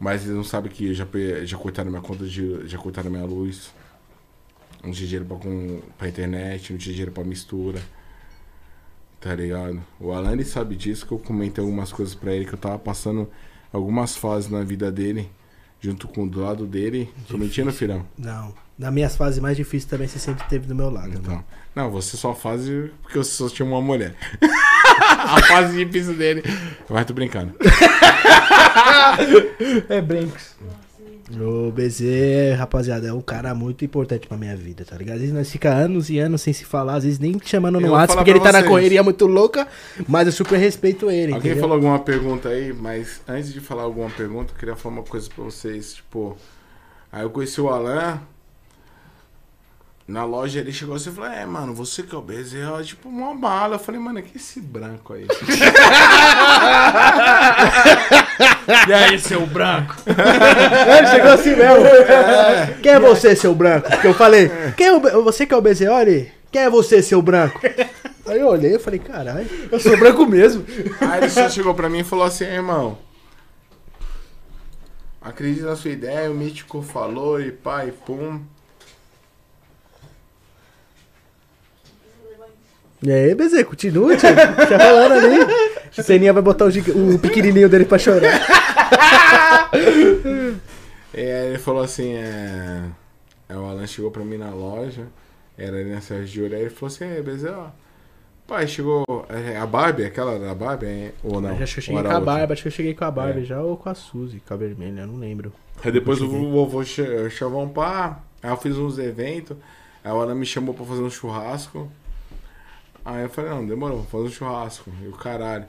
Mas 0.00 0.24
eles 0.24 0.34
não 0.34 0.42
sabem 0.42 0.72
que 0.72 0.94
já, 0.94 1.06
já 1.44 1.56
cortaram 1.56 1.90
minha 1.90 2.02
conta 2.02 2.26
de. 2.26 2.66
já 2.66 2.78
cortaram 2.78 3.10
minha 3.10 3.24
luz. 3.24 3.70
Não 4.82 4.90
tinha 4.90 5.06
dinheiro 5.06 5.26
pra, 5.26 5.36
com, 5.36 5.80
pra 5.96 6.08
internet, 6.08 6.72
não 6.72 6.78
tinha 6.78 6.92
dinheiro 6.92 7.12
pra 7.12 7.22
mistura. 7.22 7.80
Tá 9.22 9.34
ligado? 9.36 9.80
O 10.00 10.12
Alan 10.12 10.32
ele 10.32 10.44
sabe 10.44 10.74
disso, 10.74 11.06
que 11.06 11.12
eu 11.12 11.18
comentei 11.18 11.62
algumas 11.62 11.92
coisas 11.92 12.12
pra 12.12 12.32
ele, 12.32 12.44
que 12.44 12.54
eu 12.54 12.58
tava 12.58 12.76
passando 12.78 13.30
algumas 13.72 14.16
fases 14.16 14.50
na 14.50 14.64
vida 14.64 14.90
dele, 14.90 15.30
junto 15.80 16.08
com 16.08 16.26
do 16.26 16.40
lado 16.40 16.66
dele. 16.66 17.08
Tô 17.28 17.38
mentindo, 17.38 17.72
filhão? 17.72 18.04
Não. 18.18 18.52
Nas 18.76 18.92
minhas 18.92 19.14
fases 19.14 19.38
mais 19.38 19.56
difíceis 19.56 19.84
também 19.84 20.08
você 20.08 20.18
sempre 20.18 20.44
teve 20.48 20.66
do 20.66 20.74
meu 20.74 20.90
lado. 20.90 21.10
mano. 21.10 21.20
Então. 21.22 21.44
Não, 21.74 21.90
você 21.90 22.16
só 22.16 22.34
faz 22.34 22.62
porque 23.00 23.16
você 23.16 23.30
só 23.30 23.48
tinha 23.48 23.66
uma 23.66 23.80
mulher. 23.80 24.16
A 24.98 25.40
fase 25.42 25.84
difícil 25.84 26.14
dele. 26.14 26.42
Mas 26.90 27.06
tô 27.06 27.14
brincando. 27.14 27.54
É 29.88 30.00
Brinks. 30.00 30.56
O 31.30 31.70
BZ, 31.70 32.56
rapaziada, 32.58 33.06
é 33.08 33.12
um 33.12 33.20
cara 33.20 33.54
muito 33.54 33.84
importante 33.84 34.26
pra 34.26 34.36
minha 34.36 34.56
vida, 34.56 34.84
tá 34.84 34.96
ligado? 34.96 35.14
Às 35.14 35.20
vezes 35.20 35.34
nós 35.34 35.50
fica 35.50 35.72
anos 35.72 36.10
e 36.10 36.18
anos 36.18 36.42
sem 36.42 36.52
se 36.52 36.64
falar, 36.64 36.96
às 36.96 37.04
vezes 37.04 37.18
nem 37.18 37.32
te 37.38 37.48
chamando 37.48 37.80
no 37.80 37.92
WhatsApp, 37.92 38.16
porque 38.18 38.30
ele 38.30 38.40
tá 38.40 38.52
na 38.52 38.58
vocês. 38.58 38.70
correria 38.70 39.02
muito 39.02 39.26
louca, 39.26 39.66
mas 40.08 40.26
eu 40.26 40.32
super 40.32 40.58
respeito 40.58 41.10
ele, 41.10 41.32
Alguém 41.32 41.52
entendeu? 41.52 41.60
falou 41.60 41.76
alguma 41.76 41.98
pergunta 42.00 42.48
aí, 42.50 42.72
mas 42.72 43.20
antes 43.26 43.52
de 43.52 43.60
falar 43.60 43.84
alguma 43.84 44.10
pergunta, 44.10 44.52
eu 44.52 44.58
queria 44.58 44.76
falar 44.76 44.96
uma 44.96 45.04
coisa 45.04 45.28
pra 45.34 45.44
vocês. 45.44 45.94
Tipo, 45.94 46.36
aí 47.10 47.22
eu 47.22 47.30
conheci 47.30 47.60
o 47.60 47.68
Alan. 47.68 48.20
Na 50.06 50.24
loja 50.24 50.58
ele 50.58 50.72
chegou 50.72 50.96
assim 50.96 51.10
e 51.10 51.12
falou: 51.12 51.30
É, 51.30 51.46
mano, 51.46 51.72
você 51.72 52.02
que 52.02 52.14
é 52.14 52.18
o 52.18 52.20
Bezerra, 52.20 52.82
tipo, 52.82 53.08
uma 53.08 53.34
bala. 53.36 53.76
Eu 53.76 53.78
falei, 53.78 54.00
mano, 54.00 54.20
que 54.20 54.36
esse 54.36 54.60
branco 54.60 55.14
aí? 55.14 55.26
E 58.88 58.92
aí, 58.92 59.18
seu 59.18 59.46
branco? 59.46 59.96
Ele 60.06 61.06
chegou 61.06 61.32
assim 61.32 61.56
mesmo. 61.56 61.84
Quem 62.82 62.92
é 62.92 63.00
você, 63.00 63.36
seu 63.36 63.54
branco? 63.54 63.90
Porque 63.90 64.06
eu 64.06 64.14
falei, 64.14 64.50
quem 64.76 64.86
é 64.86 64.92
o, 64.92 65.24
você 65.24 65.46
que 65.46 65.54
é 65.54 65.56
o? 65.56 65.62
Olha, 65.92 66.26
quem 66.50 66.62
é 66.62 66.70
você, 66.70 67.02
seu 67.02 67.20
branco? 67.20 67.60
Aí 68.26 68.38
eu 68.38 68.46
olhei 68.46 68.76
e 68.76 68.78
falei, 68.78 69.00
caralho, 69.00 69.46
eu 69.70 69.80
sou 69.80 69.96
branco 69.96 70.24
mesmo. 70.26 70.64
Aí 71.00 71.18
ele 71.18 71.30
só 71.30 71.48
chegou 71.48 71.74
pra 71.74 71.88
mim 71.88 72.00
e 72.00 72.04
falou 72.04 72.24
assim, 72.24 72.44
irmão. 72.44 72.98
Acredita 75.20 75.66
na 75.66 75.76
sua 75.76 75.90
ideia, 75.90 76.30
o 76.30 76.34
mítico 76.34 76.82
falou 76.82 77.40
e 77.40 77.52
pá 77.52 77.84
e 77.84 77.92
pum. 77.92 78.40
E 83.02 83.10
aí, 83.10 83.34
BZ, 83.34 83.64
continua, 83.64 84.16
tio. 84.16 84.28
Tá 84.34 84.78
falando 84.78 85.12
ali. 85.12 85.72
O 85.98 86.02
Seninha 86.02 86.32
vai 86.32 86.42
botar 86.42 86.64
o, 86.64 86.70
giga- 86.70 86.96
o 86.96 87.18
pequenininho 87.18 87.68
dele 87.68 87.84
pra 87.84 87.98
chorar. 87.98 88.40
E 91.12 91.20
aí 91.20 91.48
ele 91.50 91.58
falou 91.58 91.82
assim, 91.82 92.14
é. 92.14 92.82
Aí 93.46 93.56
o 93.56 93.64
Alan 93.66 93.86
chegou 93.86 94.10
pra 94.10 94.24
mim 94.24 94.38
na 94.38 94.48
loja, 94.54 95.06
era 95.58 95.76
ali 95.76 95.90
na 95.92 96.00
Sérgio 96.00 96.26
de 96.28 96.42
Ouro, 96.42 96.54
aí 96.54 96.60
ele 96.62 96.70
falou 96.70 96.86
assim, 96.94 97.04
é, 97.04 97.20
Bezerra, 97.20 97.58
ó. 97.58 97.82
Pai, 98.46 98.66
chegou. 98.66 99.04
é, 99.28 99.58
A 99.58 99.66
Barbie, 99.66 100.04
aquela 100.06 100.38
da 100.38 100.54
Barbie, 100.54 100.86
é, 100.86 101.12
ou 101.22 101.42
não? 101.42 101.50
acho 101.50 101.74
que 101.74 101.80
eu 101.80 101.84
cheguei 101.84 102.02
com 102.02 102.08
a 102.08 102.14
outra? 102.14 102.32
Barbie, 102.32 102.52
acho 102.54 102.62
que 102.62 102.68
eu 102.68 102.72
cheguei 102.72 102.94
com 102.94 103.04
a 103.04 103.10
Barbie 103.10 103.40
É. 103.42 103.44
já, 103.44 103.60
ou 103.60 103.76
com 103.76 103.88
a 103.90 103.94
Suzy, 103.94 104.40
com 104.48 104.54
a 104.54 104.56
vermelha, 104.56 105.02
eu 105.02 105.06
não 105.06 105.18
lembro. 105.18 105.52
Aí 105.84 105.92
depois 105.92 106.22
o 106.22 106.28
vovô 106.28 106.82
chamou 107.30 107.62
um 107.64 107.68
pá, 107.68 108.20
aí 108.42 108.50
eu 108.50 108.56
fiz 108.56 108.78
uns 108.78 108.98
eventos, 108.98 109.58
aí 110.02 110.10
o 110.10 110.18
Alan 110.20 110.34
me 110.34 110.46
chamou 110.46 110.74
pra 110.74 110.86
fazer 110.86 111.02
um 111.02 111.10
churrasco. 111.10 111.86
Aí 113.04 113.22
eu 113.24 113.28
falei, 113.30 113.50
não, 113.50 113.66
demorou, 113.66 113.98
vou 113.98 114.06
fazer 114.06 114.24
um 114.24 114.30
churrasco. 114.30 114.90
E 115.02 115.08
o 115.08 115.12
caralho. 115.12 115.66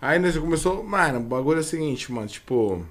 Aí 0.00 0.18
nós 0.18 0.36
começou, 0.36 0.82
mano, 0.84 1.18
o 1.18 1.22
bagulho 1.22 1.58
é 1.58 1.60
o 1.60 1.64
seguinte, 1.64 2.10
mano, 2.12 2.28
tipo. 2.28 2.84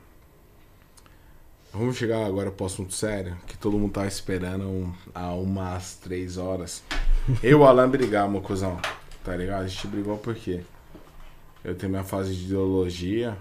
Vamos 1.74 1.98
chegar 1.98 2.26
agora 2.26 2.52
pro 2.52 2.66
assunto 2.66 2.94
sério, 2.94 3.36
que 3.48 3.58
todo 3.58 3.78
mundo 3.78 3.92
tava 3.92 4.08
esperando 4.08 4.64
um- 4.66 4.94
há 5.14 5.34
umas 5.34 5.96
três 5.96 6.38
horas. 6.38 6.82
Eu 7.44 7.52
e 7.52 7.56
o 7.56 7.66
Alan 7.66 7.90
brigamos, 7.90 8.46
cuzão. 8.46 8.80
Tá 9.24 9.36
ligado? 9.36 9.64
A 9.64 9.68
gente 9.68 9.88
brigou 9.88 10.18
por 10.18 10.36
quê? 10.36 10.62
Eu 11.64 11.76
tenho 11.76 11.90
minha 11.92 12.04
fase 12.04 12.34
de 12.34 12.46
ideologia, 12.46 13.38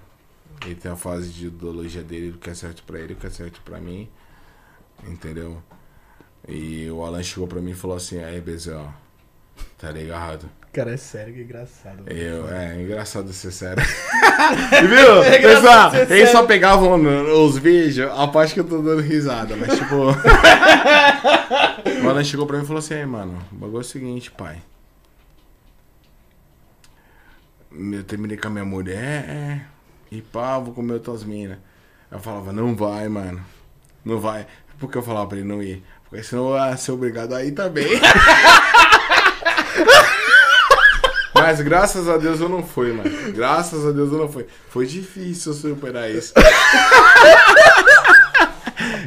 ele 0.65 0.75
tem 0.75 0.91
a 0.91 0.97
fase 0.97 1.29
de 1.31 1.47
ideologia 1.47 2.03
dele, 2.03 2.31
o 2.31 2.39
que 2.39 2.49
é 2.51 2.55
certo 2.55 2.83
pra 2.83 2.99
ele, 2.99 3.13
o 3.13 3.17
que 3.17 3.27
é 3.27 3.31
certo 3.31 3.61
pra 3.63 3.79
mim. 3.79 4.09
Entendeu? 5.07 5.63
E 6.49 6.91
o 6.91 7.05
Alan 7.05 7.23
chegou 7.23 7.47
pra 7.47 7.61
mim 7.61 7.71
e 7.73 7.75
falou 7.75 7.97
assim, 7.97 8.19
aí, 8.23 8.41
BZ, 8.41 8.69
ó, 8.69 8.89
tá 9.79 9.91
ligado? 9.91 10.49
Cara, 10.73 10.93
é 10.93 10.97
sério, 10.97 11.33
que 11.33 11.43
engraçado. 11.43 11.99
mano. 11.99 12.11
Eu, 12.11 12.53
é, 12.53 12.83
engraçado 12.83 13.33
ser 13.33 13.53
sério. 13.53 13.81
Viu? 14.89 15.23
Pessoal, 15.41 15.95
eles 15.95 16.31
só 16.31 16.45
pegavam 16.45 17.01
os 17.45 17.57
vídeos, 17.57 18.11
a 18.11 18.27
parte 18.27 18.55
que 18.55 18.61
eu 18.61 18.65
tô 18.65 18.83
dando 18.83 19.01
risada, 19.01 19.57
mas 19.57 19.79
tipo. 19.79 19.95
o 22.05 22.09
Alan 22.09 22.25
chegou 22.25 22.45
pra 22.45 22.57
mim 22.57 22.65
e 22.65 22.67
falou 22.67 22.81
assim, 22.81 22.95
aí, 22.95 23.07
mano, 23.07 23.39
o 23.53 23.55
bagulho 23.55 23.79
é 23.79 23.81
o 23.81 23.85
seguinte, 23.85 24.33
pai. 24.33 24.61
Eu 27.71 28.03
terminei 28.05 28.37
com 28.37 28.49
a 28.49 28.51
minha 28.51 28.65
mulher 28.65 29.69
e 30.11 30.23
pá, 30.23 30.59
vou 30.59 30.75
comer 30.75 30.95
outras 30.95 31.23
minas. 31.23 31.59
Eu 32.11 32.19
falava, 32.19 32.53
não 32.53 32.75
vai, 32.75 33.09
mano. 33.09 33.41
Não 34.05 34.19
vai. 34.19 34.47
Por 34.79 34.91
que 34.91 34.99
eu 34.99 35.03
falava 35.03 35.29
pra 35.29 35.39
ele 35.39 35.47
não 35.47 35.63
ir? 35.63 35.85
Porque 36.09 36.23
senão 36.25 36.51
eu 36.51 36.57
ia 36.57 36.77
ser 36.77 36.93
obrigado 36.93 37.33
a 37.33 37.45
ir 37.45 37.53
também. 37.53 37.89
Mas 41.35 41.61
graças 41.61 42.09
a 42.09 42.17
Deus 42.17 42.41
eu 42.41 42.49
não 42.49 42.63
fui, 42.63 42.93
mano. 42.93 43.11
Graças 43.33 43.85
a 43.85 43.91
Deus 43.91 44.13
eu 44.13 44.19
não 44.19 44.29
fui. 44.29 44.47
Foi 44.69 44.87
difícil 44.87 45.53
superar 45.53 46.11
isso. 46.11 46.33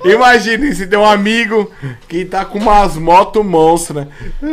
Imagine 0.03 0.76
se 0.76 0.88
tem 0.88 0.99
um 0.99 1.05
amigo 1.05 1.72
que 2.07 2.26
tá 2.26 2.45
com 2.45 2.59
umas 2.59 2.95
motos 2.95 3.43
monstras, 3.45 4.07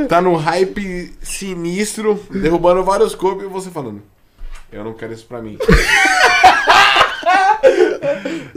tá 0.08 0.20
no 0.20 0.34
hype 0.36 1.12
sinistro, 1.22 2.20
derrubando 2.30 2.82
vários 2.82 3.14
corpos 3.14 3.44
e 3.44 3.48
você 3.48 3.70
falando. 3.70 4.02
Eu 4.72 4.82
não 4.82 4.94
quero 4.94 5.12
isso 5.12 5.26
pra 5.26 5.40
mim. 5.40 5.56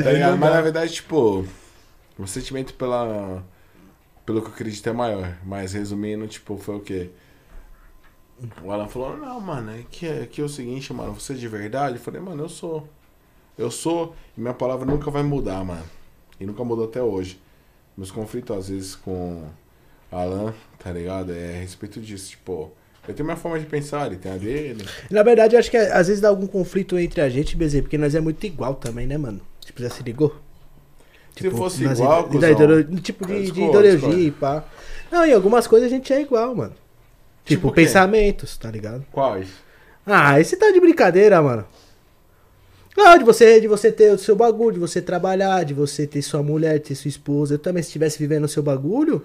tá 0.03 0.12
ligado? 0.12 0.38
Mas 0.38 0.53
na 0.53 0.62
verdade, 0.62 0.93
tipo, 0.93 1.45
o 2.18 2.28
sentimento 2.28 2.74
pela. 2.74 3.44
Pelo 4.26 4.41
que 4.41 4.48
eu 4.48 4.53
acredito 4.53 4.90
é 4.90 4.94
maior. 4.94 5.34
Mas 5.45 5.73
resumindo, 5.73 6.27
tipo, 6.27 6.57
foi 6.57 6.76
o 6.76 6.80
quê? 6.80 7.10
O 8.64 8.72
Alan 8.72 8.88
falou, 8.88 9.18
não, 9.18 9.39
mano, 9.41 9.72
é 9.72 9.84
que, 9.89 10.05
é 10.05 10.26
que 10.27 10.39
é 10.41 10.43
o 10.43 10.49
seguinte, 10.49 10.93
mano, 10.93 11.14
você 11.14 11.34
é 11.34 11.35
de 11.35 11.47
verdade? 11.47 11.95
Eu 11.95 12.01
falei, 12.01 12.22
mano, 12.22 12.43
eu 12.43 12.49
sou. 12.49 12.88
Eu 13.57 13.72
sou, 13.72 14.15
e 14.38 14.41
minha 14.41 14.53
palavra 14.53 14.85
nunca 14.85 15.09
vai 15.09 15.23
mudar, 15.23 15.64
mano. 15.64 15.84
E 16.39 16.45
nunca 16.45 16.64
mudou 16.64 16.85
até 16.85 17.01
hoje. 17.01 17.39
Meus 17.97 18.11
conflitos, 18.11 18.55
às 18.55 18.69
vezes, 18.69 18.95
com 18.95 19.43
Alan, 20.11 20.53
tá 20.77 20.91
ligado? 20.91 21.31
É 21.34 21.55
a 21.57 21.61
respeito 21.61 21.99
disso, 21.99 22.30
tipo, 22.30 22.72
eu 23.07 23.15
tenho 23.15 23.26
minha 23.26 23.35
forma 23.38 23.59
de 23.59 23.65
pensar, 23.65 24.05
ele 24.05 24.18
tem 24.18 24.31
a 24.31 24.38
dele. 24.38 24.85
Na 25.09 25.23
verdade, 25.23 25.55
eu 25.55 25.59
acho 25.59 25.72
que 25.72 25.77
às 25.77 26.07
vezes 26.07 26.22
dá 26.22 26.30
algum 26.30 26.45
conflito 26.45 26.99
entre 26.99 27.22
a 27.22 27.30
gente, 27.30 27.57
BZ, 27.57 27.81
porque 27.81 27.97
nós 27.97 28.14
é 28.14 28.19
muito 28.19 28.45
igual 28.45 28.76
também, 28.76 29.07
né, 29.07 29.18
mano? 29.18 29.41
Tipo, 29.61 29.81
já 29.81 29.89
se 29.89 30.03
ligou? 30.03 30.35
Se 31.35 31.49
fosse 31.57 31.77
igual, 32.03 32.27
ide- 32.35 32.38
ideolo- 32.53 33.01
Tipo, 33.01 33.26
de, 33.26 33.34
de 33.51 33.61
ideologia 33.69 34.09
e 34.27 34.31
pá. 34.31 34.64
Não, 35.11 35.26
em 35.26 35.34
algumas 35.34 35.65
coisas 35.65 35.88
a 35.91 35.95
gente 35.95 36.14
é 36.14 36.22
igual, 36.22 36.53
mano. 36.53 36.73
Tipo, 37.48 37.68
Tipo 37.68 37.72
pensamentos, 37.72 38.57
tá 38.57 38.69
ligado? 38.69 39.06
Quais? 39.11 39.48
Ah, 40.06 40.40
esse 40.40 40.56
tá 40.57 40.69
de 40.72 40.80
brincadeira, 40.80 41.41
mano. 41.41 41.65
Não, 42.95 43.18
de 43.18 43.24
você, 43.24 43.61
de 43.61 43.68
você 43.68 43.91
ter 43.91 44.11
o 44.11 44.18
seu 44.18 44.36
bagulho, 44.36 44.74
de 44.74 44.80
você 44.80 45.02
trabalhar, 45.02 45.64
de 45.64 45.74
você 45.74 46.07
ter 46.07 46.22
sua 46.22 46.41
mulher, 46.41 46.80
ter 46.82 46.95
sua 46.95 47.10
esposa. 47.10 47.53
Eu 47.53 47.60
também, 47.60 47.84
se 47.84 47.90
estivesse 47.90 48.18
vivendo 48.18 48.45
o 48.45 48.48
seu 48.48 48.64
bagulho, 48.64 49.22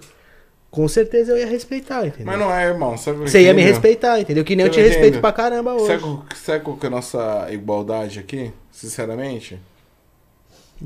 com 0.69 0.87
certeza 0.87 1.31
eu 1.31 1.37
ia 1.37 1.47
respeitar, 1.47 2.05
entendeu? 2.05 2.25
Mas 2.27 2.39
não 2.39 2.53
é, 2.53 2.65
irmão. 2.65 2.95
Sabe 2.97 3.17
Você 3.19 3.41
ia 3.41 3.53
me 3.53 3.61
respeitar, 3.63 4.19
entendeu? 4.19 4.43
Que 4.43 4.55
nem 4.55 4.65
eu 4.65 4.69
Eu 4.69 4.73
te 4.73 4.79
respeito 4.79 5.07
entendo. 5.07 5.21
pra 5.21 5.31
caramba 5.31 5.73
hoje. 5.73 5.99
Sabe, 5.99 6.19
sabe 6.35 6.63
qual 6.63 6.77
que 6.77 6.85
é 6.85 6.87
a 6.87 6.91
nossa 6.91 7.47
igualdade 7.51 8.19
aqui? 8.19 8.51
Sinceramente? 8.71 9.59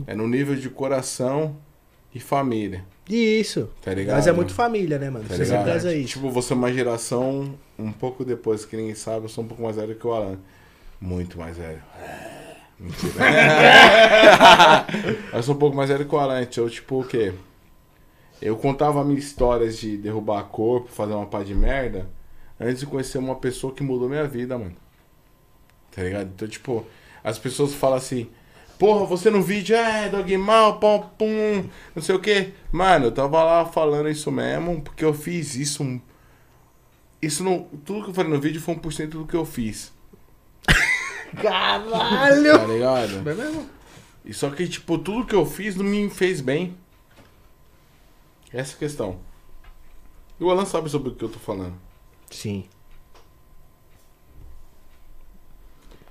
É 0.06 0.16
no 0.16 0.28
nível 0.28 0.56
de 0.56 0.70
coração 0.70 1.56
e 2.16 2.20
família. 2.20 2.84
Isso. 3.10 3.70
Tá 3.82 3.94
ligado? 3.94 4.16
Mas 4.16 4.28
é 4.28 4.32
muito 4.32 4.54
família, 4.54 5.00
né, 5.00 5.10
mano? 5.10 5.26
Tá 5.28 5.36
Você 5.36 5.46
sempre 5.46 5.64
traz 5.64 5.84
isso. 5.86 6.16
Tipo, 6.16 6.30
você 6.30 6.54
é 6.54 6.56
uma 6.56 6.72
geração 6.72 7.58
um 7.80 7.92
pouco 7.92 8.26
depois, 8.26 8.66
que 8.66 8.76
ninguém 8.76 8.96
sabe, 8.96 9.26
eu 9.26 9.30
sou 9.30 9.44
um 9.44 9.48
pouco 9.48 9.64
mais 9.64 9.76
velho 9.76 9.96
que 9.96 10.06
o 10.06 10.12
Alan. 10.12 10.38
Muito 11.00 11.38
mais 11.38 11.58
velho. 11.58 11.82
É, 12.00 12.56
Mentira. 12.80 13.14
eu 15.34 15.44
sou 15.44 15.56
um 15.56 15.58
pouco 15.58 15.76
mais 15.76 15.90
velho 15.90 16.06
que 16.06 16.14
o 16.14 16.18
Alan, 16.18 16.42
então, 16.42 16.70
tipo, 16.70 17.02
o 17.02 17.04
quê? 17.04 17.34
Eu 18.42 18.58
contava 18.58 19.04
minhas 19.04 19.24
histórias 19.24 19.78
de 19.78 19.98
derrubar 19.98 20.44
corpo, 20.46 20.90
fazer 20.90 21.14
uma 21.14 21.26
pá 21.26 21.44
de 21.44 21.56
merda, 21.56 22.08
antes 22.60 22.82
de 22.82 22.86
conhecer 22.86 23.18
uma 23.18 23.36
pessoa 23.36 23.74
que 23.74 23.84
mudou 23.84 24.10
minha 24.10 24.28
vida, 24.28 24.58
mano. 24.58 24.76
Tá 25.92 26.04
ligado? 26.04 26.30
Então, 26.36 26.48
tipo, 26.48 26.86
as 27.24 27.40
pessoas 27.40 27.74
falam 27.74 27.98
assim, 27.98 28.30
Porra, 28.78 29.06
você 29.06 29.32
no 29.32 29.42
vídeo, 29.42 29.76
é, 29.76 30.08
dog 30.08 30.38
mal, 30.38 30.80
pum, 30.80 31.00
pum, 31.18 31.70
não 31.96 32.04
sei 32.04 32.16
o 32.16 32.20
que. 32.20 32.54
Mano, 32.72 33.06
eu 33.06 33.12
tava 33.12 33.44
lá 33.44 33.66
falando 33.66 34.08
isso 34.08 34.32
mesmo, 34.32 34.82
porque 34.82 35.04
eu 35.04 35.14
fiz 35.14 35.56
isso. 35.56 36.00
Isso 37.20 37.44
não. 37.44 37.64
Tudo 37.84 38.04
que 38.04 38.10
eu 38.12 38.14
falei 38.14 38.32
no 38.32 38.40
vídeo 38.40 38.62
foi 38.62 38.76
1% 38.76 39.10
do 39.10 39.26
que 39.26 39.36
eu 39.36 39.46
fiz. 39.46 39.92
Caralho! 41.42 42.60
Tá 42.60 42.66
ligado? 42.66 43.30
É 43.30 43.34
mesmo? 43.34 43.70
E 44.24 44.34
só 44.34 44.50
que, 44.52 44.68
tipo, 44.68 44.98
tudo 45.00 45.26
que 45.26 45.36
eu 45.36 45.46
fiz 45.46 45.76
não 45.76 45.86
me 45.86 46.10
fez 46.10 46.40
bem. 46.40 46.78
Essa 48.54 48.74
é 48.74 48.76
a 48.76 48.80
questão. 48.80 49.20
E 50.40 50.44
o 50.44 50.52
Alan 50.52 50.66
sabe 50.66 50.90
sobre 50.90 51.10
o 51.10 51.16
que 51.16 51.24
eu 51.24 51.30
tô 51.30 51.40
falando. 51.40 51.74
Sim. 52.30 52.66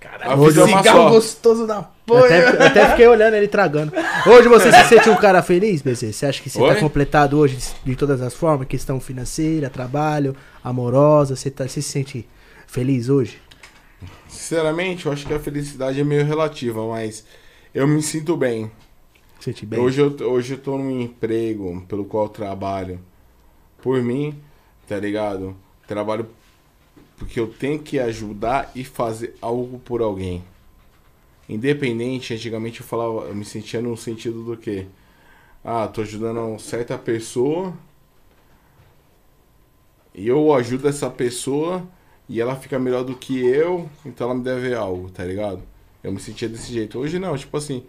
Vida 0.00 0.62
é 0.62 0.66
Cigarro 0.66 0.84
só. 0.84 1.10
gostoso 1.10 1.66
da 1.66 1.82
Eu 2.08 2.14
porra. 2.14 2.26
até, 2.26 2.66
até 2.66 2.90
fiquei 2.90 3.06
olhando 3.06 3.34
ele 3.34 3.48
tragando. 3.48 3.92
Hoje 4.26 4.48
você 4.48 4.70
se 4.70 4.84
sente 4.84 5.10
um 5.10 5.16
cara 5.16 5.42
feliz, 5.42 5.82
BC? 5.82 6.12
Você 6.12 6.26
acha 6.26 6.40
que 6.40 6.48
você 6.48 6.60
Oi? 6.60 6.74
tá 6.74 6.80
completado 6.80 7.36
hoje 7.36 7.58
de 7.84 7.96
todas 7.96 8.22
as 8.22 8.32
formas? 8.32 8.68
Questão 8.68 9.00
financeira, 9.00 9.68
trabalho, 9.68 10.36
amorosa. 10.62 11.34
Você, 11.34 11.50
tá, 11.50 11.66
você 11.66 11.82
se 11.82 11.90
sente 11.90 12.28
feliz 12.66 13.08
hoje? 13.08 13.38
Sinceramente, 14.28 15.06
eu 15.06 15.12
acho 15.12 15.26
que 15.26 15.34
a 15.34 15.40
felicidade 15.40 16.00
é 16.00 16.04
meio 16.04 16.24
relativa, 16.24 16.86
mas 16.86 17.24
eu 17.74 17.88
me 17.88 18.00
sinto 18.02 18.36
bem. 18.36 18.70
Sente 19.40 19.66
bem? 19.66 19.80
Hoje 19.80 20.00
eu, 20.00 20.16
hoje 20.30 20.54
eu 20.54 20.58
tô 20.58 20.78
num 20.78 21.00
emprego 21.00 21.84
pelo 21.88 22.04
qual 22.04 22.26
eu 22.26 22.28
trabalho 22.28 23.00
por 23.82 24.00
mim, 24.02 24.40
tá 24.86 24.96
ligado? 24.96 25.56
Trabalho 25.88 26.28
porque 27.16 27.40
eu 27.40 27.48
tenho 27.48 27.78
que 27.78 27.98
ajudar 27.98 28.70
e 28.74 28.84
fazer 28.84 29.34
algo 29.40 29.78
por 29.78 30.02
alguém. 30.02 30.44
Independente, 31.48 32.34
antigamente 32.34 32.80
eu 32.80 32.86
falava, 32.86 33.28
eu 33.28 33.34
me 33.34 33.44
sentia 33.44 33.80
no 33.80 33.96
sentido 33.96 34.42
do 34.44 34.56
que? 34.56 34.86
Ah, 35.64 35.86
tô 35.88 36.02
ajudando 36.02 36.58
certa 36.58 36.98
pessoa 36.98 37.74
e 40.14 40.26
eu 40.28 40.52
ajudo 40.54 40.88
essa 40.88 41.10
pessoa 41.10 41.86
e 42.28 42.40
ela 42.40 42.56
fica 42.56 42.78
melhor 42.78 43.04
do 43.04 43.14
que 43.14 43.38
eu, 43.44 43.88
então 44.04 44.26
ela 44.26 44.38
me 44.38 44.42
deve 44.42 44.74
algo, 44.74 45.10
tá 45.10 45.24
ligado? 45.24 45.62
Eu 46.02 46.12
me 46.12 46.20
sentia 46.20 46.48
desse 46.48 46.72
jeito. 46.72 46.98
Hoje 46.98 47.18
não, 47.18 47.36
tipo 47.36 47.56
assim, 47.56 47.84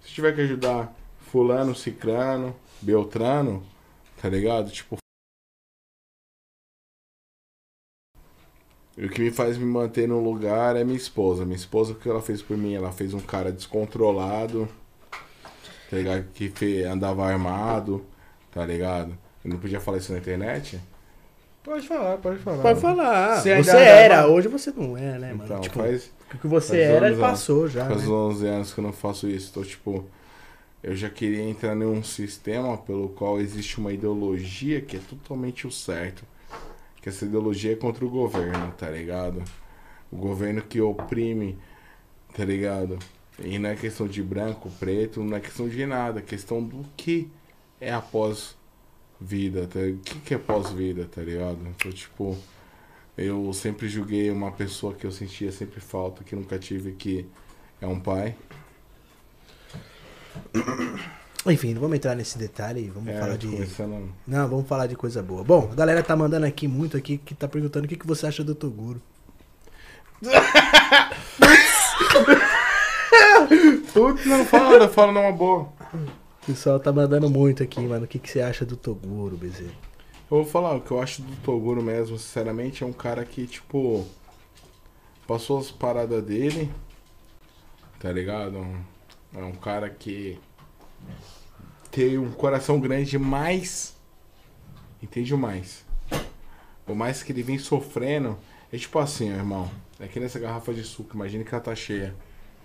se 0.00 0.10
tiver 0.12 0.34
que 0.34 0.42
ajudar 0.42 0.94
fulano, 1.20 1.74
cicrano, 1.74 2.54
beltrano, 2.80 3.62
tá 4.20 4.28
ligado? 4.28 4.70
Tipo. 4.70 4.98
E 9.00 9.06
o 9.06 9.08
que 9.08 9.22
me 9.22 9.30
faz 9.30 9.56
me 9.56 9.64
manter 9.64 10.06
no 10.06 10.22
lugar 10.22 10.76
é 10.76 10.84
minha 10.84 10.96
esposa. 10.96 11.46
Minha 11.46 11.56
esposa, 11.56 11.92
o 11.92 11.94
que 11.94 12.06
ela 12.06 12.20
fez 12.20 12.42
por 12.42 12.54
mim? 12.56 12.74
Ela 12.74 12.92
fez 12.92 13.14
um 13.14 13.20
cara 13.20 13.50
descontrolado, 13.50 14.68
tá 15.90 15.96
ligado? 15.96 16.26
Que 16.34 16.50
fe- 16.50 16.84
andava 16.84 17.24
armado, 17.26 18.04
tá 18.52 18.64
ligado? 18.66 19.16
Eu 19.42 19.50
não 19.50 19.58
podia 19.58 19.80
falar 19.80 19.96
isso 19.96 20.12
na 20.12 20.18
internet? 20.18 20.78
Pode 21.64 21.88
falar, 21.88 22.18
pode 22.18 22.38
falar. 22.40 22.62
Pode 22.62 22.80
falar. 22.80 23.40
Você 23.40 23.56
Você, 23.56 23.76
era, 23.76 24.18
andava- 24.18 24.32
hoje 24.32 24.48
você 24.48 24.70
não 24.76 24.96
é, 24.98 25.18
né, 25.18 25.32
mano? 25.32 25.44
Então, 25.44 25.60
tipo, 25.60 25.78
faz, 25.78 26.10
o 26.34 26.38
que 26.38 26.46
você 26.46 26.68
faz 26.68 26.78
era, 26.80 27.06
anos, 27.06 27.18
passou 27.18 27.68
já. 27.68 27.86
faz 27.86 28.02
né? 28.02 28.08
11 28.08 28.46
anos 28.46 28.72
que 28.74 28.80
eu 28.80 28.84
não 28.84 28.92
faço 28.92 29.28
isso. 29.28 29.48
Então, 29.50 29.62
tipo, 29.62 30.04
eu 30.82 30.94
já 30.94 31.08
queria 31.08 31.42
entrar 31.42 31.74
em 31.74 31.84
um 31.84 32.02
sistema 32.02 32.76
pelo 32.76 33.08
qual 33.10 33.40
existe 33.40 33.78
uma 33.78 33.92
ideologia 33.94 34.80
que 34.82 34.96
é 34.96 35.00
totalmente 35.00 35.66
o 35.66 35.70
certo. 35.70 36.22
Que 37.00 37.08
essa 37.08 37.24
ideologia 37.24 37.72
é 37.72 37.76
contra 37.76 38.04
o 38.04 38.10
governo, 38.10 38.72
tá 38.72 38.90
ligado? 38.90 39.42
O 40.10 40.16
governo 40.16 40.62
que 40.62 40.80
oprime, 40.80 41.58
tá 42.34 42.44
ligado? 42.44 42.98
E 43.42 43.58
não 43.58 43.70
é 43.70 43.76
questão 43.76 44.06
de 44.06 44.22
branco, 44.22 44.70
preto, 44.78 45.22
não 45.22 45.36
é 45.36 45.40
questão 45.40 45.68
de 45.68 45.86
nada, 45.86 46.20
é 46.20 46.22
questão 46.22 46.62
do 46.62 46.84
que 46.96 47.30
é 47.80 47.92
após 47.92 48.54
vida, 49.20 49.66
tá? 49.66 49.78
O 49.80 49.98
que, 49.98 50.20
que 50.20 50.34
é 50.34 50.38
pós-vida, 50.38 51.06
tá 51.06 51.22
ligado? 51.22 51.58
Então, 51.68 51.92
tipo, 51.92 52.36
eu 53.16 53.52
sempre 53.52 53.88
julguei 53.88 54.30
uma 54.30 54.52
pessoa 54.52 54.94
que 54.94 55.06
eu 55.06 55.12
sentia 55.12 55.52
sempre 55.52 55.80
falta, 55.80 56.24
que 56.24 56.34
nunca 56.34 56.58
tive, 56.58 56.92
que 56.92 57.26
é 57.80 57.86
um 57.86 58.00
pai. 58.00 58.36
Enfim, 61.46 61.72
não 61.72 61.80
vamos 61.80 61.96
entrar 61.96 62.14
nesse 62.14 62.36
detalhe, 62.36 62.90
vamos 62.94 63.08
É, 63.08 63.18
falar 63.18 63.36
de... 63.38 63.46
começando... 63.48 64.12
Não, 64.26 64.48
vamos 64.48 64.68
falar 64.68 64.86
de 64.86 64.94
coisa 64.94 65.22
boa. 65.22 65.42
Bom, 65.42 65.70
a 65.72 65.74
galera 65.74 66.02
tá 66.02 66.14
mandando 66.14 66.44
aqui 66.44 66.68
muito 66.68 66.96
aqui, 66.96 67.16
que 67.16 67.34
tá 67.34 67.48
perguntando 67.48 67.86
o 67.86 67.88
que, 67.88 67.96
que 67.96 68.06
você 68.06 68.26
acha 68.26 68.44
do 68.44 68.54
Toguro. 68.54 69.00
Putz, 73.92 74.26
não 74.26 74.44
fala, 74.44 74.88
fala 74.88 75.12
numa 75.12 75.32
boa. 75.32 75.68
O 76.42 76.46
pessoal 76.46 76.78
tá 76.78 76.92
mandando 76.92 77.28
muito 77.28 77.62
aqui, 77.62 77.80
mano. 77.80 78.04
O 78.04 78.08
que, 78.08 78.18
que 78.18 78.30
você 78.30 78.40
acha 78.40 78.64
do 78.64 78.76
Toguro, 78.76 79.36
BZ? 79.36 79.60
Eu 79.60 79.70
vou 80.28 80.44
falar, 80.44 80.76
o 80.76 80.80
que 80.80 80.90
eu 80.90 81.00
acho 81.00 81.22
do 81.22 81.36
Toguro 81.36 81.82
mesmo, 81.82 82.18
sinceramente, 82.18 82.84
é 82.84 82.86
um 82.86 82.92
cara 82.92 83.24
que, 83.24 83.46
tipo, 83.46 84.06
passou 85.26 85.58
as 85.58 85.70
paradas 85.70 86.22
dele, 86.22 86.70
tá 87.98 88.12
ligado? 88.12 88.64
É 89.34 89.42
um 89.42 89.52
cara 89.52 89.90
que 89.90 90.38
tem 91.90 92.18
um 92.18 92.30
coração 92.30 92.78
grande, 92.78 93.18
mas 93.18 93.96
entende 95.02 95.34
mais. 95.34 95.84
Por 96.86 96.94
mais 96.94 97.22
que 97.22 97.32
ele 97.32 97.42
vem 97.42 97.58
sofrendo, 97.58 98.38
é 98.72 98.76
tipo 98.76 98.98
assim, 98.98 99.32
ó, 99.32 99.36
irmão. 99.36 99.70
É 99.98 100.06
que 100.06 100.18
nessa 100.18 100.38
garrafa 100.38 100.72
de 100.72 100.82
suco, 100.82 101.14
imagina 101.14 101.44
que 101.44 101.54
ela 101.54 101.62
tá 101.62 101.74
cheia. 101.74 102.14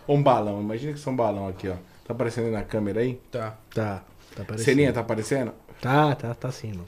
Ou 0.08 0.16
um 0.16 0.24
balão, 0.24 0.62
imagina 0.62 0.94
que 0.94 1.08
é 1.08 1.12
um 1.12 1.16
balão 1.16 1.48
aqui, 1.48 1.68
ó. 1.68 1.76
Tá 2.06 2.14
aparecendo 2.14 2.46
aí 2.46 2.52
na 2.52 2.64
câmera 2.64 3.02
aí? 3.02 3.16
Tá. 3.32 3.58
Tá, 3.74 4.04
tá 4.36 4.44
aparecendo. 4.44 4.66
Celinha, 4.66 4.94
tá 4.94 5.02
aparecendo? 5.02 5.54
Tá, 5.82 6.16
tá, 6.16 6.34
tá 6.34 6.52
sim, 6.52 6.70
mano. 6.70 6.88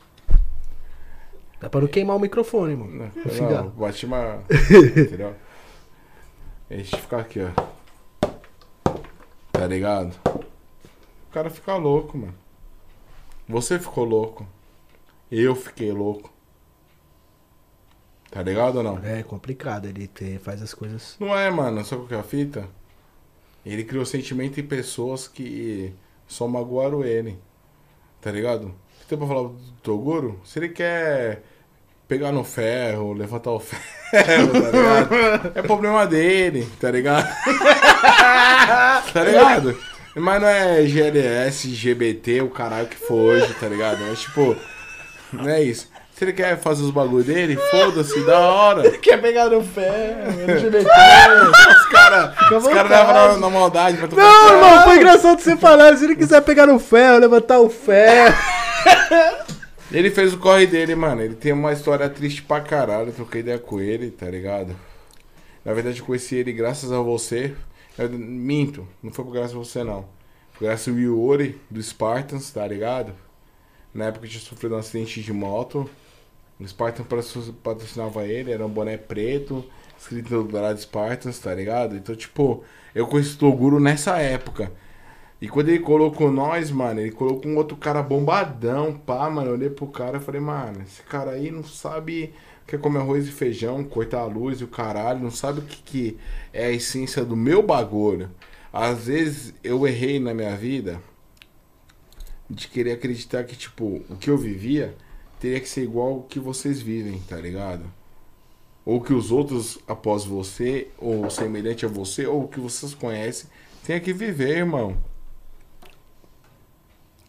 Dá 1.60 1.70
pra 1.70 1.82
não 1.82 1.88
queimar 1.88 2.16
o 2.16 2.20
microfone, 2.20 2.76
mano. 2.76 3.12
Não, 3.16 3.64
não 3.64 3.70
bati 3.70 4.06
uma. 4.06 4.44
entendeu? 4.96 5.36
A 6.70 6.76
gente 6.76 6.96
ficar 6.98 7.20
aqui, 7.20 7.40
ó. 7.42 8.30
Tá 9.52 9.66
ligado? 9.66 10.16
O 11.30 11.34
cara 11.34 11.50
fica 11.50 11.76
louco, 11.76 12.18
mano. 12.18 12.36
Você 13.48 13.80
ficou 13.80 14.04
louco. 14.04 14.48
Eu 15.32 15.56
fiquei 15.56 15.92
louco. 15.92 16.32
Tá 18.32 18.42
ligado 18.44 18.78
ou 18.78 18.84
não? 18.84 19.00
É 19.06 19.24
complicado, 19.24 19.86
ele 19.86 20.08
te- 20.08 20.38
faz 20.40 20.62
as 20.62 20.74
coisas. 20.74 21.16
Não 21.20 21.38
é, 21.38 21.50
mano. 21.50 21.84
Que 22.08 22.14
é 22.14 22.20
a 22.20 22.24
fita? 22.24 22.68
Ele 23.66 23.84
criou 23.84 24.06
sentimento 24.06 24.60
em 24.60 24.64
pessoas 24.66 25.28
que 25.28 25.94
só 26.28 26.48
magoaram 26.48 27.04
ele. 27.04 27.40
Tá 28.22 28.32
ligado? 28.32 28.74
Tem 29.08 29.18
pra 29.18 29.28
falar 29.28 29.44
do 29.50 29.58
Toguro? 29.82 30.40
Se 30.44 30.60
ele 30.60 30.70
quer 30.70 31.44
pegar 32.08 32.32
no 32.34 32.44
ferro, 32.44 33.14
levantar 33.14 33.52
o 33.52 33.60
ferro, 33.62 34.52
tá 34.52 34.72
ligado? 34.72 35.58
É 35.58 35.62
problema 35.62 36.06
dele, 36.06 36.66
tá 36.80 36.92
ligado? 36.92 37.28
tá 39.14 39.24
ligado? 39.24 39.78
Mas 40.20 40.42
não 40.42 40.48
é 40.48 40.84
GLS, 40.84 41.70
GBT, 41.70 42.42
o 42.42 42.50
caralho 42.50 42.88
que 42.88 42.98
for 42.98 43.36
hoje, 43.36 43.54
tá 43.60 43.68
ligado? 43.68 44.00
Mas 44.02 44.22
tipo, 44.22 44.56
não 45.32 45.50
é 45.50 45.62
isso. 45.62 45.88
Se 46.18 46.24
ele 46.24 46.34
quer 46.34 46.58
fazer 46.58 46.82
os 46.82 46.90
bagulho 46.90 47.24
dele, 47.24 47.56
foda-se, 47.70 48.20
da 48.26 48.40
hora. 48.40 48.90
Quer 48.98 49.22
pegar 49.22 49.50
no 49.50 49.64
pé, 49.64 50.18
LGBT. 50.48 50.80
Os 50.80 51.86
caras 51.92 52.36
os 52.52 52.68
cara 52.68 52.90
levam 52.90 53.14
na, 53.14 53.38
na 53.38 53.50
maldade 53.52 53.98
pra 53.98 54.08
tu 54.08 54.16
Não, 54.16 54.54
irmão, 54.54 54.84
foi 54.84 54.96
engraçado 54.96 55.40
você 55.40 55.56
falar. 55.56 55.96
Se 55.96 56.06
ele 56.06 56.16
quiser 56.16 56.42
pegar 56.42 56.66
no 56.66 56.80
ferro, 56.80 57.20
levantar 57.20 57.60
o 57.60 57.70
ferro. 57.70 58.36
Ele 59.92 60.10
fez 60.10 60.34
o 60.34 60.38
corre 60.38 60.66
dele, 60.66 60.96
mano. 60.96 61.22
Ele 61.22 61.36
tem 61.36 61.54
uma 61.54 61.72
história 61.72 62.10
triste 62.10 62.42
pra 62.42 62.62
caralho. 62.62 63.10
Eu 63.10 63.14
troquei 63.14 63.42
ideia 63.42 63.60
com 63.60 63.80
ele, 63.80 64.10
tá 64.10 64.26
ligado? 64.26 64.76
Na 65.64 65.72
verdade, 65.74 66.00
eu 66.00 66.06
conheci 66.06 66.36
ele 66.36 66.52
graças 66.52 66.92
a 66.92 67.00
você. 67.00 67.54
Eu 67.98 68.10
minto, 68.10 68.88
não 69.02 69.12
foi 69.12 69.26
por 69.26 69.32
graças 69.34 69.54
a 69.54 69.58
você, 69.58 69.84
não. 69.84 70.06
Foi 70.54 70.68
graças 70.68 70.88
ao 70.88 71.00
Yuri, 71.00 71.60
do 71.70 71.82
Spartans, 71.82 72.52
tá 72.52 72.66
ligado? 72.68 73.14
Na 73.94 74.06
época 74.06 74.28
tinha 74.28 74.40
sofrido 74.42 74.76
um 74.76 74.78
acidente 74.78 75.22
de 75.22 75.34
moto. 75.34 75.90
O 76.60 76.68
Spartan 76.68 77.04
patro- 77.04 77.54
patrocinava 77.64 78.26
ele, 78.26 78.52
era 78.52 78.66
um 78.66 78.70
boné 78.70 78.98
preto, 78.98 79.64
escrito 79.98 80.44
do 80.44 80.58
lado 80.60 80.80
Spartans, 80.80 81.40
tá 81.40 81.54
ligado? 81.54 81.96
Então, 81.96 82.16
tipo, 82.16 82.64
eu 82.96 83.08
conheci 83.08 83.36
o 83.36 83.40
Toguro 83.40 83.80
nessa 83.80 84.18
época. 84.20 84.72
E 85.40 85.48
quando 85.48 85.70
ele 85.70 85.80
colocou 85.80 86.32
nós, 86.32 86.72
mano, 86.72 87.00
ele 87.00 87.12
colocou 87.12 87.52
um 87.52 87.58
outro 87.58 87.78
cara 87.78 88.02
bombadão, 88.02 88.94
pá, 88.94 89.30
mano. 89.30 89.50
Eu 89.50 89.54
olhei 89.54 89.70
pro 89.70 89.88
cara 89.88 90.18
e 90.18 90.22
falei, 90.22 90.42
mano, 90.42 90.82
esse 90.82 91.04
cara 91.04 91.32
aí 91.32 91.52
não 91.52 91.64
sabe 91.64 92.34
o 92.68 92.70
que 92.70 92.76
é 92.76 92.80
comer 92.80 93.00
arroz 93.00 93.26
e 93.26 93.32
feijão, 93.32 93.82
cortar 93.82 94.20
a 94.20 94.26
luz 94.26 94.60
e 94.60 94.66
o 94.66 94.68
caralho, 94.68 95.22
não 95.22 95.32
sabe 95.32 95.62
o 95.62 95.64
que, 95.64 95.82
que 95.82 96.18
é 96.52 96.66
a 96.66 96.72
essência 96.72 97.24
do 97.24 97.34
meu 97.34 97.64
bagulho. 97.64 98.30
Às 98.74 99.06
vezes 99.06 99.54
eu 99.64 99.88
errei 99.88 100.20
na 100.20 100.34
minha 100.34 100.54
vida 100.58 101.02
de 102.50 102.68
querer 102.68 102.92
acreditar 102.92 103.46
que, 103.46 103.56
tipo, 103.56 104.04
o 104.10 104.18
que 104.18 104.30
eu 104.30 104.38
vivia 104.38 104.94
teria 105.40 105.62
que 105.62 105.70
ser 105.70 105.84
igual 105.84 106.16
ao 106.16 106.24
que 106.24 106.42
vocês 106.42 106.82
vivem, 106.82 107.22
tá 107.22 107.38
ligado? 107.38 107.86
Ou 108.84 109.00
que 109.00 109.14
os 109.14 109.32
outros 109.32 109.80
após 109.88 110.26
você, 110.26 110.90
ou 110.98 111.30
semelhante 111.30 111.86
a 111.86 111.90
você, 111.90 112.28
ou 112.28 112.50
que 112.50 112.60
vocês 112.60 112.94
conhecem, 112.94 113.50
tem 113.86 113.98
que 114.02 114.12
viver, 114.12 114.58
irmão. 114.58 114.98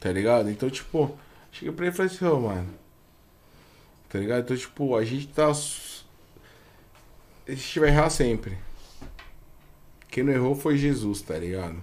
Tá 0.01 0.11
ligado? 0.11 0.51
Então, 0.51 0.69
tipo, 0.69 1.17
cheguei 1.53 1.73
pra 1.73 1.87
ele 1.87 1.95
e 1.95 1.97
falei 1.97 2.13
assim, 2.13 2.25
ô, 2.25 2.41
mano. 2.41 2.88
Tá 4.09 4.19
ligado? 4.19 4.43
Então, 4.45 4.57
tipo, 4.57 4.97
a 4.97 5.05
gente 5.05 5.29
tá. 5.29 5.49
A 7.47 7.51
gente 7.51 7.81
vai 7.81 7.89
errar 7.91 8.11
sempre. 8.11 8.57
Quem 10.11 10.25
não 10.25 10.33
errou 10.33 10.55
foi 10.55 10.77
Jesus, 10.79 11.21
tá 11.21 11.37
ligado? 11.39 11.77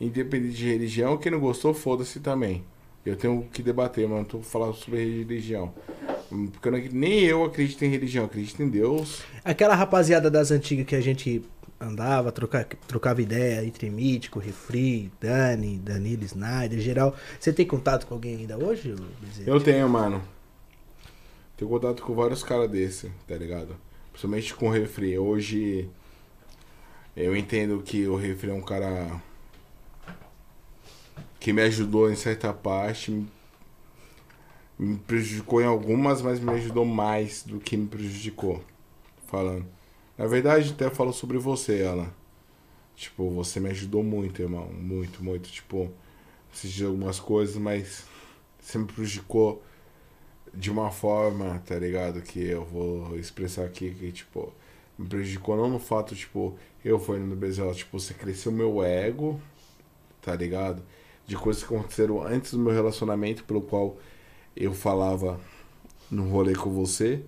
Independente 0.00 0.56
de 0.56 0.68
religião, 0.70 1.16
quem 1.16 1.30
não 1.30 1.38
gostou, 1.40 1.72
foda-se 1.74 2.20
também. 2.20 2.64
Eu 3.04 3.16
tenho 3.16 3.46
que 3.52 3.62
debater, 3.62 4.08
mano. 4.08 4.24
Tô 4.24 4.40
falando 4.40 4.74
sobre 4.74 4.98
religião. 5.18 5.72
Porque 6.52 6.68
eu 6.68 6.72
não- 6.72 6.78
nem 6.92 7.20
eu 7.24 7.44
acredito 7.44 7.84
em 7.84 7.88
religião, 7.90 8.24
acredito 8.24 8.62
em 8.62 8.68
Deus. 8.68 9.22
Aquela 9.44 9.74
rapaziada 9.74 10.30
das 10.30 10.50
antigas 10.50 10.86
que 10.86 10.94
a 10.94 11.00
gente 11.00 11.42
andava, 11.80 12.30
troca, 12.32 12.66
trocava 12.86 13.20
ideia 13.20 13.64
entre 13.66 13.90
Mítico, 13.90 14.38
Refri, 14.38 15.10
Dani, 15.20 15.78
Danilo, 15.78 16.24
Snyder, 16.24 16.78
geral. 16.78 17.14
Você 17.38 17.52
tem 17.52 17.66
contato 17.66 18.06
com 18.06 18.14
alguém 18.14 18.36
ainda 18.36 18.56
hoje, 18.56 18.94
Bezerra? 19.20 19.50
Eu 19.50 19.60
tenho, 19.60 19.88
mano. 19.88 20.22
Tenho 21.62 21.70
contato 21.70 22.02
com 22.02 22.12
vários 22.12 22.42
caras 22.42 22.68
desse, 22.68 23.08
tá 23.24 23.36
ligado? 23.36 23.76
Principalmente 24.10 24.52
com 24.52 24.66
o 24.66 24.70
refri. 24.72 25.16
Hoje 25.16 25.88
eu 27.16 27.36
entendo 27.36 27.80
que 27.84 28.04
o 28.08 28.16
refri 28.16 28.50
é 28.50 28.52
um 28.52 28.60
cara 28.60 29.22
que 31.38 31.52
me 31.52 31.62
ajudou 31.62 32.10
em 32.10 32.16
certa 32.16 32.52
parte. 32.52 33.12
me- 34.78 34.96
prejudicou 35.06 35.60
em 35.60 35.66
algumas, 35.66 36.20
mas 36.22 36.40
me 36.40 36.50
ajudou 36.52 36.84
mais 36.84 37.42
do 37.44 37.60
que 37.60 37.76
me 37.76 37.86
prejudicou. 37.86 38.62
Falando. 39.26 39.66
Na 40.18 40.26
verdade, 40.26 40.72
até 40.72 40.90
falo 40.90 41.12
sobre 41.12 41.38
você, 41.38 41.84
Alan. 41.84 42.10
Tipo, 42.96 43.30
você 43.30 43.60
me 43.60 43.70
ajudou 43.70 44.02
muito, 44.02 44.42
irmão. 44.42 44.66
Muito, 44.72 45.24
muito. 45.24 45.50
Tipo, 45.50 45.90
assisti 46.52 46.84
algumas 46.84 47.20
coisas, 47.20 47.56
mas 47.56 48.04
você 48.60 48.78
me 48.78 48.86
prejudicou 48.86 49.62
de 50.54 50.70
uma 50.70 50.90
forma, 50.90 51.62
tá 51.66 51.78
ligado? 51.78 52.20
Que 52.22 52.40
eu 52.40 52.64
vou 52.64 53.16
expressar 53.18 53.64
aqui 53.64 53.90
que, 53.94 54.12
tipo, 54.12 54.52
me 54.98 55.08
prejudicou 55.08 55.56
não 55.56 55.68
no 55.68 55.78
fato, 55.78 56.14
tipo, 56.14 56.56
eu 56.84 56.98
fui 56.98 57.18
no 57.18 57.34
Bezel, 57.36 57.74
tipo, 57.74 57.98
você 57.98 58.14
cresceu 58.14 58.52
meu 58.52 58.82
ego, 58.82 59.40
tá 60.20 60.34
ligado? 60.34 60.82
De 61.26 61.36
coisas 61.36 61.62
que 61.62 61.74
aconteceram 61.74 62.22
antes 62.22 62.52
do 62.52 62.58
meu 62.58 62.72
relacionamento, 62.72 63.44
pelo 63.44 63.62
qual 63.62 63.96
eu 64.56 64.72
falava 64.74 65.40
no 66.10 66.28
rolê 66.28 66.54
com 66.54 66.70
você. 66.70 67.22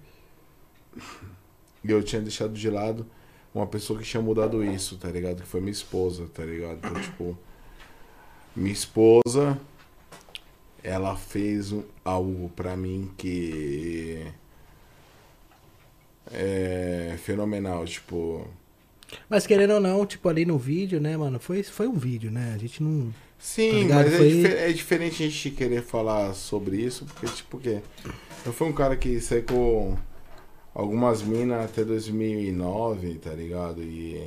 E 1.82 1.90
eu 1.90 2.02
tinha 2.02 2.20
deixado 2.20 2.52
de 2.52 2.70
lado 2.70 3.06
uma 3.54 3.66
pessoa 3.66 3.98
que 3.98 4.04
tinha 4.04 4.22
mudado 4.22 4.64
isso, 4.64 4.96
tá 4.98 5.08
ligado? 5.08 5.42
Que 5.42 5.48
foi 5.48 5.60
minha 5.60 5.72
esposa, 5.72 6.26
tá 6.34 6.44
ligado? 6.44 6.78
Então, 6.78 7.00
tipo, 7.00 7.38
minha 8.54 8.72
esposa 8.72 9.58
ela 10.84 11.16
fez 11.16 11.72
um- 11.72 11.82
algo 12.04 12.48
pra 12.54 12.76
mim 12.76 13.10
que 13.16 14.24
é 16.32 17.16
fenomenal, 17.22 17.84
tipo, 17.84 18.46
Mas 19.28 19.46
querendo 19.46 19.74
ou 19.74 19.80
não, 19.80 20.04
tipo, 20.06 20.28
ali 20.28 20.44
no 20.44 20.58
vídeo, 20.58 21.00
né, 21.00 21.16
mano? 21.16 21.38
Foi, 21.38 21.62
foi 21.62 21.86
um 21.86 21.94
vídeo, 21.94 22.30
né? 22.30 22.52
A 22.54 22.58
gente 22.58 22.82
não. 22.82 23.06
Tá 23.10 23.14
sim, 23.38 23.70
ligado? 23.82 24.04
mas 24.04 24.14
é, 24.14 24.16
Foi- 24.18 24.30
dife- 24.30 24.54
é 24.56 24.72
diferente 24.72 25.22
a 25.22 25.26
gente 25.28 25.50
querer 25.50 25.82
falar 25.82 26.32
sobre 26.34 26.76
isso, 26.78 27.04
porque 27.04 27.26
tipo 27.26 27.58
que 27.58 27.80
eu 28.46 28.52
fui 28.52 28.66
um 28.68 28.72
cara 28.72 28.96
que 28.96 29.20
saí 29.20 29.42
com 29.42 29.96
algumas 30.74 31.22
minas 31.22 31.64
até 31.66 31.84
2009, 31.84 33.14
tá 33.16 33.30
ligado? 33.32 33.82
E 33.82 34.26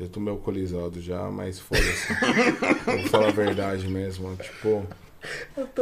já 0.00 0.08
tô 0.08 0.18
meio 0.18 0.36
alcoolizado 0.36 1.00
já, 1.00 1.30
mas 1.30 1.60
foda-se. 1.60 2.12
Eu 2.90 2.98
Vou 3.02 3.08
falar 3.10 3.28
a 3.28 3.32
verdade 3.32 3.86
mesmo, 3.86 4.34
tipo, 4.36 4.84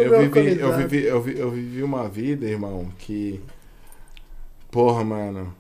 Eu 0.03 0.11
vivi, 0.21 0.61
eu, 0.61 0.69
vivi, 0.89 1.05
eu, 1.07 1.23
vi- 1.23 1.39
eu 1.39 1.51
vivi 1.51 1.83
uma 1.83 2.09
vida, 2.09 2.47
irmão, 2.47 2.91
que. 2.99 3.41
Porra, 4.71 5.05
mano. 5.05 5.55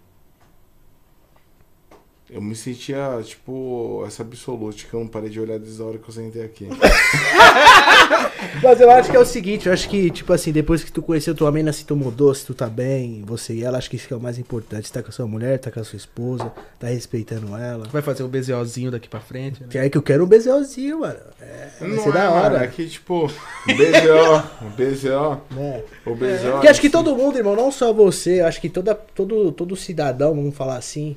Eu 2.32 2.40
me 2.40 2.54
sentia, 2.54 3.20
tipo, 3.24 4.04
essa 4.06 4.22
absolute 4.22 4.86
que 4.86 4.94
eu 4.94 5.00
não 5.00 5.08
parei 5.08 5.28
de 5.28 5.40
olhar 5.40 5.58
desde 5.58 5.82
a 5.82 5.84
hora 5.84 5.98
que 5.98 6.08
eu 6.08 6.14
sentei 6.14 6.44
aqui. 6.44 6.68
Mas 8.62 8.80
eu 8.80 8.88
acho 8.90 9.10
que 9.10 9.16
é 9.16 9.20
o 9.20 9.24
seguinte, 9.24 9.66
eu 9.66 9.72
acho 9.72 9.88
que, 9.88 10.10
tipo 10.10 10.32
assim, 10.32 10.52
depois 10.52 10.84
que 10.84 10.92
tu 10.92 11.02
conheceu 11.02 11.34
tua 11.34 11.50
mina, 11.50 11.72
se 11.72 11.84
tu 11.84 11.96
mudou, 11.96 12.32
se 12.32 12.46
tu 12.46 12.54
tá 12.54 12.68
bem, 12.68 13.22
você 13.26 13.54
e 13.54 13.64
ela, 13.64 13.78
acho 13.78 13.90
que 13.90 13.96
isso 13.96 14.06
que 14.06 14.14
é 14.14 14.16
o 14.16 14.20
mais 14.20 14.38
importante. 14.38 14.86
Você 14.86 14.94
tá 14.94 15.02
com 15.02 15.08
a 15.08 15.12
sua 15.12 15.26
mulher, 15.26 15.58
tá 15.58 15.72
com 15.72 15.80
a 15.80 15.84
sua 15.84 15.96
esposa, 15.96 16.52
tá 16.78 16.86
respeitando 16.86 17.56
ela. 17.56 17.88
Vai 17.88 18.00
fazer 18.00 18.22
o 18.22 18.28
BZOzinho 18.28 18.92
daqui 18.92 19.08
pra 19.08 19.20
frente, 19.20 19.62
né? 19.62 19.68
Que 19.68 19.78
é 19.78 19.90
que 19.90 19.98
eu 19.98 20.02
quero 20.02 20.24
um 20.24 20.28
BZOzinho, 20.28 21.00
mano. 21.00 21.18
É, 21.40 21.68
vai 21.80 21.88
não 21.88 22.02
ser 22.02 22.10
é, 22.10 22.12
da 22.12 22.30
mano, 22.30 22.36
hora. 22.36 22.64
é 22.64 22.66
que, 22.68 22.88
tipo, 22.88 23.26
BZO, 23.66 24.76
BZO, 24.76 25.40
né? 25.50 25.82
o 26.06 26.14
BZO. 26.14 26.52
Porque 26.52 26.68
acho 26.68 26.80
que 26.80 26.86
assim, 26.86 26.90
todo 26.90 27.16
mundo, 27.16 27.38
irmão, 27.38 27.56
não 27.56 27.72
só 27.72 27.92
você, 27.92 28.40
eu 28.40 28.46
acho 28.46 28.60
que 28.60 28.68
toda, 28.68 28.94
todo, 28.94 29.50
todo 29.50 29.74
cidadão, 29.74 30.34
vamos 30.34 30.54
falar 30.54 30.76
assim, 30.76 31.16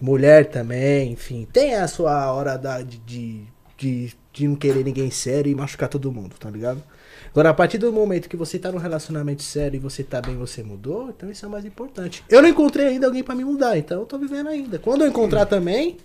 mulher 0.00 0.46
também, 0.46 1.12
enfim, 1.12 1.46
tem 1.52 1.74
a 1.74 1.88
sua 1.88 2.32
hora 2.32 2.56
da, 2.56 2.82
de, 2.82 2.98
de, 2.98 3.42
de, 3.76 4.12
de 4.32 4.48
não 4.48 4.56
querer 4.56 4.84
ninguém 4.84 5.10
sério 5.10 5.50
e 5.50 5.54
machucar 5.54 5.88
todo 5.88 6.12
mundo, 6.12 6.34
tá 6.38 6.50
ligado? 6.50 6.82
Agora, 7.30 7.50
a 7.50 7.54
partir 7.54 7.78
do 7.78 7.92
momento 7.92 8.28
que 8.28 8.36
você 8.36 8.60
tá 8.60 8.70
num 8.70 8.78
relacionamento 8.78 9.42
sério 9.42 9.76
e 9.76 9.80
você 9.80 10.04
tá 10.04 10.20
bem, 10.20 10.36
você 10.36 10.62
mudou, 10.62 11.08
então 11.08 11.28
isso 11.28 11.44
é 11.44 11.48
o 11.48 11.50
mais 11.50 11.64
importante. 11.64 12.22
Eu 12.28 12.40
não 12.40 12.48
encontrei 12.48 12.86
ainda 12.86 13.06
alguém 13.06 13.24
pra 13.24 13.34
me 13.34 13.44
mudar, 13.44 13.76
então 13.76 14.00
eu 14.00 14.06
tô 14.06 14.16
vivendo 14.18 14.48
ainda. 14.48 14.78
Quando 14.78 15.02
eu 15.02 15.08
encontrar 15.08 15.44
também, 15.44 15.96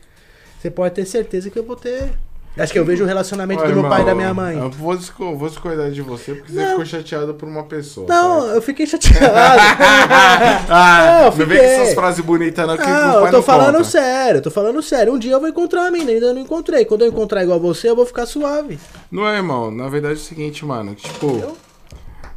você 0.60 0.72
pode 0.72 0.96
ter 0.96 1.06
certeza 1.06 1.50
que 1.50 1.60
eu 1.60 1.64
vou 1.64 1.76
ter. 1.76 2.12
Acho 2.58 2.74
que 2.74 2.80
eu 2.80 2.84
vejo 2.84 3.06
o 3.06 3.08
relacionamento 3.08 3.64
Ó, 3.64 3.68
do 3.68 3.74
meu 3.74 3.84
pai 3.90 4.02
e 4.02 4.06
da 4.06 4.12
irmão, 4.12 4.16
minha 4.16 4.34
mãe. 4.34 4.58
Eu 4.58 4.70
vou, 4.70 4.98
vou 5.38 5.50
de 5.94 6.02
você 6.02 6.34
porque 6.34 6.52
você 6.52 6.60
Não. 6.60 6.70
ficou 6.72 6.86
chateado 6.86 7.34
por 7.34 7.48
uma 7.48 7.64
pessoa. 7.64 8.06
Não, 8.10 8.42
certo? 8.42 8.56
eu 8.56 8.62
fiquei 8.62 8.86
chateado. 8.86 9.20
Ah, 10.70 11.20
Não, 11.22 11.24
não 11.26 11.32
vem 11.32 11.48
com 11.48 11.54
fiquei. 11.54 11.66
essas 11.66 11.94
frases 11.96 12.24
bonitas 12.26 12.68
não, 12.68 12.78
que 12.78 12.84
Não, 12.86 13.20
eu 13.26 13.26
tô 13.28 13.38
não 13.38 13.44
falando 13.44 13.76
conta. 13.78 13.84
sério, 13.90 14.38
eu 14.40 14.42
tô 14.42 14.52
falando 14.52 14.82
sério. 14.82 15.14
Um 15.14 15.20
dia 15.20 15.32
eu 15.34 15.40
vou 15.40 15.48
encontrar 15.50 15.82
uma 15.82 15.92
mina, 15.92 16.12
ainda 16.12 16.34
não 16.34 16.42
encontrei. 16.42 16.86
Quando 16.86 17.04
eu 17.04 17.08
encontrar 17.08 17.44
igual 17.44 17.60
você, 17.60 17.90
eu 17.90 17.96
vou 17.96 18.06
ficar 18.06 18.26
suave. 18.26 18.78
Não 19.12 19.28
é, 19.28 19.38
irmão. 19.38 19.72
Na 19.72 19.88
verdade 19.88 20.16
é 20.16 20.18
o 20.18 20.20
seguinte, 20.20 20.66
mano. 20.66 20.96
que, 20.96 21.04
Tipo, 21.08 21.28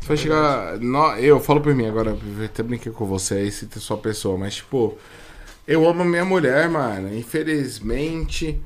você 0.00 0.08
vai 0.08 0.16
chegar. 0.16 0.78
nó- 0.78 1.16
eu 1.16 1.40
falo 1.40 1.60
por 1.60 1.74
mim 1.74 1.86
agora, 1.86 2.10
eu 2.38 2.44
até 2.44 2.62
brinquei 2.62 2.92
com 2.92 3.04
você 3.06 3.34
aí, 3.34 3.50
se 3.50 3.66
tem 3.66 3.80
sua 3.82 3.96
pessoa, 3.96 4.38
mas, 4.38 4.54
tipo, 4.56 4.96
eu 5.66 5.88
amo 5.88 6.02
a 6.02 6.04
minha 6.04 6.24
mulher, 6.24 6.68
mano. 6.68 7.14
Infelizmente, 7.16 8.60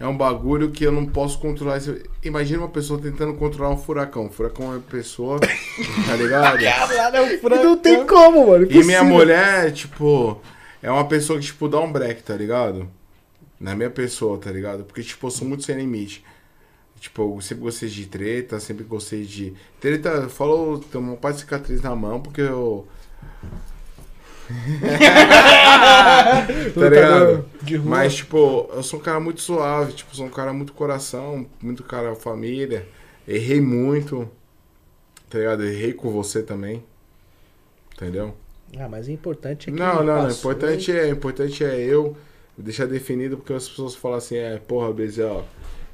é 0.00 0.06
um 0.06 0.16
bagulho 0.16 0.70
que 0.70 0.84
eu 0.84 0.92
não 0.92 1.04
posso 1.04 1.38
controlar. 1.40 1.80
Imagina 2.22 2.60
uma 2.60 2.68
pessoa 2.68 3.00
tentando 3.00 3.34
controlar 3.34 3.70
um 3.70 3.76
furacão. 3.76 4.26
O 4.26 4.30
furacão 4.30 4.66
é 4.66 4.76
uma 4.76 4.80
pessoa, 4.80 5.40
tá 6.06 6.16
ligado? 6.16 6.62
E 6.62 6.66
não 7.64 7.76
tem 7.76 8.06
como, 8.06 8.46
mano. 8.46 8.64
E 8.64 8.68
minha 8.68 8.80
impossível. 8.80 9.04
mulher, 9.04 9.72
tipo, 9.72 10.40
é 10.80 10.90
uma 10.90 11.06
pessoa 11.06 11.38
que, 11.40 11.46
tipo, 11.46 11.68
dá 11.68 11.80
um 11.80 11.90
break, 11.90 12.22
tá 12.22 12.34
ligado? 12.34 12.88
Na 13.58 13.74
minha 13.74 13.90
pessoa, 13.90 14.38
tá 14.38 14.52
ligado? 14.52 14.84
Porque, 14.84 15.02
tipo, 15.02 15.26
eu 15.26 15.30
sou 15.32 15.48
muito 15.48 15.64
sem 15.64 15.76
limite. 15.76 16.24
Tipo, 17.00 17.36
eu 17.36 17.40
sempre 17.40 17.64
gostei 17.64 17.88
de 17.88 18.06
treta, 18.06 18.60
sempre 18.60 18.84
gostei 18.84 19.24
de. 19.24 19.54
Treta, 19.80 20.28
falou, 20.28 20.78
tem 20.78 21.00
uma 21.00 21.16
parte 21.16 21.36
de 21.36 21.40
cicatriz 21.42 21.82
na 21.82 21.94
mão, 21.96 22.20
porque 22.20 22.40
eu. 22.40 22.86
tá 26.74 26.88
ligado? 26.88 27.44
de 27.62 27.76
rua. 27.76 27.90
Mas, 27.90 28.16
tipo, 28.16 28.68
eu 28.72 28.82
sou 28.82 28.98
um 28.98 29.02
cara 29.02 29.20
muito 29.20 29.40
suave, 29.40 29.92
tipo, 29.92 30.14
sou 30.16 30.26
um 30.26 30.30
cara 30.30 30.52
muito 30.52 30.72
coração, 30.72 31.46
muito 31.62 31.84
cara 31.84 32.14
família. 32.14 32.86
Errei 33.26 33.60
muito, 33.60 34.28
tá 35.28 35.38
ligado? 35.38 35.64
Errei 35.64 35.92
com 35.92 36.10
você 36.10 36.42
também. 36.42 36.82
Entendeu? 37.94 38.34
Ah, 38.78 38.88
mas 38.88 39.08
o 39.08 39.10
importante 39.10 39.68
é 39.68 39.72
que. 39.72 39.78
Não, 39.78 40.04
não, 40.04 40.22
não. 40.22 40.28
O 40.28 40.30
importante 40.30 40.92
é, 40.92 41.08
importante 41.08 41.64
é 41.64 41.78
eu 41.78 42.16
deixar 42.56 42.86
definido, 42.86 43.36
porque 43.36 43.52
as 43.52 43.68
pessoas 43.68 43.94
falam 43.94 44.18
assim, 44.18 44.36
é, 44.36 44.58
porra, 44.58 44.92
Bezel, 44.92 45.44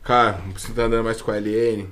cara, 0.02 0.40
você 0.54 0.72
tá 0.72 0.84
andando 0.84 1.04
mais 1.04 1.20
com 1.20 1.30
a 1.30 1.36
LN. 1.36 1.88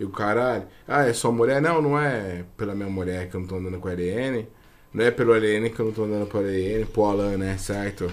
E 0.00 0.04
o 0.04 0.10
caralho, 0.10 0.62
ah, 0.86 1.06
é 1.06 1.12
sua 1.12 1.32
mulher? 1.32 1.60
Não, 1.60 1.82
não 1.82 2.00
é 2.00 2.44
pela 2.56 2.72
minha 2.72 2.88
mulher 2.88 3.28
que 3.28 3.34
eu 3.34 3.40
não 3.40 3.48
tô 3.48 3.56
andando 3.56 3.80
com 3.80 3.88
a 3.88 3.92
LN. 3.92 4.46
Não 4.92 5.04
é 5.04 5.10
pelo 5.10 5.34
LN 5.34 5.70
que 5.70 5.80
eu 5.80 5.86
não 5.86 5.92
tô 5.92 6.04
andando 6.04 6.26
pela 6.26 6.44
LN, 6.44 6.86
pro 6.86 7.04
Alan, 7.04 7.36
né, 7.36 7.58
certo? 7.58 8.12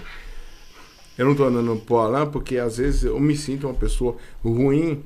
Eu 1.16 1.24
não 1.24 1.34
tô 1.34 1.44
andando 1.44 1.76
pro 1.80 1.96
Alan 1.96 2.30
porque 2.30 2.58
às 2.58 2.76
vezes 2.76 3.04
eu 3.04 3.18
me 3.18 3.36
sinto 3.36 3.66
uma 3.66 3.74
pessoa 3.74 4.16
ruim, 4.44 5.02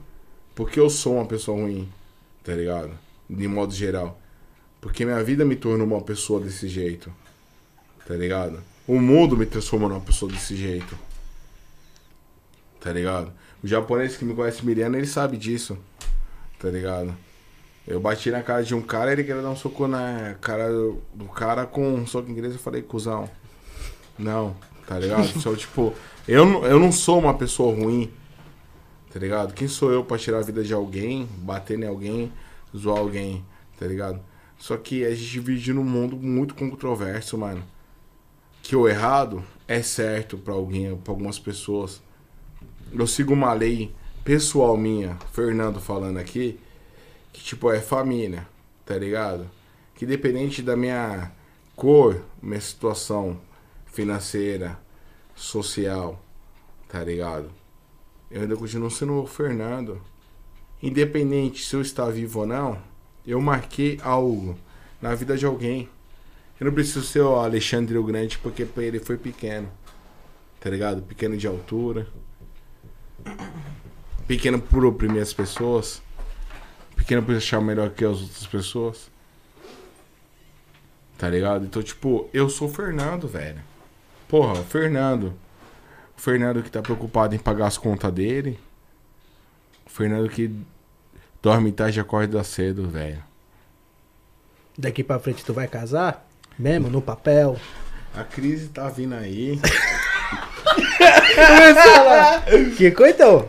porque 0.55 0.81
eu 0.81 0.91
sou 0.91 1.15
uma 1.15 1.27
pessoa 1.27 1.57
ruim, 1.61 1.89
tá 2.43 2.53
ligado? 2.53 2.91
De 3.29 3.47
modo 3.47 3.73
geral. 3.73 4.21
Porque 4.81 5.05
minha 5.05 5.23
vida 5.23 5.45
me 5.45 5.55
tornou 5.55 5.87
uma 5.87 6.01
pessoa 6.01 6.41
desse 6.41 6.67
jeito. 6.69 7.13
Tá 8.07 8.15
ligado? 8.15 8.61
O 8.89 8.99
mundo 8.99 9.37
me 9.37 9.47
transformou 9.47 9.89
numa 9.89 10.01
pessoa 10.01 10.33
desse 10.33 10.57
jeito. 10.57 10.99
Tá 12.81 12.93
ligado? 12.93 13.33
O 13.63 13.69
japonês 13.69 14.17
que 14.17 14.25
me 14.25 14.35
conhece 14.35 14.65
Miriana, 14.67 14.97
ele 14.97 15.07
sabe 15.07 15.37
disso. 15.37 15.79
Tá 16.59 16.69
ligado? 16.69 17.15
Eu 17.91 17.99
bati 17.99 18.31
na 18.31 18.41
cara 18.41 18.63
de 18.63 18.73
um 18.73 18.81
cara, 18.81 19.13
ele 19.13 19.25
queria 19.25 19.43
dar 19.43 19.51
um 19.51 19.57
soco 19.57 19.89
na 19.89 20.37
cara 20.41 20.71
do 20.71 21.03
do 21.13 21.25
cara 21.25 21.67
com 21.67 21.93
um 21.93 22.07
soco 22.07 22.31
inglês, 22.31 22.53
eu 22.53 22.61
falei, 22.61 22.83
cuzão. 22.83 23.29
Não, 24.17 24.55
tá 24.87 24.97
ligado? 24.97 25.27
Só 25.41 25.57
tipo, 25.57 25.93
eu, 26.29 26.65
eu 26.65 26.79
não 26.79 26.93
sou 26.93 27.19
uma 27.19 27.35
pessoa 27.35 27.75
ruim. 27.75 28.09
Tá 29.13 29.19
ligado? 29.19 29.53
Quem 29.55 29.67
sou 29.67 29.91
eu 29.91 30.05
pra 30.05 30.17
tirar 30.17 30.39
a 30.39 30.43
vida 30.43 30.63
de 30.63 30.73
alguém, 30.73 31.29
bater 31.39 31.77
em 31.81 31.85
alguém, 31.85 32.33
zoar 32.77 32.99
alguém, 32.99 33.45
tá 33.77 33.89
ligado? 33.89 34.21
Só 34.57 34.77
que 34.77 35.05
a 35.05 35.13
gente 35.13 35.41
vive 35.41 35.73
num 35.73 35.83
mundo 35.83 36.17
muito 36.17 36.55
controverso, 36.55 37.37
mano. 37.37 37.65
Que 38.63 38.77
o 38.77 38.87
errado 38.87 39.43
é 39.67 39.83
certo 39.83 40.39
pra 40.39 40.55
alguém, 40.55 40.97
pra 40.97 41.13
algumas 41.13 41.41
pessoas. 41.41 42.01
Eu 42.93 43.07
sigo 43.09 43.33
uma 43.33 43.53
lei 43.53 43.93
pessoal 44.23 44.77
minha, 44.77 45.17
Fernando 45.33 45.81
falando 45.81 46.19
aqui, 46.19 46.57
que 47.33 47.43
tipo 47.43 47.71
é 47.71 47.81
família, 47.81 48.47
tá 48.85 48.97
ligado? 48.97 49.49
Que 49.95 50.05
independente 50.05 50.63
da 50.63 50.77
minha 50.77 51.31
cor, 51.77 52.23
minha 52.43 52.61
situação 52.61 53.41
financeira, 53.87 54.79
social, 55.35 56.23
tá 56.89 57.03
ligado? 57.03 57.51
Eu 58.31 58.43
ainda 58.43 58.57
continuo 58.57 58.91
sendo 58.91 59.15
o 59.15 59.27
Fernando. 59.27 60.01
Independente 60.83 61.65
se 61.65 61.75
eu 61.75 61.81
estar 61.81 62.11
vivo 62.11 62.41
ou 62.41 62.47
não, 62.47 62.79
eu 63.27 63.41
marquei 63.41 63.99
algo 64.03 64.57
na 65.01 65.15
vida 65.15 65.37
de 65.37 65.45
alguém. 65.45 65.89
Eu 66.59 66.67
não 66.67 66.73
preciso 66.73 67.03
ser 67.03 67.21
o 67.21 67.37
Alexandre 67.37 67.97
o 67.97 68.05
Grande 68.05 68.39
porque 68.39 68.67
ele 68.77 69.01
foi 69.01 69.17
pequeno. 69.17 69.69
Tá 70.61 70.69
ligado? 70.69 71.03
Pequeno 71.03 71.37
de 71.37 71.47
altura. 71.47 72.07
Pequeno 74.27 74.61
por 74.61 74.85
oprimir 74.85 75.23
as 75.23 75.33
pessoas. 75.33 76.03
Pequeno 77.01 77.23
por 77.23 77.35
achar 77.35 77.63
melhor 77.63 77.89
que 77.89 78.05
as 78.05 78.21
outras 78.21 78.47
pessoas. 78.47 79.11
Tá 81.17 81.31
ligado? 81.31 81.65
Então, 81.65 81.83
tipo, 81.83 82.29
eu 82.33 82.51
sou 82.51 82.69
o 82.69 82.73
Fernando, 82.73 83.27
velho. 83.27 83.61
Porra, 84.29 84.61
o 84.61 84.65
Fernando. 84.65 85.33
O 86.17 86.21
Fernando 86.21 86.63
que 86.63 86.71
tá 86.71 86.83
preocupado 86.83 87.35
em 87.35 87.39
pagar 87.39 87.69
as 87.69 87.79
contas 87.79 88.13
dele. 88.13 88.61
O 89.87 89.91
Fernando 89.91 90.29
que 90.29 90.55
dorme 91.43 91.73
tarde 91.73 91.99
e 91.99 92.03
acorda 92.03 92.45
cedo, 92.45 92.87
velho. 92.87 93.25
Daqui 94.77 95.03
pra 95.03 95.19
frente 95.19 95.43
tu 95.43 95.55
vai 95.55 95.67
casar? 95.67 96.29
Mesmo, 96.59 96.91
no 96.91 97.01
papel? 97.01 97.59
A 98.15 98.25
crise 98.25 98.69
tá 98.69 98.89
vindo 98.91 99.15
aí. 99.15 99.59
Que 102.77 102.91
coitão? 102.91 103.49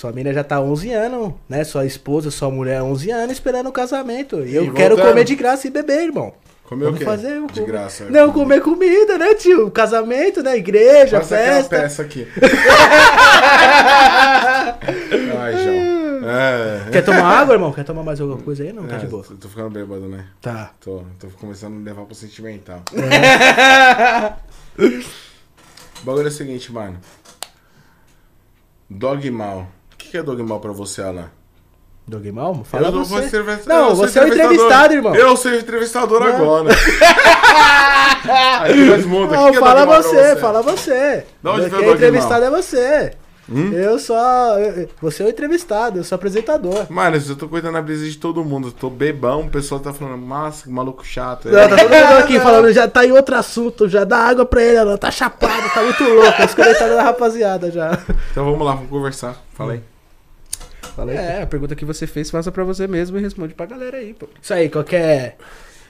Sua 0.00 0.12
mina 0.12 0.32
já 0.32 0.42
tá 0.42 0.58
11 0.58 0.90
anos, 0.92 1.34
né? 1.46 1.62
Sua 1.62 1.84
esposa, 1.84 2.30
sua 2.30 2.50
mulher 2.50 2.80
11 2.80 3.10
anos 3.10 3.32
esperando 3.32 3.66
o 3.68 3.72
casamento. 3.72 4.36
E 4.46 4.54
eu 4.54 4.64
E 4.64 4.70
quero 4.72 4.94
voltando. 4.96 5.10
comer 5.12 5.24
de 5.24 5.34
graça 5.36 5.66
e 5.66 5.70
beber, 5.70 6.04
irmão. 6.04 6.32
Comeu 6.64 6.84
o 6.88 6.92
Vamos 6.92 7.00
quê? 7.00 7.04
fazer 7.04 7.38
um 7.38 7.46
de 7.46 7.60
comer- 7.60 7.66
graça. 7.66 8.04
Não, 8.08 8.32
comer 8.32 8.62
comida, 8.62 9.18
né, 9.18 9.34
tio? 9.34 9.70
Casamento, 9.70 10.42
né? 10.42 10.56
Igreja, 10.56 11.18
Passa 11.18 11.36
festa. 11.36 11.68
peça 11.76 12.00
aqui. 12.00 12.26
Ai, 15.38 15.52
João. 15.64 16.30
É. 16.30 16.90
Quer 16.92 17.04
tomar 17.04 17.38
água, 17.40 17.54
irmão? 17.54 17.70
Quer 17.70 17.84
tomar 17.84 18.02
mais 18.02 18.18
alguma 18.22 18.40
coisa 18.40 18.62
aí? 18.62 18.72
Não, 18.72 18.86
tá 18.86 18.96
É, 18.96 18.98
de 19.00 19.06
boa. 19.06 19.22
tô- 19.38 19.48
ficando 19.50 19.68
bêbado, 19.68 20.08
né? 20.08 20.24
Tá. 20.40 20.70
Tô, 20.80 21.02
tô 21.18 21.26
começando 21.38 21.74
a 21.74 21.76
me 21.76 21.84
levar 21.84 22.06
pro 22.06 22.14
sentimental. 22.14 22.80
É. 22.94 24.32
o 26.00 26.04
bagulho 26.04 26.24
é 26.24 26.28
o 26.28 26.32
seguinte, 26.32 26.72
mano. 26.72 26.96
Dogmal. 28.88 29.60
O 29.60 29.79
que 30.00 30.10
que 30.10 30.18
é 30.18 30.22
dogmal 30.22 30.60
pra 30.60 30.72
você, 30.72 31.02
Alan? 31.02 31.30
Dogmal? 32.06 32.64
Fala 32.64 32.88
eu 32.88 32.92
não 32.92 33.04
você. 33.04 33.28
ser 33.28 33.44
Não, 33.66 33.90
eu 33.90 33.96
você 33.96 34.18
é 34.18 34.24
o 34.24 34.28
entrevistado, 34.28 34.94
irmão. 34.94 35.14
Eu 35.14 35.36
sou 35.36 35.54
entrevistador 35.54 36.20
Não. 36.20 36.26
agora. 36.28 36.70
Aí 38.62 39.04
muda. 39.06 39.36
Não, 39.36 39.48
O 39.48 39.50
que 39.52 39.56
é 39.56 39.60
fala 39.60 39.80
dogmal 39.80 40.02
pra 40.02 40.10
você, 40.10 40.36
fala 40.36 40.62
você. 40.62 41.24
Onde 41.44 41.70
Quem 41.70 41.88
é 41.88 41.92
entrevistado 41.92 42.44
é 42.44 42.50
você. 42.50 43.12
Hum? 43.50 43.72
Eu 43.72 43.98
só. 43.98 44.58
eu- 44.58 44.88
Você 45.02 45.22
é 45.22 45.26
o 45.26 45.28
entrevistado, 45.28 45.98
eu 45.98 46.04
sou 46.04 46.14
apresentador. 46.14 46.86
Mano, 46.88 47.16
eu 47.16 47.34
tô 47.36 47.48
cuidando 47.48 47.72
da 47.74 47.82
brisa 47.82 48.08
de 48.08 48.16
todo 48.16 48.44
mundo. 48.44 48.68
Eu 48.68 48.72
tô 48.72 48.88
bebão, 48.88 49.40
o 49.42 49.50
pessoal 49.50 49.80
tá 49.80 49.92
falando, 49.92 50.18
massa, 50.18 50.64
que 50.64 50.70
maluco 50.70 51.04
chato. 51.04 51.48
Não, 51.48 51.68
tá 51.68 51.76
todo 51.76 51.90
mundo 51.90 52.18
aqui 52.18 52.38
falando, 52.38 52.72
já 52.72 52.86
tá 52.86 53.04
em 53.04 53.10
outro 53.12 53.34
assunto, 53.34 53.88
já 53.88 54.04
dá 54.04 54.18
água 54.18 54.46
pra 54.46 54.62
ele, 54.62 54.76
ela 54.76 54.96
tá 54.96 55.10
chapado, 55.10 55.68
tá 55.74 55.82
muito 55.82 56.04
louco. 56.04 56.42
Os 56.44 56.54
comentários 56.54 56.96
da 56.96 57.02
rapaziada 57.02 57.70
já. 57.72 57.98
Então 58.30 58.44
vamos 58.44 58.64
lá, 58.64 58.74
vamos 58.74 58.88
conversar. 58.90 59.36
Fala 59.54 59.72
aí. 59.72 59.80
Fala 60.94 61.10
aí. 61.12 61.16
É, 61.18 61.42
a 61.42 61.46
pergunta 61.46 61.74
que 61.74 61.84
você 61.84 62.06
fez, 62.06 62.30
faça 62.30 62.52
pra 62.52 62.62
você 62.62 62.86
mesmo 62.86 63.18
e 63.18 63.20
responde 63.20 63.54
pra 63.54 63.66
galera 63.66 63.96
aí, 63.96 64.14
pô. 64.14 64.28
Isso 64.40 64.54
aí, 64.54 64.68
qualquer. 64.68 65.36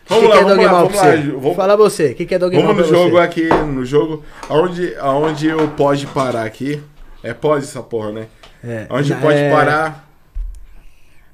Vamos 0.09 0.25
que 0.25 0.31
lá, 0.31 0.37
que 0.37 0.41
é 0.41 0.45
vamos 0.49 0.65
lá, 0.65 0.73
vamos 0.83 0.97
lá. 0.97 1.05
Vamos, 1.41 1.57
Fala 1.57 1.77
você, 1.77 2.07
o 2.09 2.15
que, 2.15 2.27
que 2.27 2.35
é 2.35 2.39
Dogmal 2.39 2.63
vamos 2.63 2.89
no 2.89 2.95
jogo 2.95 3.11
você? 3.13 3.19
aqui, 3.19 3.49
no 3.49 3.85
jogo. 3.85 4.25
Aonde, 4.49 4.95
aonde 4.99 5.47
eu 5.47 5.69
pode 5.69 6.07
parar 6.09 6.45
aqui? 6.45 6.83
É 7.23 7.35
pode 7.35 7.65
essa 7.65 7.83
porra, 7.83 8.13
né? 8.13 8.27
É, 8.65 8.87
Onde 8.91 9.11
na- 9.11 9.21
pode 9.21 9.39
é, 9.39 9.51
parar? 9.51 10.09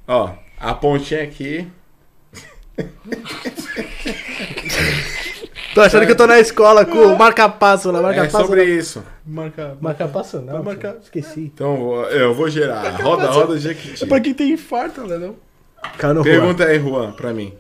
Ó, 0.07 0.31
a 0.59 0.75
pontinha 0.75 1.23
aqui. 1.23 1.67
Tô 5.75 5.83
achando 5.83 6.07
que 6.07 6.13
eu 6.13 6.17
tô 6.17 6.27
na 6.27 6.39
escola 6.41 6.87
com 6.87 6.99
o 6.99 7.19
marca-passo 7.19 7.91
lá, 7.91 7.99
É 7.99 8.03
marca-passo. 8.03 8.47
sobre 8.47 8.65
isso. 8.65 9.05
Marca. 9.27 9.77
Marca-passo 9.79 10.41
não, 10.41 10.63
marcar. 10.63 10.93
tio, 10.95 11.01
esqueci. 11.03 11.41
Então 11.41 12.03
eu 12.05 12.33
vou 12.35 12.49
gerar. 12.49 12.89
Roda, 13.03 13.27
roda, 13.31 13.59
Jequiti. 13.59 14.03
É 14.03 14.07
pra 14.07 14.19
quem 14.21 14.33
tem 14.33 14.53
infarto, 14.53 15.03
né? 15.03 15.19
Não? 15.19 15.37
Caiu 15.99 16.15
no 16.15 16.23
Pergunta 16.23 16.65
aí, 16.65 16.79
Juan, 16.81 17.13
pra 17.13 17.33
mim. 17.35 17.53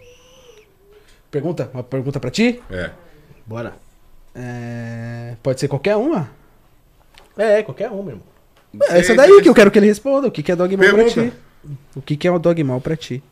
Pergunta? 1.30 1.68
Uma 1.74 1.82
pergunta 1.82 2.18
pra 2.18 2.30
ti? 2.30 2.62
É. 2.70 2.90
Bora. 3.44 3.74
É... 4.34 5.34
Pode 5.42 5.60
ser 5.60 5.68
qualquer 5.68 5.96
uma? 5.96 6.30
É, 7.36 7.62
qualquer 7.62 7.90
um, 7.90 8.02
meu 8.02 8.14
irmão. 8.14 8.26
É 8.88 8.98
essa 8.98 9.14
daí 9.14 9.42
que 9.42 9.48
eu 9.48 9.54
quero 9.54 9.70
que 9.70 9.78
ele 9.78 9.86
responda. 9.86 10.28
O 10.28 10.30
que, 10.30 10.42
que 10.42 10.52
é 10.52 10.56
dogmal 10.56 10.94
pra 10.94 11.04
ti? 11.04 11.32
O 11.94 12.02
que, 12.02 12.16
que 12.16 12.28
é 12.28 12.30
o 12.30 12.38
dogmal 12.38 12.80
pra 12.80 12.96
ti? 12.96 13.22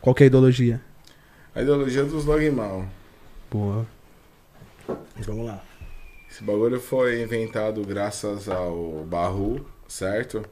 Qual 0.00 0.14
que 0.14 0.22
é 0.22 0.24
a 0.24 0.28
ideologia? 0.28 0.80
A 1.54 1.62
ideologia 1.62 2.04
dos 2.04 2.24
dogmal. 2.24 2.86
Boa. 3.50 3.86
Vamos 5.16 5.46
lá. 5.46 5.62
Esse 6.30 6.44
bagulho 6.44 6.80
foi 6.80 7.22
inventado 7.22 7.82
graças 7.84 8.48
ao 8.48 9.04
Barru, 9.04 9.66
certo? 9.88 10.44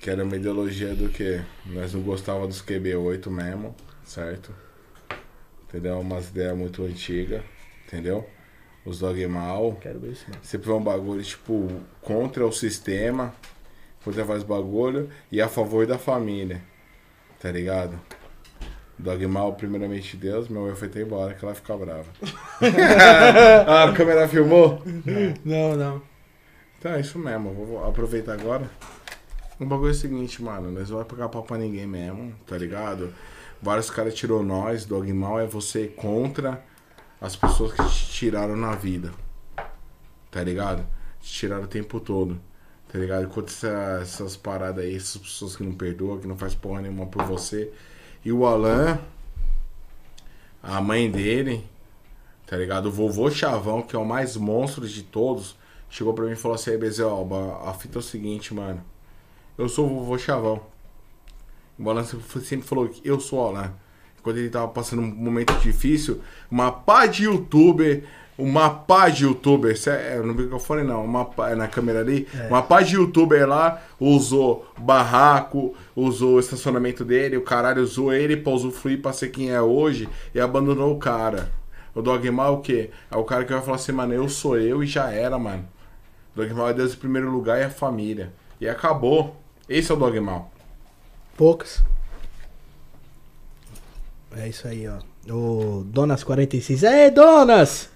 Que 0.00 0.10
era 0.10 0.22
uma 0.22 0.36
ideologia 0.36 0.94
do 0.94 1.08
que? 1.08 1.40
Nós 1.66 1.94
não 1.94 2.02
gostávamos 2.02 2.48
dos 2.48 2.62
QB8 2.62 3.28
mesmo, 3.30 3.74
certo? 4.04 4.54
Entendeu? 5.66 5.98
Umas 6.00 6.28
ideias 6.28 6.56
muito 6.56 6.84
antigas, 6.84 7.42
entendeu? 7.86 8.28
Os 8.88 8.98
dogmal. 8.98 9.76
Quero 9.82 10.00
ver 10.00 10.12
isso, 10.12 10.24
mano. 10.28 10.40
Sempre 10.42 10.66
foi 10.66 10.74
um 10.74 10.82
bagulho, 10.82 11.22
tipo, 11.22 11.68
contra 12.00 12.46
o 12.46 12.50
sistema, 12.50 13.34
contra 14.02 14.24
vários 14.24 14.44
bagulho 14.44 15.10
e 15.30 15.42
a 15.42 15.48
favor 15.48 15.86
da 15.86 15.98
família, 15.98 16.62
tá 17.38 17.52
ligado? 17.52 18.00
Dogmal, 18.98 19.52
primeiramente 19.52 20.16
Deus, 20.16 20.48
meu 20.48 20.62
mãe 20.62 20.74
foi 20.74 20.88
até 20.88 21.02
embora, 21.02 21.34
que 21.34 21.44
ela 21.44 21.54
fica 21.54 21.76
brava. 21.76 22.06
ah, 23.68 23.84
a 23.84 23.92
câmera 23.92 24.26
filmou? 24.26 24.82
Não, 25.44 25.76
não. 25.76 26.02
Então 26.78 26.92
é 26.92 27.00
isso 27.00 27.18
mesmo, 27.18 27.50
eu 27.50 27.66
vou 27.66 27.84
aproveitar 27.84 28.32
agora. 28.32 28.70
O 29.60 29.66
bagulho 29.66 29.88
é 29.88 29.92
o 29.92 29.94
seguinte, 29.94 30.42
mano, 30.42 30.72
nós 30.72 30.88
não 30.88 30.96
vai 30.96 31.06
pegar 31.06 31.28
pau 31.28 31.42
pra 31.42 31.58
ninguém 31.58 31.86
mesmo, 31.86 32.34
tá 32.46 32.56
ligado? 32.56 33.12
Vários 33.60 33.90
caras 33.90 34.14
tirou 34.14 34.42
nós, 34.42 34.86
dogmal 34.86 35.38
é 35.38 35.46
você 35.46 35.88
contra 35.88 36.62
as 37.20 37.34
pessoas 37.36 37.72
que 37.72 37.82
te 37.84 38.10
tiraram 38.12 38.56
na 38.56 38.74
vida. 38.74 39.12
Tá 40.30 40.42
ligado? 40.42 40.86
Te 41.20 41.32
tiraram 41.32 41.64
o 41.64 41.68
tempo 41.68 41.98
todo. 42.00 42.40
Tá 42.90 42.98
ligado? 42.98 43.28
Contra 43.28 43.52
essa- 43.52 43.98
essas 44.02 44.36
paradas 44.36 44.84
aí, 44.84 44.94
essas 44.96 45.18
pessoas 45.20 45.56
que 45.56 45.62
não 45.62 45.72
perdoam, 45.74 46.18
que 46.18 46.26
não 46.26 46.36
faz 46.36 46.54
porra 46.54 46.80
nenhuma 46.80 47.06
por 47.06 47.22
você. 47.24 47.70
E 48.24 48.32
o 48.32 48.46
Alan, 48.46 48.98
a 50.62 50.80
mãe 50.80 51.10
dele, 51.10 51.64
tá 52.46 52.56
ligado? 52.56 52.86
O 52.86 52.92
vovô 52.92 53.30
Chavão, 53.30 53.82
que 53.82 53.94
é 53.94 53.98
o 53.98 54.04
mais 54.04 54.36
monstro 54.36 54.88
de 54.88 55.02
todos, 55.02 55.56
chegou 55.90 56.14
pra 56.14 56.24
mim 56.24 56.32
e 56.32 56.36
falou 56.36 56.54
assim: 56.54 56.76
Bezelba, 56.78 57.60
a 57.68 57.74
fita 57.74 57.98
é 57.98 58.00
o 58.00 58.02
seguinte, 58.02 58.54
mano. 58.54 58.82
Eu 59.56 59.68
sou 59.68 59.86
o 59.86 59.98
vovô 60.00 60.16
Chavão. 60.18 60.62
O 61.78 61.90
Alan 61.90 62.04
sempre 62.04 62.62
falou 62.62 62.88
que 62.88 63.06
eu 63.06 63.20
sou 63.20 63.40
o 63.40 63.46
Alan. 63.48 63.74
Quando 64.28 64.36
ele 64.36 64.50
tava 64.50 64.68
passando 64.68 65.00
um 65.00 65.06
momento 65.06 65.54
difícil, 65.54 66.20
uma 66.50 66.70
pá 66.70 67.06
de 67.06 67.24
youtuber, 67.24 68.04
uma 68.36 68.68
pá 68.68 69.08
de 69.08 69.24
youtuber, 69.24 69.74
é, 69.86 70.16
no 70.16 70.34
microfone 70.34 70.82
não, 70.82 71.02
uma 71.02 71.24
pá, 71.24 71.48
é 71.48 71.54
na 71.54 71.66
câmera 71.66 72.00
ali, 72.00 72.28
uma 72.46 72.60
pá 72.60 72.82
de 72.82 72.96
youtuber 72.96 73.48
lá 73.48 73.82
usou 73.98 74.70
barraco, 74.76 75.74
usou 75.96 76.34
o 76.34 76.40
estacionamento 76.40 77.06
dele, 77.06 77.38
o 77.38 77.42
caralho 77.42 77.82
usou 77.82 78.12
ele 78.12 78.36
pra 78.36 78.52
usufruir 78.52 79.00
pra 79.00 79.14
ser 79.14 79.30
quem 79.30 79.50
é 79.50 79.62
hoje 79.62 80.06
e 80.34 80.38
abandonou 80.38 80.92
o 80.92 80.98
cara. 80.98 81.50
O 81.94 82.02
Dogmal 82.02 82.52
é 82.52 82.56
o 82.58 82.60
quê? 82.60 82.90
É 83.10 83.16
o 83.16 83.24
cara 83.24 83.46
que 83.46 83.52
vai 83.54 83.62
falar 83.62 83.76
assim, 83.76 83.92
mano, 83.92 84.12
eu 84.12 84.28
sou 84.28 84.58
eu 84.58 84.84
e 84.84 84.86
já 84.86 85.10
era, 85.10 85.38
mano. 85.38 85.66
Dogmal 86.36 86.68
é 86.68 86.74
Deus 86.74 86.92
em 86.92 86.98
primeiro 86.98 87.30
lugar 87.30 87.58
e 87.58 87.64
a 87.64 87.70
família. 87.70 88.30
E 88.60 88.68
acabou. 88.68 89.34
Esse 89.66 89.90
é 89.90 89.94
o 89.94 89.98
Dogmal. 89.98 90.52
Poucas. 91.34 91.82
É 94.36 94.48
isso 94.48 94.66
aí, 94.68 94.86
ó. 94.88 95.32
O 95.32 95.82
Donas 95.86 96.22
46. 96.24 96.82
Ei, 96.82 97.10
Donas! 97.10 97.88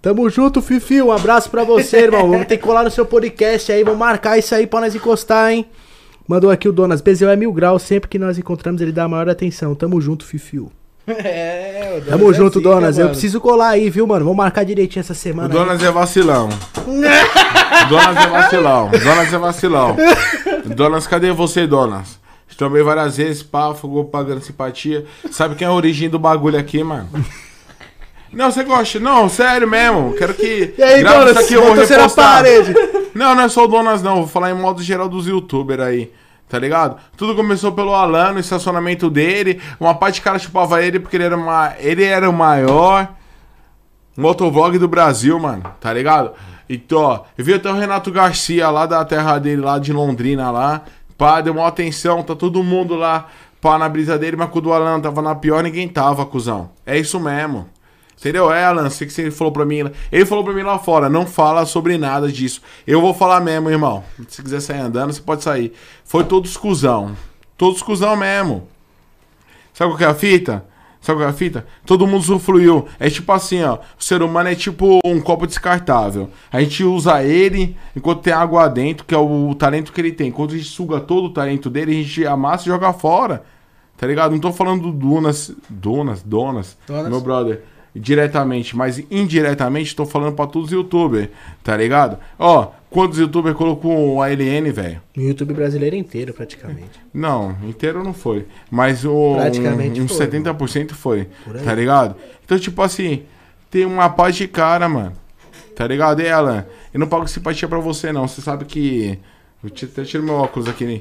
Tamo 0.00 0.28
junto, 0.30 0.62
Fifi. 0.62 1.02
Um 1.02 1.12
abraço 1.12 1.50
pra 1.50 1.62
você, 1.64 1.98
irmão. 2.04 2.30
Vamos 2.30 2.46
ter 2.46 2.56
que 2.56 2.62
colar 2.62 2.84
no 2.84 2.90
seu 2.90 3.04
podcast 3.04 3.70
aí. 3.72 3.84
Vamos 3.84 3.98
marcar 3.98 4.38
isso 4.38 4.54
aí 4.54 4.66
pra 4.66 4.80
nós 4.80 4.94
encostar, 4.94 5.52
hein? 5.52 5.66
Mandou 6.26 6.50
aqui 6.50 6.68
o 6.68 6.72
Donas. 6.72 7.00
Bezeu 7.00 7.28
é 7.28 7.36
mil 7.36 7.52
graus. 7.52 7.82
Sempre 7.82 8.08
que 8.08 8.18
nós 8.18 8.38
encontramos, 8.38 8.80
ele 8.80 8.92
dá 8.92 9.04
a 9.04 9.08
maior 9.08 9.28
atenção. 9.28 9.74
Tamo 9.74 10.00
junto, 10.00 10.24
Fifiu. 10.24 10.70
É, 11.10 11.94
o 11.96 12.00
Donas 12.02 12.08
Tamo 12.10 12.30
é 12.30 12.34
junto, 12.34 12.58
zica, 12.60 12.70
Donas. 12.70 12.98
Eu 12.98 13.08
preciso 13.08 13.40
colar 13.40 13.70
aí, 13.70 13.90
viu, 13.90 14.06
mano? 14.06 14.24
Vamos 14.24 14.36
marcar 14.36 14.64
direitinho 14.64 15.00
essa 15.00 15.12
O 15.12 15.16
semana. 15.16 15.48
aí. 15.52 15.58
Donas 15.58 15.82
é 15.82 15.90
vacilão. 15.90 16.48
Donas 17.88 18.16
é 18.24 18.28
vacilão. 18.28 18.90
Donas 18.90 19.32
é 19.32 19.38
vacilão. 19.38 19.96
Donas, 20.76 21.06
cadê 21.08 21.32
você, 21.32 21.66
Donas? 21.66 22.19
Tomei 22.60 22.82
várias 22.82 23.16
vezes, 23.16 23.42
pá, 23.42 23.72
fogou 23.72 24.04
pagando 24.04 24.42
simpatia. 24.42 25.06
Sabe 25.30 25.54
quem 25.54 25.66
é 25.66 25.70
a 25.70 25.72
origem 25.72 26.10
do 26.10 26.18
bagulho 26.18 26.58
aqui, 26.58 26.84
mano? 26.84 27.08
Não, 28.30 28.52
você 28.52 28.62
gosta? 28.62 29.00
Não, 29.00 29.30
sério 29.30 29.66
mesmo. 29.66 30.12
Quero 30.12 30.34
que. 30.34 30.74
E 30.76 30.82
aí, 30.82 31.02
Donas? 31.02 31.30
isso 31.30 31.40
aqui, 31.40 31.54
eu 31.54 31.62
vou 31.64 31.72
repostar. 31.72 32.34
parede. 32.34 32.74
Não, 33.14 33.34
não 33.34 33.44
é 33.44 33.48
só 33.48 33.64
o 33.64 33.66
Donas, 33.66 34.02
não. 34.02 34.16
Vou 34.16 34.26
falar 34.26 34.50
em 34.50 34.54
modo 34.54 34.82
geral 34.82 35.08
dos 35.08 35.26
youtubers 35.26 35.80
aí. 35.80 36.12
Tá 36.50 36.58
ligado? 36.58 36.98
Tudo 37.16 37.34
começou 37.34 37.72
pelo 37.72 37.94
Alan, 37.94 38.34
no 38.34 38.40
estacionamento 38.40 39.08
dele. 39.08 39.58
Uma 39.80 39.94
parte 39.94 40.16
de 40.16 40.20
cara 40.20 40.38
chupava 40.38 40.84
ele 40.84 41.00
porque 41.00 41.16
ele 41.16 41.24
era, 41.24 41.36
uma, 41.38 41.72
ele 41.78 42.04
era 42.04 42.28
o 42.28 42.32
maior 42.32 43.08
motovlog 44.14 44.76
do 44.76 44.86
Brasil, 44.86 45.38
mano. 45.38 45.62
Tá 45.80 45.94
ligado? 45.94 46.32
Então, 46.68 46.98
ó, 46.98 47.20
eu 47.36 47.44
vi 47.44 47.54
até 47.54 47.70
o 47.70 47.74
Renato 47.74 48.12
Garcia 48.12 48.68
lá 48.68 48.84
da 48.84 49.04
terra 49.04 49.38
dele, 49.38 49.62
lá 49.62 49.78
de 49.78 49.94
Londrina, 49.94 50.50
lá. 50.50 50.82
Pá, 51.20 51.42
deu 51.42 51.52
uma 51.52 51.66
atenção, 51.66 52.22
tá 52.22 52.34
todo 52.34 52.62
mundo 52.62 52.94
lá, 52.94 53.28
pá, 53.60 53.76
na 53.76 53.86
brisa 53.90 54.18
dele, 54.18 54.38
mas 54.38 54.48
quando 54.48 54.68
o 54.68 54.72
Alan 54.72 54.98
tava 55.02 55.20
na 55.20 55.34
pior, 55.34 55.62
ninguém 55.62 55.86
tava, 55.86 56.24
cuzão. 56.24 56.70
É 56.86 56.98
isso 56.98 57.20
mesmo. 57.20 57.68
Entendeu? 58.18 58.50
É, 58.50 58.64
Alan, 58.64 58.88
sei 58.88 59.06
que 59.06 59.12
você 59.12 59.30
falou 59.30 59.52
pra 59.52 59.66
mim. 59.66 59.80
Ele 60.10 60.24
falou 60.24 60.42
pra 60.42 60.54
mim 60.54 60.62
lá 60.62 60.78
fora, 60.78 61.10
não 61.10 61.26
fala 61.26 61.66
sobre 61.66 61.98
nada 61.98 62.32
disso. 62.32 62.62
Eu 62.86 63.02
vou 63.02 63.12
falar 63.12 63.38
mesmo, 63.40 63.68
irmão. 63.68 64.02
Se 64.28 64.42
quiser 64.42 64.60
sair 64.60 64.80
andando, 64.80 65.12
você 65.12 65.20
pode 65.20 65.42
sair. 65.42 65.74
Foi 66.06 66.24
todos 66.24 66.56
cuzão. 66.56 67.14
Todos 67.54 67.82
cuzão 67.82 68.16
mesmo. 68.16 68.66
Sabe 69.74 69.90
qual 69.90 69.98
que 69.98 70.04
é 70.04 70.06
a 70.06 70.14
fita? 70.14 70.64
Sabe 71.00 71.18
qual 71.18 71.28
é 71.28 71.30
a 71.30 71.34
fita? 71.34 71.66
Todo 71.86 72.06
mundo 72.06 72.20
usufruiu. 72.20 72.86
É 72.98 73.08
tipo 73.08 73.32
assim, 73.32 73.62
ó. 73.62 73.78
O 73.98 74.04
ser 74.04 74.22
humano 74.22 74.50
é 74.50 74.54
tipo 74.54 75.00
um 75.04 75.20
copo 75.20 75.46
descartável. 75.46 76.28
A 76.52 76.60
gente 76.60 76.84
usa 76.84 77.24
ele 77.24 77.76
enquanto 77.96 78.20
tem 78.20 78.32
água 78.32 78.68
dentro, 78.68 79.06
que 79.06 79.14
é 79.14 79.18
o 79.18 79.54
talento 79.54 79.92
que 79.92 80.00
ele 80.00 80.12
tem. 80.12 80.30
Quando 80.30 80.52
a 80.52 80.56
gente 80.56 80.68
suga 80.68 81.00
todo 81.00 81.26
o 81.26 81.32
talento 81.32 81.70
dele, 81.70 81.92
a 81.92 82.02
gente 82.02 82.26
amassa 82.26 82.64
e 82.64 82.66
joga 82.66 82.92
fora. 82.92 83.42
Tá 83.96 84.06
ligado? 84.06 84.32
Não 84.32 84.38
tô 84.38 84.52
falando 84.52 84.82
do 84.82 84.92
Dunas. 84.92 85.52
Donas, 85.68 86.22
Donas. 86.22 86.76
Donas. 86.86 87.08
Meu 87.08 87.20
brother. 87.20 87.64
Diretamente, 87.94 88.76
mas 88.76 89.02
indiretamente 89.10 89.96
tô 89.96 90.06
falando 90.06 90.34
pra 90.34 90.46
todos 90.46 90.68
os 90.68 90.72
youtubers, 90.72 91.28
tá 91.64 91.76
ligado? 91.76 92.18
Ó, 92.38 92.68
quantos 92.88 93.18
youtubers 93.18 93.56
colocou 93.56 94.14
um 94.14 94.22
ALN, 94.22 94.70
velho? 94.72 95.02
No 95.16 95.24
YouTube 95.24 95.54
brasileiro 95.54 95.96
inteiro, 95.96 96.32
praticamente. 96.32 97.00
Não, 97.12 97.56
inteiro 97.64 98.04
não 98.04 98.14
foi. 98.14 98.46
Mas 98.70 99.04
o, 99.04 99.34
Praticamente 99.34 100.00
um, 100.00 100.06
foi, 100.06 100.28
70% 100.28 100.92
foi. 100.92 101.28
Tá 101.64 101.74
ligado? 101.74 102.14
Então, 102.44 102.56
tipo 102.56 102.80
assim, 102.80 103.24
tem 103.68 103.84
uma 103.84 104.08
paz 104.08 104.36
de 104.36 104.46
cara, 104.46 104.88
mano. 104.88 105.12
Tá 105.74 105.86
ligado? 105.86 106.20
E 106.20 106.28
Alan, 106.28 106.64
eu 106.94 107.00
não 107.00 107.08
pago 107.08 107.26
simpatia 107.26 107.66
pra 107.66 107.78
você, 107.78 108.12
não. 108.12 108.28
Você 108.28 108.40
sabe 108.40 108.64
que. 108.64 109.18
Eu 109.64 109.70
até 109.70 110.04
tiro 110.04 110.22
meu 110.22 110.34
óculos 110.34 110.68
aqui, 110.68 110.84
né? 110.84 111.00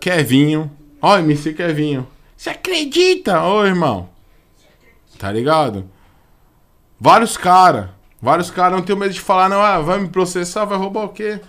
Kevinho. 0.00 0.70
Ó, 1.00 1.18
MC 1.18 1.54
Kevinho. 1.54 2.06
Você 2.36 2.50
acredita? 2.50 3.42
Ô, 3.42 3.64
irmão. 3.64 4.08
Tá 5.24 5.32
ligado? 5.32 5.86
Vários 7.00 7.38
caras. 7.38 7.86
Vários 8.20 8.50
caras 8.50 8.76
não 8.76 8.84
tenho 8.84 8.98
medo 8.98 9.14
de 9.14 9.22
falar, 9.22 9.48
não. 9.48 9.58
Ah, 9.58 9.80
vai 9.80 9.98
me 9.98 10.06
processar, 10.06 10.66
vai 10.66 10.76
roubar 10.76 11.04
o 11.04 11.08
quê? 11.08 11.40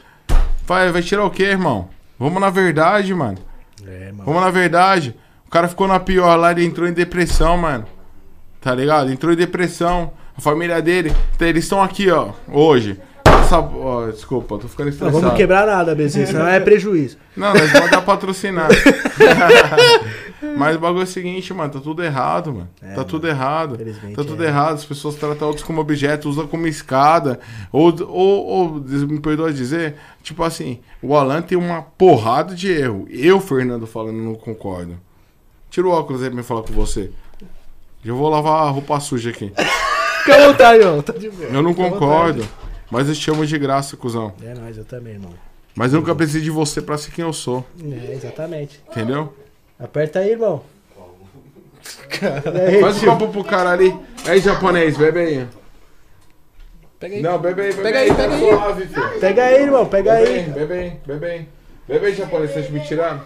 Vai, 0.65 0.89
vai 0.93 1.01
tirar 1.01 1.25
o 1.25 1.29
quê, 1.29 1.43
irmão? 1.43 1.89
Vamos 2.17 2.39
na 2.39 2.49
verdade, 2.49 3.13
mano. 3.13 3.37
É, 3.85 4.13
mano. 4.13 4.23
Vamos 4.23 4.41
na 4.41 4.49
verdade. 4.49 5.13
O 5.45 5.49
cara 5.49 5.67
ficou 5.67 5.89
na 5.89 5.99
pior 5.99 6.37
lá, 6.37 6.51
ele 6.51 6.63
entrou 6.63 6.87
em 6.87 6.93
depressão, 6.93 7.57
mano. 7.57 7.83
Tá 8.61 8.73
ligado? 8.73 9.11
Entrou 9.11 9.33
em 9.33 9.35
depressão. 9.35 10.13
A 10.37 10.39
família 10.39 10.81
dele, 10.81 11.13
eles 11.41 11.65
estão 11.65 11.83
aqui, 11.83 12.09
ó, 12.09 12.29
hoje. 12.47 12.97
Essa, 13.25 13.59
ó, 13.59 14.07
desculpa, 14.09 14.57
tô 14.57 14.69
ficando 14.69 14.85
Não 14.87 14.93
estressado. 14.93 15.21
vamos 15.21 15.37
quebrar 15.37 15.67
nada, 15.67 15.93
BZ, 15.93 16.29
senão 16.29 16.47
é 16.47 16.61
prejuízo. 16.61 17.17
Não, 17.35 17.53
nós 17.53 17.69
vamos 17.73 17.91
dar 17.91 18.01
patrocinar. 18.01 18.69
Mas 20.57 20.75
o 20.75 20.79
bagulho 20.79 21.01
é 21.01 21.03
o 21.03 21.07
seguinte, 21.07 21.53
mano, 21.53 21.71
tá 21.71 21.79
tudo 21.79 22.03
errado, 22.03 22.53
mano. 22.53 22.69
tá 22.95 23.03
tudo 23.03 23.27
errado. 23.27 23.77
Tá 24.15 24.23
tudo 24.23 24.43
é. 24.43 24.47
errado. 24.47 24.75
As 24.75 24.85
pessoas 24.85 25.15
tratam 25.15 25.47
outros 25.47 25.65
como 25.65 25.81
objeto, 25.81 26.29
usam 26.29 26.47
como 26.47 26.67
escada. 26.67 27.39
Ou, 27.71 27.93
ou, 28.07 28.45
ou, 28.45 28.73
me 28.81 29.19
perdoa 29.19 29.51
dizer, 29.53 29.95
tipo 30.21 30.43
assim, 30.43 30.79
o 31.01 31.15
Alan 31.15 31.41
tem 31.41 31.57
uma 31.57 31.81
porrada 31.81 32.55
de 32.55 32.71
erro. 32.71 33.07
Eu, 33.09 33.39
Fernando, 33.39 33.87
falando, 33.87 34.17
não 34.17 34.35
concordo. 34.35 34.99
Tira 35.69 35.87
o 35.87 35.91
óculos 35.91 36.23
aí 36.23 36.29
pra 36.29 36.37
me 36.37 36.43
falar 36.43 36.63
com 36.63 36.73
você. 36.73 37.11
Eu 38.03 38.15
vou 38.15 38.29
lavar 38.29 38.67
a 38.67 38.69
roupa 38.69 38.99
suja 38.99 39.31
aqui. 39.31 39.51
Fica 40.23 40.43
à 40.43 40.47
vontade, 40.47 40.79
irmão. 40.79 41.01
Tá 41.01 41.13
de 41.13 41.29
boa. 41.29 41.49
Eu 41.49 41.61
não 41.61 41.73
Fica 41.73 41.89
concordo. 41.89 42.47
Mas 42.89 43.09
eu 43.09 43.15
te 43.15 43.29
amo 43.29 43.45
de 43.45 43.57
graça, 43.57 43.97
cuzão. 43.97 44.33
É 44.41 44.53
nóis, 44.53 44.77
eu 44.77 44.85
também, 44.85 45.13
irmão. 45.13 45.33
Mas 45.75 45.91
eu 45.91 45.99
nunca 45.99 46.15
precisei 46.15 46.41
de 46.41 46.49
você 46.49 46.81
pra 46.81 46.97
ser 46.97 47.11
quem 47.11 47.25
eu 47.25 47.33
sou. 47.33 47.65
É, 47.83 48.13
exatamente. 48.13 48.81
Entendeu? 48.89 49.33
Aperta 49.79 50.19
aí, 50.19 50.31
irmão. 50.31 50.61
E 52.21 52.59
aí, 52.75 52.81
Faz 52.81 52.97
um 52.97 52.99
tio? 52.99 53.11
copo 53.11 53.27
pro 53.29 53.43
cara 53.43 53.71
ali. 53.71 53.95
Aí, 54.27 54.39
japonês, 54.39 54.97
bebe 54.97 55.19
aí. 55.19 55.47
Pega 56.99 57.15
aí. 57.15 57.21
Não, 57.21 57.37
bebe 57.37 57.61
aí, 57.61 57.69
bebe 57.71 57.81
Pega 57.83 57.99
aí. 57.99 58.09
aí, 58.09 58.15
pega 58.15 58.29
tá 58.29 58.35
aí. 58.35 58.39
suave, 58.49 58.85
filho. 58.87 59.19
Pega 59.19 59.43
aí, 59.43 59.61
irmão, 59.63 59.85
pega 59.85 60.13
Bebe 60.13 60.27
aí. 60.27 60.35
aí, 60.39 60.43
bebe 60.49 60.73
aí, 60.73 60.93
bebe 61.05 61.25
aí. 61.25 61.47
Bebe 61.87 62.05
aí, 62.07 62.15
japonês, 62.15 62.51
você 62.51 62.59
acha 62.59 62.69
me 62.71 62.79
tirar? 62.79 63.25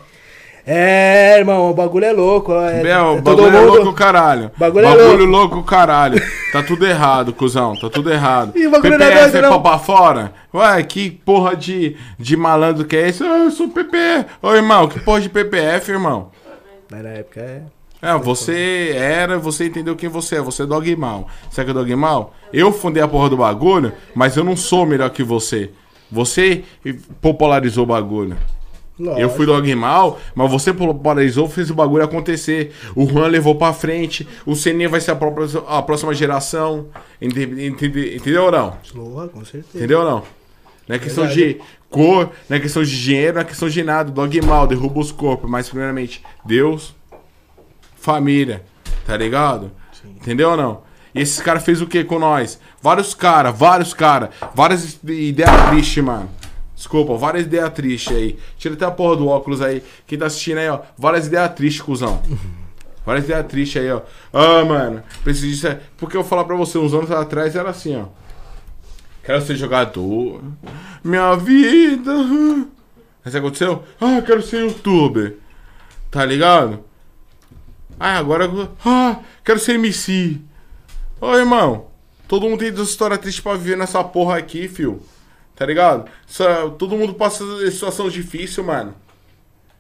É, 0.71 1.37
irmão, 1.39 1.71
o 1.71 1.73
bagulho 1.73 2.05
é 2.05 2.11
louco. 2.11 2.53
É, 2.53 2.83
Bel, 2.83 3.17
é 3.17 3.21
bagulho 3.21 3.55
é 3.55 3.59
louco, 3.61 3.93
caralho. 3.93 4.51
Bagulho 4.57 4.85
é 4.85 5.25
louco. 5.25 5.63
caralho. 5.63 6.21
Tá 6.51 6.61
tudo 6.61 6.85
errado, 6.85 7.33
cuzão. 7.33 7.75
Tá 7.75 7.89
tudo 7.89 8.11
errado. 8.11 8.55
Ih, 8.57 8.67
bagulho 8.67 8.97
não 8.97 9.05
é 9.05 9.09
PPF 9.09 9.31
doido, 9.31 9.37
é 9.37 9.41
não. 9.49 9.61
pra 9.61 9.71
pra 9.71 9.79
fora? 9.79 10.33
Ué, 10.53 10.83
que 10.83 11.09
porra 11.09 11.55
de, 11.55 11.95
de 12.19 12.35
malandro 12.35 12.85
que 12.85 12.95
é 12.95 13.07
esse? 13.07 13.23
Ah, 13.23 13.45
eu 13.45 13.51
sou 13.51 13.69
PP. 13.69 13.97
Ô, 14.41 14.53
irmão, 14.53 14.87
que 14.87 14.99
porra 14.99 15.21
de 15.21 15.29
PPF, 15.29 15.91
irmão? 15.91 16.29
Mas 16.91 17.03
na 17.03 17.09
época 17.09 17.39
é. 17.41 17.61
É, 18.01 18.17
você 18.17 18.93
era, 18.95 19.37
você 19.37 19.65
entendeu 19.65 19.93
quem 19.95 20.07
você 20.07 20.37
é, 20.37 20.41
você 20.41 20.63
é 20.63 20.65
dogmal. 20.65 21.27
Sabe 21.51 21.65
que 21.65 21.71
é 21.71 21.73
dogmal? 21.73 22.33
Eu 22.53 22.71
fundei 22.71 23.03
a 23.03 23.07
porra 23.07 23.29
do 23.29 23.35
bagulho, 23.37 23.91
mas 24.15 24.37
eu 24.37 24.43
não 24.43 24.55
sou 24.55 24.85
melhor 24.85 25.09
que 25.09 25.21
você. 25.21 25.69
Você 26.09 26.63
popularizou 27.21 27.83
o 27.83 27.87
bagulho. 27.87 28.37
Eu 29.17 29.29
fui 29.29 29.45
dogmal, 29.45 30.19
mas 30.35 30.51
você 30.51 30.73
popularizou, 30.73 31.47
fez 31.47 31.69
o 31.69 31.73
bagulho 31.73 32.03
acontecer. 32.03 32.73
O 32.95 33.05
Juan 33.07 33.27
levou 33.27 33.55
pra 33.55 33.71
frente, 33.73 34.27
o 34.45 34.55
Seninha 34.55 34.89
vai 34.89 34.99
ser 34.99 35.11
a, 35.11 35.15
própria- 35.15 35.47
a 35.67 35.81
próxima 35.81 36.13
geração. 36.13 36.87
Ente- 37.21 37.43
entende- 37.65 38.15
Entendeu 38.17 38.45
ou 38.45 38.51
não? 38.51 38.77
Com 39.29 39.45
certeza. 39.45 39.77
Entendeu 39.77 39.99
ou 39.99 40.05
não? 40.05 40.23
Não 40.89 40.95
é 40.95 40.99
questão 40.99 41.27
de 41.27 41.61
cor, 41.87 42.31
não 42.49 42.57
é 42.57 42.59
questão 42.59 42.81
de 42.81 42.99
dinheiro, 42.99 43.35
não 43.35 43.41
é 43.41 43.45
questão 43.45 43.69
de 43.69 43.83
nada. 43.83 44.09
Dogmal, 44.09 44.65
derruba 44.65 44.99
os 44.99 45.11
corpos, 45.11 45.47
mas 45.47 45.69
primeiramente, 45.69 46.23
Deus, 46.43 46.95
família, 47.95 48.63
tá 49.05 49.15
ligado? 49.15 49.69
Entendeu 50.03 50.49
ou 50.49 50.57
não? 50.57 50.81
E 51.13 51.21
esses 51.21 51.39
caras 51.41 51.63
fez 51.63 51.79
o 51.79 51.85
que 51.85 52.03
com 52.03 52.17
nós? 52.17 52.59
Vários 52.81 53.13
caras, 53.13 53.55
vários 53.55 53.93
caras, 53.93 54.29
várias 54.55 54.99
ideias 55.03 55.69
tristes, 55.69 56.03
mano. 56.03 56.27
Desculpa, 56.75 57.15
várias 57.15 57.45
ideias 57.45 57.71
tristes 57.71 58.15
aí. 58.15 58.39
Tira 58.57 58.73
até 58.73 58.85
a 58.85 58.91
porra 58.91 59.17
do 59.17 59.27
óculos 59.27 59.61
aí. 59.61 59.83
Quem 60.07 60.17
tá 60.17 60.25
assistindo 60.25 60.57
aí, 60.57 60.69
ó. 60.69 60.79
Várias 60.97 61.27
ideias 61.27 61.53
tristes, 61.53 61.83
cuzão. 61.83 62.19
Várias 63.05 63.25
ideias 63.25 63.45
tristes 63.45 63.79
aí, 63.79 63.91
ó. 63.91 64.01
Ah, 64.33 64.65
mano, 64.65 65.03
preciso 65.23 65.47
disso. 65.47 65.67
aí. 65.67 65.77
Porque 65.97 66.17
eu 66.17 66.21
vou 66.21 66.29
falar 66.29 66.45
pra 66.45 66.55
você, 66.55 66.79
uns 66.79 66.95
anos 66.95 67.11
atrás 67.11 67.55
era 67.55 67.69
assim, 67.69 67.95
ó. 67.95 68.05
Quero 69.23 69.41
ser 69.41 69.55
jogador. 69.55 70.41
Minha 71.03 71.35
vida. 71.35 72.11
Mas 73.23 73.35
aconteceu? 73.35 73.83
Ah, 73.99 74.21
quero 74.25 74.41
ser 74.41 74.65
youtuber. 74.65 75.37
Tá 76.09 76.25
ligado? 76.25 76.83
Ah, 77.99 78.17
agora. 78.17 78.49
Ah, 78.85 79.19
quero 79.43 79.59
ser 79.59 79.73
MC. 79.73 80.39
Ô, 81.21 81.35
irmão. 81.35 81.87
Todo 82.27 82.47
mundo 82.47 82.59
tem 82.59 82.73
história 82.83 83.17
triste 83.17 83.41
pra 83.41 83.55
viver 83.55 83.75
nessa 83.75 84.03
porra 84.03 84.37
aqui, 84.37 84.67
fio. 84.67 85.01
Tá 85.55 85.65
ligado? 85.65 86.09
Todo 86.77 86.95
mundo 86.95 87.13
passa 87.13 87.43
situação 87.71 88.07
difícil, 88.07 88.63
mano. 88.63 88.95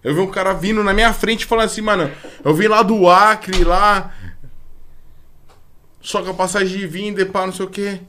Eu 0.03 0.15
vi 0.15 0.21
um 0.21 0.31
cara 0.31 0.53
vindo 0.53 0.83
na 0.83 0.93
minha 0.93 1.13
frente 1.13 1.45
falando 1.45 1.65
assim, 1.65 1.81
mano. 1.81 2.11
Eu 2.43 2.53
vim 2.53 2.67
lá 2.67 2.81
do 2.81 3.09
Acre, 3.09 3.63
lá. 3.63 4.13
Só 6.01 6.23
com 6.23 6.31
a 6.31 6.33
passagem 6.33 6.77
de 6.77 6.87
vinda 6.87 7.21
e 7.21 7.25
pá, 7.25 7.45
não 7.45 7.53
sei 7.53 7.65
o 7.65 7.69
quê. 7.69 8.01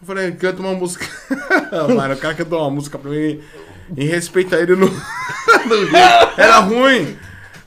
Eu 0.00 0.06
falei, 0.06 0.32
canta 0.32 0.60
uma 0.60 0.72
música. 0.74 1.06
mano, 1.94 2.14
o 2.14 2.16
cara 2.16 2.34
cantou 2.34 2.60
uma 2.60 2.70
música 2.70 2.98
pra 2.98 3.10
mim. 3.10 3.40
Em 3.96 4.06
respeito 4.06 4.54
a 4.54 4.58
ele, 4.60 4.76
no... 4.76 4.88
era 6.36 6.58
ruim. 6.60 7.16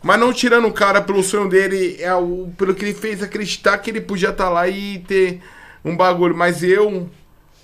Mas 0.02 0.20
não 0.20 0.34
tirando 0.34 0.68
o 0.68 0.72
cara 0.74 1.02
pelo 1.02 1.24
sonho 1.24 1.48
dele, 1.48 1.98
é 2.00 2.14
o, 2.14 2.50
pelo 2.58 2.74
que 2.74 2.84
ele 2.86 2.94
fez 2.94 3.22
acreditar 3.22 3.78
que 3.78 3.90
ele 3.90 4.02
podia 4.02 4.30
estar 4.30 4.50
lá 4.50 4.68
e 4.68 5.00
ter 5.00 5.42
um 5.84 5.96
bagulho. 5.96 6.36
Mas 6.36 6.64
eu 6.64 7.10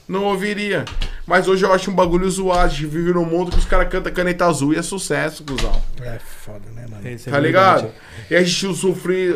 não 0.07 0.23
ouviria. 0.25 0.85
Mas 1.25 1.47
hoje 1.47 1.65
eu 1.65 1.73
acho 1.73 1.91
um 1.91 1.95
bagulho 1.95 2.29
zoado. 2.29 2.61
A 2.61 2.67
gente 2.67 2.85
vive 2.85 3.11
num 3.13 3.25
mundo 3.25 3.51
que 3.51 3.57
os 3.59 3.65
caras 3.65 3.89
cantam 3.89 4.11
caneta 4.13 4.45
azul 4.45 4.73
e 4.73 4.77
é 4.77 4.81
sucesso, 4.81 5.43
cuzão. 5.43 5.81
É 6.01 6.17
foda, 6.19 6.69
né, 6.73 6.85
mano? 6.89 7.01
É 7.07 7.15
Tá 7.15 7.23
verdade. 7.39 7.45
ligado? 7.45 7.91
E 8.29 8.35
a 8.35 8.43
gente 8.43 8.75
sofre. 8.75 9.35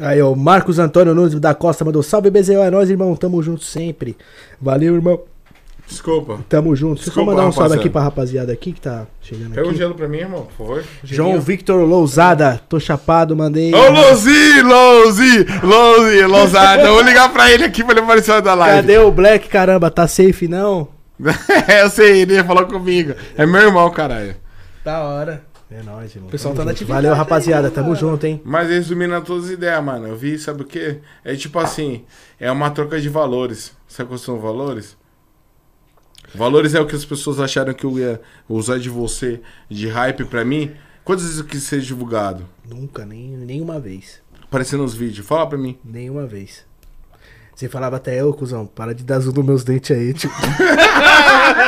Aí, 0.00 0.22
ó, 0.22 0.34
Marcos 0.34 0.78
Antônio 0.78 1.14
Nunes 1.14 1.34
da 1.40 1.54
Costa 1.54 1.84
mandou 1.84 2.02
salve 2.02 2.30
BZO, 2.30 2.52
é 2.52 2.70
nóis, 2.70 2.90
irmão. 2.90 3.14
Tamo 3.16 3.42
junto 3.42 3.64
sempre. 3.64 4.16
Valeu, 4.60 4.94
irmão. 4.94 5.20
Desculpa. 5.88 6.40
Tamo 6.48 6.76
junto. 6.76 7.02
Deixa 7.02 7.18
eu 7.18 7.24
mandar 7.24 7.46
um 7.46 7.52
salve 7.52 7.60
rapaziada. 7.60 7.80
aqui 7.80 7.90
pra 7.90 8.02
rapaziada 8.02 8.52
aqui 8.52 8.72
que 8.72 8.80
tá 8.80 9.06
chegando 9.22 9.54
Pega 9.54 9.66
um 9.66 9.70
aqui. 9.70 9.78
gelo 9.78 9.94
pra 9.94 10.06
mim, 10.06 10.18
irmão, 10.18 10.42
por 10.44 10.66
favor. 10.66 10.84
João 11.02 11.40
Victor 11.40 11.82
Lousada, 11.88 12.60
tô 12.68 12.78
chapado, 12.78 13.34
mandei. 13.34 13.74
Ô, 13.74 13.90
Louzi, 13.90 14.62
Louzi, 14.62 15.46
Louzi, 15.62 16.26
Lousada. 16.26 16.90
Vou 16.90 17.00
ligar 17.00 17.32
pra 17.32 17.50
ele 17.50 17.64
aqui 17.64 17.82
pra 17.82 17.92
ele 17.94 18.00
aparecer 18.00 18.42
da 18.42 18.52
live. 18.52 18.76
Cadê 18.76 18.98
o 18.98 19.10
Black, 19.10 19.48
caramba? 19.48 19.90
Tá 19.90 20.06
safe 20.06 20.46
não? 20.46 20.88
eu 21.82 21.90
sei, 21.90 22.20
ele 22.20 22.44
falou 22.44 22.66
comigo. 22.66 23.14
É 23.36 23.46
meu 23.46 23.62
irmão, 23.62 23.90
caralho. 23.90 24.36
Da 24.84 25.00
hora. 25.00 25.42
É 25.70 25.82
nóis, 25.82 26.14
irmão. 26.14 26.28
O 26.28 26.30
pessoal 26.32 26.54
Tamo 26.54 26.62
tá 26.62 26.64
na 26.64 26.70
atividade 26.70 26.96
Valeu, 26.96 27.12
aí, 27.12 27.18
rapaziada. 27.18 27.62
mano. 27.64 27.74
Tamo 27.74 27.94
junto, 27.94 28.24
hein? 28.26 28.40
Mas 28.44 28.68
resumindo 28.70 29.14
a 29.14 29.20
todas 29.20 29.44
as 29.46 29.50
ideias, 29.50 29.84
mano, 29.84 30.06
eu 30.06 30.16
vi, 30.16 30.38
sabe 30.38 30.62
o 30.62 30.64
quê? 30.64 31.00
É 31.22 31.34
tipo 31.36 31.58
assim, 31.58 32.04
é 32.40 32.50
uma 32.50 32.70
troca 32.70 32.98
de 33.00 33.08
valores. 33.08 33.72
Sabe 33.86 34.08
quais 34.08 34.22
são 34.22 34.38
valores? 34.40 34.96
Valores 36.34 36.74
é 36.74 36.80
o 36.80 36.86
que 36.86 36.94
as 36.96 37.04
pessoas 37.04 37.38
acharam 37.40 37.72
que 37.74 37.84
eu 37.84 37.98
ia 37.98 38.20
usar 38.48 38.78
de 38.78 38.88
você, 38.88 39.40
de 39.68 39.88
hype 39.88 40.24
pra 40.24 40.44
mim. 40.44 40.72
Quantas 41.04 41.24
vezes 41.24 41.38
eu 41.38 41.44
quis 41.46 41.62
ser 41.62 41.80
divulgado? 41.80 42.44
Nunca, 42.68 43.04
nem, 43.04 43.28
nenhuma 43.36 43.78
vez. 43.80 44.20
Aparecendo 44.42 44.82
nos 44.82 44.94
vídeos. 44.94 45.26
Fala 45.26 45.46
pra 45.46 45.58
mim. 45.58 45.78
Nenhuma 45.84 46.26
vez. 46.26 46.66
Você 47.54 47.68
falava 47.68 47.96
até 47.96 48.20
eu, 48.20 48.32
cuzão, 48.32 48.66
para 48.66 48.94
de 48.94 49.02
dar 49.02 49.18
zoom 49.18 49.32
nos 49.32 49.44
meus 49.44 49.64
dentes 49.64 49.90
aí, 49.90 50.14
tipo. 50.14 50.32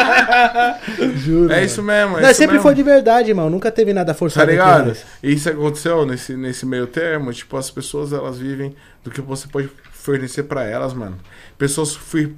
Juro. 1.17 1.53
É 1.53 1.65
isso 1.65 1.83
mesmo, 1.83 2.19
é 2.19 2.23
Não, 2.23 2.31
isso 2.31 2.39
sempre 2.39 2.53
mesmo. 2.57 2.63
foi 2.63 2.75
de 2.75 2.83
verdade, 2.83 3.29
irmão. 3.31 3.49
Nunca 3.51 3.71
teve 3.71 3.93
nada 3.93 4.13
Tá 4.13 4.19
forçado. 4.19 4.51
entre 4.51 4.53
ligado? 4.63 4.97
E 5.23 5.33
isso 5.33 5.49
aconteceu 5.49 6.05
nesse, 6.07 6.37
nesse 6.37 6.65
meio 6.67 6.87
termo. 6.87 7.33
Tipo, 7.33 7.57
as 7.57 7.71
pessoas 7.71 8.13
elas 8.13 8.39
vivem 8.39 8.75
do 9.05 9.11
que 9.11 9.21
você 9.21 9.47
pode 9.49 9.71
fornecer 9.93 10.45
pra 10.45 10.65
elas, 10.65 10.93
mano. 10.93 11.19
Pessoas 11.59 11.89
su- 11.91 12.33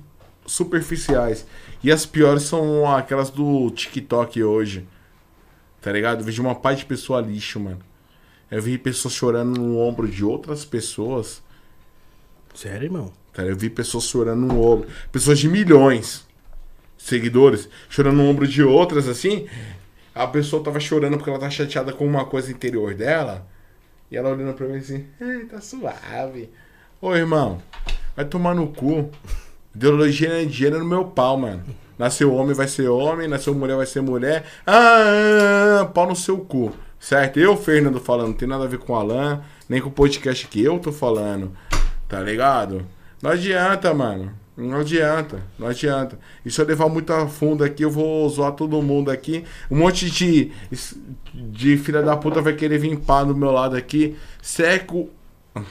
superficiais. 0.47 1.47
E 1.83 1.91
as 1.91 2.07
piores 2.07 2.43
são 2.45 2.93
aquelas 2.95 3.31
do 3.31 3.71
TikTok 3.71 4.43
hoje. 4.43 4.87
Tá 5.81 5.91
ligado? 5.91 6.21
Eu 6.21 6.25
vejo 6.25 6.43
uma 6.43 6.55
parte 6.55 6.81
de 6.81 6.85
pessoa 6.87 7.21
lixo, 7.21 7.59
mano. 7.59 7.79
Eu 8.51 8.61
vi 8.63 8.77
pessoas 8.79 9.15
chorando 9.15 9.59
no 9.59 9.79
ombro 9.79 10.07
de 10.07 10.25
outras 10.25 10.65
pessoas. 10.65 11.43
Sério, 12.55 12.85
irmão? 12.87 13.11
Cara, 13.33 13.49
eu 13.49 13.57
vi 13.57 13.71
pessoas 13.71 14.05
chorando 14.05 14.41
no 14.47 14.61
ombro. 14.63 14.87
Pessoas 15.11 15.39
de 15.39 15.49
milhões 15.49 16.27
seguidores 17.03 17.69
chorando 17.89 18.17
no 18.17 18.29
ombro 18.29 18.47
de 18.47 18.63
outras, 18.63 19.09
assim. 19.09 19.47
A 20.15 20.27
pessoa 20.27 20.63
tava 20.63 20.79
chorando 20.79 21.17
porque 21.17 21.31
ela 21.31 21.39
tá 21.39 21.51
chateada 21.51 21.93
com 21.93 22.07
uma 22.07 22.25
coisa 22.25 22.51
interior 22.51 22.95
dela. 22.95 23.47
E 24.11 24.17
ela 24.17 24.31
olhando 24.31 24.53
pra 24.55 24.67
mim 24.67 24.77
assim, 24.79 25.07
"Ai, 25.21 25.45
tá 25.45 25.61
suave. 25.61 26.51
Ô 27.01 27.15
irmão, 27.15 27.61
vai 28.15 28.25
tomar 28.25 28.55
no 28.55 28.69
cu. 28.69 29.11
Ideologia 29.75 30.43
é 30.43 30.45
dinheiro 30.45 30.79
no 30.79 30.85
meu 30.85 31.05
pau, 31.07 31.37
mano. 31.39 31.65
Nasceu 31.99 32.33
homem, 32.35 32.55
vai 32.55 32.69
ser 32.69 32.89
homem. 32.89 33.27
Nasceu 33.27 33.55
mulher, 33.55 33.77
vai 33.77 33.87
ser 33.87 34.03
mulher. 34.03 34.45
Ah, 34.67 35.91
pau 35.95 36.07
no 36.07 36.15
seu 36.15 36.39
cu. 36.39 36.73
Certo? 37.01 37.41
Eu, 37.41 37.57
Fernando, 37.57 37.99
falando, 37.99 38.29
não 38.29 38.35
tem 38.35 38.47
nada 38.47 38.65
a 38.65 38.69
ver 38.69 38.79
com 38.79 38.93
o 38.93 38.97
Alan, 38.97 39.43
nem 39.69 39.81
com 39.81 39.89
o 39.89 39.93
podcast 39.93 40.47
que 40.47 40.63
eu 40.63 40.79
tô 40.79 40.93
falando. 40.93 41.53
Tá 42.09 42.21
ligado? 42.21 42.87
Não 43.21 43.31
adianta, 43.31 43.93
mano. 43.95 44.33
Não 44.57 44.81
adianta, 44.81 45.43
não 45.59 45.69
adianta. 45.69 46.19
E 46.45 46.51
se 46.51 46.61
eu 46.61 46.67
levar 46.67 46.89
muito 46.89 47.11
a 47.13 47.27
fundo 47.27 47.65
aqui, 47.65 47.85
eu 47.85 47.91
vou 47.91 48.29
zoar 48.29 48.53
todo 48.53 48.81
mundo 48.83 49.11
aqui. 49.11 49.45
Um 49.71 49.79
monte 49.79 50.11
de, 50.11 50.53
de 51.33 51.79
filha 51.79 52.03
da 52.03 52.17
puta 52.17 52.43
vai 52.43 52.53
querer 52.53 52.79
vir 52.79 52.99
pá 52.99 53.25
do 53.25 53.35
meu 53.35 53.51
lado 53.51 53.77
aqui. 53.77 54.15
Seco. 54.43 55.09
eu 55.57 55.63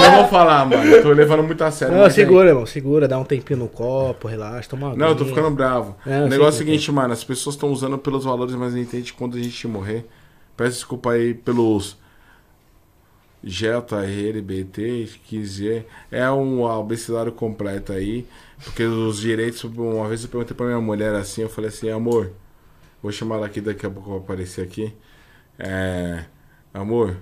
não 0.00 0.16
vou 0.16 0.28
falar, 0.28 0.64
mano. 0.64 0.82
Eu 0.82 1.02
tô 1.02 1.12
levando 1.12 1.42
muito 1.42 1.62
a 1.62 1.70
sério. 1.70 1.94
Não, 1.94 2.04
é- 2.04 2.10
segura, 2.10 2.48
irmão. 2.48 2.64
Segura, 2.64 3.06
dá 3.06 3.18
um 3.18 3.24
tempinho 3.24 3.58
no 3.58 3.68
copo, 3.68 4.28
relaxa, 4.28 4.70
toma 4.70 4.88
uma 4.88 4.96
Não, 4.96 5.08
eu 5.08 5.16
tô 5.16 5.26
ficando 5.26 5.50
bravo. 5.50 5.94
É, 6.06 6.16
o 6.16 6.20
sei 6.20 6.28
negócio 6.30 6.44
é 6.44 6.48
o 6.48 6.52
seguinte, 6.66 6.90
mano. 6.90 7.12
As 7.12 7.22
pessoas 7.22 7.54
estão 7.54 7.70
usando 7.70 7.98
pelos 7.98 8.24
valores, 8.24 8.54
mas 8.54 8.72
não 8.72 8.80
entende 8.80 9.12
quando 9.12 9.36
a 9.36 9.42
gente 9.42 9.68
morrer. 9.68 10.06
Peço 10.56 10.76
desculpa 10.76 11.12
aí 11.12 11.34
pelos 11.34 12.00
JR, 13.44 14.40
BT, 14.42 15.20
15 15.24 15.84
É 16.10 16.30
um 16.30 16.66
abecedário 16.66 17.32
completo 17.32 17.92
aí. 17.92 18.26
Porque 18.64 18.84
os 18.84 19.18
direitos, 19.20 19.64
uma 19.64 20.08
vez 20.08 20.22
eu 20.22 20.30
perguntei 20.30 20.56
pra 20.56 20.66
minha 20.66 20.80
mulher 20.80 21.14
assim, 21.14 21.42
eu 21.42 21.48
falei 21.48 21.68
assim, 21.68 21.90
amor, 21.90 22.32
vou 23.02 23.10
chamar 23.10 23.36
ela 23.36 23.46
aqui, 23.46 23.60
daqui 23.60 23.84
a 23.86 23.90
pouco 23.90 24.10
vai 24.10 24.18
aparecer 24.20 24.62
aqui. 24.64 24.94
É, 25.58 26.24
amor, 26.72 27.16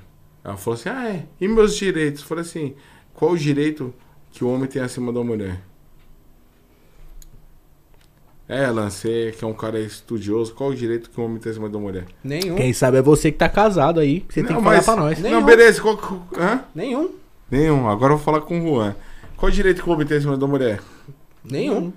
ela 0.45 0.57
falou 0.57 0.79
assim, 0.79 0.89
ah, 0.91 1.09
é, 1.09 1.27
e 1.41 1.49
meus 1.49 1.77
direitos? 1.77 2.23
Eu 2.23 2.29
falei 2.29 2.43
assim, 2.45 2.75
qual 3.15 3.33
o 3.33 3.39
direito 3.39 3.95
que 4.31 4.45
o 4.45 4.49
homem 4.53 4.69
tem 4.69 4.83
acima 4.83 5.13
da 5.13 5.23
mulher? 5.25 5.70
É, 8.53 8.65
Alan, 8.65 8.91
você 8.91 9.33
que 9.39 9.45
é 9.45 9.47
um 9.47 9.53
cara 9.55 9.79
estudioso, 9.79 10.53
qual 10.55 10.71
o 10.71 10.75
direito 10.75 11.09
que 11.09 11.21
o 11.21 11.25
homem 11.25 11.39
tem 11.39 11.53
acima 11.53 11.69
da 11.69 11.79
mulher? 11.79 12.07
Nenhum. 12.25 12.57
Quem 12.57 12.73
sabe 12.73 12.97
é 12.99 13.03
você 13.03 13.31
que 13.31 13.39
tá 13.39 13.49
casado 13.49 14.01
aí. 14.01 14.23
que 14.23 14.35
Você 14.35 14.43
tem 14.43 14.51
Não, 14.51 14.57
que 14.59 14.65
falar 14.65 14.77
mas- 14.79 14.85
pra 14.85 14.97
nós. 14.97 15.19
Não, 15.21 15.45
beleza, 15.45 15.81
qual 15.81 15.97
que- 15.97 16.37
hã? 16.41 16.65
Nenhum. 16.75 17.11
Nenhum, 17.49 17.89
agora 17.89 18.13
eu 18.13 18.17
vou 18.17 18.25
falar 18.25 18.41
com 18.41 18.59
o 18.61 18.63
Juan. 18.75 18.97
Qual 19.37 19.49
o 19.49 19.55
direito 19.55 19.83
que 19.85 19.89
o 19.89 19.93
homem 19.93 20.05
tem 20.05 20.17
acima 20.19 20.37
da 20.37 20.49
mulher? 20.49 20.81
Nenhum. 21.45 21.93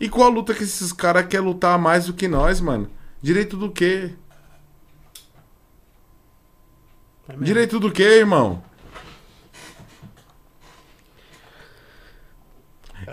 E 0.00 0.08
qual 0.08 0.26
a 0.28 0.30
luta 0.32 0.52
que 0.54 0.64
esses 0.64 0.92
caras 0.92 1.26
querem 1.28 1.46
lutar 1.46 1.78
mais 1.78 2.06
do 2.06 2.12
que 2.14 2.26
nós, 2.26 2.60
mano? 2.60 2.88
Direito 3.22 3.56
do 3.56 3.70
quê? 3.70 4.10
Direito 7.40 7.78
do 7.78 7.92
quê, 7.92 8.02
irmão? 8.02 8.62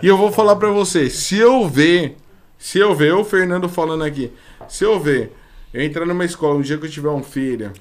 E 0.02 0.06
eu 0.06 0.16
vou 0.16 0.30
falar 0.32 0.56
pra 0.56 0.68
você, 0.70 1.08
se 1.10 1.38
eu 1.38 1.66
ver, 1.68 2.16
se 2.58 2.78
eu 2.78 2.94
ver, 2.94 3.12
o 3.14 3.24
Fernando 3.24 3.68
falando 3.68 4.04
aqui, 4.04 4.32
se 4.68 4.84
eu 4.84 4.98
ver, 5.00 5.32
eu 5.72 5.82
entrar 5.82 6.04
numa 6.06 6.24
escola, 6.24 6.54
um 6.56 6.60
dia 6.60 6.78
que 6.78 6.86
eu 6.86 6.90
tiver 6.90 7.08
um 7.10 7.22
filho, 7.22 7.72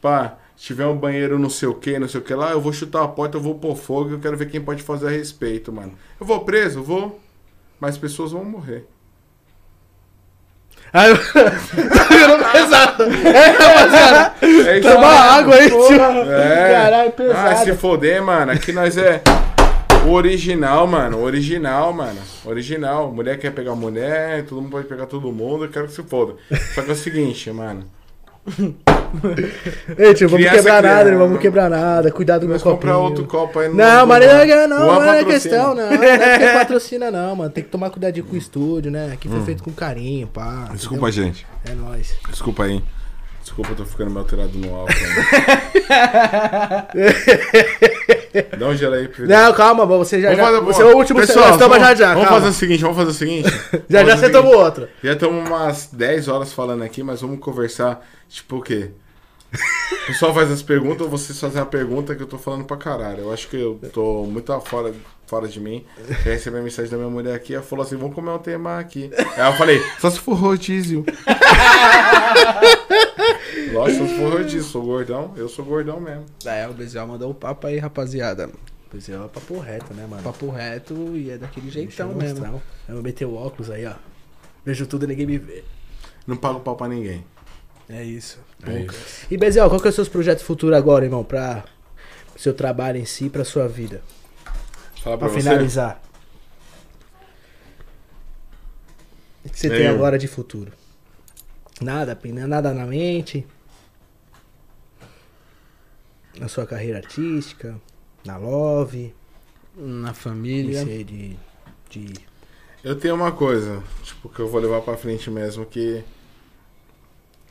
pá, 0.00 0.36
tiver 0.56 0.86
um 0.86 0.96
banheiro 0.96 1.38
não 1.38 1.50
sei 1.50 1.68
o 1.68 1.74
que, 1.74 1.98
não 1.98 2.08
sei 2.08 2.20
o 2.20 2.24
que 2.24 2.34
lá, 2.34 2.50
eu 2.50 2.60
vou 2.60 2.72
chutar 2.72 3.02
a 3.04 3.08
porta, 3.08 3.36
eu 3.36 3.40
vou 3.40 3.54
pôr 3.54 3.76
fogo, 3.76 4.10
eu 4.10 4.18
quero 4.18 4.36
ver 4.36 4.48
quem 4.50 4.60
pode 4.60 4.82
fazer 4.82 5.06
a 5.06 5.10
respeito, 5.10 5.72
mano. 5.72 5.92
Eu 6.20 6.26
vou 6.26 6.40
preso, 6.40 6.82
vou, 6.82 7.20
mas 7.80 7.96
pessoas 7.98 8.32
vão 8.32 8.44
morrer. 8.44 8.86
Aí, 10.92 11.12
tá 11.14 12.04
virando 12.08 12.44
pesado. 12.50 13.02
É, 13.04 13.46
rapaziada. 13.50 14.34
É 14.40 14.78
isso 14.78 14.88
mesmo. 14.88 15.04
água 15.04 15.54
aí, 15.54 15.68
tio. 15.68 16.32
É. 16.32 16.72
Caralho, 16.72 17.08
Ah, 17.08 17.12
pesado. 17.12 17.64
se 17.64 17.74
foder, 17.74 18.22
mano. 18.22 18.52
Aqui 18.52 18.72
nós 18.72 18.96
é 18.96 19.22
original, 20.06 20.86
mano. 20.86 21.22
Original, 21.22 21.92
mano. 21.92 22.20
Original. 22.44 23.12
Mulher 23.12 23.38
quer 23.38 23.52
pegar 23.52 23.74
mulher, 23.74 24.44
todo 24.44 24.60
mundo 24.60 24.70
pode 24.70 24.86
pegar 24.86 25.06
todo 25.06 25.32
mundo. 25.32 25.64
Eu 25.64 25.70
quero 25.70 25.86
que 25.86 25.92
se 25.92 26.02
foda. 26.02 26.34
Só 26.74 26.82
que 26.82 26.90
é 26.90 26.92
o 26.92 26.96
seguinte, 26.96 27.50
mano. 27.50 27.84
Ei, 29.96 30.14
tio, 30.14 30.28
vamos 30.28 30.46
Criança 30.46 30.58
quebrar 30.58 30.82
nada, 30.82 31.00
criança. 31.00 31.10
não 31.10 31.18
vamos 31.18 31.40
quebrar 31.40 31.70
nada. 31.70 32.10
Cuidado 32.10 32.40
do 32.42 32.46
meu 32.46 32.54
Nós 32.54 32.62
comprar 32.62 32.98
outro 32.98 33.24
copo 33.26 33.58
aí 33.58 33.68
no 33.68 33.74
Não, 33.74 34.06
mas 34.06 34.26
não 34.26 34.68
não, 34.68 34.86
não 34.86 35.14
é 35.14 35.24
questão, 35.24 35.74
não. 35.74 35.90
Não 35.90 36.02
é 36.02 36.52
patrocina, 36.58 37.10
não, 37.10 37.36
mano. 37.36 37.50
Tem 37.50 37.64
que 37.64 37.70
tomar 37.70 37.90
cuidadinho 37.90 38.26
com 38.26 38.34
o 38.34 38.38
estúdio, 38.38 38.90
né? 38.90 39.10
Aqui 39.12 39.28
foi 39.28 39.40
feito 39.42 39.62
com 39.62 39.72
carinho, 39.72 40.26
pá. 40.26 40.68
Hum. 40.70 40.74
Desculpa, 40.74 41.08
entendeu? 41.08 41.26
gente. 41.26 41.46
É 41.66 41.74
nóis. 41.74 42.14
Desculpa 42.28 42.64
aí. 42.64 42.82
Desculpa, 43.42 43.72
eu 43.72 43.76
tô 43.76 43.84
ficando 43.86 44.10
meio 44.10 44.20
alterado 44.20 44.58
no 44.58 44.74
álcool. 44.74 44.92
Dá 48.58 48.66
um 48.68 48.74
gelo 48.76 48.94
aí, 48.94 49.08
filho. 49.08 49.28
Não, 49.28 49.52
calma, 49.52 49.84
você 49.86 50.20
já. 50.20 50.34
Já 50.34 50.44
fazer- 50.44 50.60
você 50.60 50.82
é 50.82 50.84
o 50.84 50.96
último 50.96 51.20
Pessoal, 51.20 51.52
toma 51.58 51.78
vamos, 51.78 51.78
já 51.88 51.94
já. 51.94 52.08
vamos 52.14 52.24
calma. 52.28 52.40
fazer 52.40 52.50
o 52.50 52.58
seguinte, 52.58 52.80
vamos 52.82 52.96
fazer 52.96 53.10
o 53.10 53.14
seguinte. 53.14 53.48
Já 53.88 54.04
já 54.04 54.16
você 54.16 54.30
tomou 54.30 54.56
outra. 54.56 54.88
Já 55.02 55.12
estamos 55.12 55.48
umas 55.48 55.88
10 55.92 56.28
horas 56.28 56.52
falando 56.52 56.82
aqui, 56.82 57.02
mas 57.02 57.20
vamos 57.20 57.38
conversar, 57.40 58.06
tipo 58.28 58.56
o 58.56 58.62
quê? 58.62 58.90
O 60.02 60.06
pessoal 60.08 60.34
faz 60.34 60.50
as 60.50 60.62
perguntas, 60.62 61.00
ou 61.02 61.08
vocês 61.08 61.38
fazem 61.40 61.60
a 61.60 61.64
pergunta 61.66 62.14
que 62.14 62.22
eu 62.22 62.26
tô 62.26 62.36
falando 62.38 62.64
pra 62.64 62.76
caralho. 62.76 63.20
Eu 63.20 63.32
acho 63.32 63.48
que 63.48 63.56
eu 63.56 63.80
tô 63.92 64.24
muito 64.24 64.58
fora, 64.60 64.92
fora 65.28 65.46
de 65.46 65.60
mim. 65.60 65.84
Já 66.24 66.32
recebi 66.32 66.56
a 66.56 66.62
mensagem 66.62 66.90
da 66.90 66.96
minha 66.96 67.10
mulher 67.10 67.34
aqui, 67.34 67.54
ela 67.54 67.62
falou 67.62 67.84
assim, 67.84 67.96
vamos 67.96 68.14
comer 68.14 68.30
um 68.30 68.38
tema 68.38 68.78
aqui. 68.78 69.10
Aí 69.36 69.52
eu 69.52 69.56
falei, 69.56 69.80
só 70.00 70.10
se 70.10 70.18
for 70.18 70.34
rodízio. 70.34 71.04
Lógico, 73.72 74.06
só 74.06 74.08
se 74.08 74.18
for 74.18 74.32
rodízio, 74.32 74.62
sou 74.62 74.82
gordão, 74.82 75.34
eu 75.36 75.48
sou 75.48 75.64
gordão 75.64 76.00
mesmo. 76.00 76.24
É, 76.44 76.66
o 76.66 76.72
Bezel 76.72 77.06
mandou 77.06 77.30
o 77.30 77.34
papo 77.34 77.66
aí, 77.66 77.78
rapaziada. 77.78 78.50
Pois 78.90 79.06
é, 79.08 79.12
é 79.12 79.18
papo 79.18 79.58
reto, 79.58 79.92
né, 79.92 80.06
mano? 80.08 80.22
Papo 80.22 80.48
reto 80.50 80.94
e 81.14 81.30
é 81.30 81.36
daquele 81.36 81.68
eu 81.68 81.72
jeitão 81.72 82.14
mesmo. 82.14 82.62
Eu 82.88 82.94
vou 82.94 83.02
meter 83.02 83.26
o 83.26 83.34
óculos 83.34 83.70
aí, 83.70 83.84
ó. 83.84 83.92
Vejo 84.64 84.86
tudo 84.86 85.04
e 85.04 85.08
ninguém 85.08 85.26
me 85.26 85.36
vê. 85.36 85.62
Não 86.26 86.36
pago 86.36 86.60
pau 86.60 86.74
pra 86.74 86.88
ninguém. 86.88 87.22
É 87.88 88.02
isso. 88.02 88.38
É 88.66 88.80
isso. 88.80 89.26
E 89.30 89.36
Bezel, 89.36 89.68
qual 89.68 89.80
que 89.80 89.88
é 89.88 89.90
os 89.90 89.94
seus 89.94 90.08
projetos 90.08 90.42
futuros 90.42 90.76
agora, 90.76 91.04
irmão? 91.04 91.22
Pra. 91.22 91.64
seu 92.36 92.54
trabalho 92.54 92.98
em 92.98 93.04
si 93.04 93.28
pra 93.28 93.44
sua 93.44 93.68
vida? 93.68 94.02
Fala 95.08 95.16
pra, 95.18 95.28
Pra 95.28 95.28
você. 95.28 95.40
finalizar. 95.48 96.02
O 99.44 99.48
que 99.48 99.58
você 99.58 99.70
tem 99.70 99.86
agora 99.86 100.18
de 100.18 100.28
futuro? 100.28 100.72
Nada, 101.80 102.18
nada 102.46 102.74
na 102.74 102.84
mente? 102.84 103.46
Na 106.38 106.48
sua 106.48 106.66
carreira 106.66 106.98
artística? 106.98 107.80
Na 108.24 108.36
Love? 108.36 109.14
Na 109.74 110.12
família. 110.12 110.84
sei, 110.84 111.04
de, 111.04 111.36
de... 111.88 112.12
Eu 112.84 112.98
tenho 112.98 113.14
uma 113.14 113.32
coisa, 113.32 113.82
tipo, 114.02 114.28
que 114.28 114.40
eu 114.40 114.48
vou 114.48 114.60
levar 114.60 114.82
pra 114.82 114.96
frente 114.96 115.30
mesmo, 115.30 115.64
que 115.64 116.04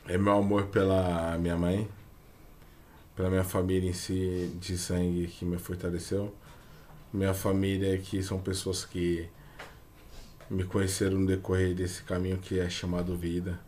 é 0.06 0.16
meu 0.16 0.34
amor 0.34 0.66
pela 0.66 1.36
minha 1.38 1.56
mãe, 1.56 1.88
pela 3.16 3.28
minha 3.28 3.44
família 3.44 3.90
em 3.90 3.94
si, 3.94 4.52
de 4.60 4.78
sangue 4.78 5.26
que 5.26 5.44
me 5.44 5.58
fortaleceu. 5.58 6.32
Minha 7.10 7.32
família, 7.32 7.96
que 7.96 8.22
são 8.22 8.38
pessoas 8.38 8.84
que 8.84 9.28
me 10.50 10.64
conheceram 10.64 11.18
no 11.20 11.26
decorrer 11.26 11.74
desse 11.74 12.02
caminho 12.02 12.36
que 12.36 12.60
é 12.60 12.68
chamado 12.68 13.16
vida, 13.16 13.58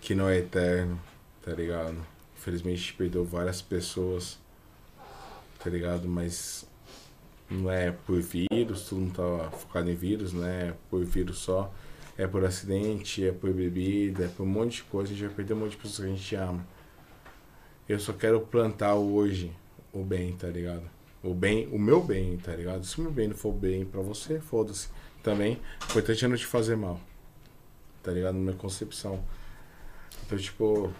que 0.00 0.14
não 0.14 0.28
é 0.28 0.38
eterno, 0.38 1.00
tá 1.42 1.52
ligado? 1.52 1.96
Infelizmente 2.36 2.92
perdeu 2.92 3.24
várias 3.24 3.60
pessoas, 3.60 4.38
tá 5.58 5.68
ligado? 5.68 6.06
Mas 6.08 6.64
não 7.50 7.68
é 7.68 7.90
por 7.90 8.20
vírus, 8.20 8.88
todo 8.88 9.00
mundo 9.00 9.14
tá 9.14 9.50
focado 9.50 9.90
em 9.90 9.94
vírus, 9.96 10.32
não 10.32 10.46
é 10.46 10.72
por 10.88 11.04
vírus 11.04 11.38
só. 11.38 11.72
É 12.16 12.28
por 12.28 12.44
acidente, 12.44 13.26
é 13.26 13.32
por 13.32 13.52
bebida, 13.52 14.26
é 14.26 14.28
por 14.28 14.44
um 14.44 14.46
monte 14.46 14.76
de 14.76 14.82
coisa. 14.84 15.10
A 15.10 15.16
gente 15.16 15.26
vai 15.26 15.34
perder 15.34 15.54
um 15.54 15.56
monte 15.56 15.72
de 15.72 15.78
pessoas 15.78 15.98
que 15.98 16.04
a 16.04 16.16
gente 16.16 16.34
ama. 16.36 16.64
Eu 17.88 17.98
só 17.98 18.12
quero 18.12 18.40
plantar 18.40 18.94
hoje 18.94 19.50
o 19.92 20.04
bem, 20.04 20.32
tá 20.36 20.46
ligado? 20.46 20.93
O 21.24 21.32
bem, 21.32 21.66
o 21.72 21.78
meu 21.78 22.02
bem, 22.02 22.36
tá 22.36 22.54
ligado? 22.54 22.84
Se 22.84 22.98
o 22.98 23.02
meu 23.02 23.10
bem 23.10 23.28
não 23.28 23.34
for 23.34 23.50
bem 23.50 23.86
pra 23.86 24.02
você, 24.02 24.38
foda-se. 24.38 24.88
Também, 25.22 25.58
o 25.80 25.84
importante 25.86 26.22
é 26.22 26.28
não 26.28 26.36
te 26.36 26.44
fazer 26.44 26.76
mal. 26.76 27.00
Tá 28.02 28.12
ligado? 28.12 28.34
Na 28.34 28.40
minha 28.40 28.54
concepção. 28.54 29.24
Então, 30.26 30.36
tipo. 30.36 30.92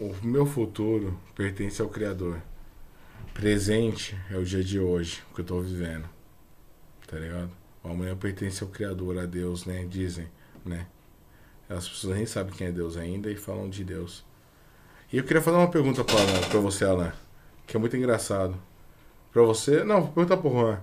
O 0.00 0.14
meu 0.22 0.46
futuro 0.46 1.20
pertence 1.34 1.82
ao 1.82 1.90
Criador. 1.90 2.40
Presente 3.34 4.18
é 4.30 4.36
o 4.38 4.44
dia 4.44 4.64
de 4.64 4.80
hoje, 4.80 5.22
que 5.34 5.42
eu 5.42 5.44
tô 5.44 5.60
vivendo. 5.60 6.08
Tá 7.06 7.18
ligado? 7.18 7.50
O 7.84 7.88
amanhã 7.88 8.16
pertence 8.16 8.62
ao 8.62 8.70
Criador, 8.70 9.18
a 9.18 9.26
Deus, 9.26 9.66
né? 9.66 9.84
Dizem, 9.84 10.26
né? 10.64 10.86
As 11.68 11.86
pessoas 11.86 12.16
nem 12.16 12.24
sabem 12.24 12.54
quem 12.54 12.68
é 12.68 12.72
Deus 12.72 12.96
ainda 12.96 13.30
e 13.30 13.36
falam 13.36 13.68
de 13.68 13.84
Deus. 13.84 14.24
E 15.12 15.18
eu 15.18 15.24
queria 15.24 15.42
fazer 15.42 15.58
uma 15.58 15.70
pergunta 15.70 16.02
pra 16.02 16.60
você, 16.60 16.84
Alan, 16.84 17.12
que 17.66 17.76
é 17.76 17.80
muito 17.80 17.96
engraçado. 17.96 18.54
Pra 19.32 19.42
você. 19.42 19.84
Não, 19.84 20.02
vou 20.02 20.12
perguntar 20.12 20.36
pro 20.38 20.50
Juan. 20.50 20.78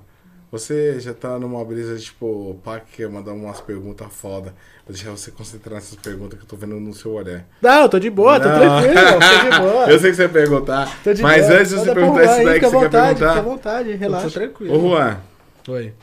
Você 0.52 1.00
já 1.00 1.16
tá 1.16 1.40
numa 1.40 1.66
brisa 1.66 1.96
de, 1.98 2.04
tipo, 2.04 2.28
o 2.52 2.62
pá 2.64 2.80
que 2.80 2.98
quer 2.98 3.10
mandar 3.10 3.34
umas 3.34 3.60
perguntas 3.60 4.08
foda. 4.14 4.54
Vou 4.86 4.94
deixar 4.94 5.10
você 5.10 5.32
concentrar 5.32 5.74
nessas 5.74 5.96
perguntas 5.96 6.38
que 6.38 6.46
eu 6.46 6.48
tô 6.48 6.56
vendo 6.56 6.80
no 6.80 6.94
seu 6.94 7.14
olhar. 7.14 7.44
Não, 7.60 7.90
tô 7.90 7.98
de 7.98 8.12
boa, 8.12 8.40
tô 8.40 8.48
Não. 8.50 8.60
tranquilo, 8.60 9.20
tô 9.20 9.50
de 9.50 9.60
boa. 9.60 9.86
Eu 9.90 10.00
sei 10.00 10.12
que 10.12 10.16
você 10.18 10.28
vai 10.28 10.42
perguntar. 10.44 11.04
Tô 11.04 11.12
de 11.12 11.22
Mas 11.24 11.48
boa. 11.48 11.58
antes 11.60 11.70
de 11.70 11.76
você 11.80 11.86
Manda 11.88 11.96
perguntar 11.96 12.24
isso 12.24 12.34
aí, 12.34 12.46
daí 12.46 12.60
que 12.60 12.66
você 12.68 12.76
à 12.76 12.80
quer 12.80 12.86
vontade, 12.86 13.14
Fica 13.16 13.32
à 13.32 13.34
perguntar. 13.34 13.42
vontade, 13.42 13.90
Eu 13.90 13.96
tô 13.96 14.00
relaxa. 14.00 14.30
tranquilo. 14.30 14.76
Ô 14.78 14.90
Juan, 14.90 15.18
Oi. 15.70 15.94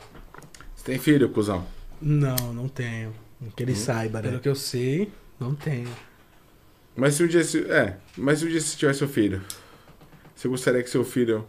você 0.74 0.84
tem 0.84 0.98
filho, 0.98 1.28
cuzão? 1.28 1.64
Não, 2.02 2.36
não 2.52 2.66
tenho. 2.66 3.14
Que 3.54 3.62
ele 3.62 3.76
saiba, 3.76 4.20
Pelo 4.20 4.34
né? 4.34 4.40
que 4.42 4.48
eu 4.48 4.56
sei, 4.56 5.12
não 5.38 5.54
tenho. 5.54 5.88
Mas 6.96 7.14
se 7.14 7.22
um 7.22 7.28
dia. 7.28 7.44
Se, 7.44 7.70
é, 7.70 7.96
mas 8.16 8.40
se 8.40 8.46
um 8.46 8.48
dia 8.48 8.60
você 8.60 8.76
tiver 8.76 8.94
seu 8.94 9.08
filho, 9.08 9.40
você 10.40 10.48
gostaria 10.48 10.82
que 10.82 10.88
seu 10.88 11.04
filho 11.04 11.46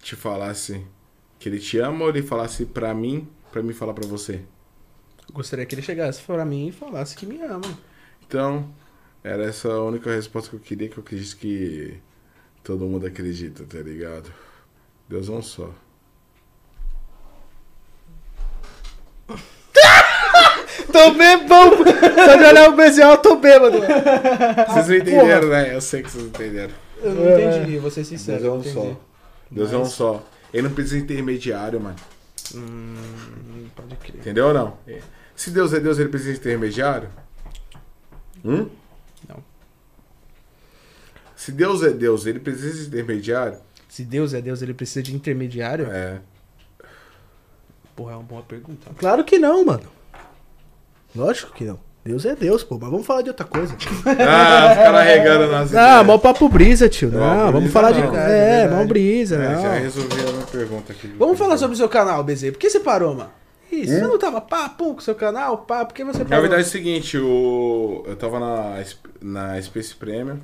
te 0.00 0.16
falasse 0.16 0.84
que 1.38 1.48
ele 1.48 1.60
te 1.60 1.78
ama 1.78 2.02
ou 2.02 2.10
ele 2.10 2.20
falasse 2.20 2.66
pra 2.66 2.92
mim, 2.92 3.28
pra 3.52 3.62
mim 3.62 3.72
falar 3.72 3.94
pra 3.94 4.04
você? 4.04 4.42
Eu 5.28 5.34
gostaria 5.34 5.64
que 5.64 5.72
ele 5.72 5.82
chegasse 5.82 6.20
pra 6.22 6.44
mim 6.44 6.66
e 6.66 6.72
falasse 6.72 7.14
que 7.14 7.24
me 7.24 7.40
ama. 7.40 7.78
Então, 8.26 8.68
era 9.22 9.44
essa 9.44 9.68
a 9.68 9.84
única 9.84 10.10
resposta 10.10 10.50
que 10.50 10.56
eu 10.56 10.60
queria, 10.60 10.88
que 10.88 10.98
eu 10.98 11.04
acredito 11.04 11.36
que 11.36 12.00
todo 12.64 12.84
mundo 12.84 13.06
acredita, 13.06 13.62
tá 13.62 13.78
ligado? 13.78 14.34
Deus 15.08 15.28
é 15.28 15.30
um 15.32 15.40
só. 15.40 15.72
Tô 20.90 21.14
bebão! 21.14 21.70
Só 21.76 22.36
de 22.36 22.44
olhar 22.44 22.70
o 22.70 22.76
BZO, 22.76 23.02
eu 23.02 23.18
tô 23.18 23.36
bêbado. 23.36 23.78
Vocês 23.78 24.88
não 24.88 24.96
entenderam, 24.96 25.48
né? 25.48 25.76
Eu 25.76 25.80
sei 25.80 26.02
que 26.02 26.10
vocês 26.10 26.24
entenderam. 26.24 26.74
Eu 27.02 27.14
não 27.14 27.56
entendi, 27.56 27.78
vou 27.78 27.90
ser 27.90 28.04
sincero. 28.04 28.40
Deus 28.42 28.52
é 28.52 28.56
um 28.56 28.60
entendi. 28.60 28.74
só. 28.74 29.00
Deus 29.50 29.72
é 29.72 29.76
um 29.76 29.84
só. 29.84 30.26
Ele 30.52 30.68
não 30.68 30.74
precisa 30.74 30.96
de 30.96 31.02
intermediário, 31.02 31.80
mano. 31.80 31.96
Hum, 32.54 33.66
pode 33.74 33.96
crer. 33.96 34.20
Entendeu 34.20 34.48
ou 34.48 34.54
não? 34.54 34.78
Se 35.34 35.50
Deus 35.50 35.72
é 35.72 35.80
Deus, 35.80 35.98
ele 35.98 36.08
precisa 36.08 36.32
de 36.32 36.38
intermediário? 36.38 37.08
Hum? 38.44 38.68
Não. 39.28 39.42
Se 41.34 41.50
Deus 41.52 41.82
é 41.82 41.90
Deus, 41.90 42.26
ele 42.26 42.38
precisa 42.38 42.82
de 42.82 42.88
intermediário? 42.88 43.58
Se 43.88 44.04
Deus 44.04 44.34
é 44.34 44.40
Deus, 44.40 44.62
ele 44.62 44.74
precisa 44.74 45.02
de 45.02 45.14
intermediário? 45.14 45.86
É. 45.90 46.20
Porra, 47.96 48.12
é 48.12 48.16
uma 48.16 48.22
boa 48.22 48.42
pergunta. 48.42 48.90
Claro 48.96 49.24
que 49.24 49.38
não, 49.38 49.64
mano. 49.64 49.88
Lógico 51.14 51.52
que 51.52 51.64
não. 51.64 51.78
Deus 52.04 52.24
é 52.24 52.34
Deus, 52.34 52.64
pô, 52.64 52.78
mas 52.80 52.90
vamos 52.90 53.06
falar 53.06 53.22
de 53.22 53.28
outra 53.28 53.46
coisa. 53.46 53.76
Ah, 54.06 54.74
fica 54.74 54.90
larregando 54.90 55.46
nas 55.52 55.74
Ah, 55.74 56.02
mó 56.02 56.18
papo 56.18 56.48
brisa, 56.48 56.88
tio. 56.88 57.10
Não, 57.10 57.20
Não, 57.46 57.52
vamos 57.52 57.70
falar 57.70 57.92
de. 57.92 58.00
não. 58.00 58.16
É, 58.16 58.60
Verdade. 58.62 58.74
mó 58.74 58.84
brisa, 58.88 59.36
É, 59.36 59.62
já 59.62 59.72
resolvi 59.74 60.20
a 60.20 60.32
minha 60.32 60.46
pergunta 60.46 60.92
aqui. 60.92 61.06
Vamos 61.18 61.38
falar 61.38 61.56
sobre 61.58 61.74
o 61.74 61.76
seu 61.76 61.88
canal, 61.88 62.24
BZ. 62.24 62.50
Por 62.50 62.58
que 62.58 62.68
você 62.68 62.80
parou, 62.80 63.14
mano? 63.14 63.30
Isso, 63.70 63.92
você 63.94 64.00
não 64.00 64.18
tava 64.18 64.40
pum, 64.40 64.92
com 64.92 64.98
o 64.98 65.00
seu 65.00 65.14
canal, 65.14 65.58
pá, 65.58 65.84
por 65.84 65.94
que 65.94 66.04
você 66.04 66.18
parou? 66.18 66.30
Na 66.30 66.40
verdade 66.40 66.62
é 66.62 66.66
o 66.66 66.68
seguinte, 66.70 67.16
o... 67.16 68.04
eu 68.06 68.16
tava 68.16 68.38
na, 68.38 68.84
na 69.22 69.62
Space 69.62 69.94
Premium, 69.94 70.38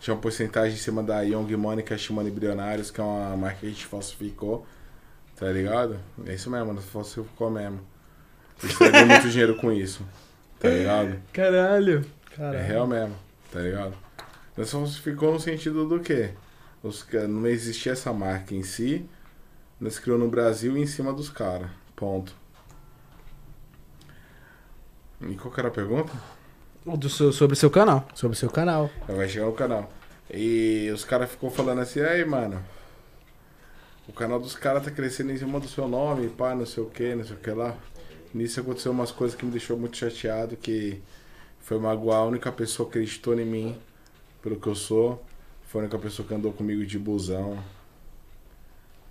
tinha 0.00 0.14
uma 0.14 0.20
porcentagem 0.20 0.72
em 0.72 0.78
cima 0.78 1.02
da 1.02 1.20
Young 1.20 1.54
Money 1.56 1.84
Cash 1.84 2.08
Money 2.08 2.30
Bilionários, 2.30 2.90
que 2.90 3.00
é 3.00 3.04
uma 3.04 3.36
marca 3.36 3.58
que 3.60 3.66
a 3.66 3.68
gente 3.68 3.84
falsificou, 3.84 4.64
tá 5.36 5.46
ligado? 5.48 5.98
É 6.26 6.32
isso 6.34 6.48
mesmo, 6.50 6.72
nós 6.72 6.84
falsificou 6.86 7.50
mesmo. 7.50 7.80
A 8.62 8.66
gente 8.66 8.78
perdeu 8.78 9.06
muito 9.08 9.28
dinheiro 9.28 9.56
com 9.56 9.70
isso, 9.70 10.00
tá 10.58 10.68
ligado? 10.68 11.20
Caralho. 11.32 12.04
É 12.58 12.62
real 12.62 12.86
mesmo, 12.86 13.14
tá 13.50 13.60
ligado? 13.60 13.94
Nós 14.56 14.70
falsificou 14.70 15.32
no 15.32 15.40
sentido 15.40 15.86
do 15.88 16.00
quê? 16.00 16.30
Os, 16.82 17.06
não 17.28 17.46
existia 17.46 17.92
essa 17.92 18.12
marca 18.12 18.54
em 18.54 18.62
si, 18.62 19.08
nós 19.80 19.98
criou 19.98 20.18
no 20.18 20.28
Brasil 20.28 20.76
e 20.76 20.82
em 20.82 20.86
cima 20.86 21.12
dos 21.12 21.28
caras, 21.30 21.68
ponto. 21.96 22.34
E 25.20 25.34
qual 25.36 25.52
que 25.52 25.60
era 25.60 25.68
a 25.68 25.72
pergunta? 25.72 26.12
O 26.84 26.96
do 26.96 27.08
seu- 27.08 27.32
sobre 27.32 27.54
o 27.54 27.56
seu 27.56 27.70
canal. 27.70 28.06
Sobre 28.14 28.36
o 28.36 28.38
seu 28.38 28.50
canal. 28.50 28.90
Vai 29.08 29.28
chegar 29.28 29.46
no 29.46 29.52
canal. 29.54 29.90
E 30.30 30.90
os 30.92 31.04
caras 31.04 31.30
ficou 31.30 31.50
falando 31.50 31.80
assim, 31.80 32.00
aí, 32.00 32.24
mano. 32.24 32.62
O 34.06 34.12
canal 34.12 34.38
dos 34.38 34.54
caras 34.54 34.84
tá 34.84 34.90
crescendo 34.90 35.32
em 35.32 35.38
cima 35.38 35.58
do 35.58 35.66
seu 35.68 35.88
nome, 35.88 36.28
pá, 36.28 36.54
não 36.54 36.66
sei 36.66 36.82
o 36.82 36.90
que, 36.90 37.14
não 37.14 37.24
sei 37.24 37.36
o 37.36 37.38
que 37.38 37.50
lá. 37.50 37.74
Nisso 38.34 38.58
aconteceu 38.58 38.90
umas 38.90 39.12
coisas 39.12 39.38
que 39.38 39.44
me 39.46 39.52
deixou 39.52 39.78
muito 39.78 39.96
chateado, 39.96 40.56
que 40.56 41.00
foi 41.60 41.78
magoar 41.78 42.18
a 42.18 42.24
única 42.24 42.50
pessoa 42.50 42.90
que 42.90 42.98
acreditou 42.98 43.38
em 43.38 43.46
mim, 43.46 43.78
pelo 44.42 44.58
que 44.58 44.66
eu 44.66 44.74
sou. 44.74 45.24
Foi 45.68 45.80
a 45.80 45.84
única 45.84 45.98
pessoa 46.00 46.26
que 46.26 46.34
andou 46.34 46.52
comigo 46.52 46.84
de 46.84 46.98
busão. 46.98 47.62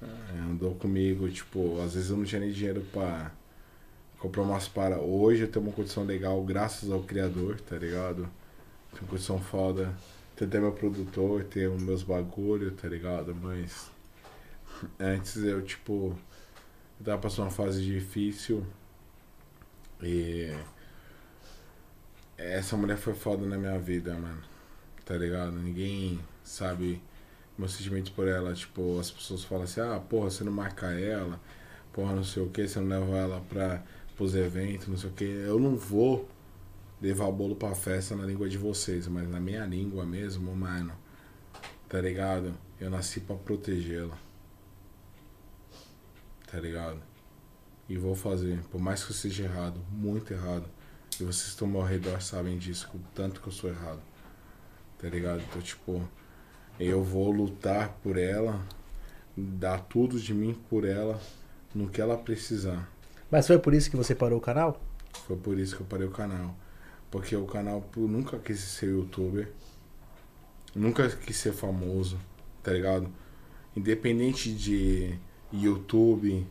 É, 0.01 0.39
andou 0.51 0.75
comigo, 0.75 1.29
tipo, 1.29 1.79
às 1.79 1.93
vezes 1.93 2.09
eu 2.09 2.17
não 2.17 2.25
tinha 2.25 2.41
nem 2.41 2.51
dinheiro 2.51 2.85
pra 2.91 3.31
comprar 4.19 4.43
umas 4.43 4.67
para. 4.67 4.99
Hoje 4.99 5.43
eu 5.43 5.47
tenho 5.47 5.65
uma 5.65 5.73
condição 5.73 6.03
legal, 6.03 6.43
graças 6.43 6.91
ao 6.91 7.01
Criador, 7.01 7.61
tá 7.61 7.77
ligado? 7.77 8.27
Tenho 8.91 9.03
uma 9.03 9.09
condição 9.09 9.39
foda. 9.39 9.93
Tenho 10.35 10.49
até 10.49 10.59
meu 10.59 10.73
produtor, 10.73 11.45
tenho 11.45 11.79
meus 11.79 12.03
bagulho, 12.03 12.71
tá 12.71 12.89
ligado? 12.89 13.33
Mas 13.33 13.89
antes 14.99 15.37
eu, 15.37 15.61
tipo, 15.61 16.13
eu 16.99 17.05
tava 17.05 17.21
passando 17.21 17.45
uma 17.45 17.51
fase 17.51 17.81
difícil. 17.81 18.65
E 20.03 20.53
essa 22.37 22.75
mulher 22.75 22.97
foi 22.97 23.13
foda 23.13 23.45
na 23.45 23.57
minha 23.57 23.79
vida, 23.79 24.13
mano. 24.13 24.41
Tá 25.05 25.15
ligado? 25.15 25.53
Ninguém 25.53 26.19
sabe 26.43 27.01
meus 27.57 27.73
sentimentos 27.73 28.11
por 28.11 28.27
ela. 28.27 28.53
Tipo, 28.53 28.99
as 28.99 29.11
pessoas 29.11 29.43
falam 29.43 29.63
assim, 29.63 29.81
ah, 29.81 29.99
porra, 29.99 30.29
você 30.29 30.43
não 30.43 30.51
marca 30.51 30.87
ela, 30.91 31.39
porra, 31.91 32.13
não 32.13 32.23
sei 32.23 32.43
o 32.43 32.49
que, 32.49 32.67
você 32.67 32.79
não 32.79 32.87
leva 32.87 33.17
ela 33.17 33.41
pra, 33.41 33.83
pros 34.15 34.35
eventos, 34.35 34.87
não 34.87 34.97
sei 34.97 35.09
o 35.09 35.13
que. 35.13 35.25
Eu 35.25 35.59
não 35.59 35.75
vou 35.75 36.27
levar 37.01 37.31
bolo 37.31 37.55
pra 37.55 37.75
festa 37.75 38.15
na 38.15 38.25
língua 38.25 38.47
de 38.49 38.57
vocês, 38.57 39.07
mas 39.07 39.29
na 39.29 39.39
minha 39.39 39.65
língua 39.65 40.05
mesmo, 40.05 40.55
mano. 40.55 40.93
Tá 41.89 42.01
ligado? 42.01 42.53
Eu 42.79 42.89
nasci 42.89 43.19
pra 43.19 43.35
protegê-la. 43.35 44.17
Tá 46.51 46.59
ligado? 46.59 47.12
E 47.89 47.97
vou 47.97 48.15
fazer, 48.15 48.59
por 48.71 48.79
mais 48.79 49.03
que 49.03 49.11
eu 49.11 49.15
seja 49.15 49.43
errado, 49.43 49.79
muito 49.91 50.33
errado. 50.33 50.65
E 51.19 51.23
vocês 51.23 51.49
estão 51.49 51.75
ao 51.75 51.83
redor 51.83 52.21
sabem 52.21 52.57
disso, 52.57 52.89
o 52.93 52.99
tanto 53.13 53.41
que 53.41 53.47
eu 53.47 53.51
sou 53.51 53.69
errado. 53.69 54.01
Tá 54.97 55.09
ligado? 55.09 55.41
Então, 55.41 55.61
tipo, 55.61 56.01
Eu 56.79 57.03
vou 57.03 57.29
lutar 57.31 57.89
por 58.01 58.17
ela, 58.17 58.65
dar 59.37 59.79
tudo 59.79 60.19
de 60.19 60.33
mim 60.33 60.53
por 60.69 60.85
ela, 60.85 61.21
no 61.73 61.87
que 61.89 62.01
ela 62.01 62.17
precisar. 62.17 62.89
Mas 63.29 63.45
foi 63.47 63.59
por 63.59 63.73
isso 63.73 63.91
que 63.91 63.97
você 63.97 64.15
parou 64.15 64.39
o 64.39 64.41
canal? 64.41 64.81
Foi 65.27 65.37
por 65.37 65.59
isso 65.59 65.75
que 65.75 65.81
eu 65.81 65.87
parei 65.87 66.07
o 66.07 66.11
canal. 66.11 66.55
Porque 67.11 67.35
o 67.35 67.45
canal 67.45 67.81
pô, 67.81 68.01
nunca 68.01 68.39
quis 68.39 68.59
ser 68.59 68.87
youtuber. 68.89 69.51
Nunca 70.75 71.07
quis 71.09 71.37
ser 71.37 71.53
famoso, 71.53 72.19
tá 72.63 72.71
ligado? 72.71 73.07
Independente 73.75 74.51
de 74.51 75.17
YouTube, 75.51 76.47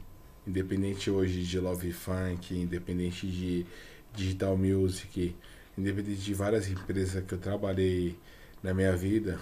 independente 0.47 1.11
hoje 1.11 1.43
de 1.45 1.59
Love 1.59 1.93
Funk, 1.93 2.55
independente 2.55 3.27
de 3.27 3.67
Digital 4.15 4.57
Music, 4.57 5.37
independente 5.77 6.21
de 6.21 6.35
várias 6.35 6.69
empresas 6.69 7.25
que 7.25 7.35
eu 7.35 7.39
trabalhei 7.39 8.19
na 8.63 8.75
minha 8.75 8.97
vida. 8.97 9.39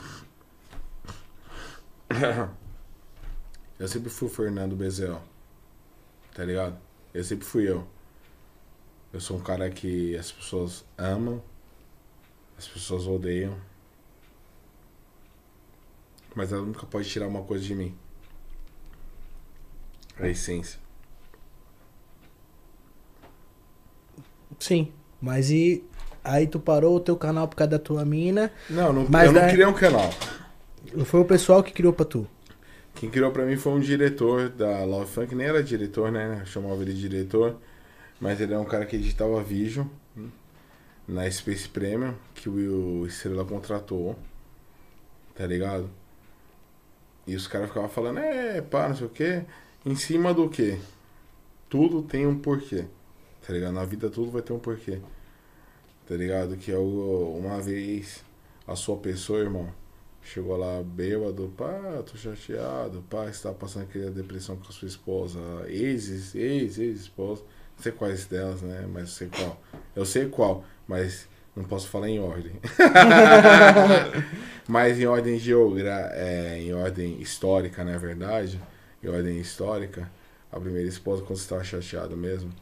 Eu 3.78 3.88
sempre 3.88 4.10
fui 4.10 4.28
o 4.28 4.30
Fernando 4.30 4.76
Bezel, 4.76 5.22
tá 6.34 6.44
ligado? 6.44 6.78
Eu 7.14 7.24
sempre 7.24 7.46
fui 7.46 7.66
eu. 7.66 7.88
Eu 9.10 9.20
sou 9.20 9.38
um 9.38 9.40
cara 9.40 9.70
que 9.70 10.14
as 10.18 10.30
pessoas 10.30 10.84
amam, 10.98 11.42
as 12.58 12.68
pessoas 12.68 13.06
odeiam. 13.06 13.58
Mas 16.34 16.52
ela 16.52 16.60
nunca 16.60 16.84
pode 16.84 17.08
tirar 17.08 17.26
uma 17.26 17.42
coisa 17.42 17.64
de 17.64 17.74
mim. 17.74 17.96
A 20.18 20.28
essência. 20.28 20.78
Sim. 24.60 24.92
Mas 25.20 25.50
e. 25.50 25.82
Aí 26.22 26.46
tu 26.46 26.60
parou 26.60 26.96
o 26.96 27.00
teu 27.00 27.16
canal 27.16 27.48
por 27.48 27.56
causa 27.56 27.70
da 27.72 27.78
tua 27.78 28.04
mina. 28.04 28.52
Não, 28.68 28.92
não 28.92 29.06
Mas 29.08 29.26
eu 29.26 29.32
não 29.32 29.48
criei 29.48 29.66
um 29.66 29.72
canal. 29.72 30.10
Foi 31.04 31.20
o 31.20 31.24
pessoal 31.24 31.62
que 31.62 31.72
criou 31.72 31.92
pra 31.92 32.04
tu. 32.04 32.26
Quem 32.94 33.08
criou 33.08 33.30
pra 33.30 33.46
mim 33.46 33.56
foi 33.56 33.72
um 33.72 33.80
diretor 33.80 34.50
da 34.50 34.84
Love 34.84 35.10
Funk, 35.10 35.34
nem 35.34 35.46
era 35.46 35.62
diretor, 35.62 36.12
né? 36.12 36.40
Eu 36.42 36.46
chamava 36.46 36.82
ele 36.82 36.92
de 36.92 37.00
diretor. 37.00 37.56
Mas 38.20 38.38
ele 38.40 38.52
é 38.52 38.58
um 38.58 38.64
cara 38.66 38.84
que 38.84 38.96
editava 38.96 39.42
vídeo 39.42 39.90
hum, 40.14 40.28
na 41.08 41.30
Space 41.30 41.66
Premium, 41.66 42.14
que 42.34 42.50
o 42.50 43.06
Estrela 43.06 43.44
contratou. 43.44 44.14
Tá 45.34 45.46
ligado? 45.46 45.88
E 47.26 47.34
os 47.34 47.46
caras 47.46 47.68
ficavam 47.68 47.88
falando, 47.88 48.18
é, 48.18 48.60
pá, 48.60 48.88
não 48.88 48.96
sei 48.96 49.06
o 49.06 49.10
quê. 49.10 49.42
Em 49.86 49.96
cima 49.96 50.34
do 50.34 50.50
quê? 50.50 50.78
Tudo 51.70 52.02
tem 52.02 52.26
um 52.26 52.38
porquê. 52.38 52.84
Tá 53.46 53.52
ligado? 53.52 53.72
Na 53.72 53.84
vida 53.84 54.10
tudo 54.10 54.30
vai 54.30 54.42
ter 54.42 54.52
um 54.52 54.58
porquê. 54.58 55.00
Tá 56.06 56.14
ligado? 56.14 56.56
Que 56.56 56.72
é 56.72 56.78
uma 56.78 57.60
vez 57.60 58.24
a 58.66 58.76
sua 58.76 58.96
pessoa, 58.96 59.40
irmão, 59.40 59.72
chegou 60.22 60.56
lá 60.56 60.82
bêbado, 60.82 61.52
pá, 61.56 62.02
tô 62.04 62.16
chateado, 62.16 63.02
pá, 63.08 63.24
você 63.24 63.42
tá 63.42 63.52
passando 63.52 63.84
aquela 63.84 64.10
depressão 64.10 64.56
com 64.56 64.68
a 64.68 64.72
sua 64.72 64.88
esposa, 64.88 65.38
ex, 65.66 66.34
ex, 66.34 66.78
ex-esposa. 66.78 67.42
Não 67.76 67.82
sei 67.82 67.92
quais 67.92 68.26
delas, 68.26 68.62
né? 68.62 68.86
Mas 68.92 69.10
sei 69.10 69.28
qual. 69.28 69.60
Eu 69.96 70.04
sei 70.04 70.28
qual, 70.28 70.64
mas 70.86 71.26
não 71.56 71.64
posso 71.64 71.88
falar 71.88 72.08
em 72.08 72.20
ordem. 72.20 72.52
mas 74.68 75.00
em 75.00 75.06
ordem 75.06 75.38
geogra 75.38 76.10
é, 76.12 76.60
em 76.60 76.72
ordem 76.72 77.20
histórica, 77.20 77.82
na 77.82 77.96
verdade, 77.96 78.60
em 79.02 79.08
ordem 79.08 79.38
histórica, 79.38 80.10
a 80.52 80.60
primeira 80.60 80.88
esposa, 80.88 81.22
quando 81.22 81.38
você 81.38 81.48
tava 81.48 81.64
chateado 81.64 82.16
mesmo, 82.16 82.52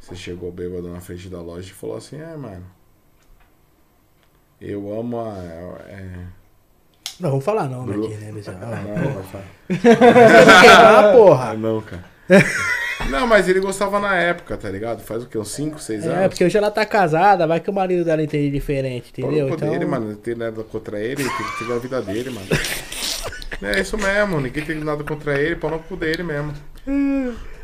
você 0.00 0.14
chegou 0.14 0.52
bêbado 0.52 0.88
na 0.88 1.00
frente 1.00 1.28
da 1.28 1.40
loja 1.40 1.68
e 1.68 1.74
falou 1.74 1.96
assim, 1.96 2.20
é, 2.20 2.36
mano. 2.36 2.64
Eu 4.60 4.98
amo 4.98 5.20
a. 5.20 5.34
É, 5.88 6.10
Não, 7.20 7.30
vamos 7.30 7.44
falar 7.44 7.68
não, 7.68 7.84
Bru- 7.84 8.06
aqui, 8.06 8.14
né, 8.14 8.32
Bezerra? 8.32 8.58
não, 8.82 9.12
vai 9.12 9.22
falar. 9.24 9.44
Ah, 11.08 11.12
porra! 11.12 11.50
Ah, 11.50 11.54
não, 11.54 11.80
cara. 11.80 12.04
Não, 13.10 13.26
mas 13.26 13.46
ele 13.46 13.60
gostava 13.60 14.00
na 14.00 14.16
época, 14.16 14.56
tá 14.56 14.70
ligado? 14.70 15.00
Faz 15.02 15.22
o 15.22 15.26
quê? 15.26 15.36
Uns 15.38 15.50
5, 15.50 15.78
6 15.78 16.06
anos? 16.06 16.18
É, 16.18 16.28
porque 16.28 16.42
hoje 16.42 16.56
ela 16.56 16.70
tá 16.70 16.84
casada, 16.84 17.46
vai 17.46 17.60
que 17.60 17.68
o 17.68 17.72
marido 17.72 18.04
dela 18.04 18.22
entende 18.22 18.50
diferente, 18.50 19.10
entendeu? 19.10 19.48
Cu 19.48 19.54
Então, 19.54 19.70
dele, 19.70 19.84
mano. 19.84 20.08
Não 20.08 20.16
tem 20.16 20.34
nada 20.34 20.64
contra 20.64 20.98
ele, 20.98 21.22
ele 21.22 21.28
tem 21.28 21.46
que 21.46 21.58
seguir 21.58 21.72
a 21.72 21.78
vida 21.78 22.00
dele, 22.02 22.30
mano. 22.30 22.46
É 23.62 23.80
isso 23.80 23.96
mesmo, 23.98 24.40
ninguém 24.40 24.64
tem 24.64 24.76
nada 24.82 25.04
contra 25.04 25.38
ele, 25.40 25.56
pau 25.56 25.70
no 25.70 25.78
cu 25.78 25.94
dele 25.94 26.22
mesmo. 26.22 26.54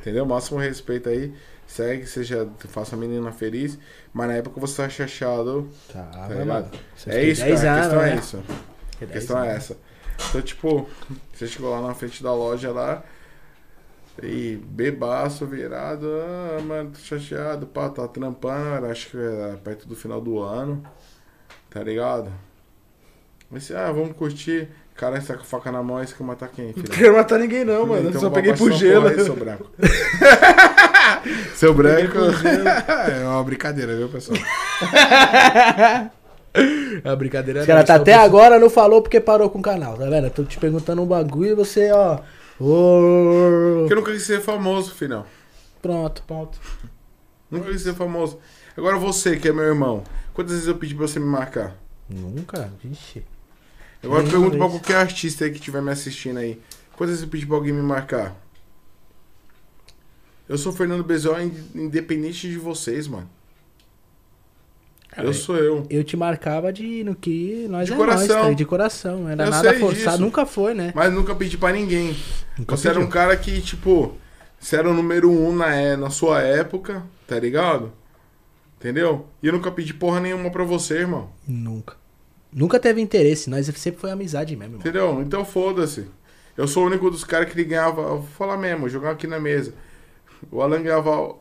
Entendeu? 0.01 0.25
Máximo 0.27 0.61
respeito 0.61 1.09
aí. 1.09 1.33
Segue, 1.73 2.07
seja, 2.07 2.47
faça 2.69 2.95
a 2.95 2.99
menina 2.99 3.33
feliz. 3.33 3.79
Mas 4.13 4.29
na 4.29 4.35
época 4.35 4.61
você 4.61 4.83
tá 4.83 4.89
chateado, 4.91 5.71
Tá, 5.91 6.03
tá 6.03 6.45
mano. 6.45 6.71
É 7.07 7.25
isso, 7.25 7.43
10 7.43 7.63
cara. 7.63 7.73
A 7.73 7.81
questão 7.81 7.99
anos, 8.01 8.11
é 8.11 8.15
né? 8.15 8.21
isso. 8.21 8.37
Tem 8.99 9.09
A 9.09 9.11
10 9.11 9.13
questão 9.13 9.39
é 9.39 9.51
anos. 9.51 9.57
essa. 9.57 9.77
Então, 10.29 10.43
tipo, 10.43 10.89
você 11.33 11.47
chegou 11.47 11.71
lá 11.71 11.81
na 11.81 11.95
frente 11.95 12.23
da 12.23 12.35
loja 12.35 12.71
lá. 12.73 13.03
E 14.23 14.61
bebaço, 14.63 15.47
virado, 15.47 16.07
ah, 16.07 16.61
mano, 16.63 16.91
tô 16.91 16.99
chateado, 16.99 17.67
pá, 17.67 17.89
tá 17.89 18.07
trampando, 18.07 18.85
acho 18.89 19.09
que 19.11 19.17
era 19.17 19.57
perto 19.57 19.89
do 19.89 19.97
final 19.97 20.21
do 20.21 20.39
ano, 20.39 20.85
tá 21.71 21.83
ligado? 21.83 22.31
Mas, 23.51 23.71
ah, 23.71 23.91
vamos 23.91 24.15
curtir. 24.15 24.69
Cara, 24.95 25.17
essa 25.17 25.33
com 25.35 25.41
a 25.41 25.45
faca 25.45 25.73
na 25.73 25.83
mão, 25.83 26.03
esse 26.03 26.15
que 26.15 26.23
matar 26.23 26.49
quem, 26.51 26.75
filho? 26.75 26.87
Não 26.87 26.95
quero 26.95 27.17
matar 27.17 27.39
ninguém, 27.39 27.65
não, 27.65 27.87
mano. 27.87 28.11
Então 28.11 28.21
só 28.21 28.29
peguei 28.29 28.53
pro 28.53 28.71
gelo. 28.73 29.09
aí, 29.09 29.19
seu 29.25 29.35
branco. 29.35 29.71
seu 31.55 31.75
branco. 31.75 32.19
é 33.11 33.25
uma 33.27 33.43
brincadeira, 33.45 33.97
viu, 33.97 34.09
pessoal? 34.09 34.39
A 37.05 37.17
brincadeira 37.17 37.61
Os 37.61 37.67
caras 37.67 37.87
tá 37.87 37.95
até 37.95 38.13
pra- 38.13 38.23
agora 38.23 38.59
não 38.59 38.69
falou 38.69 39.01
porque 39.01 39.19
parou 39.21 39.49
com 39.49 39.59
o 39.59 39.63
canal, 39.63 39.97
tá 39.97 40.05
vendo? 40.05 40.27
Eu 40.27 40.31
tô 40.31 40.45
te 40.45 40.59
perguntando 40.59 41.01
um 41.03 41.07
bagulho 41.07 41.53
e 41.53 41.55
você, 41.55 41.91
ó. 41.91 42.17
Porque 42.59 43.93
eu 43.93 43.97
nunca 43.97 44.13
quis 44.13 44.23
ser 44.25 44.41
famoso, 44.41 44.95
filhão. 44.95 45.25
Pronto, 45.81 46.23
ponto. 46.25 46.59
Nunca 47.51 47.71
quis 47.71 47.81
ser 47.83 47.95
famoso. 47.95 48.39
Agora 48.77 48.99
você, 48.99 49.37
que 49.37 49.49
é 49.49 49.53
meu 49.53 49.65
irmão, 49.65 50.05
quantas 50.35 50.53
vezes 50.53 50.69
eu 50.69 50.75
pedi 50.75 50.95
pra 50.95 51.07
você 51.09 51.19
me 51.19 51.27
marcar? 51.27 51.75
Nunca, 52.09 52.71
vixe. 52.85 53.25
Agora 54.03 54.23
eu 54.23 54.29
pergunto 54.29 54.59
pra 54.59 54.69
qualquer 54.69 54.97
artista 54.97 55.45
aí 55.45 55.51
que 55.51 55.57
estiver 55.57 55.81
me 55.81 55.91
assistindo 55.91 56.39
aí. 56.39 56.61
Quantas 56.97 57.11
vezes 57.17 57.23
eu 57.25 57.31
pedi 57.31 57.47
pra 57.47 57.57
alguém 57.57 57.73
me 57.73 57.83
marcar? 57.83 58.37
Eu 60.53 60.59
sou 60.59 60.71
o 60.71 60.75
Fernando 60.75 61.07
in- 61.41 61.83
independente 61.83 62.49
de 62.49 62.59
vocês, 62.59 63.09
mano. 63.09 63.27
Cara, 65.09 65.27
Eu 65.29 65.33
sou 65.35 65.57
eu. 65.57 65.87
Eu 65.89 66.05
te 66.05 66.17
marcava 66.17 66.71
de 66.73 67.03
no 67.05 67.15
que 67.15 67.67
nós 67.71 67.87
De 67.87 67.95
é 67.95 67.97
coração. 67.97 68.37
nós, 68.37 68.47
tá? 68.49 68.53
de 68.53 68.65
coração. 68.67 69.29
Era 69.29 69.45
Eu 69.47 69.51
nada 69.51 69.75
forçado, 69.75 70.11
disso. 70.11 70.21
nunca 70.21 70.45
foi, 70.45 70.75
né? 70.75 70.93
Mas 70.95 71.13
nunca 71.13 71.35
pedi 71.35 71.57
pra 71.57 71.73
ninguém. 71.73 72.15
Nunca 72.59 72.77
Você 72.77 72.89
era 72.89 72.99
um 72.99 73.03
pediu. 73.03 73.13
cara 73.15 73.37
que, 73.37 73.63
tipo, 73.63 74.15
você 74.61 74.77
era 74.77 74.91
o 74.91 74.95
número 74.95 75.31
um 75.31 75.55
na, 75.57 75.75
é, 75.75 75.97
na 75.97 76.11
sua 76.11 76.41
época, 76.43 77.03
tá 77.27 77.39
ligado? 77.41 77.91
Entendeu? 78.79 79.27
E 79.43 79.47
eu 79.47 79.53
nunca 79.55 79.71
pedi 79.71 79.95
porra 79.95 80.21
nenhuma 80.21 80.51
pra 80.51 80.65
você, 80.65 80.99
irmão. 80.99 81.31
Nunca. 81.49 81.97
Nunca 82.53 82.79
teve 82.79 83.01
interesse, 83.01 83.49
nós 83.49 83.67
sempre 83.67 84.01
foi 84.01 84.11
amizade 84.11 84.55
mesmo, 84.55 84.75
irmão. 84.75 84.81
Entendeu? 84.81 85.23
Então 85.23 85.45
foda-se. 85.47 86.07
Eu 86.57 86.69
sou 86.69 86.85
o 86.85 86.87
único 86.89 87.11
dos 87.11 87.25
caras 87.25 87.51
que 87.51 87.59
ele 87.59 87.69
ganhava. 87.69 88.03
Vou 88.03 88.23
falar 88.23 88.59
mesmo, 88.59 88.87
jogar 88.89 89.13
aqui 89.13 89.27
na 89.27 89.41
mesa. 89.41 89.73
O 90.51 90.61
Alan 90.63 90.83
ganhava 90.83 91.35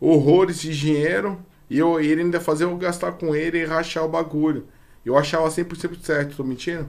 horrores 0.00 0.60
de 0.60 0.76
dinheiro 0.78 1.38
e 1.68 1.78
eu, 1.78 2.00
ele 2.00 2.22
ainda 2.22 2.40
fazia 2.40 2.66
eu 2.66 2.76
gastar 2.76 3.12
com 3.12 3.34
ele 3.34 3.58
e 3.58 3.64
rachar 3.64 4.04
o 4.04 4.08
bagulho. 4.08 4.66
Eu 5.04 5.16
achava 5.16 5.48
100% 5.48 5.98
certo, 6.02 6.36
tô 6.36 6.44
mentindo? 6.44 6.88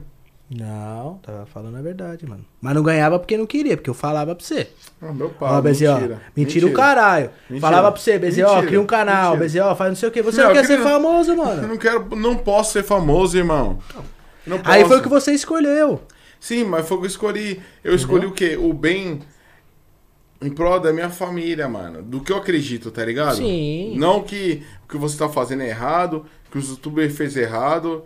Não, 0.52 1.20
tava 1.22 1.46
falando 1.46 1.76
a 1.76 1.80
verdade, 1.82 2.26
mano. 2.26 2.44
Mas 2.60 2.74
não 2.74 2.82
ganhava 2.82 3.20
porque 3.20 3.36
não 3.36 3.46
queria, 3.46 3.76
porque 3.76 3.88
eu 3.88 3.94
falava 3.94 4.34
pra 4.34 4.44
você. 4.44 4.68
Ah, 5.00 5.12
meu 5.12 5.30
pai. 5.30 5.52
Ó, 5.52 5.60
Bezerra, 5.62 5.94
mentira. 6.00 6.20
mentira 6.36 6.66
o 6.66 6.72
caralho. 6.72 7.30
Mentira. 7.48 7.60
Falava 7.70 7.92
pra 7.92 8.00
você, 8.00 8.16
ó, 8.16 8.18
Mentira. 8.20 8.62
cria 8.66 8.80
um 8.80 8.86
canal, 8.86 9.36
Mentira. 9.36 9.66
Ó, 9.66 9.76
faz 9.76 9.90
não 9.90 9.96
sei 9.96 10.08
o 10.08 10.12
que. 10.12 10.22
Você 10.22 10.38
Não, 10.40 10.48
não 10.48 10.52
quer 10.54 10.60
eu 10.62 10.64
ser 10.66 10.76
queria- 10.78 10.90
famoso, 10.92 11.30
Eu 11.30 11.36
mano. 11.36 11.68
não 11.68 11.76
quero, 11.76 12.16
não 12.16 12.36
posso 12.36 12.72
ser 12.72 12.82
famoso, 12.82 13.38
irmão. 13.38 13.78
Aí 14.64 14.84
foi 14.86 14.98
o 14.98 15.02
que 15.02 15.08
você 15.08 15.32
escolheu. 15.32 16.00
Sim, 16.40 16.64
mas 16.64 16.88
foi 16.88 16.96
o 16.96 17.00
que 17.00 17.06
eu 17.06 17.10
escolhi. 17.10 17.62
Eu 17.84 17.94
escolhi 17.94 18.26
o 18.26 18.32
quê? 18.32 18.56
O 18.60 18.72
bem 18.72 19.20
em 20.40 20.50
prol 20.50 20.80
da 20.80 20.92
minha 20.92 21.10
família, 21.10 21.68
mano. 21.68 22.02
Do 22.02 22.20
que 22.20 22.32
eu 22.32 22.36
acredito, 22.36 22.90
tá 22.90 23.04
ligado? 23.04 23.36
Sim. 23.36 23.94
Não 23.96 24.22
que 24.22 24.62
o 24.84 24.88
que 24.88 24.96
você 24.96 25.18
tá 25.18 25.28
fazendo 25.28 25.62
é 25.62 25.68
errado, 25.68 26.24
que 26.50 26.58
os 26.58 26.68
youtubers 26.68 27.16
fez 27.16 27.36
errado, 27.36 28.04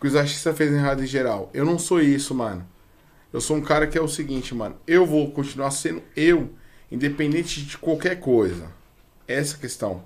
que 0.00 0.06
os 0.06 0.14
artistas 0.14 0.56
fez 0.56 0.72
errado 0.72 1.02
em 1.02 1.06
geral. 1.06 1.50
Eu 1.52 1.64
não 1.64 1.78
sou 1.78 2.00
isso, 2.00 2.34
mano. 2.34 2.66
Eu 3.32 3.40
sou 3.40 3.56
um 3.56 3.62
cara 3.62 3.86
que 3.86 3.98
é 3.98 4.00
o 4.00 4.06
seguinte, 4.06 4.54
mano. 4.54 4.76
Eu 4.86 5.04
vou 5.04 5.30
continuar 5.32 5.70
sendo 5.72 6.02
eu, 6.16 6.50
independente 6.92 7.62
de 7.62 7.76
qualquer 7.76 8.20
coisa. 8.20 8.70
Essa 9.26 9.56
é 9.56 9.60
questão. 9.60 10.04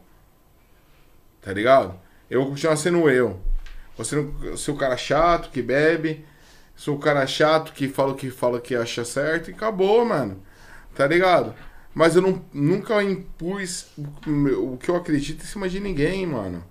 Tá 1.42 1.52
ligado? 1.52 1.98
Eu 2.30 2.40
vou 2.40 2.50
continuar 2.50 2.76
sendo 2.76 3.08
eu. 3.10 3.38
Você 3.96 4.16
não 4.16 4.56
ser 4.56 4.70
o 4.70 4.76
cara 4.76 4.96
chato 4.96 5.50
que 5.50 5.60
bebe, 5.60 6.24
sou 6.76 6.96
o 6.96 6.98
cara 6.98 7.26
chato 7.26 7.72
que 7.72 7.88
fala 7.88 8.12
o 8.12 8.14
que 8.14 8.30
fala 8.30 8.60
que 8.60 8.74
acha 8.74 9.04
certo 9.04 9.50
e 9.50 9.54
acabou, 9.54 10.04
mano. 10.04 10.40
Tá 10.98 11.06
ligado? 11.06 11.54
Mas 11.94 12.16
eu 12.16 12.22
não, 12.22 12.44
nunca 12.52 13.00
impus 13.04 13.86
o, 13.96 14.76
que 14.76 14.88
eu 14.88 14.96
acredito 14.96 15.44
em 15.44 15.46
cima 15.46 15.68
de 15.68 15.78
ninguém, 15.78 16.26
mano. 16.26 16.64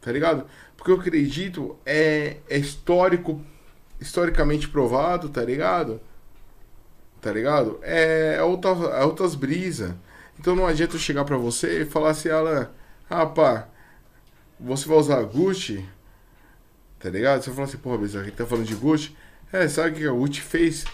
Tá 0.00 0.12
ligado? 0.12 0.46
Porque 0.76 0.92
eu 0.92 0.94
acredito 0.94 1.76
é, 1.84 2.36
é 2.48 2.56
histórico 2.56 3.44
historicamente 4.00 4.68
provado, 4.68 5.28
tá 5.28 5.42
ligado? 5.42 6.00
Tá 7.20 7.32
ligado? 7.32 7.80
É, 7.82 8.36
é, 8.36 8.42
outra, 8.44 8.70
é 8.70 9.04
outras 9.04 9.34
brisas. 9.34 9.92
Então 10.38 10.54
não 10.54 10.64
adianta 10.64 10.94
eu 10.94 11.00
chegar 11.00 11.24
pra 11.24 11.36
você 11.36 11.82
e 11.82 11.84
falar 11.84 12.10
assim, 12.10 12.28
Alan, 12.28 12.70
rapá, 13.10 13.66
você 14.60 14.86
vai 14.86 14.98
usar 14.98 15.20
Gucci? 15.24 15.84
Tá 17.00 17.10
ligado? 17.10 17.42
Você 17.42 17.50
fala 17.50 17.64
assim, 17.64 17.78
porra, 17.78 17.98
Bezerra, 17.98 18.30
tá 18.30 18.46
falando 18.46 18.66
de 18.66 18.76
Gucci? 18.76 19.16
É, 19.52 19.66
sabe 19.66 19.90
o 19.90 19.94
que 19.94 20.06
a 20.06 20.12
Gucci 20.12 20.40
fez? 20.40 20.84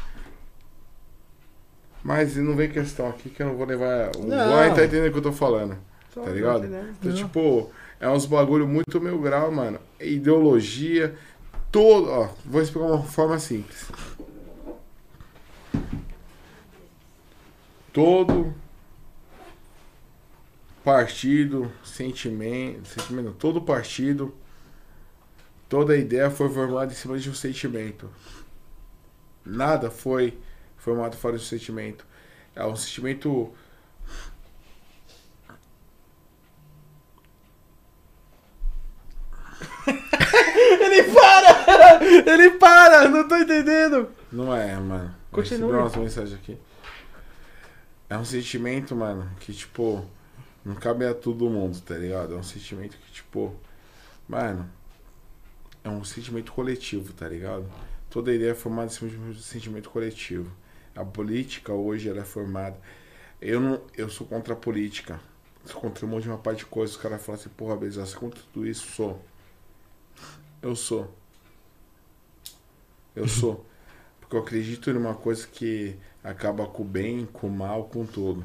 Mas 2.03 2.37
não 2.37 2.55
vem 2.55 2.69
questão 2.71 3.09
aqui 3.09 3.29
que 3.29 3.43
eu 3.43 3.47
não 3.47 3.57
vou 3.57 3.67
levar. 3.67 4.11
O 4.17 4.25
Não. 4.25 4.51
Tá 4.51 4.69
entendendo 4.69 5.09
o 5.09 5.13
que 5.13 5.19
eu 5.19 5.23
tô 5.23 5.33
falando. 5.33 5.77
Só 6.13 6.23
Tá 6.23 6.31
ligado? 6.31 6.65
entendendo. 6.65 6.97
Então, 7.01 7.15
tipo, 7.15 7.71
é 8.01 8.09
uns 8.09 8.27
bagulho 8.27 8.67
muito 8.67 9.01
meu 9.01 9.19
grau, 9.21 9.51
mano. 9.51 9.79
Ideologia, 10.01 11.15
todo. 11.71 12.09
Ó, 12.09 12.29
vou 12.45 12.63
explicar 12.63 12.87
uma 12.87 13.03
forma 13.03 13.39
simples. 13.39 13.91
Todo 17.93 18.55
partido, 20.85 21.71
sentimento, 21.85 22.89
sentimento, 22.89 23.33
todo 23.33 23.61
partido, 23.61 24.35
toda 25.69 25.97
ideia 25.97 26.31
foi 26.31 26.49
formada 26.49 26.93
em 26.93 26.95
cima 26.95 27.19
de 27.19 27.29
um 27.29 27.35
sentimento. 27.35 28.09
Nada 29.45 29.91
foi 29.91 30.39
formado 30.89 31.17
fora 31.17 31.37
de 31.37 31.43
um 31.43 31.47
sentimento. 31.47 32.07
É 32.55 32.65
um 32.65 32.75
sentimento 32.75 33.53
Ele 39.87 41.03
para! 41.05 42.05
Ele 42.33 42.51
para! 42.53 43.09
Não 43.09 43.29
tô 43.29 43.37
entendendo. 43.37 44.11
Não 44.33 44.55
é, 44.55 44.77
mano. 44.77 45.15
Continue. 45.31 45.73
Recebi 45.73 45.83
umas 45.83 45.97
mensagens 45.97 46.35
aqui. 46.35 46.59
É 48.09 48.17
um 48.17 48.25
sentimento, 48.25 48.97
mano, 48.97 49.31
que, 49.41 49.53
tipo, 49.53 50.05
não 50.65 50.75
cabe 50.75 51.07
a 51.07 51.15
todo 51.15 51.51
mundo, 51.51 51.79
tá 51.81 51.95
ligado? 51.95 52.35
É 52.35 52.37
um 52.37 52.43
sentimento 52.43 52.97
que, 52.97 53.13
tipo, 53.13 53.55
mano, 54.27 54.69
é 55.85 55.89
um 55.91 56.03
sentimento 56.05 56.53
coletivo, 56.53 57.13
tá 57.13 57.29
ligado? 57.29 57.67
Toda 58.09 58.33
ideia 58.33 58.53
é 58.53 58.55
formada 58.55 58.87
em 58.87 58.95
cima 58.95 59.11
de 59.11 59.17
um 59.19 59.35
sentimento 59.35 59.91
coletivo. 59.91 60.51
A 60.99 61.05
política 61.05 61.73
hoje, 61.73 62.09
ela 62.09 62.23
é 62.23 62.25
formada. 62.25 62.77
Eu 63.41 63.61
não, 63.61 63.81
eu 63.97 64.11
sou 64.11 64.27
contra 64.27 64.55
a 64.55 64.57
política. 64.57 65.21
Sou 65.65 65.81
contra 65.81 66.05
um 66.05 66.09
monte 66.09 66.25
de 66.25 66.29
uma 66.29 66.39
parte 66.39 66.59
de 66.59 66.67
coisas. 66.67 66.97
Os 66.97 67.01
caras 67.01 67.25
falam 67.25 67.41
assim, 67.41 67.51
porra, 67.51 67.77
Bezerra, 67.77 68.05
você 68.05 68.17
contra 68.17 68.43
tudo 68.53 68.67
isso? 68.67 68.85
Sou. 68.89 69.25
Eu 70.61 70.75
sou. 70.75 71.15
Eu 73.15 73.29
sou. 73.31 73.65
Porque 74.19 74.35
eu 74.35 74.41
acredito 74.41 74.93
numa 74.93 75.15
coisa 75.15 75.47
que 75.47 75.97
acaba 76.23 76.67
com 76.67 76.83
o 76.83 76.85
bem, 76.85 77.27
com 77.27 77.47
o 77.47 77.51
mal, 77.51 77.85
com 77.85 78.05
tudo. 78.05 78.45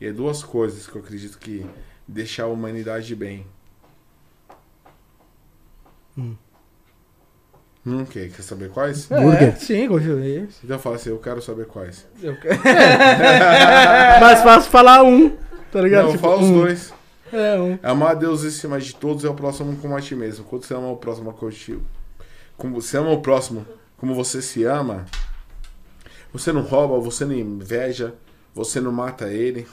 E 0.00 0.06
é 0.06 0.12
duas 0.12 0.42
coisas 0.42 0.86
que 0.86 0.96
eu 0.96 1.02
acredito 1.02 1.38
que 1.38 1.66
deixar 2.08 2.44
a 2.44 2.48
humanidade 2.48 3.14
bem. 3.14 3.46
Hum, 6.16 6.34
quer, 8.10 8.28
quer 8.30 8.42
saber 8.42 8.68
quais? 8.70 9.06
Burger. 9.06 9.56
sim, 9.58 9.88
continue. 9.88 10.48
Então 10.62 10.78
fala 10.78 10.96
assim, 10.96 11.10
eu 11.10 11.18
quero 11.18 11.40
saber 11.40 11.66
quais. 11.66 12.06
Mais 14.20 14.42
fácil 14.42 14.70
falar 14.70 15.02
um, 15.02 15.30
tá 15.72 15.80
ligado? 15.80 16.04
Não, 16.06 16.12
Tipo, 16.12 16.22
fala 16.22 16.40
os 16.40 16.46
um. 16.46 16.54
dois. 16.60 16.92
É, 17.32 17.58
um. 17.58 17.78
Amar 17.82 18.10
a 18.10 18.14
Deus 18.14 18.44
acima 18.44 18.78
de 18.80 18.94
todos 18.94 19.24
é 19.24 19.28
o 19.28 19.34
próximo 19.34 19.76
como 19.76 19.96
a 19.96 20.00
ti 20.00 20.14
mesmo. 20.14 20.44
Quando 20.44 20.64
você 20.64 20.74
ama 20.74 20.88
o 20.90 20.96
próximo 20.96 21.34
como 22.56 22.80
você 22.80 22.98
ama 22.98 23.10
o 23.10 23.20
próximo 23.22 23.64
como 23.96 24.14
você 24.14 24.42
se 24.42 24.64
ama, 24.64 25.06
você 26.32 26.52
não 26.52 26.62
rouba, 26.62 26.98
você 26.98 27.24
não 27.24 27.34
inveja, 27.34 28.14
você 28.54 28.80
não 28.80 28.92
mata 28.92 29.28
ele 29.28 29.66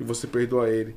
e 0.00 0.04
você 0.04 0.26
perdoa 0.26 0.68
ele. 0.68 0.96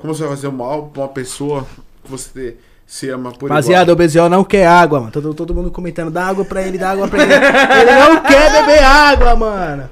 Como 0.00 0.14
você 0.14 0.22
vai 0.22 0.30
fazer 0.30 0.48
o 0.48 0.52
mal 0.52 0.88
pra 0.88 1.02
uma 1.02 1.08
pessoa 1.08 1.66
que 2.04 2.10
você 2.10 2.56
se 2.86 3.08
ama 3.08 3.32
por 3.32 3.48
Rapaziada, 3.48 3.92
o 3.92 3.96
Beziel 3.96 4.28
não 4.28 4.44
quer 4.44 4.66
água, 4.66 5.00
mano. 5.00 5.12
Todo, 5.12 5.34
todo 5.34 5.54
mundo 5.54 5.70
comentando, 5.70 6.10
dá 6.10 6.26
água 6.26 6.44
pra 6.44 6.62
ele, 6.62 6.76
dá 6.76 6.90
água 6.90 7.08
pra 7.08 7.22
ele. 7.22 7.32
ele 7.32 7.94
não 7.98 8.22
quer 8.22 8.52
beber 8.52 8.82
água, 8.82 9.36
mano. 9.36 9.90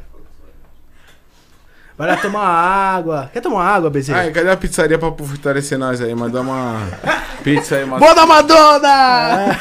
Vai 2.01 2.09
lá 2.09 2.17
tomar 2.17 2.47
água. 2.47 3.31
Quer 3.31 3.43
tomar 3.43 3.63
água, 3.63 3.91
Beziel? 3.91 4.17
Ai, 4.17 4.31
cadê 4.31 4.51
a 4.51 4.57
pizzaria 4.57 4.99
pra 4.99 5.13
fortalecer 5.13 5.79
nós 5.79 6.01
aí? 6.01 6.15
Mandar 6.15 6.41
uma 6.41 6.81
pizza 7.45 7.77
aí, 7.77 7.85
uma... 7.85 7.99
Boa 7.99 8.15
da 8.15 8.25
Madonna! 8.25 9.59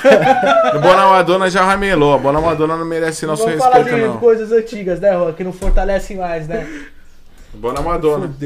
O 0.73 0.79
Bona 0.79 1.05
Madonna 1.07 1.49
já 1.49 1.65
ramelou. 1.65 2.13
A 2.13 2.17
Bona 2.17 2.39
Madonna 2.39 2.77
não 2.77 2.85
merece 2.85 3.25
nosso 3.25 3.43
Vamos 3.43 3.59
falar 3.59 3.77
respeito, 3.79 3.99
de 3.99 4.07
não. 4.07 4.17
coisas 4.17 4.53
antigas, 4.53 5.01
né, 5.01 5.11
Rô? 5.11 5.33
Que 5.33 5.43
não 5.43 5.51
fortalecem 5.51 6.15
mais, 6.15 6.47
né? 6.47 6.65
Bona 7.53 7.81
Madonna. 7.81 8.33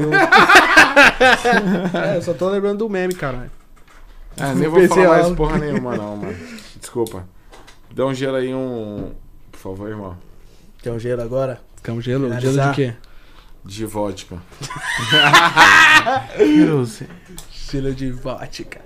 É, 1.94 2.16
eu 2.16 2.22
só 2.22 2.32
tô 2.32 2.48
lembrando 2.48 2.78
do 2.78 2.88
meme, 2.88 3.14
caralho. 3.14 3.50
Ah, 4.38 4.52
nem 4.54 4.68
vou 4.68 4.86
falar 4.88 5.22
mais 5.22 5.36
porra 5.36 5.58
nenhuma, 5.58 5.96
não, 5.96 6.16
mano. 6.16 6.36
Desculpa. 6.80 7.26
Dá 7.92 8.06
um 8.06 8.14
gelo 8.14 8.36
aí, 8.36 8.54
um. 8.54 9.12
Por 9.52 9.58
favor, 9.58 9.88
irmão. 9.88 10.16
Tem 10.82 10.92
um 10.92 10.98
gelo 10.98 11.22
agora? 11.22 11.60
Quer 11.82 11.92
um 11.92 12.00
gelo? 12.00 12.28
Gelo 12.28 12.40
Finalizar. 12.40 12.70
de 12.70 12.76
quê? 12.76 12.94
De 13.64 13.86
vodka. 13.86 14.36
Gelo 17.70 17.94
de 17.94 18.10
vodka. 18.10 18.83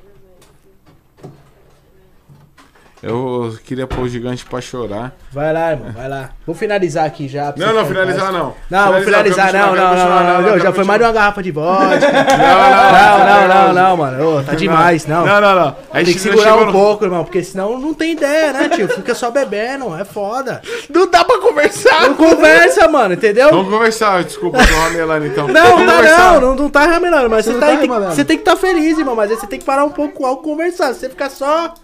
Eu 3.02 3.56
queria 3.64 3.86
pôr 3.86 4.00
o 4.02 4.08
gigante 4.08 4.44
pra 4.44 4.60
chorar. 4.60 5.12
Vai 5.32 5.52
lá, 5.52 5.70
irmão, 5.70 5.92
vai 5.92 6.08
lá. 6.08 6.30
Vou 6.44 6.54
finalizar 6.54 7.04
aqui 7.06 7.28
já. 7.28 7.54
Não, 7.56 7.72
não, 7.72 7.86
finalizar 7.86 8.32
não. 8.32 8.54
Não, 8.68 8.92
vou 8.92 9.02
finalizar, 9.02 9.52
não, 9.52 9.74
não, 9.74 9.94
não, 9.94 10.42
não, 10.42 10.58
já 10.58 10.72
foi 10.72 10.82
mais 10.84 10.98
de 11.00 11.06
uma 11.06 11.12
garrafa 11.12 11.42
de 11.42 11.50
vodka. 11.52 12.08
Não, 12.38 12.68
Não, 12.68 13.48
não, 13.48 13.48
não, 13.48 13.72
não, 13.74 13.96
mano. 13.96 14.44
Tá 14.44 14.54
demais, 14.54 15.06
não. 15.06 15.24
Não, 15.24 15.40
não, 15.40 15.54
não. 15.54 15.76
Tem 15.92 16.04
que 16.04 16.18
segurar 16.18 16.56
um 16.56 16.66
no- 16.66 16.72
pouco, 16.72 17.04
irmão, 17.04 17.24
porque 17.24 17.42
senão 17.42 17.78
não 17.78 17.94
tem 17.94 18.12
ideia, 18.12 18.52
né, 18.52 18.68
tio? 18.68 18.88
Fica 18.88 19.14
só 19.14 19.30
bebendo, 19.30 19.94
é 19.96 20.04
foda. 20.04 20.60
Não 20.88 21.08
dá 21.10 21.24
pra 21.24 21.38
conversar. 21.38 22.02
Não 22.08 22.14
conversa, 22.14 22.88
mano, 22.88 23.14
entendeu? 23.14 23.50
Vamos 23.50 23.70
conversar, 23.72 24.24
desculpa, 24.24 24.58
tô 24.58 24.74
ramelando 24.74 25.26
então. 25.26 25.46
Não, 25.48 25.86
tá 25.86 26.02
não, 26.02 26.40
não, 26.40 26.54
não 26.54 26.70
tá 26.70 26.86
ramelando, 26.86 27.28
mas 27.30 27.44
você, 27.44 27.54
tá, 27.54 27.60
tá 27.60 27.66
aí, 27.66 27.76
tem, 27.78 27.86
que- 27.86 27.92
ramelando. 27.92 28.14
você 28.16 28.24
tem 28.24 28.36
que 28.36 28.42
estar 28.42 28.56
feliz, 28.56 28.98
irmão, 28.98 29.14
mas 29.14 29.30
aí 29.30 29.36
você 29.36 29.46
tem 29.46 29.58
que 29.58 29.64
parar 29.64 29.84
um 29.84 29.90
pouco 29.90 30.24
ao 30.26 30.38
conversar. 30.38 30.92
Se 30.94 31.00
você 31.00 31.08
ficar 31.08 31.30
só 31.30 31.74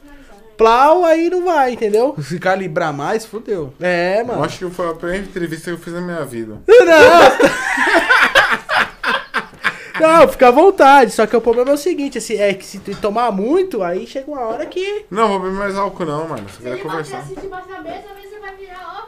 plau, 0.57 1.05
aí 1.05 1.31
não 1.31 1.45
vai, 1.45 1.73
entendeu? 1.73 2.15
Se 2.23 2.39
calibrar 2.39 2.93
mais, 2.93 3.25
fodeu. 3.25 3.73
É, 3.81 4.21
Eu 4.21 4.27
mano. 4.27 4.45
acho 4.45 4.59
que 4.59 4.71
foi 4.75 4.91
a 4.91 4.95
primeira 4.95 5.25
entrevista 5.25 5.71
que 5.71 5.77
eu 5.77 5.79
fiz 5.79 5.93
na 5.93 6.01
minha 6.01 6.25
vida. 6.25 6.59
Não, 10.01 10.27
fica 10.29 10.49
à 10.49 10.51
vontade, 10.51 11.13
só 11.13 11.25
que 11.25 11.37
o 11.37 11.41
problema 11.41 11.71
é 11.71 11.75
o 11.75 11.79
seguinte, 11.79 12.19
assim, 12.19 12.35
é 12.35 12.53
que 12.53 12.67
se 12.67 12.81
tu 12.81 12.93
tomar 12.97 13.31
muito, 13.31 13.81
aí 13.83 14.05
chega 14.07 14.29
uma 14.29 14.41
hora 14.41 14.67
que... 14.67 15.05
Não, 15.09 15.29
vou 15.29 15.39
beber 15.39 15.55
mais 15.57 15.77
álcool 15.77 16.05
não, 16.05 16.29
mano. 16.29 16.49
Se 16.49 16.61
ele 16.63 16.71
bater 16.71 16.83
conversar. 16.83 17.19
assim 17.19 17.35
mesa, 17.35 17.47
às 18.11 18.17
vezes 18.17 18.31
você 18.31 18.39
vai 18.41 18.57
virar, 18.57 18.91
ó. 18.91 19.05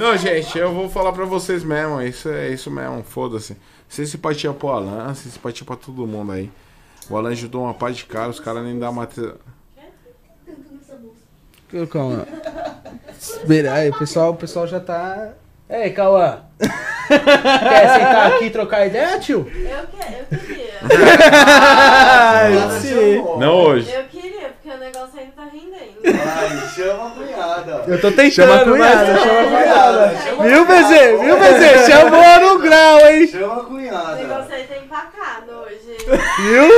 Não, 0.00 0.16
gente, 0.16 0.58
eu 0.58 0.72
vou 0.72 0.88
falar 0.88 1.12
pra 1.12 1.26
vocês 1.26 1.62
mesmo. 1.62 2.00
Isso 2.00 2.28
é 2.30 2.48
isso 2.48 2.70
mesmo, 2.70 3.04
foda-se. 3.04 3.54
Você 3.88 4.06
simpatia 4.06 4.50
pro 4.52 4.68
Alan, 4.68 5.12
você 5.14 5.28
simpatia 5.28 5.66
pra 5.66 5.76
todo 5.76 6.06
mundo 6.06 6.32
aí. 6.32 6.50
O 7.08 7.16
Alan 7.16 7.30
ajudou 7.30 7.62
uma 7.64 7.74
parte 7.74 7.96
de 7.98 8.04
cara, 8.06 8.28
os 8.28 8.38
caras 8.40 8.62
nem 8.62 8.78
dão 8.78 8.90
uma. 8.90 9.08
Calma. 11.90 12.26
Espera 13.18 13.74
aí, 13.74 13.90
o 13.90 13.98
pessoal, 13.98 14.30
o 14.32 14.36
pessoal 14.36 14.66
já 14.66 14.80
tá. 14.80 15.32
Ei, 15.68 15.90
Cauã, 15.90 16.40
quer 16.58 17.94
sentar 17.94 18.26
aqui 18.32 18.46
e 18.46 18.50
trocar 18.50 18.86
ideia, 18.86 19.20
tio? 19.20 19.46
Eu, 19.54 19.86
que, 19.86 20.34
eu 20.34 20.38
queria. 20.40 20.70
Ai, 21.32 22.52
sim. 22.80 23.22
Não 23.38 23.54
hoje. 23.54 23.92
Eu 23.92 24.02
queria, 24.04 24.48
porque 24.48 24.68
o 24.68 24.78
negócio 24.78 25.20
ainda 25.20 25.32
tá 25.36 25.44
rendendo. 25.44 26.00
Ai, 26.26 26.68
chama 26.74 27.06
a 27.06 27.10
cunhada. 27.10 27.84
Eu 27.86 28.00
tô 28.00 28.08
tentando, 28.10 28.32
Chama 28.32 28.56
a 28.56 28.64
cunhada, 28.64 29.12
mas- 29.12 29.22
chama 29.22 29.40
a 29.40 29.44
cunhada. 29.44 30.08
Viu, 30.48 30.66
BZ? 30.66 31.20
Viu, 31.20 31.36
BZ? 31.38 31.86
Chamou 31.86 32.40
no 32.40 32.58
grau, 32.58 32.98
hein? 33.08 33.26
Chama 33.28 33.60
a 33.60 33.64
cunhada. 33.64 34.14
negócio 34.16 34.54
aí 34.54 34.64
tá 34.64 34.76
empacado 34.76 35.52
Viu? 36.38 36.68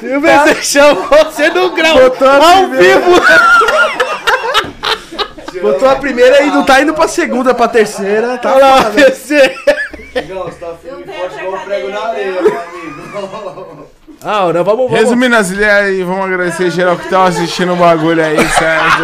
Viu, 0.00 0.20
BZ? 0.20 0.64
Chamou 0.64 1.06
você 1.24 1.48
no 1.50 1.70
grau. 1.70 1.98
Ao 1.98 2.68
vivo. 2.68 3.20
Botou 5.62 5.88
a 5.88 5.96
primeira 5.96 6.42
e 6.42 6.46
não 6.50 6.64
tá 6.64 6.82
indo 6.82 6.92
pra 6.92 7.08
segunda, 7.08 7.54
pra 7.54 7.68
terceira. 7.68 8.36
Tá 8.38 8.54
Olha 8.54 8.66
lá, 8.66 8.90
BZ. 8.90 9.28
Digão, 10.14 10.44
você 10.50 10.58
tá 10.58 10.74
firme 10.82 11.04
Não 11.06 11.14
forte 11.14 11.38
igual 11.38 11.54
um 11.54 11.64
prego 11.64 11.88
na 11.88 12.00
areia, 12.06 12.42
meu 12.42 12.60
amigo. 12.60 13.88
Ah, 14.22 14.52
não, 14.52 14.64
vamos, 14.64 14.86
vamos. 14.86 14.90
Resumindo 14.90 15.36
as 15.36 15.50
ideias 15.50 15.84
aí, 15.86 16.02
vamos 16.02 16.24
agradecer 16.24 16.70
geral 16.70 16.96
que 16.96 17.08
tá 17.08 17.24
assistindo 17.24 17.74
o 17.74 17.76
bagulho 17.76 18.24
aí, 18.24 18.36
certo? 18.36 19.02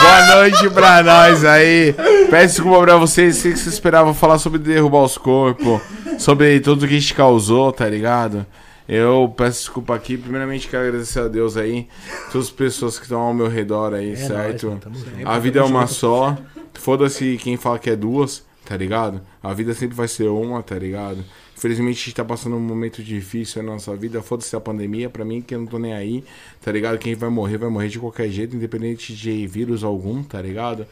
Boa 0.00 0.26
noite 0.36 0.70
pra 0.70 1.02
nós 1.02 1.44
aí. 1.44 1.92
Peço 2.30 2.54
desculpa 2.54 2.82
pra 2.82 2.96
vocês, 2.96 3.36
sei 3.36 3.52
que 3.52 3.58
vocês 3.58 3.74
esperavam 3.74 4.14
falar 4.14 4.38
sobre 4.38 4.60
derrubar 4.60 5.02
os 5.02 5.18
corpos, 5.18 5.80
sobre 6.18 6.60
tudo 6.60 6.86
que 6.86 6.94
a 6.96 6.98
gente 7.00 7.14
causou, 7.14 7.72
tá 7.72 7.88
ligado? 7.88 8.44
Eu 8.88 9.32
peço 9.36 9.60
desculpa 9.60 9.94
aqui. 9.94 10.16
Primeiramente, 10.16 10.66
quero 10.68 10.86
agradecer 10.88 11.20
a 11.20 11.28
Deus 11.28 11.56
aí, 11.56 11.86
todas 12.32 12.46
as 12.48 12.52
pessoas 12.52 12.96
que 12.98 13.04
estão 13.04 13.20
ao 13.20 13.34
meu 13.34 13.48
redor 13.48 13.92
aí, 13.94 14.12
É 14.12 14.16
certo? 14.16 14.66
nóis, 14.66 14.80
mano, 14.82 15.28
a 15.28 15.38
vida 15.38 15.60
é 15.60 15.62
uma 15.62 15.86
só. 15.86 16.36
Foda-se 16.74 17.36
quem 17.42 17.56
fala 17.56 17.78
que 17.78 17.90
é 17.90 17.96
duas, 17.96 18.44
tá 18.64 18.76
ligado? 18.76 19.20
A 19.42 19.52
vida 19.52 19.74
sempre 19.74 19.94
vai 19.96 20.08
ser 20.08 20.28
uma, 20.28 20.62
tá 20.62 20.78
ligado? 20.78 21.24
Infelizmente 21.56 21.96
a 22.00 22.04
gente 22.04 22.14
tá 22.14 22.24
passando 22.24 22.54
um 22.54 22.60
momento 22.60 23.02
difícil 23.02 23.62
na 23.64 23.72
nossa 23.72 23.94
vida. 23.96 24.22
Foda-se 24.22 24.54
a 24.54 24.60
pandemia, 24.60 25.10
pra 25.10 25.24
mim 25.24 25.42
que 25.42 25.54
eu 25.54 25.58
não 25.58 25.66
tô 25.66 25.76
nem 25.78 25.92
aí, 25.92 26.22
tá 26.62 26.70
ligado? 26.70 26.98
Quem 26.98 27.14
vai 27.16 27.28
morrer, 27.28 27.58
vai 27.58 27.68
morrer 27.68 27.88
de 27.88 27.98
qualquer 27.98 28.28
jeito, 28.30 28.54
independente 28.54 29.12
de 29.14 29.44
vírus 29.46 29.82
algum, 29.82 30.22
tá 30.22 30.40
ligado? 30.40 30.86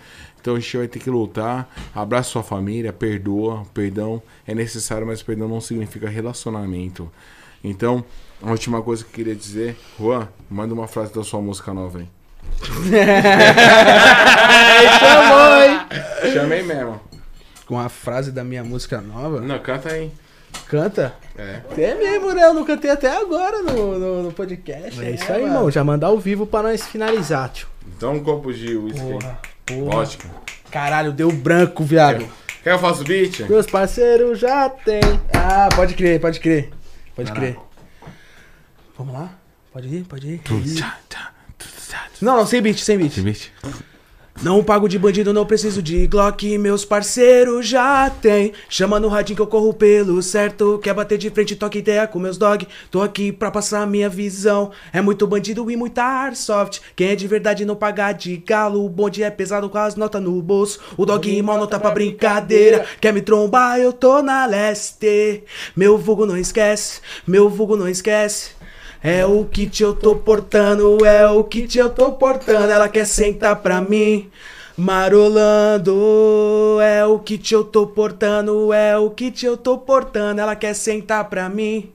Então 0.47 0.55
a 0.55 0.60
gente 0.60 0.77
vai 0.77 0.86
ter 0.86 1.01
que 1.01 1.10
lutar. 1.10 1.68
Abraça 1.93 2.31
sua 2.31 2.43
família, 2.44 2.93
perdoa. 2.93 3.64
Perdão 3.74 4.23
é 4.47 4.55
necessário, 4.55 5.05
mas 5.05 5.20
perdão 5.20 5.48
não 5.48 5.60
significa 5.60 6.09
relacionamento. 6.09 7.10
Então, 7.64 8.05
a 8.40 8.52
última 8.52 8.81
coisa 8.81 9.02
que 9.02 9.10
eu 9.10 9.14
queria 9.14 9.35
dizer, 9.35 9.77
Juan, 9.98 10.28
manda 10.48 10.73
uma 10.73 10.86
frase 10.86 11.12
da 11.12 11.24
sua 11.24 11.40
música 11.40 11.74
nova 11.74 11.98
aí. 11.98 12.09
Chamou, 15.01 15.62
hein? 16.23 16.32
Chamei 16.32 16.62
mesmo. 16.62 17.01
Com 17.66 17.81
a 17.81 17.89
frase 17.89 18.31
da 18.31 18.44
minha 18.44 18.62
música 18.62 19.01
nova. 19.01 19.40
Não, 19.40 19.59
canta 19.59 19.94
aí. 19.94 20.12
Canta. 20.68 21.12
É. 21.36 21.60
É 21.77 21.94
mesmo, 21.97 22.32
né? 22.32 22.44
Eu 22.44 22.55
não 22.55 22.64
cantei 22.64 22.93
até 22.93 23.10
agora 23.10 23.62
no, 23.62 23.98
no, 23.98 24.23
no 24.23 24.32
podcast. 24.32 24.97
É 25.01 25.06
né, 25.06 25.10
isso 25.10 25.24
aí, 25.24 25.43
mano? 25.43 25.55
irmão. 25.55 25.70
Já 25.73 25.82
mandar 25.82 26.06
ao 26.06 26.18
vivo 26.20 26.47
pra 26.47 26.62
nós 26.62 26.86
finalizar, 26.86 27.48
tio. 27.48 27.66
Então 27.97 28.14
um 28.14 28.23
copo 28.23 28.55
de 28.55 28.77
uísque. 28.77 29.56
Porra, 29.66 29.80
porra. 29.80 29.97
Vodka. 29.97 30.28
Caralho, 30.70 31.12
deu 31.12 31.30
branco, 31.32 31.84
viado. 31.84 32.26
Quer 32.62 32.62
que 32.62 32.68
eu 32.70 32.78
faça 32.78 33.02
o 33.02 33.05
beat? 33.05 33.40
Meus 33.48 33.66
parceiros 33.66 34.38
já 34.38 34.68
tem. 34.68 35.01
Ah, 35.34 35.68
pode 35.74 35.94
crer, 35.94 36.20
pode 36.20 36.40
crer. 36.40 36.70
Pode 37.14 37.32
crer. 37.32 37.56
Vamos 38.97 39.12
lá? 39.12 39.30
Pode 39.72 39.88
ir, 39.88 40.05
pode 40.05 40.26
ir. 40.26 40.43
Não, 42.20 42.36
não, 42.36 42.47
sem 42.47 42.62
beat, 42.62 42.78
sem 42.78 42.97
beat. 42.97 43.20
beat. 43.20 43.52
Não 44.43 44.63
pago 44.63 44.87
de 44.87 44.99
bandido, 44.99 45.33
não 45.33 45.47
preciso 45.47 45.83
de 45.83 46.07
Glock, 46.07 46.59
meus 46.59 46.85
parceiros 46.85 47.67
já 47.67 48.11
tem. 48.11 48.53
Chama 48.69 49.01
no 49.01 49.09
radinho 49.09 49.35
que 49.35 49.43
eu 49.43 49.47
corro 49.47 49.73
pelo 49.73 50.23
certo. 50.23 50.79
Quer 50.79 50.93
bater 50.93 51.17
de 51.17 51.31
frente, 51.31 51.57
toque 51.57 51.79
ideia 51.79 52.07
com 52.07 52.19
meus 52.19 52.37
dog. 52.37 52.69
Tô 52.91 53.01
aqui 53.01 53.33
pra 53.33 53.51
passar 53.51 53.87
minha 53.87 54.11
visão. 54.11 54.71
É 54.93 55.01
muito 55.01 55.27
bandido 55.27 55.69
e 55.71 55.77
muita 55.77 56.03
airsoft. 56.03 56.81
Quem 56.95 57.09
é 57.09 57.17
de 57.17 57.27
verdade 57.27 57.65
não 57.65 57.75
paga 57.75 58.13
de 58.13 58.37
galo. 58.37 58.85
O 58.85 58.91
bonde 58.91 59.23
é 59.23 59.31
pesado 59.31 59.71
com 59.71 59.79
as 59.79 59.97
notas 59.97 60.23
no 60.23 60.41
bolso. 60.43 60.81
O 60.99 61.07
dog 61.07 61.43
mal 61.43 61.59
não 61.59 61.67
tá 61.67 61.81
pra 61.81 61.91
brincadeira. 61.91 62.85
Quer 63.01 63.15
me 63.15 63.23
trombar, 63.23 63.79
eu 63.79 63.93
tô 63.93 64.21
na 64.21 64.45
leste. 64.45 65.45
Meu 65.75 65.97
vulgo 65.97 66.27
não 66.27 66.37
esquece, 66.37 67.01
meu 67.27 67.49
vulgo 67.49 67.75
não 67.75 67.89
esquece. 67.89 68.56
É 69.02 69.24
o 69.24 69.44
kit 69.44 69.82
eu 69.82 69.94
tô 69.94 70.16
portando, 70.16 71.05
é 71.05 71.28
o 71.28 71.44
kit 71.44 71.78
eu 71.78 71.90
tô 71.90 72.12
portando. 72.12 72.70
Ela 72.70 72.89
quer 72.89 73.06
sentar 73.06 73.56
pra 73.56 73.81
mim, 73.81 74.31
marolando. 74.77 76.78
É 76.82 77.05
o 77.06 77.18
kit 77.18 77.55
eu 77.55 77.64
tô 77.64 77.86
portando, 77.86 78.73
é 78.73 78.98
o 78.98 79.10
kit 79.10 79.44
eu 79.44 79.56
tô 79.56 79.78
portando. 79.78 80.40
Ela 80.40 80.56
quer 80.56 80.74
sentar 80.74 81.28
pra 81.28 81.48
mim, 81.48 81.90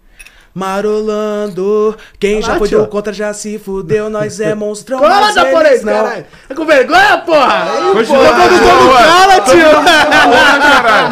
marolando. 0.54 1.96
Quem 2.20 2.42
já 2.42 2.54
Olha 2.54 2.54
lá, 2.54 2.60
foi 2.60 2.68
do 2.70 2.88
contra 2.88 3.14
já 3.14 3.34
se 3.34 3.58
fudeu, 3.60 4.10
nós 4.10 4.40
é 4.40 4.54
monstrão. 4.56 5.00
Cola, 5.00 5.32
japonês, 5.32 5.68
eles 5.72 5.84
não. 5.84 5.94
caralho. 5.94 6.26
Tá 6.48 6.56
com 6.56 6.66
vergonha, 6.66 7.18
porra? 7.20 7.66
Ih, 7.80 7.94
Continua, 7.94 8.24
porra, 8.26 8.48
todo 8.50 8.58
Juan. 8.84 9.04
cala, 9.04 9.42
tio. 9.42 9.72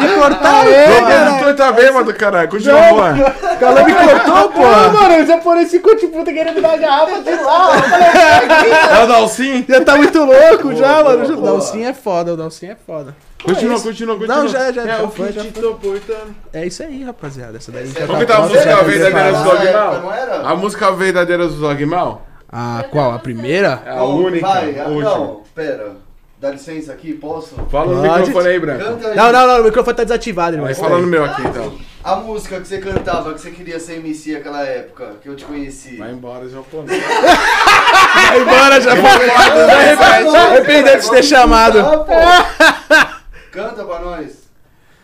Me 0.00 0.08
cortar 0.14 0.66
ele, 0.66 0.92
O 1.00 1.06
caralho. 1.06 1.56
tá 1.56 1.72
bêbado, 1.72 2.14
caralho. 2.14 2.48
Continua, 2.48 2.88
Juan. 2.88 3.16
Calou 3.58 3.84
me 3.84 3.94
cortou, 3.94 4.48
porra. 4.50 4.88
mano, 4.90 5.22
o 5.22 5.26
japonês 5.26 5.70
ficou 5.70 5.96
tipo, 5.96 6.18
puta 6.18 6.32
querendo 6.32 6.54
me 6.54 6.60
dar 6.60 6.76
garrafa 6.78 7.20
de 7.20 7.30
lá. 7.34 7.76
Eu 7.76 7.82
falei, 7.82 8.72
É 9.00 9.04
o 9.04 9.06
Dalcin? 9.06 9.64
já 9.68 9.84
tá 9.84 9.96
muito 9.96 10.18
louco 10.24 10.74
já, 10.74 11.02
mano. 11.04 11.24
O 11.38 11.40
Dalcinho 11.42 11.88
é 11.88 11.92
foda, 11.94 12.34
o 12.34 12.36
Dalcinho 12.36 12.72
é 12.72 12.76
foda. 12.86 13.14
Continua, 13.42 13.80
continua, 13.80 14.16
continua. 14.16 14.36
Não, 14.36 14.48
já- 14.48 14.70
já- 14.72 14.82
é, 14.82 14.86
já 14.86 15.02
o 15.02 15.10
foi, 15.10 15.32
já 15.32 15.44
portando. 15.44 16.34
É 16.52 16.66
isso 16.66 16.82
aí, 16.82 17.02
rapaziada. 17.04 17.56
Essa 17.56 17.72
daí 17.72 17.86
já 17.86 18.06
Vamos 18.06 18.26
tá 18.26 18.26
cantar 18.26 18.34
a 18.34 18.36
pronta, 18.36 18.54
música 18.54 18.76
tá 18.76 18.82
verdadeira 18.82 19.32
do 19.32 19.42
preparada. 19.42 19.44
Dog 19.44 19.66
época, 19.66 19.80
Mal? 19.90 20.00
não 20.02 20.12
era? 20.12 20.48
A 20.48 20.54
música 20.56 20.92
verdadeira 20.92 21.48
do 21.48 21.54
Dog 21.54 21.86
Mal? 21.86 22.26
Ah, 22.52 22.84
qual? 22.90 23.12
A 23.12 23.18
primeira? 23.18 23.82
É 23.86 23.90
a 23.90 24.02
única. 24.04 24.46
Vai, 24.46 24.78
a 24.78 24.88
não, 24.88 25.42
pera. 25.54 25.92
Dá 26.38 26.50
licença 26.50 26.92
aqui, 26.92 27.12
posso? 27.12 27.54
Fala 27.70 27.94
no 27.94 28.00
microfone 28.02 28.48
aí, 28.48 28.58
Branco. 28.58 28.82
Não, 29.14 29.30
não, 29.32 29.46
não, 29.46 29.60
o 29.60 29.64
microfone 29.64 29.94
tá 29.96 30.04
desativado, 30.04 30.54
irmão. 30.56 30.64
Vai 30.64 30.74
fala 30.74 30.98
no 30.98 31.06
meu 31.06 31.22
aqui, 31.22 31.42
então. 31.42 31.74
A 32.02 32.16
música 32.16 32.58
que 32.58 32.66
você 32.66 32.78
cantava, 32.78 33.34
que 33.34 33.40
você 33.42 33.50
queria 33.50 33.78
ser 33.78 33.96
MC 33.98 34.32
naquela 34.32 34.64
época, 34.64 35.16
que 35.22 35.28
eu 35.28 35.36
te 35.36 35.44
conheci. 35.44 35.96
Vai 35.98 36.12
embora, 36.12 36.48
japonês. 36.48 36.98
Vai 37.04 38.40
embora, 38.40 38.80
já 38.80 38.96
foi. 38.96 40.36
Arrependendo 40.38 41.02
de 41.02 41.10
ter 41.10 41.22
chamado. 41.22 41.78
Canta 43.50 43.84
pra 43.84 43.98
nós. 44.00 44.49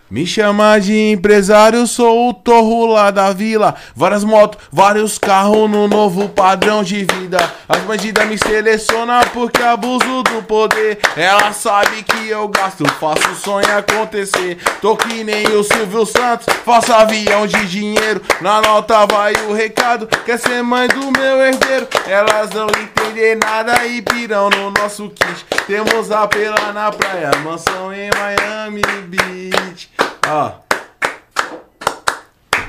Me 0.08 0.24
chama 0.24 0.78
de 0.78 1.10
empresário, 1.10 1.84
sou 1.84 2.28
o 2.28 2.34
torro 2.34 2.86
lá 2.86 3.10
da 3.10 3.32
vila. 3.32 3.74
Várias 3.94 4.22
motos, 4.22 4.62
vários 4.70 5.18
carros 5.18 5.68
no 5.68 5.88
novo 5.88 6.28
padrão 6.28 6.84
de 6.84 7.04
vida. 7.04 7.38
As 7.68 7.80
bandidas 7.80 8.24
me 8.28 8.38
selecionam 8.38 9.20
porque 9.32 9.60
abuso 9.60 10.22
do 10.22 10.44
poder. 10.44 11.00
Ela 11.16 11.52
sabe 11.52 12.04
que 12.04 12.28
eu 12.28 12.46
gasto, 12.46 12.84
faço 13.00 13.28
o 13.32 13.34
sonho 13.34 13.76
acontecer. 13.76 14.58
Tô 14.80 14.96
que 14.96 15.24
nem 15.24 15.44
o 15.48 15.64
Silvio 15.64 16.06
Santos, 16.06 16.46
faço 16.64 16.92
avião 16.92 17.44
de 17.44 17.66
dinheiro. 17.66 18.22
Na 18.40 18.60
nota 18.62 19.06
vai 19.06 19.32
o 19.48 19.52
recado, 19.52 20.06
quer 20.24 20.38
ser 20.38 20.62
mãe 20.62 20.86
do 20.86 21.10
meu 21.10 21.40
herdeiro. 21.40 21.88
Elas 22.06 22.50
não 22.50 22.68
entendem 22.68 23.34
nada 23.34 23.84
e 23.84 24.00
pirão 24.02 24.50
no 24.50 24.70
nosso 24.70 25.10
kit. 25.10 25.44
Temos 25.66 26.12
apela 26.12 26.72
na 26.72 26.92
praia, 26.92 27.32
mansão 27.42 27.92
em 27.92 28.08
Miami 28.16 28.82
Beach. 29.08 29.95
Ó. 30.28 30.65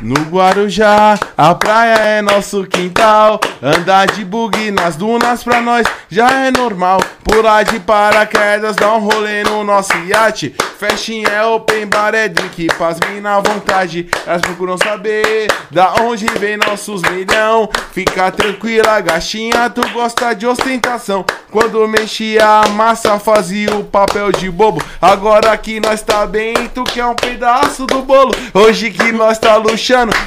No 0.02 0.14
Guarujá, 0.30 1.18
a 1.36 1.56
praia 1.56 1.96
é 1.96 2.22
nosso 2.22 2.64
quintal. 2.66 3.40
Andar 3.62 4.06
de 4.08 4.24
bug 4.24 4.70
nas 4.70 4.96
dunas 4.96 5.44
pra 5.44 5.60
nós 5.60 5.88
já 6.08 6.30
é 6.46 6.52
normal. 6.52 7.02
Pular 7.24 7.64
de 7.64 7.80
paraquedas, 7.80 8.76
dar 8.76 8.94
um 8.94 9.00
rolê 9.00 9.44
no 9.44 9.64
nosso 9.64 9.98
iate. 10.06 10.56
Festinha 10.78 11.28
é 11.28 11.44
open 11.44 11.88
bar, 11.88 12.14
é 12.14 12.28
drink, 12.28 12.68
paz 12.78 13.00
na 13.22 13.40
vontade. 13.40 14.08
Elas 14.28 14.42
procuram 14.42 14.78
saber 14.78 15.48
da 15.72 15.96
onde 16.02 16.26
vem 16.40 16.58
nossos 16.58 17.02
milhão. 17.02 17.68
Fica 17.92 18.32
tranquila, 18.32 19.02
gatinha, 19.02 19.70
tu 19.72 19.82
gosta 19.90 20.36
de 20.36 20.46
ostentação. 20.46 21.26
Quando 21.50 21.88
mexia 21.88 22.46
a 22.46 22.68
massa, 22.70 23.18
fazia 23.18 23.74
o 23.76 23.84
papel 23.84 24.32
de 24.32 24.52
bobo. 24.52 24.80
Agora 25.02 25.58
que 25.58 25.80
nós 25.80 26.04
tá 26.04 26.28
bem, 26.28 26.54
tu 26.74 26.84
quer 26.84 27.06
um 27.06 27.16
pedaço 27.16 27.88
do 27.88 28.04
bolo. 28.04 28.32
Hoje 28.54 28.92
que 28.92 29.12
nós 29.12 29.40
tá 29.40 29.58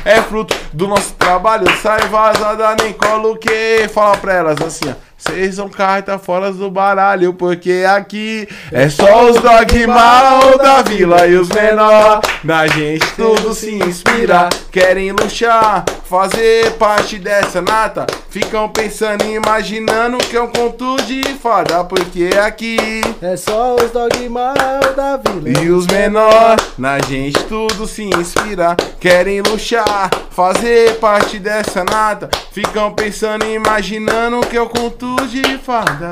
é 0.05 0.23
fruto 0.23 0.57
do 0.73 0.89
nosso 0.89 1.13
trabalho. 1.15 1.67
Sai 1.83 2.09
vazada, 2.09 2.77
nem 2.83 2.93
colo 2.93 3.37
que. 3.37 3.89
Fala 3.93 4.17
pra 4.17 4.35
elas 4.35 4.61
assim, 4.61 4.89
ó. 4.89 5.10
Vocês 5.21 5.57
são 5.57 5.69
carta 5.69 6.19
fora 6.19 6.51
do 6.51 6.71
baralho, 6.71 7.35
porque 7.35 7.85
aqui 7.87 8.49
é 8.73 8.89
só 8.89 9.29
os 9.31 9.39
dog 9.39 9.87
mal 9.87 10.57
da 10.57 10.81
vila 10.81 11.27
e 11.27 11.37
os 11.37 11.49
menor. 11.51 12.23
Na 12.43 12.67
gente 12.67 13.05
tudo 13.17 13.53
se 13.53 13.75
inspira, 13.75 14.49
querem 14.73 15.13
luxar, 15.13 15.85
fazer 16.09 16.73
parte 16.73 17.19
dessa 17.19 17.61
nata. 17.61 18.07
Ficam 18.31 18.69
pensando 18.71 19.25
e 19.25 19.35
imaginando 19.35 20.17
que 20.19 20.37
é 20.37 20.41
um 20.41 20.47
conto 20.47 20.97
de 21.03 21.23
fada, 21.35 21.85
porque 21.85 22.31
aqui 22.43 22.79
É 23.21 23.37
só 23.37 23.75
os 23.77 23.91
dog 23.91 24.27
mal 24.29 24.55
da 24.97 25.19
vila. 25.19 25.63
e 25.63 25.69
os 25.69 25.87
menor, 25.87 26.57
na 26.79 26.99
gente 27.01 27.39
tudo 27.45 27.87
se 27.87 28.05
inspira, 28.05 28.75
querem 28.99 29.43
luxar, 29.43 30.09
fazer 30.31 30.95
parte 30.95 31.39
dessa 31.39 31.85
nata. 31.85 32.31
Ficam 32.53 32.91
pensando 32.93 33.45
e 33.45 33.55
imaginando 33.55 34.41
que 34.47 34.57
eu 34.57 34.69
conto 34.69 35.10
de 35.29 35.59
fada. 35.59 36.11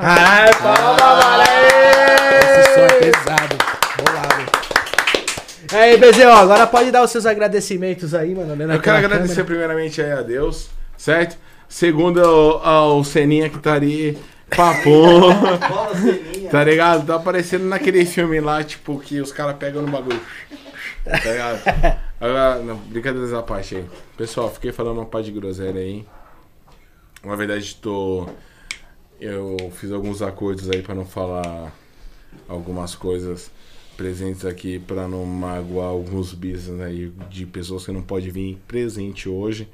Ai, 0.00 0.50
palma, 0.54 1.44
Esse 2.40 2.74
som 2.74 2.80
é 2.80 2.88
valeu! 2.88 3.00
pesado. 3.00 3.56
Bolado. 3.98 4.50
Aí, 5.72 5.96
Bezerro, 5.98 6.32
agora 6.32 6.66
pode 6.66 6.90
dar 6.90 7.02
os 7.02 7.10
seus 7.10 7.26
agradecimentos 7.26 8.14
aí, 8.14 8.34
mano. 8.34 8.56
né, 8.56 8.74
Eu 8.74 8.80
quero 8.80 8.96
agradecer 8.98 9.28
câmera. 9.28 9.44
primeiramente 9.44 10.02
aí 10.02 10.12
a 10.12 10.22
Deus, 10.22 10.68
certo? 10.96 11.36
Segundo 11.68 12.20
ao, 12.24 12.66
ao 12.66 13.04
Seninha 13.04 13.48
que 13.48 13.58
tá 13.60 13.74
ali, 13.74 14.18
ceninha. 14.82 16.50
tá 16.50 16.64
ligado? 16.64 17.06
Tá 17.06 17.14
aparecendo 17.14 17.64
naquele 17.66 18.04
filme 18.04 18.40
lá, 18.40 18.64
tipo, 18.64 18.98
que 18.98 19.20
os 19.20 19.30
caras 19.30 19.54
pegam 19.56 19.82
no 19.82 19.88
bagulho. 19.92 20.20
Tá 21.04 21.18
ligado? 21.30 21.60
Agora, 22.20 22.56
não, 22.56 22.76
brincadeiras 22.76 23.32
à 23.32 23.40
parte 23.42 23.76
aí. 23.76 23.84
Pessoal, 24.16 24.50
fiquei 24.50 24.72
falando 24.72 24.98
uma 24.98 25.06
parte 25.06 25.26
de 25.32 25.38
groselha 25.38 25.80
aí. 25.80 26.04
Na 27.24 27.36
verdade, 27.36 27.76
tô. 27.76 28.28
Eu 29.20 29.70
fiz 29.74 29.92
alguns 29.92 30.22
acordos 30.22 30.70
aí 30.70 30.82
pra 30.82 30.94
não 30.94 31.04
falar 31.04 31.72
algumas 32.48 32.94
coisas 32.94 33.50
presentes 33.96 34.46
aqui 34.46 34.78
pra 34.78 35.06
não 35.06 35.26
magoar 35.26 35.88
alguns 35.88 36.32
business 36.32 36.80
aí 36.80 37.12
de 37.28 37.44
pessoas 37.44 37.84
que 37.84 37.92
não 37.92 38.02
podem 38.02 38.30
vir 38.30 38.58
presente 38.66 39.28
hoje. 39.28 39.68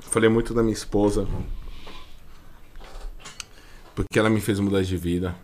Falei 0.00 0.28
muito 0.28 0.52
da 0.52 0.62
minha 0.62 0.74
esposa. 0.74 1.26
Porque 3.94 4.18
ela 4.18 4.28
me 4.28 4.40
fez 4.42 4.60
mudar 4.60 4.82
de 4.82 4.96
vida. 4.98 5.34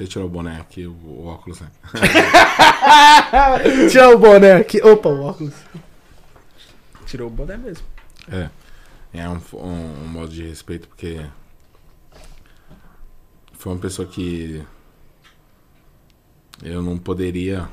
Eu 0.00 0.08
tirar 0.08 0.24
o 0.24 0.28
boné 0.28 0.58
aqui, 0.58 0.86
o, 0.86 0.92
o 0.92 1.26
óculos, 1.26 1.60
né? 1.60 1.70
Tirar 3.90 4.10
o 4.10 4.18
boné 4.18 4.54
aqui. 4.54 4.82
Opa, 4.82 5.08
o 5.08 5.22
óculos. 5.22 5.54
Tirou 7.06 7.28
o 7.28 7.30
boné 7.30 7.56
mesmo. 7.56 7.86
É. 8.28 8.48
É 9.16 9.28
um, 9.28 9.40
um, 9.54 10.02
um 10.02 10.08
modo 10.08 10.32
de 10.32 10.42
respeito, 10.42 10.88
porque. 10.88 11.24
Foi 13.52 13.72
uma 13.72 13.80
pessoa 13.80 14.08
que. 14.08 14.66
Eu 16.60 16.82
não 16.82 16.98
poderia. 16.98 17.70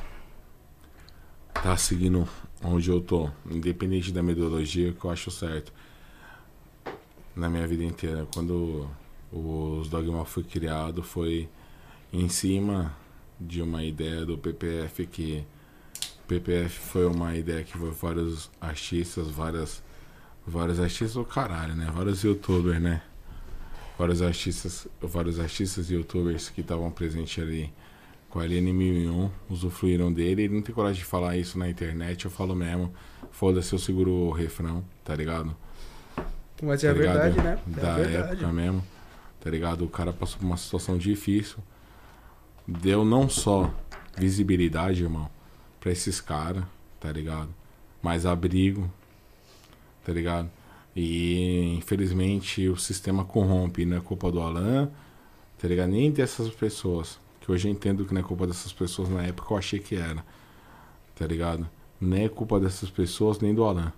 Estar 1.55 1.77
seguindo 1.77 2.29
onde 2.63 2.91
eu 2.91 3.01
tô. 3.01 3.27
Independente 3.49 4.11
da 4.11 4.21
metodologia, 4.21 4.93
que 4.93 5.03
eu 5.03 5.09
acho 5.09 5.31
certo. 5.31 5.73
Na 7.35 7.49
minha 7.49 7.67
vida 7.67 7.83
inteira. 7.83 8.27
Quando 8.31 8.87
os 9.31 9.89
Dogma 9.89 10.23
foi 10.25 10.43
criado, 10.43 11.01
foi 11.01 11.49
em 12.13 12.29
cima 12.29 12.95
de 13.39 13.63
uma 13.63 13.83
ideia 13.83 14.23
do 14.23 14.37
PPF 14.37 15.07
que. 15.07 15.43
PPF 16.27 16.79
foi 16.79 17.07
uma 17.07 17.35
ideia 17.35 17.63
que 17.63 17.75
foi 17.75 17.89
vários 17.89 18.51
artistas, 18.61 19.27
várias 19.27 19.83
vários 20.45 20.79
artistas 20.79 21.13
do 21.13 21.25
caralho, 21.25 21.75
né? 21.75 21.89
Vários 21.93 22.23
youtubers, 22.23 22.81
né? 22.81 23.01
Vários 23.97 24.21
artistas, 24.21 24.87
vários 25.01 25.39
artistas 25.39 25.89
e 25.89 25.93
youtubers 25.95 26.49
que 26.49 26.61
estavam 26.61 26.89
presentes 26.89 27.41
ali 27.43 27.71
com 28.29 28.39
a 28.39 28.45
LN 28.45 28.71
1001 28.73 29.29
usufruíram 29.49 30.11
dele. 30.11 30.43
Ele 30.43 30.55
não 30.55 30.61
tem 30.61 30.73
coragem 30.73 30.99
de 30.99 31.05
falar 31.05 31.37
isso 31.37 31.59
na 31.59 31.69
internet, 31.69 32.25
eu 32.25 32.31
falo 32.31 32.55
mesmo. 32.55 32.91
Foda-se, 33.31 33.73
eu 33.73 33.79
seguro 33.79 34.11
o 34.11 34.31
refrão, 34.31 34.83
tá 35.03 35.15
ligado? 35.15 35.55
Mas 36.63 36.83
é 36.83 36.87
Tá 36.93 36.99
ligado? 36.99 37.13
verdade, 37.33 37.41
né? 37.41 37.59
É 37.67 37.79
Da 37.81 37.95
verdade. 37.95 38.33
época 38.33 38.47
mesmo, 38.53 38.83
tá 39.39 39.49
ligado? 39.49 39.83
O 39.85 39.89
cara 39.89 40.11
passou 40.13 40.39
por 40.39 40.45
uma 40.45 40.57
situação 40.57 40.97
difícil. 40.97 41.57
Deu 42.67 43.03
não 43.03 43.27
só 43.29 43.73
visibilidade, 44.17 45.03
irmão, 45.03 45.29
pra 45.79 45.91
esses 45.91 46.21
caras, 46.21 46.63
tá 46.99 47.11
ligado? 47.11 47.49
Mas 48.01 48.25
abrigo, 48.25 48.91
tá 50.03 50.11
ligado? 50.11 50.49
E 50.95 51.75
infelizmente 51.77 52.67
o 52.67 52.77
sistema 52.77 53.23
corrompe, 53.23 53.85
não 53.85 53.97
é 53.97 53.99
culpa 54.01 54.31
do 54.31 54.41
Alan, 54.41 54.89
tá 55.57 55.67
ligado? 55.67 55.89
Nem 55.89 56.11
dessas 56.11 56.49
pessoas. 56.49 57.19
Que 57.39 57.51
hoje 57.51 57.67
eu 57.67 57.71
entendo 57.71 58.05
que 58.05 58.13
não 58.13 58.21
é 58.21 58.23
culpa 58.23 58.45
dessas 58.45 58.71
pessoas, 58.71 59.09
na 59.09 59.23
época 59.23 59.53
eu 59.53 59.57
achei 59.57 59.79
que 59.79 59.95
era, 59.95 60.23
tá 61.15 61.25
ligado? 61.25 61.67
Não 61.99 62.17
é 62.17 62.29
culpa 62.29 62.59
dessas 62.59 62.89
pessoas 62.89 63.39
nem 63.39 63.53
do 63.53 63.63
Alan, 63.63 63.91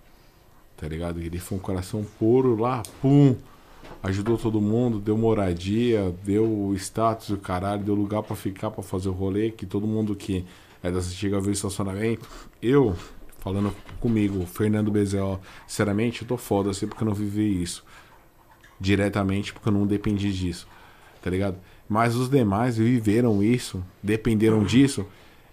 tá 0.76 0.88
ligado? 0.88 1.20
Ele 1.20 1.38
foi 1.38 1.58
um 1.58 1.60
coração 1.60 2.04
puro 2.18 2.56
lá, 2.56 2.82
pum, 3.02 3.36
ajudou 4.02 4.38
todo 4.38 4.60
mundo, 4.60 4.98
deu 4.98 5.16
moradia, 5.16 6.14
deu 6.24 6.72
status 6.76 7.30
do 7.30 7.38
caralho, 7.38 7.82
deu 7.82 7.94
lugar 7.94 8.22
pra 8.22 8.36
ficar, 8.36 8.70
pra 8.70 8.82
fazer 8.82 9.08
o 9.08 9.12
rolê, 9.12 9.50
que 9.50 9.66
todo 9.66 9.86
mundo 9.86 10.14
que 10.14 10.44
é 10.82 10.90
das 10.90 11.06
antigas 11.06 11.42
viu 11.42 11.50
o 11.50 11.54
estacionamento. 11.54 12.28
Eu, 12.60 12.94
falando 13.44 13.76
comigo, 14.00 14.46
Fernando 14.46 14.90
Bezel, 14.90 15.38
sinceramente, 15.66 16.22
eu 16.22 16.28
tô 16.28 16.38
foda 16.38 16.70
assim 16.70 16.88
porque 16.88 17.04
eu 17.04 17.06
não 17.06 17.14
vivi 17.14 17.62
isso 17.62 17.84
diretamente, 18.80 19.52
porque 19.52 19.68
eu 19.68 19.72
não 19.72 19.86
dependi 19.86 20.32
disso, 20.32 20.66
tá 21.20 21.28
ligado? 21.28 21.58
Mas 21.86 22.16
os 22.16 22.30
demais 22.30 22.78
viveram 22.78 23.42
isso, 23.42 23.84
dependeram 24.02 24.64
disso 24.64 25.06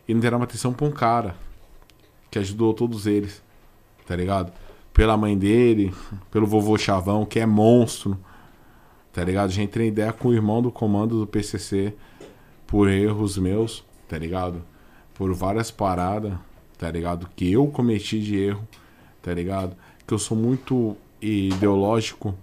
e 0.07 0.13
não 0.13 0.21
deram 0.21 0.41
atenção 0.41 0.71
pra 0.71 0.87
um 0.87 0.91
cara 0.91 1.35
que 2.31 2.39
ajudou 2.39 2.73
todos 2.73 3.05
eles, 3.05 3.43
tá 4.07 4.15
ligado? 4.15 4.53
Pela 4.93 5.17
mãe 5.17 5.37
dele, 5.37 5.93
pelo 6.31 6.47
vovô 6.47 6.77
Chavão, 6.77 7.25
que 7.25 7.41
é 7.41 7.45
monstro, 7.45 8.17
tá 9.11 9.21
ligado? 9.21 9.51
Já 9.51 9.61
entrei 9.61 9.87
em 9.87 9.89
ideia 9.89 10.13
com 10.13 10.29
o 10.29 10.33
irmão 10.33 10.61
do 10.61 10.71
comando 10.71 11.19
do 11.19 11.27
PCC 11.27 11.93
por 12.65 12.89
erros 12.89 13.37
meus, 13.37 13.83
tá 14.07 14.17
ligado? 14.17 14.63
Por 15.13 15.33
várias 15.33 15.69
paradas, 15.69 16.33
tá 16.81 16.89
ligado? 16.89 17.29
Que 17.35 17.51
eu 17.51 17.67
cometi 17.67 18.19
de 18.19 18.39
erro, 18.39 18.67
tá 19.21 19.31
ligado? 19.31 19.77
Que 20.07 20.15
eu 20.15 20.17
sou 20.17 20.35
muito 20.35 20.97
ideológico, 21.21 22.33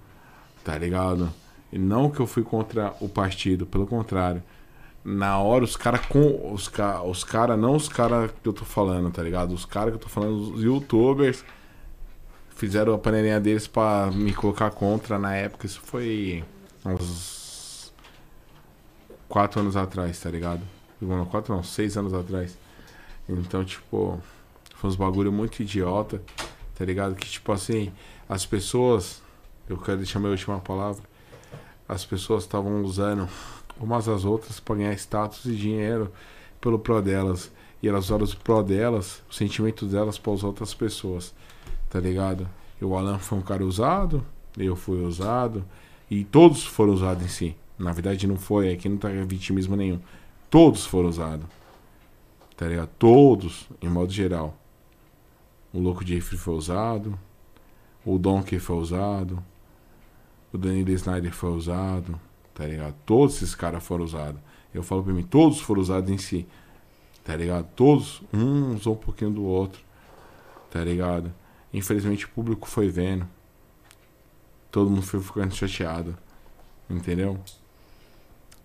tá 0.62 0.78
ligado? 0.78 1.28
E 1.72 1.78
não 1.78 2.08
que 2.08 2.20
eu 2.20 2.26
fui 2.26 2.44
contra 2.44 2.94
o 3.00 3.08
partido, 3.08 3.66
pelo 3.66 3.84
contrário. 3.84 4.40
Na 5.04 5.40
hora, 5.40 5.64
os 5.64 5.76
caras 5.76 6.06
com. 6.06 6.52
Os 6.52 6.68
caras, 6.68 7.02
os 7.04 7.24
cara, 7.24 7.56
não 7.56 7.74
os 7.74 7.88
caras 7.88 8.30
que 8.30 8.48
eu 8.48 8.52
tô 8.52 8.64
falando, 8.64 9.10
tá 9.10 9.24
ligado? 9.24 9.52
Os 9.52 9.64
caras 9.64 9.90
que 9.90 9.96
eu 9.96 10.02
tô 10.02 10.08
falando, 10.08 10.54
os 10.54 10.62
youtubers, 10.62 11.44
fizeram 12.50 12.94
a 12.94 12.98
panelinha 12.98 13.40
deles 13.40 13.66
pra 13.66 14.08
me 14.12 14.32
colocar 14.32 14.70
contra 14.70 15.18
na 15.18 15.34
época. 15.34 15.66
Isso 15.66 15.80
foi 15.80 16.44
uns. 16.86 17.92
Quatro 19.28 19.60
anos 19.60 19.76
atrás, 19.76 20.20
tá 20.20 20.30
ligado? 20.30 20.62
Quatro 21.28 21.52
não, 21.52 21.64
seis 21.64 21.96
anos 21.96 22.14
atrás. 22.14 22.56
Então, 23.28 23.64
tipo, 23.64 24.20
foi 24.74 24.90
uns 24.90 24.96
bagulho 24.96 25.32
muito 25.32 25.60
idiota, 25.60 26.22
tá 26.74 26.84
ligado? 26.84 27.14
Que, 27.14 27.26
tipo 27.26 27.52
assim, 27.52 27.92
as 28.28 28.46
pessoas. 28.46 29.22
Eu 29.68 29.76
quero 29.76 29.98
deixar 29.98 30.18
minha 30.18 30.30
última 30.30 30.58
palavra. 30.60 31.02
As 31.86 32.04
pessoas 32.04 32.44
estavam 32.44 32.82
usando 32.82 33.28
umas 33.78 34.08
às 34.08 34.24
outras 34.24 34.58
pra 34.60 34.76
ganhar 34.76 34.92
status 34.94 35.44
e 35.44 35.54
dinheiro 35.54 36.10
pelo 36.60 36.78
pró 36.78 37.00
delas. 37.00 37.50
E 37.82 37.88
elas 37.88 38.06
usaram 38.06 38.24
o 38.24 38.36
pró 38.38 38.62
delas, 38.62 39.22
o 39.30 39.34
sentimento 39.34 39.86
delas 39.86 40.18
para 40.18 40.32
as 40.32 40.42
outras 40.42 40.74
pessoas, 40.74 41.32
tá 41.88 42.00
ligado? 42.00 42.48
E 42.80 42.84
o 42.84 42.96
Alan 42.96 43.18
foi 43.18 43.38
um 43.38 43.42
cara 43.42 43.64
usado, 43.64 44.24
eu 44.56 44.74
fui 44.74 45.00
usado, 45.04 45.64
e 46.10 46.24
todos 46.24 46.64
foram 46.64 46.92
usados 46.92 47.24
em 47.24 47.28
si. 47.28 47.56
Na 47.78 47.92
verdade, 47.92 48.26
não 48.26 48.36
foi, 48.36 48.72
aqui 48.72 48.88
não 48.88 48.96
tá 48.96 49.08
vitimismo 49.08 49.76
nenhum. 49.76 50.00
Todos 50.50 50.84
foram 50.86 51.08
usados, 51.08 51.46
tá 52.58 52.66
ligado? 52.66 52.90
Todos, 52.98 53.68
em 53.80 53.88
modo 53.88 54.12
geral. 54.12 54.58
O 55.72 55.78
Louco 55.78 56.04
de 56.04 56.16
Rifle 56.16 56.36
foi 56.36 56.54
usado, 56.54 57.16
o 58.04 58.18
Donkey 58.18 58.58
foi 58.58 58.76
usado, 58.76 59.40
o 60.52 60.58
Danilo 60.58 60.90
Snyder 60.90 61.32
foi 61.32 61.50
usado, 61.50 62.20
tá 62.52 62.66
ligado? 62.66 62.96
Todos 63.06 63.36
esses 63.36 63.54
caras 63.54 63.84
foram 63.84 64.04
usados. 64.04 64.40
Eu 64.74 64.82
falo 64.82 65.04
pra 65.04 65.12
mim, 65.12 65.22
todos 65.22 65.60
foram 65.60 65.80
usados 65.80 66.10
em 66.10 66.18
si, 66.18 66.48
tá 67.22 67.36
ligado? 67.36 67.68
Todos, 67.76 68.22
um 68.34 68.74
usou 68.74 68.94
um 68.94 68.98
pouquinho 68.98 69.30
do 69.30 69.44
outro, 69.44 69.80
tá 70.68 70.82
ligado? 70.82 71.32
Infelizmente 71.72 72.26
o 72.26 72.30
público 72.30 72.66
foi 72.66 72.88
vendo, 72.88 73.28
todo 74.68 74.90
mundo 74.90 75.02
foi 75.02 75.20
ficando 75.20 75.54
chateado, 75.54 76.18
entendeu? 76.90 77.38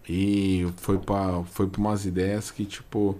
E 0.10 0.66
foi 0.78 0.98
pra, 0.98 1.44
foi 1.44 1.68
pra 1.68 1.80
umas 1.80 2.06
ideias 2.06 2.50
que, 2.50 2.66
tipo, 2.66 3.20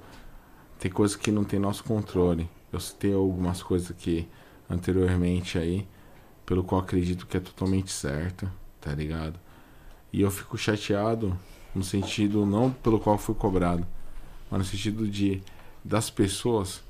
tem 0.84 0.92
coisas 0.92 1.16
que 1.16 1.32
não 1.32 1.46
tem 1.46 1.62
nosso 1.62 1.82
controle. 1.82 2.50
Eu 2.70 2.78
citei 2.78 3.14
algumas 3.14 3.64
coisas 3.64 3.90
aqui 3.90 4.28
anteriormente 4.70 5.58
aí, 5.58 5.88
pelo 6.46 6.62
qual 6.62 6.82
acredito 6.82 7.26
que 7.26 7.38
é 7.38 7.40
totalmente 7.40 7.90
certo, 7.90 8.52
tá 8.82 8.94
ligado? 8.94 9.40
E 10.12 10.20
eu 10.20 10.30
fico 10.30 10.58
chateado 10.58 11.40
no 11.74 11.86
sentido 11.86 12.46
não 12.46 12.70
pelo 12.70 13.00
qual 13.00 13.18
fui 13.18 13.34
cobrado, 13.34 13.88
mas 14.52 14.60
no 14.60 14.66
sentido 14.66 15.08
de 15.08 15.42
das 15.86 16.10
pessoas 16.10 16.84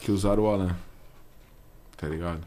que 0.00 0.10
usaram 0.10 0.44
o 0.44 0.46
Alan. 0.46 0.74
Tá 1.98 2.08
ligado? 2.08 2.40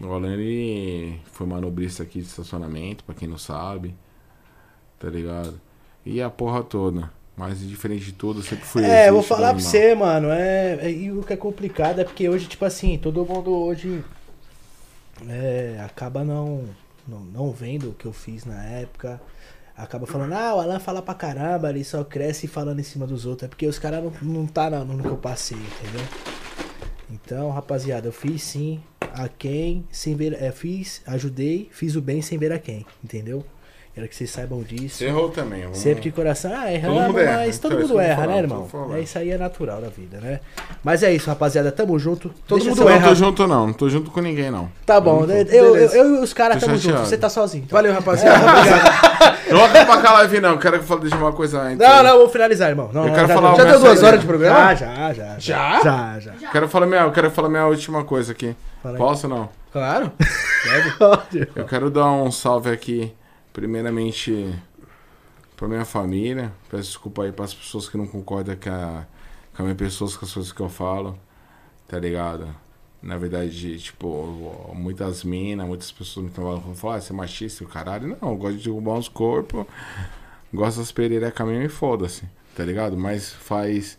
O 0.00 0.06
Alan 0.10 0.32
ele 0.32 1.20
foi 1.26 1.46
manobrista 1.46 2.02
aqui 2.02 2.22
de 2.22 2.28
estacionamento, 2.28 3.04
pra 3.04 3.14
quem 3.14 3.28
não 3.28 3.36
sabe. 3.36 3.94
Tá 4.98 5.10
ligado? 5.10 5.60
E 6.02 6.22
a 6.22 6.30
porra 6.30 6.62
toda. 6.62 7.12
Mas 7.36 7.60
diferente 7.60 8.04
de 8.04 8.12
tudo, 8.12 8.40
eu 8.40 8.44
sempre 8.44 8.64
fui 8.66 8.84
É, 8.84 9.08
eu 9.08 9.14
vou 9.14 9.22
falar 9.22 9.54
pra 9.54 9.62
você, 9.62 9.94
mano. 9.94 10.28
É, 10.30 10.78
é- 10.82 10.90
e 10.90 11.10
o 11.10 11.22
que 11.22 11.32
é 11.32 11.36
complicado 11.36 12.00
é 12.00 12.04
porque 12.04 12.28
hoje, 12.28 12.46
tipo 12.46 12.64
assim, 12.64 12.98
todo 12.98 13.24
mundo 13.24 13.50
hoje 13.50 14.04
é, 15.28 15.80
acaba 15.84 16.24
não, 16.24 16.64
não, 17.06 17.20
não 17.20 17.50
vendo 17.52 17.90
o 17.90 17.94
que 17.94 18.06
eu 18.06 18.12
fiz 18.12 18.44
na 18.44 18.62
época. 18.64 19.20
Acaba 19.74 20.06
falando, 20.06 20.34
ah, 20.34 20.54
o 20.54 20.60
Alan 20.60 20.78
fala 20.78 21.00
pra 21.00 21.14
caramba, 21.14 21.70
ele 21.70 21.82
só 21.82 22.04
cresce 22.04 22.46
falando 22.46 22.80
em 22.80 22.84
cima 22.84 23.06
dos 23.06 23.24
outros. 23.24 23.46
É 23.46 23.48
porque 23.48 23.66
os 23.66 23.78
caras 23.78 24.04
não, 24.04 24.12
não 24.22 24.46
tá 24.46 24.68
na- 24.68 24.84
no 24.84 25.02
que 25.02 25.08
eu 25.08 25.16
passei, 25.16 25.56
entendeu? 25.56 26.06
Então, 27.10 27.50
rapaziada, 27.50 28.08
eu 28.08 28.12
fiz 28.12 28.42
sim 28.42 28.80
a 29.00 29.28
quem 29.28 29.84
sem 29.90 30.14
ver. 30.14 30.34
É, 30.34 30.52
fiz, 30.52 31.00
ajudei, 31.06 31.68
fiz 31.72 31.96
o 31.96 32.02
bem 32.02 32.20
sem 32.20 32.36
ver 32.38 32.52
a 32.52 32.58
quem, 32.58 32.84
entendeu? 33.02 33.44
Quero 33.94 34.08
que 34.08 34.16
vocês 34.16 34.30
saibam 34.30 34.62
disso. 34.62 34.96
Você 34.96 35.04
errou 35.04 35.28
também. 35.28 35.64
vamos- 35.64 35.76
Sempre 35.76 36.00
de 36.04 36.12
coração. 36.12 36.50
Ah, 36.50 36.60
Todo 36.62 36.68
erramos, 36.70 37.02
mundo 37.08 37.18
erra, 37.18 37.38
mas 37.44 37.58
todo 37.58 37.72
então, 37.74 37.82
mundo 37.88 37.94
eu 37.94 38.00
erra, 38.00 38.26
né, 38.26 38.38
irmão? 38.38 38.68
É, 38.94 39.00
isso 39.00 39.18
aí 39.18 39.30
é 39.30 39.36
natural 39.36 39.82
da 39.82 39.88
vida, 39.90 40.18
né? 40.18 40.40
Mas 40.82 41.02
é 41.02 41.12
isso, 41.12 41.28
rapaziada. 41.28 41.70
Tamo 41.70 41.98
junto. 41.98 42.30
Todo 42.48 42.58
Deixa 42.60 42.70
mundo 42.70 42.80
Eu 42.80 42.84
não 42.88 42.92
erra. 42.96 43.08
tô 43.08 43.14
junto, 43.14 43.46
não. 43.46 43.66
Não 43.66 43.74
tô 43.74 43.90
junto 43.90 44.10
com 44.10 44.20
ninguém, 44.22 44.50
não. 44.50 44.70
Tá 44.86 44.98
bom, 44.98 45.26
né? 45.26 45.42
eu, 45.42 45.46
eu, 45.66 45.72
Beleza. 45.74 45.96
eu 45.98 46.14
e 46.16 46.18
os 46.20 46.32
caras 46.32 46.58
tamo 46.58 46.74
junto. 46.78 47.00
Você 47.00 47.18
tá 47.18 47.28
sozinho. 47.28 47.64
então. 47.66 47.76
Valeu, 47.76 47.92
rapaziada. 47.92 48.40
Não 49.50 49.58
vou 49.58 49.66
acabar 49.66 50.00
com 50.00 50.08
a 50.08 50.12
live, 50.14 50.40
não. 50.40 50.56
Quero 50.56 50.78
que 50.78 50.84
eu 50.84 50.88
fale 50.88 51.10
de 51.10 51.14
uma 51.14 51.32
coisa 51.32 51.60
antes. 51.60 51.78
Não, 51.78 52.02
não, 52.02 52.18
vou 52.18 52.28
finalizar, 52.30 52.70
irmão. 52.70 52.88
Não, 52.92 53.02
Eu 53.02 53.08
não, 53.08 53.14
quero 53.14 53.28
já 53.28 53.34
falar 53.34 53.54
Já 53.56 53.64
deu 53.64 53.80
duas 53.80 54.02
horas 54.02 54.20
de 54.20 54.26
programa? 54.26 54.74
Já, 54.74 55.12
já, 55.12 55.12
já. 55.12 55.38
Já? 55.38 55.80
Já, 55.82 56.20
já. 56.20 56.50
Quero 56.50 56.68
falar 56.68 56.86
minha, 56.86 57.02
eu 57.02 57.12
quero 57.12 57.30
falar 57.30 57.48
minha 57.50 57.66
última 57.66 58.02
coisa 58.02 58.32
aqui. 58.32 58.56
Posso 58.96 59.26
ou 59.28 59.34
não? 59.36 59.48
Claro. 59.70 60.10
Eu 61.54 61.64
quero 61.66 61.90
dar 61.90 62.10
um 62.10 62.30
salve 62.30 62.70
aqui, 62.70 63.12
primeiramente, 63.52 64.54
pra 65.56 65.68
minha 65.68 65.84
família. 65.84 66.52
Peço 66.70 66.84
desculpa 66.84 67.24
aí 67.24 67.32
pras 67.32 67.54
pessoas 67.54 67.88
que 67.88 67.96
não 67.96 68.06
concordam 68.06 68.56
com 68.56 68.70
a, 68.70 69.06
com 69.54 69.62
a 69.62 69.64
minha 69.64 69.76
pessoa, 69.76 70.10
com 70.10 70.24
as 70.24 70.32
coisas 70.32 70.52
que 70.52 70.60
eu 70.60 70.68
falo. 70.68 71.18
Tá 71.86 71.98
ligado? 71.98 72.54
Na 73.02 73.18
verdade, 73.18 73.78
tipo, 73.78 74.72
muitas 74.74 75.24
minas, 75.24 75.66
muitas 75.66 75.90
pessoas 75.90 76.26
me 76.26 76.32
falam, 76.32 76.74
falar, 76.74 76.96
ah, 76.96 77.00
você 77.00 77.12
é 77.12 77.16
machista, 77.16 77.64
o 77.64 77.66
caralho. 77.68 78.16
Não, 78.20 78.30
eu 78.30 78.36
gosto 78.36 78.58
de 78.58 78.64
derrubar 78.64 78.94
uns 78.94 79.08
corpos. 79.08 79.66
Gosto 80.54 80.78
das 80.78 80.92
pereirecas 80.92 81.46
mesmo 81.46 81.64
e 81.64 81.68
foda-se, 81.68 82.24
tá 82.54 82.64
ligado? 82.64 82.96
Mas 82.96 83.32
faz 83.32 83.98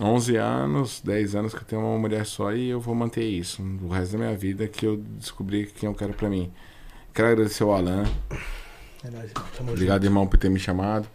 11 0.00 0.36
anos, 0.36 1.00
10 1.04 1.34
anos 1.34 1.54
que 1.54 1.60
eu 1.60 1.64
tenho 1.64 1.82
uma 1.82 1.98
mulher 1.98 2.26
só 2.26 2.52
e 2.52 2.68
eu 2.68 2.80
vou 2.80 2.94
manter 2.94 3.24
isso. 3.24 3.62
O 3.82 3.88
resto 3.88 4.12
da 4.12 4.18
minha 4.18 4.36
vida 4.36 4.66
que 4.66 4.84
eu 4.86 4.96
descobri 4.96 5.66
quem 5.66 5.88
eu 5.88 5.94
quero 5.94 6.12
pra 6.14 6.28
mim. 6.28 6.52
Quero 7.14 7.28
agradecer 7.28 7.64
o 7.64 7.72
Alan. 7.72 8.04
É 9.04 9.10
nóis, 9.10 9.30
tamo 9.32 9.46
junto. 9.58 9.70
Obrigado, 9.72 10.04
irmão, 10.04 10.26
por 10.26 10.38
ter 10.38 10.48
me 10.48 10.58
chamado. 10.58 11.06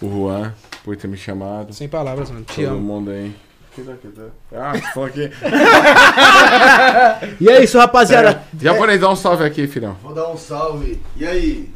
O 0.00 0.08
Juan, 0.08 0.54
por 0.84 0.96
ter 0.96 1.08
me 1.08 1.16
chamado. 1.16 1.72
Sem 1.72 1.88
palavras, 1.88 2.30
mano. 2.30 2.44
Te 2.44 2.62
Todo 2.64 2.68
amo. 2.74 2.80
mundo 2.80 3.10
aí. 3.10 3.34
Que 3.74 3.82
daqui, 3.82 4.08
tá? 4.08 4.26
Ah, 4.52 4.72
falou 4.92 5.08
aqui. 5.08 5.30
E 7.40 7.48
é 7.48 7.62
isso, 7.62 7.78
rapaziada. 7.78 8.42
Japonês, 8.60 9.00
dá 9.00 9.10
um 9.10 9.16
salve 9.16 9.44
aqui, 9.44 9.66
filhão. 9.66 9.94
Vou 10.02 10.14
dar 10.14 10.28
um 10.28 10.36
salve. 10.36 11.00
E 11.16 11.26
aí? 11.26 11.70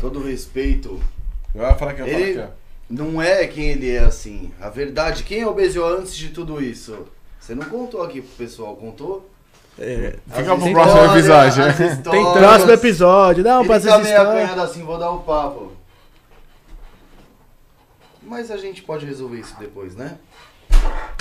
Todo 0.00 0.22
respeito. 0.22 1.00
Vai 1.54 1.76
falar 1.78 1.94
que 1.94 2.02
eu 2.02 2.06
Ele- 2.06 2.34
falo 2.34 2.44
aqui, 2.46 2.52
Não 2.90 3.22
é 3.22 3.46
quem 3.46 3.68
ele 3.70 3.90
é 3.90 4.00
assim. 4.00 4.52
A 4.60 4.68
verdade, 4.68 5.22
quem 5.24 5.40
é 5.42 5.46
o 5.46 5.54
Bezio 5.54 5.84
antes 5.86 6.14
de 6.16 6.28
tudo 6.30 6.62
isso? 6.62 7.06
Você 7.40 7.54
não 7.54 7.64
contou 7.64 8.02
aqui 8.02 8.20
pro 8.20 8.44
pessoal, 8.44 8.76
contou? 8.76 9.28
É. 9.78 10.14
Fica 10.34 10.56
pro 10.56 10.70
próximo 10.72 11.04
episódio. 11.16 11.64
as 11.64 11.78
né? 11.78 11.86
histórias. 11.92 12.32
Próximo 12.32 12.72
episódio. 12.72 13.44
Não, 13.44 13.60
Ele 13.60 13.68
pra 13.68 13.80
tá 13.80 13.86
meio 13.98 14.02
histórias. 14.02 14.28
acanhado 14.28 14.60
assim, 14.62 14.84
vou 14.84 14.98
dar 14.98 15.10
um 15.10 15.18
papo. 15.18 15.72
Mas 18.22 18.50
a 18.50 18.56
gente 18.56 18.82
pode 18.82 19.04
resolver 19.04 19.38
isso 19.40 19.54
depois, 19.58 19.94
né? 19.96 20.12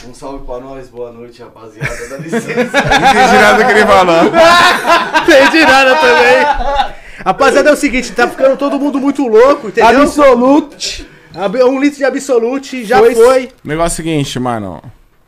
Um 0.07 0.13
salve 0.13 0.45
pra 0.45 0.59
nós, 0.59 0.87
boa 0.89 1.11
noite, 1.11 1.41
rapaziada. 1.41 2.07
Dá 2.09 2.17
licença. 2.17 2.47
Não 2.47 2.59
entendi 3.09 3.37
nada 3.41 3.65
que 3.65 3.71
ele 3.71 3.85
falou. 3.85 4.21
Entendi 5.21 5.65
nada 5.65 5.95
também. 5.95 6.93
Rapaziada, 7.25 7.69
é 7.69 7.73
o 7.73 7.75
seguinte, 7.75 8.11
tá 8.13 8.27
ficando 8.27 8.57
todo 8.57 8.79
mundo 8.79 8.99
muito 8.99 9.27
louco, 9.27 9.67
entendeu? 9.67 10.01
Absolute. 10.01 11.07
Ab- 11.35 11.63
Um 11.63 11.79
litro 11.79 11.97
de 11.99 12.05
Absolute 12.05 12.83
já 12.85 12.97
Foi. 12.97 13.13
foi. 13.13 13.45
O 13.63 13.67
negócio 13.67 13.91
é 13.91 13.93
o 13.93 14.05
seguinte, 14.05 14.39
mano. 14.39 14.81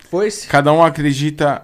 Foi-se. 0.10 0.48
Cada 0.48 0.72
um 0.74 0.84
acredita 0.84 1.64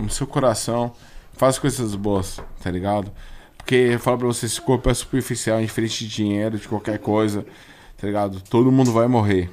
no 0.00 0.10
seu 0.10 0.26
coração, 0.26 0.92
faz 1.32 1.58
coisas 1.58 1.94
boas, 1.94 2.40
tá 2.62 2.70
ligado? 2.70 3.10
Porque 3.56 3.74
eu 3.74 3.98
falo 3.98 4.18
pra 4.18 4.26
você, 4.28 4.46
esse 4.46 4.60
corpo 4.60 4.88
é 4.88 4.94
superficial, 4.94 5.60
indiferente 5.60 6.06
de 6.06 6.14
dinheiro, 6.14 6.58
de 6.58 6.68
qualquer 6.68 6.98
coisa, 6.98 7.44
tá 7.96 8.06
ligado? 8.06 8.40
Todo 8.40 8.70
mundo 8.70 8.92
vai 8.92 9.08
morrer. 9.08 9.50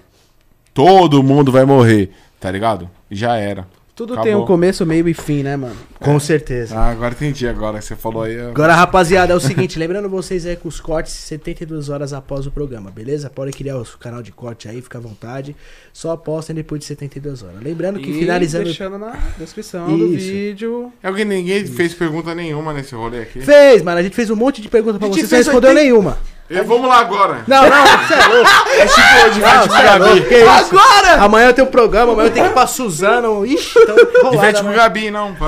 Todo 0.74 1.24
mundo 1.24 1.52
vai 1.52 1.66
morrer, 1.66 2.12
tá 2.40 2.50
ligado? 2.52 2.90
Já 3.10 3.36
era. 3.38 3.68
Tudo 3.96 4.14
Acabou. 4.14 4.26
tem 4.32 4.36
um 4.36 4.44
começo, 4.44 4.84
meio 4.88 5.08
e 5.08 5.14
fim, 5.14 5.44
né, 5.44 5.56
mano? 5.56 5.76
Com 6.00 6.20
certeza. 6.20 6.76
Ah, 6.76 6.90
agora 6.90 7.14
entendi 7.14 7.48
agora 7.48 7.78
que 7.78 7.86
você 7.86 7.96
falou 7.96 8.24
aí. 8.24 8.34
eu- 8.34 8.50
Agora, 8.50 8.74
rapaziada, 8.74 9.34
é 9.34 9.36
o 9.36 9.40
seguinte, 9.40 9.78
lembrando 9.78 10.10
vocês 10.10 10.48
aí 10.48 10.56
com 10.56 10.68
os 10.68 10.80
cortes 10.80 11.14
72 11.14 11.90
horas 11.90 12.12
após 12.12 12.48
o 12.48 12.52
programa, 12.52 12.90
beleza? 12.90 13.30
Podem 13.30 13.54
criar 13.54 13.78
o 13.78 13.86
canal 14.00 14.24
de 14.24 14.32
corte 14.32 14.68
aí, 14.68 14.82
fica 14.82 14.98
à 14.98 15.02
vontade. 15.02 15.56
Só 15.94 16.18
postem 16.18 16.56
depois 16.56 16.80
de 16.80 16.86
72 16.88 17.44
horas. 17.44 17.62
Lembrando 17.62 18.00
que 18.00 18.10
E 18.10 18.18
finalizando. 18.20 18.64
deixando 18.66 18.98
na 18.98 19.12
descrição 19.38 19.86
do 19.96 20.08
Isso. 20.16 20.26
vídeo. 20.28 20.92
É 21.04 21.12
que 21.12 21.24
ninguém 21.24 21.64
fez 21.68 21.94
pergunta 21.94 22.34
nenhuma 22.34 22.74
nesse 22.74 22.96
rolê 22.96 23.22
aqui. 23.22 23.42
Fez, 23.42 23.84
mano. 23.84 24.00
A 24.00 24.02
gente 24.04 24.16
fez 24.16 24.32
um 24.32 24.36
monte 24.36 24.60
de 24.60 24.70
perguntas 24.70 24.98
pra 24.98 25.08
você, 25.08 25.28
você 25.28 25.36
respondeu 25.36 25.70
80 25.70 25.74
nenhuma. 25.84 26.18
E 26.50 26.62
vamos 26.62 26.88
lá 26.88 27.00
agora. 27.00 27.42
Não, 27.48 27.64
não, 27.70 27.84
você 28.08 28.14
é 28.14 28.28
louco. 28.28 28.50
É 28.70 28.86
tipo 28.86 29.26
hoje, 29.26 29.40
Não, 29.40 29.50
Ivete 29.50 29.70
você 29.70 29.82
é 29.82 29.98
louco. 29.98 30.14
Gabi. 30.16 30.22
Que 30.28 30.36
isso? 30.36 30.78
Agora! 30.78 31.24
Amanhã 31.24 31.48
eu 31.48 31.54
tenho 31.54 31.68
um 31.68 31.72
programa, 31.72 32.12
amanhã 32.14 32.28
eu 32.28 32.34
tenho 32.34 32.46
que 32.46 32.52
ir 32.52 32.54
pra 32.54 32.68
Suzano. 32.68 33.46
Ixi, 33.46 33.80
enrolada, 33.80 34.36
Ivete 34.36 34.58
com 34.60 34.64
mano. 34.66 34.76
Gabi, 34.78 35.12
não. 35.12 35.36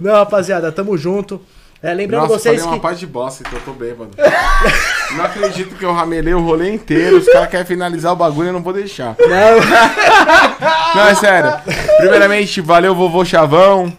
Não, 0.00 0.14
rapaziada, 0.14 0.72
tamo 0.72 0.96
junto. 0.96 1.40
É, 1.82 1.92
lembrando 1.92 2.22
Nossa, 2.22 2.38
vocês 2.38 2.56
falei 2.62 2.66
uma 2.70 2.76
que. 2.78 2.82
parte 2.82 3.00
de 3.00 3.06
bosta, 3.06 3.42
então 3.46 3.58
eu 3.58 3.64
tô 3.64 3.72
bêbado. 3.72 4.10
não 5.14 5.24
acredito 5.24 5.74
que 5.76 5.84
eu 5.84 5.92
ramelei 5.92 6.32
o 6.32 6.40
rolê 6.40 6.72
inteiro. 6.72 7.18
Os 7.18 7.26
caras 7.26 7.50
querem 7.50 7.66
finalizar 7.66 8.10
o 8.12 8.16
bagulho 8.16 8.46
e 8.46 8.48
eu 8.48 8.52
não 8.54 8.62
vou 8.62 8.72
deixar. 8.72 9.14
Não, 9.18 10.94
Não, 10.94 11.08
é 11.08 11.14
sério. 11.14 11.52
Primeiramente, 11.98 12.60
valeu, 12.62 12.94
vovô 12.94 13.22
Chavão. 13.24 13.92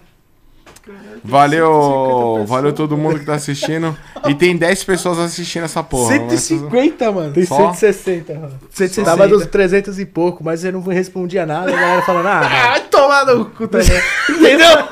Valeu, 1.27 2.43
valeu 2.47 2.71
todo 2.71 2.95
mundo 2.95 3.19
que 3.19 3.25
tá 3.25 3.33
assistindo. 3.33 3.97
E 4.27 4.35
tem 4.35 4.55
10 4.55 4.83
pessoas 4.83 5.17
assistindo 5.19 5.63
essa 5.63 5.81
porra. 5.83 6.19
mas- 6.19 6.41
150, 6.41 7.11
mano. 7.11 7.33
tem 7.33 7.45
Só? 7.45 7.73
160, 7.73 8.33
mano. 8.35 8.59
160. 8.69 9.09
Tava 9.09 9.27
dos 9.27 9.45
300 9.47 9.97
e 9.99 10.05
pouco, 10.05 10.43
mas 10.43 10.63
eu 10.63 10.71
não 10.71 10.81
respondia 10.81 11.45
nada. 11.45 11.71
A 11.73 11.75
galera 11.75 12.01
falando, 12.03 12.27
ah. 12.27 12.41
Vai 12.41 12.81
tomar 12.89 13.25
no 13.25 13.45
cu 13.45 13.67
também. 13.67 13.87
entendeu? 14.29 14.87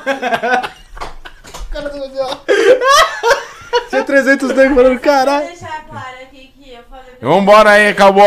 Tinha 3.90 4.02
300 4.04 4.48
nego 4.54 4.74
falando, 4.74 4.92
Vou 4.92 5.00
caralho. 5.00 5.46
deixar 5.46 5.84
claro 5.88 6.16
aqui 6.22 6.52
que 6.58 6.72
eu 6.72 6.80
falei 6.90 7.14
pra 7.20 7.28
Vambora 7.28 7.70
aí, 7.70 7.88
acabou 7.88 8.24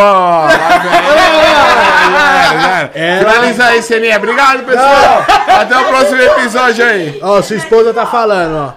aí. 2.16 2.62
Já 2.62 2.92
era. 2.94 3.30
Finaliza 3.32 3.66
aí, 3.66 3.82
Celinha. 3.82 4.18
Obrigado, 4.18 4.66
pessoal. 4.66 5.26
Até 5.48 5.78
o 5.78 5.86
próximo 5.88 6.22
episódio 6.22 6.86
aí. 6.86 7.20
Ó, 7.22 7.42
sua 7.42 7.56
esposa 7.58 7.94
tá 7.94 8.06
falando, 8.06 8.56
ó. 8.56 8.74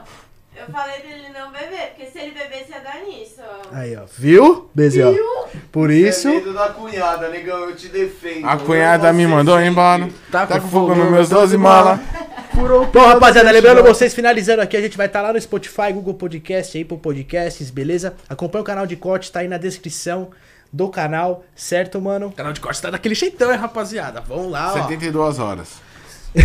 Eu 0.60 0.72
falei 0.72 1.00
pra 1.00 1.10
ele 1.10 1.28
não 1.38 1.50
beber, 1.50 1.94
porque 1.96 2.06
se 2.10 2.18
ele 2.18 2.32
bebesse 2.32 2.70
ia 2.70 2.80
dar 2.80 3.00
nisso. 3.06 3.40
Aí, 3.72 3.96
ó. 3.96 4.02
Viu, 4.18 4.70
Bezerra? 4.74 5.14
Por 5.72 5.90
isso. 5.90 6.28
É 6.28 6.32
medo 6.32 6.52
da 6.52 6.68
cunhada, 6.68 7.28
negão, 7.28 7.60
eu 7.60 7.76
te 7.76 7.88
defendo. 7.88 8.46
A 8.46 8.56
cunhada 8.56 9.12
me 9.12 9.26
mandou 9.26 9.60
embora. 9.60 10.08
Tá 10.30 10.46
Tá 10.46 10.60
com 10.60 10.68
fogo 10.68 10.94
nos 10.94 11.10
meus 11.10 11.28
12 11.28 11.56
malas. 11.56 12.00
Bom, 12.92 13.06
rapaziada, 13.06 13.50
lembrando 13.50 13.82
vocês, 13.82 14.12
finalizando 14.12 14.60
aqui, 14.60 14.76
a 14.76 14.80
gente 14.80 14.96
vai 14.96 15.06
estar 15.06 15.22
lá 15.22 15.32
no 15.32 15.40
Spotify, 15.40 15.92
Google 15.92 16.14
Podcast, 16.14 16.80
Apple 16.80 16.98
Podcasts, 16.98 17.70
beleza? 17.70 18.14
Acompanha 18.28 18.62
o 18.62 18.64
canal 18.64 18.86
de 18.86 18.96
corte, 18.96 19.30
tá 19.30 19.40
aí 19.40 19.48
na 19.48 19.56
descrição 19.56 20.30
do 20.72 20.88
canal, 20.88 21.44
certo, 21.54 22.00
mano? 22.00 22.28
O 22.28 22.32
canal 22.32 22.52
de 22.52 22.60
corte 22.60 22.80
tá 22.80 22.90
daquele 22.90 23.14
jeitão, 23.14 23.50
hein, 23.52 23.58
rapaziada. 23.58 24.20
Vamos 24.26 24.50
lá, 24.50 24.72
ó. 24.72 24.82
72 24.82 25.38
horas. 25.38 25.68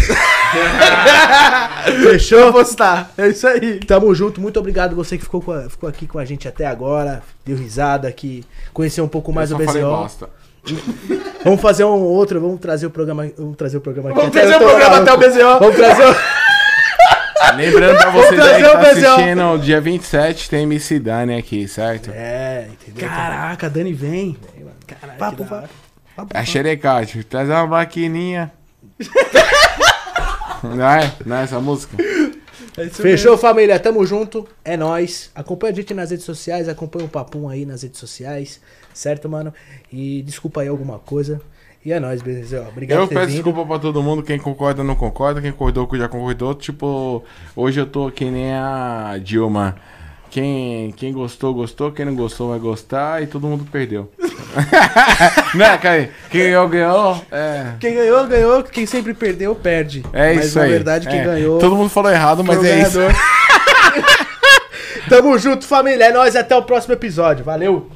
Fechou? 2.04 2.52
postar. 2.52 3.12
É 3.18 3.28
isso 3.28 3.48
aí. 3.48 3.80
Tamo 3.80 4.14
junto, 4.16 4.42
muito 4.42 4.60
obrigado 4.60 4.96
você 4.96 5.18
que 5.18 5.24
ficou, 5.24 5.42
com 5.42 5.52
a- 5.52 5.70
ficou 5.70 5.88
aqui 5.90 6.08
com 6.08 6.18
a 6.20 6.26
gente 6.26 6.48
até 6.48 6.66
agora, 6.66 7.22
deu 7.46 7.56
risada 7.56 8.08
aqui, 8.08 8.44
conheceu 8.74 9.04
um 9.04 9.08
pouco 9.08 9.32
mais 9.32 9.52
eu 9.52 9.58
o 9.58 9.60
BZO. 9.60 9.80
bosta. 9.82 10.30
Vamos 11.44 11.62
fazer 11.62 11.84
um 11.84 11.90
outro, 12.02 12.42
vamos 12.42 12.60
trazer 12.60 12.88
o 12.88 12.90
programa, 12.90 13.30
vamos 13.38 13.56
trazer 13.56 13.78
o 13.78 13.82
programa 13.82 14.10
aqui. 14.10 14.20
Vamos 14.20 14.34
trazer 14.34 14.56
o 14.56 14.60
programa 14.60 14.98
até 14.98 15.14
o 15.14 15.18
BZO. 15.18 15.60
Vamos 15.60 15.76
trazer 15.76 16.04
o... 16.04 16.16
Lembrando 17.56 17.98
pra 17.98 18.10
vocês 18.12 18.40
aí 18.40 18.64
que 18.64 18.70
o 18.70 18.72
tá 18.72 18.92
assistindo, 18.92 19.58
dia 19.60 19.82
27 19.82 20.50
tem 20.50 20.64
MC 20.64 21.00
Dani 21.00 21.38
aqui, 21.38 21.68
certo? 21.68 22.12
É, 22.14 22.68
entendeu? 22.72 23.08
Caraca, 23.08 23.70
Dani 23.70 23.94
vem. 23.94 24.38
Caralho, 24.88 25.20
Papo, 25.20 25.44
da 25.44 25.56
hora. 25.56 25.70
É 26.34 26.46
xerecate, 26.46 27.24
traz 27.24 27.50
uma 27.50 27.68
maquininha. 27.68 28.52
não 30.64 30.90
é? 30.90 31.12
Não 31.26 31.36
é 31.38 31.44
essa 31.44 31.60
música? 31.60 31.98
É 32.78 32.90
Fechou, 32.90 33.38
família? 33.38 33.80
Tamo 33.80 34.06
junto. 34.06 34.48
É 34.64 34.76
nóis. 34.76 35.30
Acompanha 35.34 35.74
a 35.74 35.76
gente 35.76 35.94
nas 35.94 36.12
redes 36.12 36.26
sociais. 36.26 36.68
Acompanha 36.68 37.06
o 37.06 37.10
Papum 37.10 37.48
aí 37.48 37.66
nas 37.66 37.84
redes 37.84 38.00
sociais. 38.00 38.60
Certo, 38.94 39.30
mano? 39.30 39.54
E 39.92 40.22
desculpa 40.24 40.62
aí 40.62 40.68
alguma 40.68 41.00
coisa. 41.00 41.42
E 41.86 41.94
é 41.94 42.00
nóis, 42.00 42.22
beleza? 42.22 42.66
Obrigado 42.68 43.00
Eu 43.00 43.08
peço 43.08 43.28
vindo. 43.28 43.36
desculpa 43.36 43.64
pra 43.66 43.78
todo 43.78 44.02
mundo, 44.02 44.24
quem 44.24 44.40
concorda 44.40 44.84
não 44.84 44.96
concorda, 44.96 45.40
quem 45.40 45.52
concordou 45.52 45.88
já 45.94 46.08
concordou. 46.08 46.56
Tipo, 46.56 47.24
hoje 47.56 47.80
eu 47.80 47.86
tô 47.86 48.10
que 48.10 48.26
nem 48.26 48.54
a 48.56 49.20
Dilma. 49.22 49.76
Quem, 50.32 50.92
quem 50.94 51.14
gostou, 51.14 51.54
gostou, 51.54 51.92
quem 51.92 52.04
não 52.06 52.16
gostou 52.16 52.50
vai 52.50 52.60
gostar 52.60 53.22
e 53.22 53.28
todo 53.28 53.48
mundo 53.48 53.66
perdeu. 53.72 54.12
né, 55.54 55.78
Caí? 55.78 56.10
Quem 56.32 56.42
ganhou, 56.46 56.68
ganhou. 56.68 57.22
É, 57.32 57.74
Quem 57.80 57.94
ganhou, 57.94 58.26
ganhou. 58.26 58.64
Quem 58.64 58.86
sempre 58.86 59.14
perdeu, 59.14 59.54
perde. 59.54 60.04
é 60.12 60.34
Mas 60.34 60.48
isso 60.48 60.58
na 60.58 60.66
aí. 60.66 60.72
verdade, 60.72 61.08
quem 61.08 61.20
É. 61.20 61.24
ganhou. 61.24 61.60
Todo 61.60 61.76
mundo 61.76 61.90
falou 61.90 62.12
errado, 62.12 62.44
mas 62.44 62.64
é 62.64 62.82
isso. 62.82 62.98
ganhador. 62.98 63.16
Tamo 65.08 65.38
junto, 65.38 65.68
família. 65.68 66.06
É 66.06 66.12
nóis. 66.12 66.36
Até 66.36 66.56
o 66.56 66.64
próximo 66.64 66.94
episódio. 66.96 67.46
Valeu. 67.46 67.88